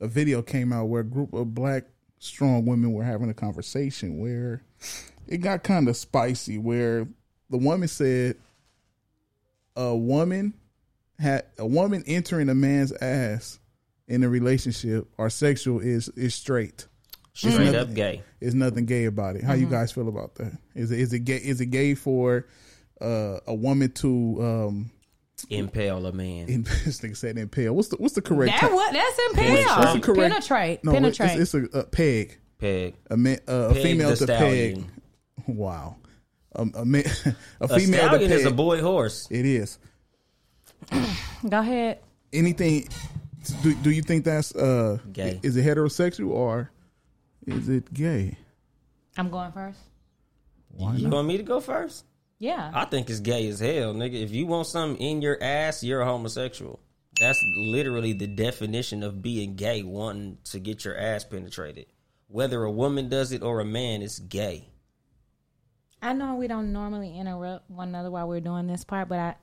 a 0.00 0.08
video 0.08 0.42
came 0.42 0.72
out 0.72 0.86
where 0.86 1.02
a 1.02 1.04
group 1.04 1.32
of 1.34 1.54
black 1.54 1.84
strong 2.18 2.64
women 2.64 2.92
were 2.92 3.04
having 3.04 3.28
a 3.28 3.34
conversation 3.34 4.18
where 4.18 4.62
it 5.28 5.38
got 5.38 5.62
kind 5.62 5.88
of 5.88 5.96
spicy. 5.96 6.56
Where 6.58 7.06
the 7.50 7.58
woman 7.58 7.88
said 7.88 8.36
a 9.76 9.94
woman 9.94 10.54
had 11.18 11.44
a 11.58 11.66
woman 11.66 12.02
entering 12.06 12.48
a 12.48 12.54
man's 12.54 12.92
ass 12.92 13.58
in 14.08 14.22
a 14.24 14.28
relationship 14.28 15.06
or 15.18 15.28
sexual 15.30 15.80
is 15.80 16.08
is 16.10 16.34
straight. 16.34 16.86
Straight 17.34 17.58
nothing- 17.58 17.74
up 17.76 17.94
gay. 17.94 18.22
There's 18.40 18.54
nothing 18.54 18.86
gay 18.86 19.04
about 19.06 19.36
it. 19.36 19.42
How 19.44 19.54
you 19.54 19.66
guys 19.66 19.90
feel 19.92 20.08
about 20.08 20.34
that? 20.36 20.52
Is 20.74 20.90
it 20.90 21.00
is 21.00 21.12
it 21.12 21.20
gay? 21.20 21.36
Is 21.36 21.60
it 21.60 21.66
gay 21.66 21.94
for 21.94 22.46
uh, 23.00 23.38
a 23.46 23.54
woman 23.54 23.90
to 23.92 24.36
um, 24.40 24.90
Impale 25.50 26.06
a 26.06 26.12
man. 26.12 26.48
in, 26.48 26.62
this 26.84 27.00
nigga 27.00 27.16
said 27.16 27.36
impale? 27.38 27.74
What's 27.74 27.88
the 27.88 27.96
what's 27.96 28.14
the 28.14 28.22
correct? 28.22 28.60
that 28.60 28.72
what 28.72 28.92
that's 28.92 29.18
impale. 29.30 29.54
That's 29.66 29.92
the 29.94 30.00
correct- 30.00 30.32
Penetrate. 30.32 30.84
No, 30.84 30.92
Penetrate. 30.92 31.40
It's, 31.40 31.54
it's 31.54 31.74
a, 31.74 31.80
a 31.80 31.84
peg. 31.84 32.38
Peg. 32.58 32.94
A, 33.10 33.16
man, 33.16 33.38
uh, 33.48 33.52
a 33.70 33.74
female 33.74 34.10
the 34.14 34.26
to 34.26 34.26
peg. 34.26 34.84
Wow. 35.46 35.96
Um, 36.56 36.72
a, 36.76 36.84
man, 36.84 37.02
a 37.60 37.64
A 37.64 37.78
female 37.80 38.10
to 38.10 38.18
peg. 38.18 38.30
is 38.30 38.46
a 38.46 38.50
boy 38.52 38.80
horse. 38.80 39.26
It 39.30 39.44
is. 39.44 39.78
Go 41.48 41.58
ahead. 41.58 41.98
Anything? 42.32 42.88
Do, 43.62 43.74
do 43.74 43.90
you 43.90 44.00
think 44.02 44.24
that's 44.24 44.54
uh 44.54 44.98
Gay. 45.12 45.40
Is 45.42 45.56
it 45.56 45.66
heterosexual 45.66 46.30
or 46.30 46.70
is 47.46 47.68
it 47.68 47.92
gay? 47.92 48.36
I'm 49.16 49.30
going 49.30 49.52
first. 49.52 49.78
Why 50.70 50.94
You 50.94 51.04
not? 51.08 51.14
want 51.16 51.28
me 51.28 51.36
to 51.36 51.42
go 51.42 51.60
first? 51.60 52.04
Yeah. 52.38 52.70
I 52.74 52.84
think 52.84 53.08
it's 53.08 53.20
gay 53.20 53.46
as 53.48 53.60
hell, 53.60 53.94
nigga. 53.94 54.20
If 54.22 54.32
you 54.32 54.46
want 54.46 54.66
something 54.66 55.00
in 55.00 55.22
your 55.22 55.40
ass, 55.42 55.82
you're 55.84 56.00
a 56.00 56.04
homosexual. 56.06 56.80
That's 57.20 57.38
literally 57.56 58.12
the 58.12 58.26
definition 58.26 59.02
of 59.04 59.22
being 59.22 59.54
gay, 59.54 59.82
wanting 59.82 60.38
to 60.44 60.58
get 60.58 60.84
your 60.84 60.98
ass 60.98 61.24
penetrated. 61.24 61.86
Whether 62.26 62.64
a 62.64 62.70
woman 62.70 63.08
does 63.08 63.30
it 63.30 63.42
or 63.42 63.60
a 63.60 63.64
man, 63.64 64.02
it's 64.02 64.18
gay. 64.18 64.68
I 66.02 66.12
know 66.12 66.34
we 66.34 66.48
don't 66.48 66.72
normally 66.72 67.16
interrupt 67.16 67.70
one 67.70 67.88
another 67.88 68.10
while 68.10 68.28
we're 68.28 68.40
doing 68.40 68.66
this 68.66 68.84
part, 68.84 69.08
but 69.08 69.18
I, 69.18 69.34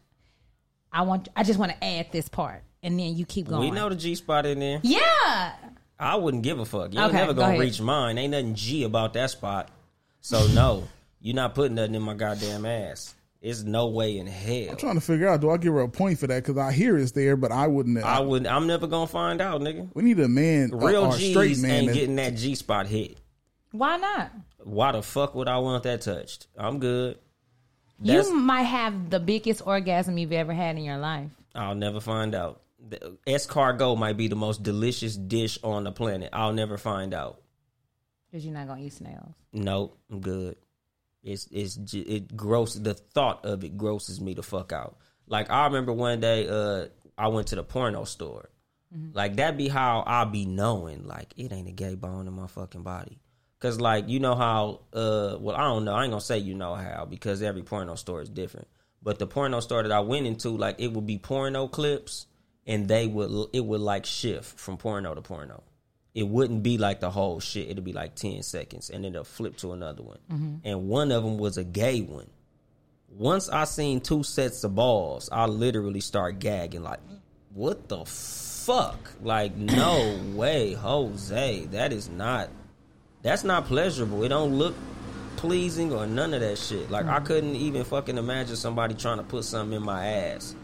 I 0.92 1.02
want, 1.04 1.30
I 1.36 1.44
just 1.44 1.58
want 1.58 1.72
to 1.72 1.84
add 1.84 2.12
this 2.12 2.28
part, 2.28 2.64
and 2.84 3.00
then 3.00 3.16
you 3.16 3.26
keep 3.26 3.48
going. 3.48 3.62
We 3.62 3.72
know 3.72 3.88
the 3.90 3.96
G 3.96 4.16
spot 4.16 4.46
in 4.46 4.60
there. 4.60 4.80
Yeah. 4.84 5.54
I 6.02 6.16
wouldn't 6.16 6.44
give 6.44 6.60
a 6.60 6.66
fuck. 6.66 6.94
You 6.94 7.00
ain't 7.00 7.10
Okay, 7.10 7.18
never 7.18 7.34
gonna 7.34 7.50
ahead. 7.50 7.60
reach 7.60 7.80
mine. 7.80 8.18
Ain't 8.18 8.32
nothing 8.32 8.56
G 8.56 8.84
about 8.84 9.14
that 9.14 9.30
spot. 9.30 9.70
So 10.20 10.48
no, 10.54 10.88
you're 11.22 11.36
not 11.36 11.56
putting 11.56 11.76
nothing 11.76 11.96
in 11.96 12.02
my 12.02 12.16
goddamn 12.16 12.66
ass. 12.66 13.14
It's 13.42 13.64
no 13.64 13.88
way 13.88 14.18
in 14.20 14.28
hell. 14.28 14.70
I'm 14.72 14.78
trying 14.78 14.96
to 14.96 15.02
figure 15.02 15.28
out. 15.28 15.42
Do 15.42 15.50
I 15.50 15.58
give 15.58 15.74
her 15.74 15.80
a 15.82 15.88
point 15.90 16.20
for 16.20 16.28
that? 16.28 16.44
Because 16.44 16.58
I 16.58 16.72
hear 16.72 16.96
it's 16.98 17.12
there, 17.12 17.36
but 17.36 17.52
I 17.52 17.66
wouldn't. 17.68 17.98
Uh, 17.98 18.02
I 18.02 18.20
would. 18.20 18.46
I'm 18.46 18.68
never 18.68 18.86
gonna 18.88 19.08
find 19.08 19.42
out, 19.42 19.62
nigga. 19.62 19.90
we 19.96 20.04
need 20.04 20.20
a 20.20 20.28
man, 20.28 20.70
Real 20.74 21.06
or 21.06 21.10
a 21.16 21.20
straight 21.20 21.58
man. 21.60 21.72
ain't 21.72 21.88
that- 21.88 21.94
getting 21.94 22.16
that 22.18 22.36
G 22.36 22.54
spot 22.56 22.86
hit. 22.88 23.18
Why 23.72 23.98
not? 23.98 24.32
Why 24.64 24.92
the 24.92 25.02
fuck 25.02 25.34
would 25.34 25.48
I 25.48 25.58
want 25.60 25.84
that 25.84 26.02
touched? 26.02 26.48
I'm 26.58 26.78
good. 26.80 27.18
you 28.02 28.34
might 28.36 28.64
have 28.64 29.10
the 29.10 29.20
biggest 29.20 29.66
orgasm 29.66 30.18
you've 30.18 30.32
ever 30.34 30.54
had 30.54 30.78
in 30.78 30.84
your 30.84 30.98
life. 30.98 31.30
I'll 31.56 31.76
never 31.76 32.00
find 32.00 32.36
out. 32.36 32.62
The 32.90 33.18
escargot 33.28 33.98
might 33.98 34.18
be 34.18 34.28
the 34.28 34.36
most 34.36 34.64
delicious 34.64 35.16
dish 35.16 35.60
on 35.64 35.84
the 35.84 35.92
planet. 35.92 36.30
I'll 36.34 36.54
never 36.54 36.78
find 36.78 37.14
out. 37.14 37.42
Because 38.30 38.46
you're 38.46 38.54
not 38.54 38.68
gonna 38.68 38.82
eat 38.82 38.94
snails. 38.94 39.34
Nope, 39.54 39.98
I'm 40.10 40.22
good. 40.22 40.56
It's 41.24 41.48
it's 41.52 41.78
it 41.94 42.36
gross. 42.36 42.74
The 42.74 42.94
thought 42.94 43.46
of 43.46 43.64
it 43.64 43.78
grosses 43.78 44.20
me 44.20 44.34
the 44.34 44.44
fuck 44.44 44.72
out. 44.72 44.98
Like 45.28 45.52
I 45.52 45.66
remember 45.66 45.94
one 45.94 46.20
day, 46.20 46.48
uh, 46.48 46.88
I 47.18 47.28
went 47.28 47.48
to 47.48 47.56
the 47.56 47.64
porno 47.64 48.04
store. 48.06 48.50
Like 49.14 49.38
that 49.38 49.56
be 49.56 49.70
how 49.70 50.04
I 50.06 50.26
be 50.26 50.46
knowing. 50.46 51.08
Like 51.08 51.34
it 51.38 51.54
ain't 51.54 51.68
a 51.68 51.72
gay 51.72 51.96
bone 51.96 52.28
in 52.28 52.34
my 52.34 52.48
fucking 52.48 52.84
body. 52.84 53.20
Cause 53.60 53.80
like 53.80 54.10
you 54.10 54.20
know 54.20 54.36
how, 54.36 54.82
uh, 54.92 55.38
well 55.40 55.56
I 55.56 55.62
don't 55.62 55.86
know. 55.86 55.94
I 55.94 56.04
ain't 56.04 56.12
gonna 56.12 56.20
say 56.20 56.40
you 56.40 56.56
know 56.56 56.76
how 56.76 57.06
because 57.06 57.42
every 57.42 57.64
porno 57.64 57.96
store 57.96 58.22
is 58.22 58.30
different. 58.30 58.68
But 59.02 59.18
the 59.18 59.28
porno 59.28 59.62
store 59.62 59.84
that 59.84 59.92
I 59.92 60.02
went 60.02 60.28
into, 60.28 60.50
like 60.50 60.76
it 60.80 60.92
would 60.92 61.06
be 61.06 61.18
porno 61.18 61.68
clips, 61.68 62.26
and 62.72 62.88
they 62.88 63.06
would 63.08 63.50
it 63.54 63.66
would 63.66 63.82
like 63.82 64.06
shift 64.06 64.58
from 64.60 64.78
porno 64.78 65.14
to 65.14 65.22
porno 65.22 65.64
it 66.14 66.28
wouldn't 66.28 66.64
be 66.64 66.78
like 66.78 67.00
the 67.00 67.10
whole 67.10 67.40
shit. 67.40 67.70
It'd 67.70 67.84
be 67.84 67.94
like 67.94 68.16
10 68.16 68.44
seconds 68.44 68.90
and 68.90 69.04
then 69.04 69.14
it'll 69.14 69.24
flip 69.24 69.58
to 69.58 69.72
another 69.72 70.04
one. 70.04 70.20
Mm-hmm. 70.32 70.56
And 70.66 70.90
one 70.90 71.12
of 71.12 71.24
them 71.24 71.38
was 71.38 71.58
a 71.58 71.64
gay 71.64 72.02
one. 72.02 72.28
Once 73.10 73.50
I 73.50 73.66
seen 73.66 74.02
two 74.02 74.24
sets 74.24 74.64
of 74.64 74.76
balls, 74.76 75.30
I 75.32 75.46
literally 75.46 76.02
start 76.02 76.40
gagging 76.40 76.84
like, 76.84 77.00
what 77.54 77.88
the 77.88 78.06
fuck? 78.06 79.12
Like, 79.22 79.56
no 79.56 80.20
way, 80.34 80.74
Jose. 80.74 81.66
That 81.72 81.94
is 81.94 82.10
not, 82.10 82.50
that's 83.22 83.44
not 83.44 83.66
pleasurable. 83.66 84.24
It 84.24 84.30
don't 84.30 84.56
look 84.56 84.76
pleasing 85.38 85.94
or 85.94 86.08
none 86.08 86.34
of 86.34 86.42
that 86.42 86.58
shit. 86.58 86.92
Like, 86.92 87.06
I 87.06 87.18
mm-hmm. 87.18 87.26
couldn't 87.26 87.56
even 87.56 87.84
fucking 87.86 88.18
imagine 88.18 88.56
somebody 88.58 88.96
trying 88.96 89.18
to 89.18 89.24
put 89.24 89.46
something 89.46 89.78
in 89.78 89.84
my 89.84 90.06
ass. 90.06 90.56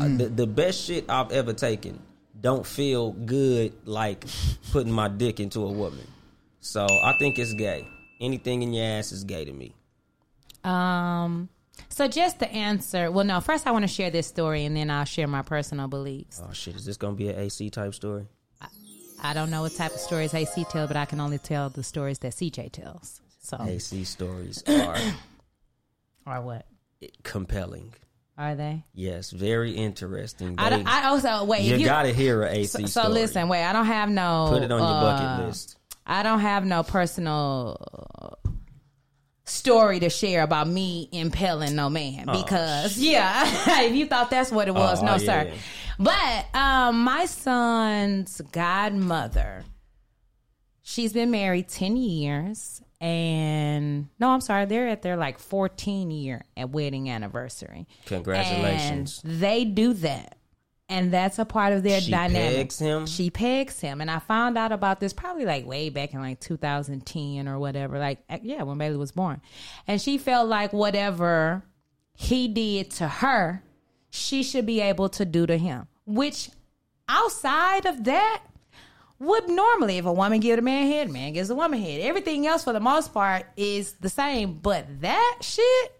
Uh, 0.00 0.16
the, 0.16 0.28
the 0.28 0.46
best 0.46 0.84
shit 0.84 1.04
I've 1.08 1.32
ever 1.32 1.52
taken 1.52 2.00
don't 2.40 2.66
feel 2.66 3.12
good 3.12 3.74
like 3.84 4.24
putting 4.72 4.92
my 4.92 5.08
dick 5.08 5.40
into 5.40 5.64
a 5.64 5.70
woman. 5.70 6.06
So 6.60 6.86
I 7.02 7.14
think 7.18 7.38
it's 7.38 7.54
gay. 7.54 7.86
Anything 8.20 8.62
in 8.62 8.72
your 8.72 8.84
ass 8.84 9.12
is 9.12 9.24
gay 9.24 9.44
to 9.44 9.52
me. 9.52 9.74
Um. 10.64 11.48
So 11.88 12.06
just 12.06 12.38
to 12.40 12.50
answer, 12.52 13.10
well, 13.10 13.24
no. 13.24 13.40
First, 13.40 13.66
I 13.66 13.70
want 13.70 13.82
to 13.82 13.88
share 13.88 14.10
this 14.10 14.26
story, 14.26 14.64
and 14.64 14.76
then 14.76 14.90
I'll 14.90 15.06
share 15.06 15.26
my 15.26 15.42
personal 15.42 15.88
beliefs. 15.88 16.40
Oh 16.44 16.52
shit, 16.52 16.76
is 16.76 16.84
this 16.84 16.96
gonna 16.96 17.14
be 17.14 17.28
an 17.28 17.38
AC 17.38 17.70
type 17.70 17.94
story? 17.94 18.26
I 19.22 19.34
don't 19.34 19.50
know 19.50 19.62
what 19.62 19.74
type 19.74 19.92
of 19.92 20.00
stories 20.00 20.32
AC 20.32 20.64
tells, 20.64 20.88
but 20.88 20.96
I 20.96 21.04
can 21.04 21.20
only 21.20 21.38
tell 21.38 21.68
the 21.68 21.82
stories 21.82 22.18
that 22.20 22.32
CJ 22.32 22.72
tells. 22.72 23.20
So, 23.40 23.58
AC 23.60 24.04
stories 24.04 24.62
are 24.68 24.96
are 26.26 26.42
what 26.42 26.66
compelling. 27.22 27.94
Are 28.40 28.54
they? 28.54 28.84
Yes, 28.94 29.30
very 29.30 29.72
interesting. 29.72 30.54
I, 30.58 30.70
They- 30.70 30.84
I 30.84 31.08
also 31.08 31.44
wait. 31.44 31.62
you, 31.62 31.76
you 31.76 31.84
gotta 31.84 32.12
hear 32.12 32.42
an 32.42 32.56
AC 32.56 32.86
so, 32.86 33.02
so 33.02 33.08
listen. 33.10 33.48
Wait, 33.48 33.62
I 33.62 33.72
don't 33.74 33.84
have 33.86 34.08
no. 34.08 34.46
Put 34.50 34.62
it 34.62 34.72
on 34.72 34.78
your 34.80 34.88
uh, 34.88 35.00
bucket 35.00 35.46
list. 35.46 35.76
I 36.06 36.22
don't 36.22 36.40
have 36.40 36.64
no 36.64 36.82
personal 36.82 38.38
story 39.44 40.00
to 40.00 40.08
share 40.10 40.42
about 40.42 40.68
me 40.68 41.08
impaling 41.12 41.74
no 41.74 41.90
man 41.90 42.26
because 42.26 42.96
yeah, 42.96 43.42
if 43.84 43.94
you 43.94 44.06
thought 44.06 44.30
that's 44.30 44.50
what 44.50 44.68
it 44.68 44.74
was, 44.74 45.02
Oh, 45.02 45.06
no 45.06 45.12
yeah. 45.16 45.18
sir. 45.18 45.52
But 45.98 46.46
um, 46.58 47.02
my 47.04 47.26
son's 47.26 48.40
godmother, 48.52 49.64
she's 50.82 51.12
been 51.12 51.30
married 51.30 51.68
ten 51.68 51.96
years, 51.96 52.80
and 53.00 54.08
no, 54.18 54.30
I'm 54.30 54.40
sorry, 54.40 54.66
they're 54.66 54.88
at 54.88 55.02
their 55.02 55.16
like 55.16 55.38
14 55.38 56.10
year 56.10 56.44
at 56.56 56.70
wedding 56.70 57.08
anniversary. 57.08 57.86
Congratulations. 58.06 59.20
And 59.24 59.40
they 59.40 59.64
do 59.64 59.94
that 59.94 60.36
and 60.90 61.12
that's 61.12 61.38
a 61.38 61.44
part 61.44 61.72
of 61.72 61.84
their 61.84 62.00
dynamic. 62.00 62.04
She 62.04 62.10
dynamic. 62.10 62.56
pegs 62.56 62.78
him? 62.80 63.06
She 63.06 63.30
pegs 63.30 63.80
him, 63.80 64.00
and 64.00 64.10
I 64.10 64.18
found 64.18 64.58
out 64.58 64.72
about 64.72 64.98
this 64.98 65.12
probably 65.12 65.44
like 65.46 65.64
way 65.64 65.88
back 65.88 66.12
in 66.12 66.20
like 66.20 66.40
2010 66.40 67.48
or 67.48 67.58
whatever. 67.60 67.98
Like, 67.98 68.18
yeah, 68.42 68.64
when 68.64 68.76
Bailey 68.76 68.96
was 68.96 69.12
born, 69.12 69.40
and 69.86 70.02
she 70.02 70.18
felt 70.18 70.48
like 70.48 70.72
whatever 70.72 71.62
he 72.12 72.48
did 72.48 72.90
to 72.92 73.06
her, 73.06 73.62
she 74.10 74.42
should 74.42 74.66
be 74.66 74.80
able 74.80 75.08
to 75.10 75.24
do 75.24 75.46
to 75.46 75.56
him. 75.56 75.86
Which, 76.06 76.50
outside 77.08 77.86
of 77.86 78.02
that, 78.04 78.42
would 79.20 79.48
normally 79.48 79.98
if 79.98 80.06
a 80.06 80.12
woman 80.12 80.40
give 80.40 80.58
a 80.58 80.62
man 80.62 80.86
head, 80.90 81.10
man 81.10 81.34
gives 81.34 81.50
a 81.50 81.54
woman 81.54 81.80
head. 81.80 82.00
Everything 82.00 82.46
else 82.46 82.64
for 82.64 82.72
the 82.72 82.80
most 82.80 83.12
part 83.12 83.46
is 83.56 83.92
the 84.00 84.08
same. 84.08 84.54
But 84.54 84.86
that 85.02 85.38
shit, 85.42 85.92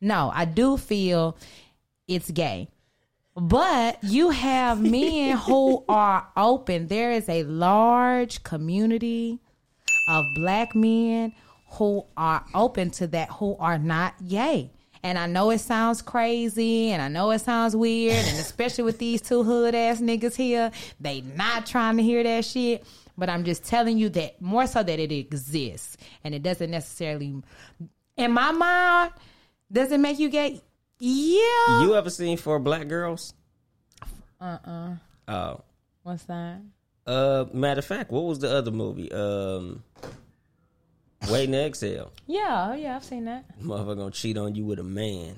no, 0.00 0.30
I 0.34 0.44
do 0.44 0.76
feel 0.76 1.38
it's 2.08 2.30
gay. 2.30 2.68
But 3.36 4.02
you 4.02 4.30
have 4.30 4.82
men 4.90 5.36
who 5.36 5.84
are 5.88 6.28
open. 6.36 6.88
There 6.88 7.12
is 7.12 7.28
a 7.28 7.44
large 7.44 8.42
community 8.42 9.38
of 10.08 10.24
black 10.34 10.74
men 10.74 11.32
who 11.70 12.04
are 12.16 12.44
open 12.54 12.90
to 12.90 13.06
that, 13.08 13.30
who 13.30 13.56
are 13.58 13.78
not 13.78 14.28
gay. 14.28 14.70
And 15.04 15.18
I 15.18 15.26
know 15.26 15.50
it 15.50 15.58
sounds 15.58 16.00
crazy 16.00 16.90
and 16.90 17.02
I 17.02 17.08
know 17.08 17.30
it 17.30 17.40
sounds 17.40 17.76
weird, 17.76 18.24
and 18.26 18.38
especially 18.38 18.84
with 18.84 18.98
these 18.98 19.20
two 19.20 19.42
hood 19.42 19.74
ass 19.74 20.00
niggas 20.00 20.34
here, 20.34 20.72
they 20.98 21.20
not 21.20 21.66
trying 21.66 21.98
to 21.98 22.02
hear 22.02 22.22
that 22.22 22.44
shit. 22.46 22.84
But 23.16 23.28
I'm 23.28 23.44
just 23.44 23.64
telling 23.64 23.98
you 23.98 24.08
that 24.08 24.40
more 24.40 24.66
so 24.66 24.82
that 24.82 24.98
it 24.98 25.12
exists 25.12 25.98
and 26.24 26.34
it 26.34 26.42
doesn't 26.42 26.70
necessarily, 26.70 27.34
in 28.16 28.32
my 28.32 28.50
mind, 28.50 29.12
does 29.70 29.92
it 29.92 30.00
make 30.00 30.18
you 30.18 30.30
gay? 30.30 30.62
Yeah. 30.98 31.82
You 31.82 31.94
ever 31.94 32.08
seen 32.10 32.38
Four 32.38 32.58
Black 32.58 32.88
Girls? 32.88 33.34
Uh 34.40 34.58
uh 34.64 34.94
Oh. 35.28 35.60
What's 36.02 36.24
that? 36.24 36.60
Uh, 37.06 37.44
matter 37.52 37.80
of 37.80 37.84
fact, 37.84 38.10
what 38.10 38.24
was 38.24 38.38
the 38.38 38.50
other 38.54 38.70
movie? 38.70 39.12
Um, 39.12 39.84
Waiting 41.30 41.52
to 41.52 41.64
Exhale. 41.66 42.12
Yeah, 42.26 42.70
oh, 42.70 42.74
yeah, 42.74 42.96
I've 42.96 43.04
seen 43.04 43.24
that. 43.26 43.44
Motherfucker 43.60 43.96
gonna 43.96 44.10
cheat 44.10 44.36
on 44.38 44.54
you 44.54 44.64
with 44.64 44.78
a 44.78 44.84
man. 44.84 45.36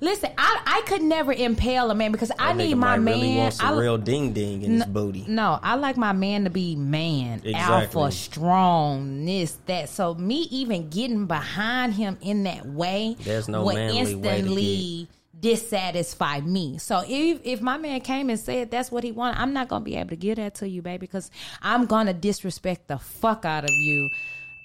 Listen, 0.00 0.30
I 0.38 0.62
I 0.66 0.82
could 0.88 1.02
never 1.02 1.32
impale 1.32 1.90
a 1.90 1.94
man 1.94 2.12
because 2.12 2.30
I 2.38 2.52
need 2.52 2.74
my 2.76 2.98
man. 2.98 3.14
really 3.20 3.36
want 3.36 3.54
some 3.54 3.74
I, 3.74 3.80
real 3.80 3.98
ding 3.98 4.32
ding 4.32 4.62
in 4.62 4.74
his 4.74 4.86
booty. 4.86 5.24
No, 5.28 5.58
I 5.62 5.74
like 5.74 5.96
my 5.96 6.12
man 6.12 6.44
to 6.44 6.50
be 6.50 6.76
man, 6.76 7.42
Exactly. 7.44 8.02
alpha, 8.02 8.12
strong, 8.12 9.24
this, 9.24 9.58
that. 9.66 9.88
So 9.88 10.14
me 10.14 10.48
even 10.50 10.88
getting 10.88 11.26
behind 11.26 11.94
him 11.94 12.16
in 12.20 12.44
that 12.44 12.66
way 12.66 13.16
There's 13.20 13.48
no 13.48 13.64
would 13.64 13.74
manly 13.74 14.14
way 14.14 14.22
to 14.22 14.28
instantly 14.28 15.08
dissatisfy 15.38 16.40
me. 16.40 16.78
So 16.78 17.02
if 17.06 17.40
if 17.44 17.60
my 17.60 17.76
man 17.76 18.00
came 18.00 18.30
and 18.30 18.38
said 18.38 18.70
that's 18.70 18.90
what 18.90 19.04
he 19.04 19.12
wanted, 19.12 19.40
I'm 19.40 19.52
not 19.52 19.68
gonna 19.68 19.84
be 19.84 19.96
able 19.96 20.10
to 20.10 20.16
give 20.16 20.36
that 20.36 20.56
to 20.56 20.68
you, 20.68 20.82
baby, 20.82 20.98
because 20.98 21.30
I'm 21.60 21.86
gonna 21.86 22.14
disrespect 22.14 22.88
the 22.88 22.98
fuck 22.98 23.44
out 23.44 23.64
of 23.64 23.70
you 23.70 24.08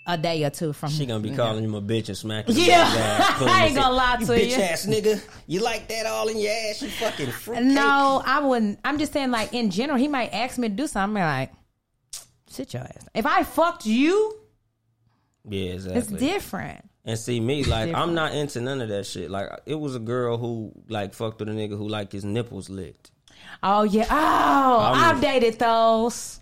a 0.06 0.18
day 0.18 0.44
or 0.44 0.50
two 0.50 0.74
from 0.74 0.90
She 0.92 1.06
gonna 1.06 1.22
be 1.22 1.36
calling 1.36 1.64
him 1.64 1.76
a 1.76 1.82
bitch 1.82 2.10
and 2.10 2.18
smacking 2.18 2.56
Yeah. 2.58 2.86
I 2.90 3.68
ain't 3.68 3.76
gonna 3.76 3.96
lie 3.96 4.18
you 4.20 4.26
to 4.26 4.32
bitch 4.34 4.50
you." 4.50 4.56
ass 4.64 4.86
nigga. 4.86 5.24
You 5.48 5.62
like 5.62 5.88
that 5.88 6.06
all 6.06 6.28
in 6.28 6.38
your 6.38 6.52
ass? 6.52 6.82
You 6.82 6.90
fucking 6.90 7.32
fruit. 7.32 7.64
No, 7.64 8.22
I 8.26 8.40
wouldn't. 8.40 8.80
I'm 8.84 8.98
just 8.98 9.14
saying, 9.14 9.32
like 9.32 9.54
in 9.54 9.70
general, 9.70 9.98
he 9.98 10.08
might 10.08 10.34
ask 10.34 10.58
me 10.58 10.68
to 10.70 10.74
do 10.76 10.88
something. 10.88 11.22
I'm 11.22 11.28
like, 11.40 11.52
sit 12.48 12.74
your 12.74 12.84
ass. 12.84 13.08
If 13.14 13.26
I 13.26 13.44
fucked 13.44 13.86
you, 13.86 14.40
Yeah, 15.48 15.78
it's 15.78 16.08
different. 16.08 16.90
And 17.06 17.20
see 17.20 17.40
me, 17.40 17.64
like 17.66 17.94
I'm 17.94 18.14
not 18.14 18.34
into 18.34 18.62
none 18.62 18.82
of 18.82 18.90
that 18.90 19.06
shit. 19.06 19.30
Like 19.32 19.50
it 19.66 19.76
was 19.76 19.96
a 19.96 20.00
girl 20.00 20.38
who 20.38 20.72
like 20.88 21.14
fucked 21.14 21.40
with 21.40 21.50
a 21.50 21.52
nigga 21.52 21.78
who 21.78 21.88
like 21.88 22.12
his 22.12 22.24
nipples 22.26 22.70
licked. 22.70 23.12
Oh 23.62 23.84
yeah. 23.84 24.08
Oh, 24.10 24.80
I'm- 24.80 25.16
I've 25.16 25.22
dated 25.22 25.60
those. 25.60 26.40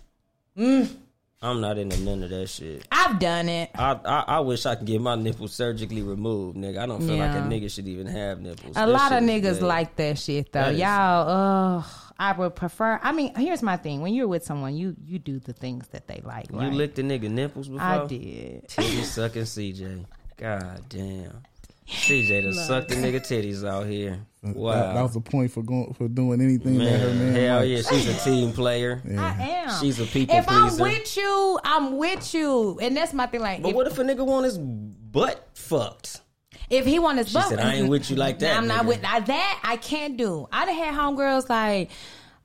Mm. 0.56 0.94
I'm 1.42 1.60
not 1.60 1.76
into 1.76 2.00
none 2.02 2.22
of 2.22 2.30
that 2.30 2.48
shit. 2.48 2.86
I've 2.92 3.18
done 3.18 3.48
it. 3.48 3.70
I, 3.74 3.98
I 4.04 4.24
I 4.36 4.40
wish 4.40 4.64
I 4.64 4.76
could 4.76 4.86
get 4.86 5.00
my 5.00 5.16
nipples 5.16 5.52
surgically 5.52 6.02
removed, 6.02 6.56
nigga. 6.56 6.78
I 6.78 6.86
don't 6.86 7.00
feel 7.00 7.16
like 7.16 7.32
a 7.34 7.40
nigga 7.40 7.70
should 7.70 7.88
even 7.88 8.06
have 8.06 8.40
nipples. 8.40 8.76
A 8.76 8.80
That 8.80 8.88
lot 8.88 9.12
of 9.12 9.22
niggas 9.24 9.60
like 9.60 9.96
that 9.96 10.18
shit 10.18 10.52
though. 10.52 10.60
That 10.62 10.74
is- 10.74 10.80
Y'all, 10.80 11.28
ugh. 11.78 11.84
I 12.18 12.30
would 12.32 12.54
prefer. 12.54 13.00
I 13.02 13.10
mean, 13.10 13.34
here's 13.34 13.62
my 13.62 13.76
thing: 13.76 14.00
when 14.02 14.14
you're 14.14 14.28
with 14.28 14.44
someone, 14.44 14.76
you 14.76 14.94
you 15.04 15.18
do 15.18 15.40
the 15.40 15.52
things 15.52 15.88
that 15.88 16.06
they 16.06 16.20
like. 16.24 16.52
You 16.52 16.58
Right? 16.58 16.72
licked 16.72 16.98
a 17.00 17.02
nigga 17.02 17.28
nipples 17.28 17.66
before? 17.68 17.82
I 17.82 18.06
did. 18.06 18.68
Titty 18.68 19.02
sucking 19.02 19.42
CJ. 19.42 20.04
God 20.36 20.82
damn. 20.88 21.42
CJ 21.88 22.42
done 22.44 22.54
sucked 22.54 22.88
the 22.88 22.96
nigga 22.96 23.20
titties 23.20 23.66
out 23.68 23.86
here. 23.86 24.20
Wow. 24.42 24.72
That, 24.72 24.94
that 24.94 25.02
was 25.02 25.14
the 25.14 25.20
point 25.20 25.52
for 25.52 25.62
going 25.62 25.94
for 25.94 26.08
doing 26.08 26.40
anything 26.40 26.78
that 26.78 26.98
her 26.98 27.08
man, 27.08 27.32
man. 27.32 27.34
hell 27.34 27.58
liked. 27.58 27.70
yeah, 27.70 27.82
she's 27.82 28.08
a 28.08 28.24
team 28.24 28.52
player. 28.52 29.00
I 29.16 29.42
am. 29.42 29.80
She's 29.80 30.00
a 30.00 30.04
people 30.06 30.36
If 30.36 30.48
I'm 30.48 30.76
with 30.78 31.16
you, 31.16 31.60
I'm 31.62 31.96
with 31.96 32.34
you, 32.34 32.78
and 32.80 32.96
that's 32.96 33.12
my 33.12 33.26
thing. 33.26 33.40
Like, 33.40 33.62
But 33.62 33.70
if, 33.70 33.74
what 33.74 33.86
if 33.86 33.98
a 33.98 34.02
nigga 34.02 34.26
want 34.26 34.44
his 34.46 34.58
butt 34.58 35.48
fucked? 35.54 36.20
If 36.70 36.86
he 36.86 36.98
want 36.98 37.18
his 37.18 37.28
She 37.28 37.34
butt, 37.34 37.48
said, 37.50 37.60
"I 37.60 37.74
ain't 37.74 37.88
with 37.88 38.10
you 38.10 38.16
like 38.16 38.38
that, 38.40 38.56
I'm 38.56 38.66
not 38.66 38.86
with 38.86 39.04
I, 39.04 39.20
that. 39.20 39.60
I 39.64 39.76
can't 39.76 40.16
do. 40.16 40.48
I 40.50 40.64
done 40.64 40.74
had 40.74 40.94
homegirls 40.94 41.48
like 41.48 41.90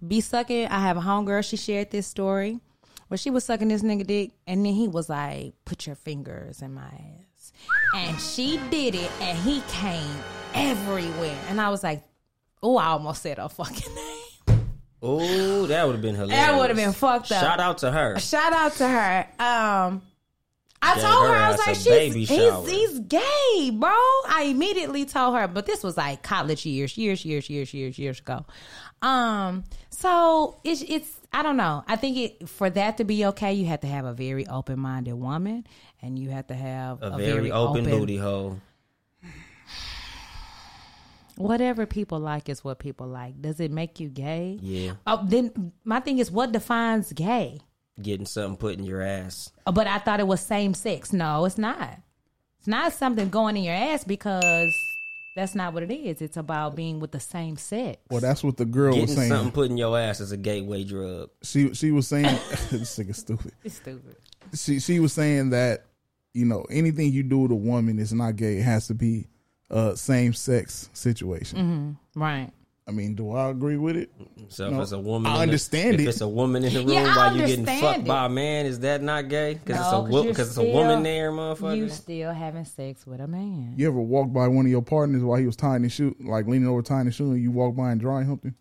be 0.05 0.21
sucking. 0.21 0.67
I 0.67 0.79
have 0.79 0.97
a 0.97 1.01
homegirl. 1.01 1.47
She 1.47 1.57
shared 1.57 1.89
this 1.91 2.05
story 2.05 2.59
where 3.07 3.17
she 3.17 3.29
was 3.29 3.43
sucking 3.45 3.69
this 3.69 3.81
nigga 3.81 4.05
dick, 4.05 4.31
and 4.45 4.65
then 4.65 4.73
he 4.73 4.87
was 4.87 5.09
like, 5.09 5.53
"Put 5.65 5.87
your 5.87 5.95
fingers 5.95 6.61
in 6.61 6.73
my 6.73 6.83
ass," 6.85 7.26
and 7.95 8.19
she 8.19 8.57
did 8.69 8.95
it, 8.95 9.11
and 9.21 9.37
he 9.39 9.61
came 9.69 10.15
everywhere, 10.53 11.37
and 11.49 11.59
I 11.61 11.69
was 11.69 11.83
like, 11.83 12.03
"Oh, 12.61 12.77
I 12.77 12.87
almost 12.87 13.21
said 13.21 13.37
her 13.37 13.49
fucking 13.49 13.95
name." 13.95 14.69
Oh, 15.01 15.67
that 15.67 15.85
would 15.85 15.93
have 15.93 16.01
been 16.01 16.15
hilarious. 16.15 16.37
That 16.37 16.57
would've 16.57 16.75
been 16.75 16.91
fucked 16.91 17.31
up. 17.31 17.43
Shout 17.43 17.59
out 17.59 17.77
to 17.79 17.91
her. 17.91 18.17
Shout 18.19 18.51
out 18.53 18.73
to 18.73 18.87
her. 18.87 19.27
Um, 19.39 20.01
I 20.81 20.93
Gave 20.95 21.03
told 21.03 21.27
her 21.27 21.33
her 21.33 21.35
I 21.35 21.49
was 21.51 21.59
like, 21.59 21.75
she's 21.75 22.29
he's, 22.29 22.69
he's 22.69 22.99
gay, 22.99 23.71
bro. 23.73 23.89
I 23.89 24.47
immediately 24.49 25.05
told 25.05 25.35
her, 25.35 25.47
but 25.47 25.65
this 25.65 25.83
was 25.83 25.97
like 25.97 26.21
college 26.21 26.65
years, 26.65 26.97
years, 26.97 27.25
years, 27.25 27.49
years, 27.49 27.73
years, 27.73 27.97
years 27.97 28.19
ago. 28.19 28.45
Um, 29.01 29.63
so 29.89 30.59
it's 30.63 30.83
it's 30.83 31.09
I 31.33 31.43
don't 31.43 31.57
know. 31.57 31.83
I 31.87 31.95
think 31.95 32.17
it 32.17 32.49
for 32.49 32.69
that 32.69 32.97
to 32.97 33.03
be 33.03 33.25
okay, 33.27 33.53
you 33.53 33.65
have 33.67 33.81
to 33.81 33.87
have 33.87 34.05
a 34.05 34.13
very 34.13 34.47
open 34.47 34.79
minded 34.79 35.15
woman, 35.15 35.65
and 36.01 36.17
you 36.17 36.29
have 36.29 36.47
to 36.47 36.55
have 36.55 36.99
A, 37.01 37.17
very, 37.17 37.51
open, 37.51 37.83
booty 37.85 38.17
hole. 38.17 38.59
Whatever 41.35 41.85
people 41.85 42.19
like 42.19 42.49
is 42.49 42.63
what 42.63 42.79
people 42.79 43.07
like. 43.07 43.39
Does 43.39 43.59
it 43.59 43.71
make 43.71 43.99
you 43.99 44.09
gay? 44.09 44.57
Yeah. 44.61 44.93
Oh, 45.05 45.23
then 45.23 45.71
my 45.83 45.99
thing 45.99 46.17
is, 46.17 46.31
what 46.31 46.51
defines 46.51 47.13
gay? 47.13 47.59
Getting 48.01 48.25
something 48.25 48.57
put 48.57 48.77
in 48.77 48.83
your 48.83 49.01
ass. 49.01 49.51
Uh, 49.65 49.71
But 49.71 49.87
I 49.87 49.97
thought 49.99 50.19
it 50.19 50.27
was 50.27 50.39
same 50.41 50.73
sex. 50.73 51.11
No, 51.13 51.45
it's 51.45 51.57
not. 51.57 51.97
It's 52.59 52.67
not 52.67 52.93
something 52.93 53.29
going 53.29 53.57
in 53.57 53.63
your 53.63 53.73
ass 53.75 54.03
because 54.03 54.73
that's 55.35 55.55
not 55.55 55.73
what 55.73 55.83
it 55.83 55.91
is. 55.91 56.21
It's 56.21 56.37
about 56.37 56.75
being 56.75 56.99
with 56.99 57.11
the 57.11 57.19
same 57.19 57.57
sex. 57.57 57.97
Well, 58.09 58.19
that's 58.21 58.43
what 58.43 58.57
the 58.57 58.65
girl 58.65 58.99
was 58.99 59.13
saying. 59.15 59.29
something 59.29 59.51
put 59.51 59.69
in 59.71 59.77
your 59.77 59.97
ass 59.97 60.19
is 60.19 60.31
a 60.31 60.37
gateway 60.37 60.83
drug. 60.83 61.29
She 61.43 61.73
she 61.73 61.91
was 61.91 62.07
saying 62.07 62.23
this 62.71 62.97
nigga 62.97 63.15
stupid. 63.15 63.53
It's 63.63 63.75
stupid. 63.75 64.15
She 64.55 64.79
she 64.79 64.99
was 64.99 65.13
saying 65.13 65.51
that 65.51 65.85
you 66.33 66.45
know 66.45 66.65
anything 66.69 67.11
you 67.11 67.23
do 67.23 67.39
with 67.39 67.51
a 67.51 67.55
woman 67.55 67.99
is 67.99 68.13
not 68.13 68.35
gay. 68.35 68.57
It 68.57 68.63
has 68.63 68.87
to 68.87 68.93
be 68.93 69.27
a 69.69 69.95
same 69.97 70.33
sex 70.33 70.89
situation. 70.93 71.97
Right. 72.15 72.51
I 72.87 72.91
mean, 72.91 73.15
do 73.15 73.31
I 73.31 73.49
agree 73.49 73.75
with 73.75 73.97
it? 73.97 74.09
So 74.47 74.69
No, 74.69 74.77
if 74.77 74.83
it's 74.83 74.91
a 74.93 74.99
woman, 74.99 75.29
I 75.29 75.33
in 75.33 75.37
the- 75.37 75.41
understand 75.43 75.95
if 75.95 75.99
it. 76.01 76.07
it's 76.07 76.21
a 76.21 76.27
woman 76.27 76.63
in 76.63 76.73
the 76.73 76.79
room 76.79 76.89
Yeah, 76.89 77.15
while 77.17 77.35
you're 77.35 77.45
getting 77.47 77.65
fucked 77.65 77.99
it. 77.99 78.05
by 78.07 78.27
a 78.27 78.29
man, 78.29 78.65
is 78.65 78.79
that 78.79 79.03
not 79.03 79.27
gay? 79.27 79.55
Because 79.55 79.77
it's 79.81 79.87
a 79.87 79.91
No, 79.91 80.01
'cause 80.03 80.11
wo- 80.11 80.23
you're 80.23 80.33
'cause 80.33 80.47
it's 80.47 80.57
a 80.57 80.71
woman 80.73 81.03
there, 81.03 81.31
motherfucker. 81.33 81.75
You 81.77 81.89
still 81.89 82.31
having 82.31 82.63
sex 82.63 83.05
with 83.05 83.19
a 83.19 83.27
man. 83.27 83.73
You 83.75 83.87
ever 83.87 83.99
walk 83.99 84.31
by 84.31 84.47
one 84.47 84.65
of 84.65 84.71
your 84.71 84.81
partners 84.81 85.21
while 85.21 85.37
he 85.37 85.45
was 85.45 85.57
tying 85.57 85.83
his 85.83 85.91
shoe, 85.91 86.15
like 86.23 86.47
leaning 86.47 86.67
over 86.69 86.81
tying 86.81 87.07
his 87.07 87.15
shoe, 87.15 87.31
and 87.31 87.41
you 87.41 87.51
walk 87.51 87.75
by 87.75 87.91
and 87.91 87.99
dry 87.99 88.23
humped 88.23 88.45
him? 88.45 88.55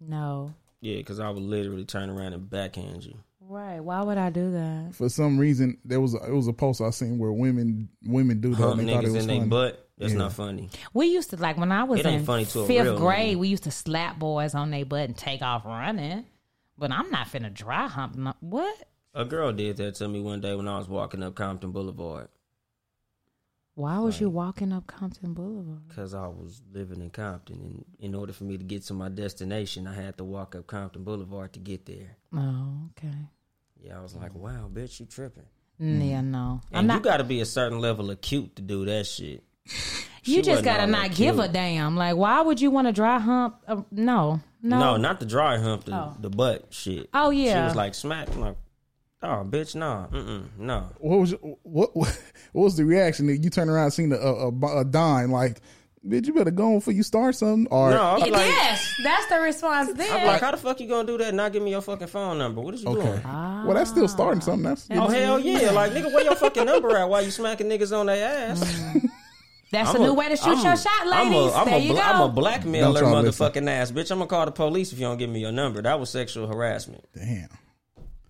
No. 0.00 0.54
yeah, 0.80 0.96
because 0.98 1.20
I 1.20 1.30
would 1.30 1.42
literally 1.42 1.84
turn 1.84 2.08
around 2.10 2.32
and 2.34 2.48
backhand 2.50 3.04
you. 3.04 3.14
Right. 3.48 3.80
Why 3.80 4.02
would 4.02 4.16
I 4.18 4.30
do 4.30 4.50
that? 4.52 4.94
For 4.94 5.08
some 5.08 5.38
reason, 5.38 5.78
there 5.84 6.00
was 6.00 6.14
a, 6.14 6.18
it 6.24 6.32
was 6.32 6.46
a 6.48 6.52
post 6.52 6.80
I 6.80 6.90
seen 6.90 7.18
where 7.18 7.32
women 7.32 7.88
women 8.06 8.40
do 8.40 8.50
that. 8.50 8.56
Hump 8.56 8.80
and 8.80 8.88
they 8.88 8.94
thought 8.94 9.04
it 9.04 9.10
was 9.12 9.26
in 9.26 9.28
funny. 9.40 9.48
butt. 9.48 9.81
That's 9.98 10.12
Yeah. 10.12 10.18
not 10.18 10.32
funny. 10.32 10.70
We 10.94 11.06
used 11.06 11.30
to 11.30 11.36
like 11.36 11.56
when 11.56 11.70
I 11.70 11.84
was 11.84 12.00
It 12.00 12.06
in 12.06 12.24
funny 12.24 12.44
to 12.46 12.66
fifth 12.66 12.96
grade. 12.98 13.36
nigga. 13.36 13.40
We 13.40 13.48
used 13.48 13.64
to 13.64 13.70
slap 13.70 14.18
boys 14.18 14.54
on 14.54 14.70
their 14.70 14.84
butt 14.84 15.08
and 15.08 15.16
take 15.16 15.42
off 15.42 15.64
running. 15.64 16.24
But 16.78 16.90
I'm 16.90 17.10
not 17.10 17.26
finna 17.28 17.52
dry 17.52 17.86
hump. 17.86 18.16
No, 18.16 18.32
what? 18.40 18.88
A 19.14 19.24
girl 19.24 19.52
did 19.52 19.76
that 19.76 19.94
to 19.96 20.08
me 20.08 20.20
one 20.20 20.40
day 20.40 20.54
when 20.54 20.66
I 20.66 20.78
was 20.78 20.88
walking 20.88 21.22
up 21.22 21.34
Compton 21.34 21.70
Boulevard 21.70 22.28
Why 23.74 23.98
was 24.00 24.20
you 24.20 24.28
walking 24.30 24.72
up 24.72 24.86
Compton 24.86 25.34
Boulevard? 25.34 25.86
because 25.88 26.14
I 26.14 26.26
was 26.26 26.60
living 26.72 27.00
in 27.00 27.10
Compton, 27.10 27.60
and 27.60 27.84
in 27.98 28.14
order 28.14 28.32
for 28.32 28.44
me 28.44 28.56
to 28.58 28.64
get 28.64 28.82
to 28.84 28.94
my 28.94 29.08
destination, 29.10 29.86
I 29.86 29.94
had 29.94 30.16
to 30.18 30.24
walk 30.24 30.54
up 30.54 30.66
Compton 30.66 31.04
Boulevard 31.04 31.52
to 31.54 31.58
get 31.58 31.86
there. 31.86 32.16
Oh, 32.34 32.88
okay. 32.90 33.14
Yeah, 33.82 33.98
I 33.98 34.02
was 34.02 34.14
like, 34.14 34.34
"Wow, 34.34 34.68
bitch, 34.72 35.00
you 35.00 35.06
tripping." 35.06 35.44
Mm, 35.80 36.08
Yeah, 36.08 36.20
no. 36.20 36.60
I'm 36.72 36.86
not. 36.86 36.94
you 36.96 37.00
got 37.00 37.16
to 37.18 37.24
be 37.24 37.40
a 37.40 37.46
certain 37.46 37.78
level 37.80 38.10
of 38.10 38.20
cute 38.20 38.56
to 38.56 38.62
do 38.62 38.84
that 38.86 39.06
shit. 39.06 39.42
You 40.24 40.36
She 40.36 40.42
just 40.42 40.62
gotta 40.62 40.86
not 40.86 41.08
that 41.08 41.16
give 41.16 41.40
a 41.40 41.48
damn. 41.48 41.96
Like, 41.96 42.14
why 42.14 42.42
would 42.42 42.60
you 42.60 42.70
want 42.70 42.86
to 42.86 42.92
dry 42.92 43.18
hump? 43.18 43.56
Uh, 43.66 43.82
no, 43.90 44.40
No. 44.62 44.78
No, 44.78 44.96
not 44.96 45.18
the 45.18 45.26
dry 45.26 45.58
hump, 45.58 45.82
the, 45.86 45.96
Oh. 45.96 46.14
the 46.20 46.30
butt 46.30 46.66
shit. 46.70 47.08
Oh, 47.12 47.30
yeah. 47.30 47.54
She 47.62 47.64
was 47.66 47.74
like 47.74 47.92
smack. 47.92 48.28
I'm 48.32 48.40
like, 48.40 48.56
oh 49.24 49.44
bitch, 49.44 49.74
nah, 49.74 50.06
mm 50.06 50.44
no. 50.58 50.90
What 50.98 51.16
was 51.18 51.34
what? 51.64 51.90
What 52.52 52.62
was 52.64 52.76
the 52.76 52.84
reaction? 52.84 53.26
That 53.26 53.38
you 53.38 53.50
turn 53.50 53.68
around 53.68 53.84
and 53.86 53.92
seen 53.94 54.12
a, 54.12 54.16
a, 54.16 54.80
a 54.80 54.84
dime 54.84 55.32
like, 55.32 55.60
bitch, 56.06 56.28
you 56.28 56.34
better 56.34 56.52
go 56.52 56.66
on 56.68 56.74
before 56.78 56.92
you 56.94 57.02
start 57.02 57.34
something. 57.34 57.66
Or 57.72 57.90
No, 57.90 58.02
I'm 58.02 58.20
like, 58.20 58.30
yes, 58.30 58.94
that's 59.02 59.26
the 59.26 59.40
response 59.40 59.90
I'm 59.98 60.26
like, 60.26 60.40
how 60.40 60.52
the 60.52 60.56
fuck 60.56 60.78
you 60.78 60.86
gonna 60.86 61.04
do 61.06 61.18
that 61.18 61.28
and 61.28 61.36
not 61.36 61.52
give 61.52 61.64
me 61.64 61.72
your 61.72 61.80
fucking 61.80 62.06
phone 62.06 62.38
number? 62.38 62.60
What 62.60 62.74
is 62.74 62.84
you 62.84 62.90
okay, 62.90 63.00
doing? 63.08 63.22
well 63.24 63.74
that's 63.74 63.90
still 63.90 64.06
starting 64.06 64.40
something. 64.40 64.62
That's 64.62 64.86
Oh 64.92 65.08
hell 65.08 65.40
yeah! 65.40 65.72
Like 65.72 65.90
nigga, 65.90 66.12
where 66.14 66.22
your 66.22 66.36
fucking 66.36 66.64
number 66.64 66.96
at? 66.96 67.08
While 67.08 67.24
you 67.24 67.32
smacking 67.32 67.66
niggas 67.68 67.90
on 67.98 68.06
their 68.06 68.24
ass? 68.52 68.62
That's 69.72 69.90
I'm 69.90 69.96
a 69.96 69.98
new 70.04 70.10
a- 70.10 70.14
way 70.14 70.28
to 70.28 70.36
shoot 70.36 70.46
I'm- 70.58 70.64
your 70.64 70.76
shot, 70.76 70.92
I'm 71.02 71.30
ladies. 71.32 71.52
a, 71.52 71.56
I'm 71.56 71.66
there 71.66 71.74
a, 71.76 71.78
you 71.80 71.92
bla- 71.92 71.96
go. 72.02 72.02
I'm 72.08 72.20
a 72.20 72.28
blackmailer 72.32 73.00
Don't 73.00 73.10
y'all 73.12 73.22
listen. 73.22 73.46
motherfucking 73.46 73.68
ass 73.68 73.90
bitch. 73.90 74.10
I'm 74.12 74.18
gonna 74.18 74.28
call 74.28 74.44
the 74.46 74.52
police 74.52 74.92
if 74.92 74.98
you 75.00 75.06
don't 75.06 75.16
give 75.18 75.30
me 75.30 75.40
your 75.40 75.52
number. 75.52 75.82
That 75.82 75.98
was 75.98 76.10
sexual 76.10 76.46
harassment. 76.46 77.04
damn. 77.14 77.48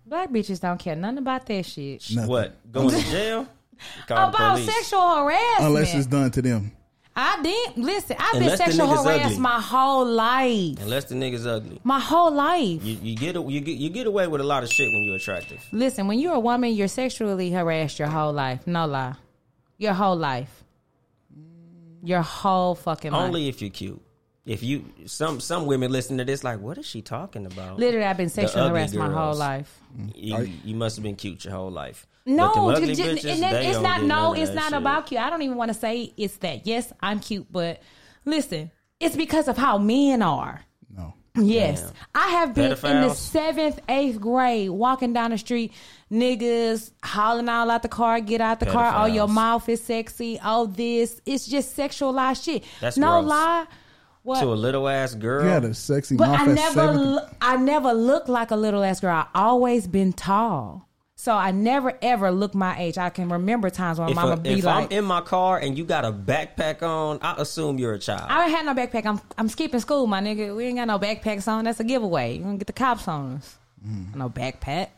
Black 0.05 0.29
bitches 0.31 0.59
don't 0.59 0.77
care 0.79 0.95
nothing 0.95 1.19
about 1.19 1.45
that 1.45 1.65
shit. 1.65 2.03
Nothing. 2.13 2.29
What? 2.29 2.71
Going 2.71 2.89
to 2.89 3.01
jail? 3.09 3.47
Call 4.07 4.17
the 4.31 4.37
About 4.37 4.57
police. 4.57 4.73
sexual 4.73 5.15
harassment. 5.15 5.67
Unless 5.69 5.95
it's 5.95 6.05
done 6.07 6.29
to 6.31 6.41
them. 6.41 6.71
I 7.15 7.41
didn't 7.41 7.83
listen. 7.83 8.15
I've 8.19 8.35
Unless 8.35 8.57
been 8.59 8.67
sexual 8.71 8.87
harassed 8.87 9.25
ugly. 9.25 9.37
my 9.39 9.59
whole 9.61 10.05
life. 10.05 10.77
Unless 10.81 11.05
the 11.05 11.15
nigga's 11.15 11.47
ugly. 11.47 11.79
My 11.83 11.99
whole 11.99 12.31
life. 12.31 12.83
You, 12.83 12.97
you 13.01 13.15
get 13.15 13.35
you 13.35 13.59
get 13.61 13.77
you 13.77 13.89
get 13.89 14.07
away 14.07 14.27
with 14.27 14.41
a 14.41 14.43
lot 14.43 14.63
of 14.63 14.69
shit 14.69 14.87
when 14.91 15.03
you're 15.03 15.15
attractive. 15.15 15.63
Listen, 15.71 16.07
when 16.07 16.19
you're 16.19 16.33
a 16.33 16.39
woman, 16.39 16.73
you're 16.73 16.87
sexually 16.87 17.51
harassed 17.51 17.97
your 17.99 18.07
whole 18.09 18.33
life. 18.33 18.65
No 18.67 18.85
lie. 18.85 19.15
Your 19.77 19.93
whole 19.93 20.15
life. 20.15 20.62
Your 22.03 22.21
whole 22.21 22.75
fucking 22.75 23.11
life. 23.11 23.21
Only 23.21 23.47
if 23.47 23.61
you're 23.61 23.71
cute. 23.71 24.01
If 24.45 24.61
you 24.61 24.83
some 25.05 25.39
some 25.39 25.65
women 25.67 25.89
listen 25.89 26.17
to 26.17 26.25
this 26.25 26.43
like, 26.43 26.59
what 26.59 26.77
is 26.77 26.85
she 26.85 27.01
talking 27.01 27.45
about? 27.45 27.79
Literally, 27.79 28.05
I've 28.05 28.17
been 28.17 28.27
sexually 28.29 28.67
harassed 28.69 28.93
my 28.93 29.09
whole 29.09 29.35
life. 29.35 29.79
You, 30.13 30.49
you 30.65 30.75
must 30.75 30.97
have 30.97 31.03
been 31.03 31.15
cute 31.15 31.45
your 31.45 31.53
whole 31.53 31.71
life. 31.71 32.05
No, 32.25 32.51
But 32.53 32.75
them 32.81 32.87
just- 32.89 33.01
just- 33.01 33.25
bitches, 33.25 33.41
and 33.41 33.55
it's 33.55 33.73
don't 33.73 33.83
not. 33.83 33.99
get 34.01 34.07
none 34.07 34.07
No, 34.07 34.33
it's 34.33 34.51
not 34.53 34.65
shit. 34.71 34.73
about 34.73 35.05
cute. 35.07 35.21
I 35.21 35.29
don't 35.29 35.41
even 35.43 35.55
want 35.57 35.69
to 35.73 35.79
say 35.79 36.13
it's 36.17 36.35
that. 36.37 36.67
Yes, 36.67 36.91
I'm 37.01 37.19
cute, 37.21 37.47
but 37.51 37.81
listen, 38.25 38.71
it's 38.99 39.15
because 39.15 39.47
of 39.47 39.57
how 39.57 39.77
men 39.77 40.21
are. 40.21 40.61
No. 41.35 41.43
Yes, 41.43 41.81
Damn. 41.81 41.91
I 42.13 42.27
have 42.29 42.53
been 42.53 42.71
in 42.73 43.01
the 43.01 43.13
seventh, 43.15 43.79
eighth 43.89 44.19
grade, 44.21 44.69
walking 44.69 45.13
down 45.13 45.31
the 45.31 45.37
street, 45.39 45.71
niggas 46.11 46.91
hollering 47.03 47.49
all 47.49 47.71
out 47.71 47.81
the 47.81 47.87
car, 47.89 48.19
get 48.21 48.39
out 48.39 48.59
the 48.59 48.67
car. 48.67 48.93
Oh, 48.95 49.05
your 49.07 49.27
mouth 49.27 49.67
is 49.67 49.83
sexy. 49.83 50.39
Oh, 50.43 50.67
this. 50.67 51.19
It's 51.25 51.47
just 51.47 51.75
sexualized 51.75 52.43
shit. 52.43 52.63
That's 52.81 52.97
no 52.97 53.19
gross. 53.21 53.29
lie. 53.29 53.65
What? 54.21 54.39
To 54.41 54.53
a 54.53 54.55
little 54.55 54.87
ass 54.87 55.15
girl. 55.15 55.43
You 55.43 55.49
had 55.49 55.65
a 55.65 55.73
sexy 55.73 56.15
But 56.15 56.29
mouth 56.29 56.39
I 56.39 56.43
at 56.51 56.55
never, 56.55 56.73
70. 56.75 56.99
lo- 57.03 57.29
I 57.41 57.57
never 57.57 57.93
looked 57.93 58.29
like 58.29 58.51
a 58.51 58.55
little 58.55 58.83
ass 58.83 58.99
girl. 59.01 59.11
I 59.15 59.27
always 59.33 59.87
been 59.87 60.13
tall, 60.13 60.87
so 61.23 61.33
I 61.33 61.51
never 61.51 61.93
ever 62.01 62.31
look 62.31 62.53
my 62.53 62.77
age. 62.77 62.97
I 62.97 63.09
can 63.09 63.29
remember 63.29 63.69
times 63.69 63.97
when 63.99 64.09
if 64.09 64.15
mama 64.15 64.33
a- 64.33 64.37
be 64.37 64.49
if 64.59 64.63
like, 64.65 64.91
I'm 64.91 64.97
in 64.97 65.05
my 65.05 65.21
car 65.21 65.57
and 65.57 65.77
you 65.77 65.85
got 65.85 66.03
a 66.03 66.11
backpack 66.11 66.81
on, 66.83 67.19
I 67.21 67.35
assume 67.37 67.79
you're 67.79 67.93
a 67.93 67.99
child. 67.99 68.25
"I 68.29 68.43
ain't 68.43 68.51
had 68.51 68.65
no 68.65 68.73
backpack. 68.73 69.05
I'm 69.05 69.21
I'm 69.37 69.47
skipping 69.47 69.79
school, 69.79 70.05
my 70.05 70.19
nigga. 70.21 70.53
We 70.55 70.65
ain't 70.65 70.77
got 70.77 70.87
no 70.87 70.99
backpacks 70.99 71.47
on. 71.47 71.63
That's 71.63 71.79
a 71.79 71.83
giveaway. 71.85 72.37
You 72.37 72.43
gonna 72.43 72.57
get 72.57 72.67
the 72.67 72.73
cops 72.73 73.07
on 73.07 73.37
us. 73.37 73.57
Mm. 73.87 74.15
No 74.15 74.29
backpack. 74.29 74.89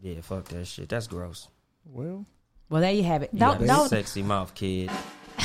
yeah, 0.00 0.20
fuck 0.22 0.44
that 0.48 0.66
shit. 0.66 0.88
That's 0.88 1.06
gross. 1.06 1.48
Well, 1.84 2.24
Well, 2.70 2.80
there 2.80 2.92
you 2.92 3.02
have 3.04 3.22
it. 3.22 3.30
You 3.34 3.40
Don't 3.40 3.58
got 3.58 3.62
a 3.64 3.66
don't. 3.66 3.88
sexy 3.90 4.22
mouth, 4.22 4.54
kid. 4.54 4.90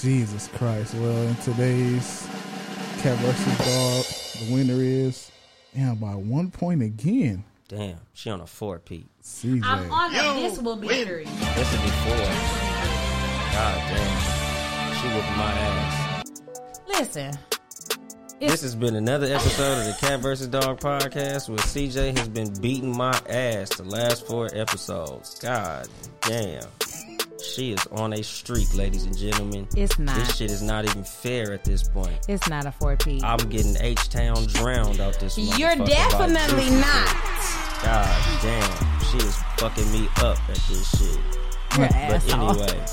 Jesus 0.00 0.48
Christ. 0.48 0.94
Well, 0.94 1.16
in 1.28 1.34
today's 1.36 2.28
cat 3.00 3.16
versus 3.18 3.58
dog, 3.58 4.46
the 4.48 4.54
winner 4.54 4.82
is 4.82 5.30
damn 5.74 5.96
by 5.96 6.14
one 6.14 6.50
point 6.50 6.82
again. 6.82 7.42
Damn, 7.68 7.96
she 8.12 8.30
on 8.30 8.40
a 8.40 8.46
four-peat. 8.46 9.06
CJ. 9.22 9.62
I'm 9.64 9.90
on 9.90 10.12
the, 10.12 10.40
this 10.48 10.58
will 10.58 10.76
be 10.76 10.86
three. 10.88 11.24
This 11.24 11.72
would 11.72 11.82
be 11.82 11.90
four. 11.90 12.16
God 13.52 13.76
damn, 13.88 14.94
she 14.96 15.08
whooped 15.08 15.36
my 15.38 15.52
ass. 15.52 16.32
Listen, 16.86 17.38
This 18.40 18.62
has 18.62 18.74
been 18.74 18.96
another 18.96 19.26
episode 19.26 19.78
of 19.78 19.86
the 19.86 19.96
Cat 19.98 20.20
vs. 20.20 20.48
Dog 20.48 20.78
podcast 20.80 21.48
where 21.48 21.58
CJ 21.58 22.18
has 22.18 22.28
been 22.28 22.52
beating 22.60 22.94
my 22.94 23.18
ass 23.28 23.70
the 23.76 23.84
last 23.84 24.26
four 24.26 24.50
episodes. 24.52 25.38
God 25.40 25.88
damn. 26.20 26.62
She 27.44 27.72
is 27.72 27.86
on 27.92 28.12
a 28.14 28.22
streak, 28.22 28.72
ladies 28.74 29.04
and 29.04 29.16
gentlemen. 29.16 29.68
It's 29.76 29.98
not. 29.98 30.16
This 30.16 30.36
shit 30.36 30.50
is 30.50 30.62
not 30.62 30.84
even 30.84 31.04
fair 31.04 31.52
at 31.52 31.64
this 31.64 31.82
point. 31.82 32.18
it's 32.28 32.48
not 32.48 32.66
a 32.66 32.72
four 32.72 32.96
P. 32.96 33.20
I'm 33.22 33.38
getting 33.48 33.76
H 33.80 34.08
Town 34.08 34.46
drowned 34.46 35.00
out 35.00 35.18
this. 35.20 35.36
You're 35.36 35.76
definitely 35.76 36.70
not. 36.70 37.08
God 37.82 38.40
damn, 38.42 39.00
she 39.10 39.18
is 39.18 39.36
fucking 39.58 39.90
me 39.92 40.08
up 40.18 40.38
at 40.48 40.58
this 40.68 40.90
shit. 40.98 41.20
But 41.76 41.92
asshole. 41.92 42.50
anyway, 42.50 42.84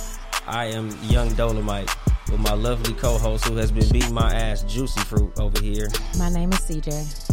I 0.47 0.65
am 0.65 0.89
Young 1.03 1.33
Dolomite 1.35 1.89
with 2.29 2.39
my 2.39 2.53
lovely 2.53 2.93
co-host 2.93 3.45
who 3.45 3.55
has 3.57 3.71
been 3.71 3.87
beating 3.89 4.13
my 4.13 4.33
ass, 4.33 4.63
Juicy 4.63 4.99
Fruit 5.01 5.31
over 5.39 5.61
here, 5.61 5.87
My 6.17 6.29
name 6.29 6.51
is 6.51 6.59
CJ. 6.59 7.30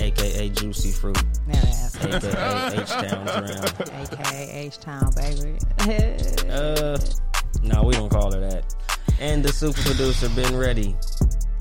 Aka 0.00 0.48
Juicy 0.50 0.90
Fruit, 0.92 1.18
aka 1.48 2.80
H 2.80 2.88
Town 2.88 3.26
drowned. 3.26 3.90
AKA 3.90 4.50
H 4.52 4.78
Town, 4.78 5.10
baby. 5.16 5.58
Uh, 6.50 6.98
no, 7.62 7.82
we 7.84 7.94
don't 7.94 8.10
call 8.10 8.32
her 8.32 8.40
that. 8.40 8.74
And 9.20 9.44
the 9.44 9.52
super 9.52 9.80
producer, 9.82 10.28
Ben 10.30 10.56
Ready. 10.56 10.96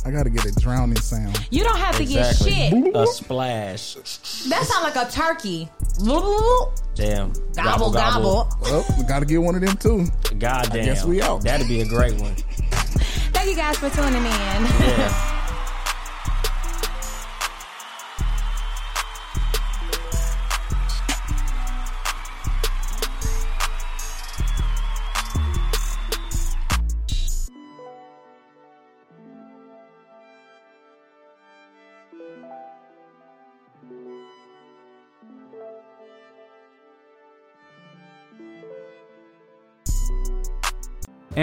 I 0.05 0.11
gotta 0.11 0.29
get 0.29 0.45
a 0.45 0.51
drowning 0.51 0.97
sound. 0.97 1.47
you 1.49 1.63
don't 1.63 1.77
have 1.77 1.95
to 1.95 2.05
get 2.05 2.35
shit. 2.35 2.73
A 2.93 3.07
splash. 3.07 3.95
That 4.49 4.65
sounds 4.65 4.83
like 4.83 4.95
a 4.97 5.09
turkey. 5.09 5.69
Damn. 6.95 7.31
Gobble, 7.55 7.91
gobble. 7.91 8.49
Well, 8.61 8.85
we 8.97 9.05
gotta 9.05 9.25
get 9.25 9.41
one 9.41 9.55
of 9.55 9.61
them 9.61 9.77
too. 9.77 10.07
God 10.37 10.71
damn. 10.71 10.85
guess 10.85 11.05
we 11.05 11.21
out. 11.21 11.43
That'd 11.43 11.69
be 11.69 11.79
a 11.81 11.85
great 11.85 12.19
one. 12.19 12.35
Thank 13.31 13.49
you 13.49 13.55
guys 13.55 13.77
for 13.77 13.89
tuning 13.89 14.17
in. 14.17 14.25
Yeah. 14.25 15.29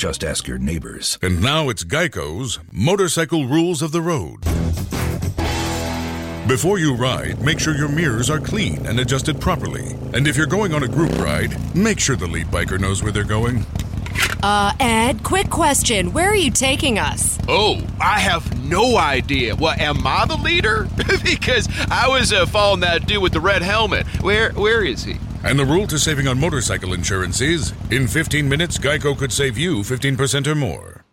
Just 0.00 0.24
ask 0.24 0.48
your 0.48 0.56
neighbors. 0.56 1.18
And 1.20 1.42
now 1.42 1.68
it's 1.68 1.84
Geico's 1.84 2.58
Motorcycle 2.72 3.46
Rules 3.46 3.82
of 3.82 3.92
the 3.92 4.00
Road. 4.00 4.40
Before 6.48 6.78
you 6.78 6.94
ride, 6.94 7.38
make 7.42 7.60
sure 7.60 7.76
your 7.76 7.90
mirrors 7.90 8.30
are 8.30 8.40
clean 8.40 8.86
and 8.86 8.98
adjusted 8.98 9.38
properly. 9.38 9.90
And 10.14 10.26
if 10.26 10.38
you're 10.38 10.46
going 10.46 10.72
on 10.72 10.84
a 10.84 10.88
group 10.88 11.12
ride, 11.18 11.54
make 11.76 12.00
sure 12.00 12.16
the 12.16 12.26
lead 12.26 12.46
biker 12.46 12.80
knows 12.80 13.02
where 13.02 13.12
they're 13.12 13.24
going. 13.24 13.66
Uh, 14.42 14.72
Ed, 14.80 15.22
quick 15.22 15.50
question. 15.50 16.14
Where 16.14 16.30
are 16.30 16.34
you 16.34 16.50
taking 16.50 16.98
us? 16.98 17.38
Oh, 17.46 17.86
I 18.00 18.20
have 18.20 18.58
no 18.64 18.96
idea. 18.96 19.54
What, 19.54 19.80
am 19.80 20.06
I 20.06 20.24
the 20.24 20.36
leader? 20.36 20.88
because 21.22 21.68
I 21.90 22.08
was 22.08 22.32
uh, 22.32 22.46
following 22.46 22.80
that 22.80 23.06
dude 23.06 23.22
with 23.22 23.34
the 23.34 23.40
red 23.42 23.60
helmet. 23.60 24.06
Where, 24.22 24.52
where 24.52 24.82
is 24.82 25.04
he? 25.04 25.18
And 25.42 25.58
the 25.58 25.64
rule 25.64 25.86
to 25.86 25.98
saving 25.98 26.28
on 26.28 26.38
motorcycle 26.38 26.92
insurance 26.92 27.40
is 27.40 27.72
in 27.90 28.06
15 28.06 28.48
minutes, 28.48 28.78
Geico 28.78 29.16
could 29.16 29.32
save 29.32 29.56
you 29.56 29.78
15% 29.78 30.46
or 30.46 30.54
more. 30.54 31.04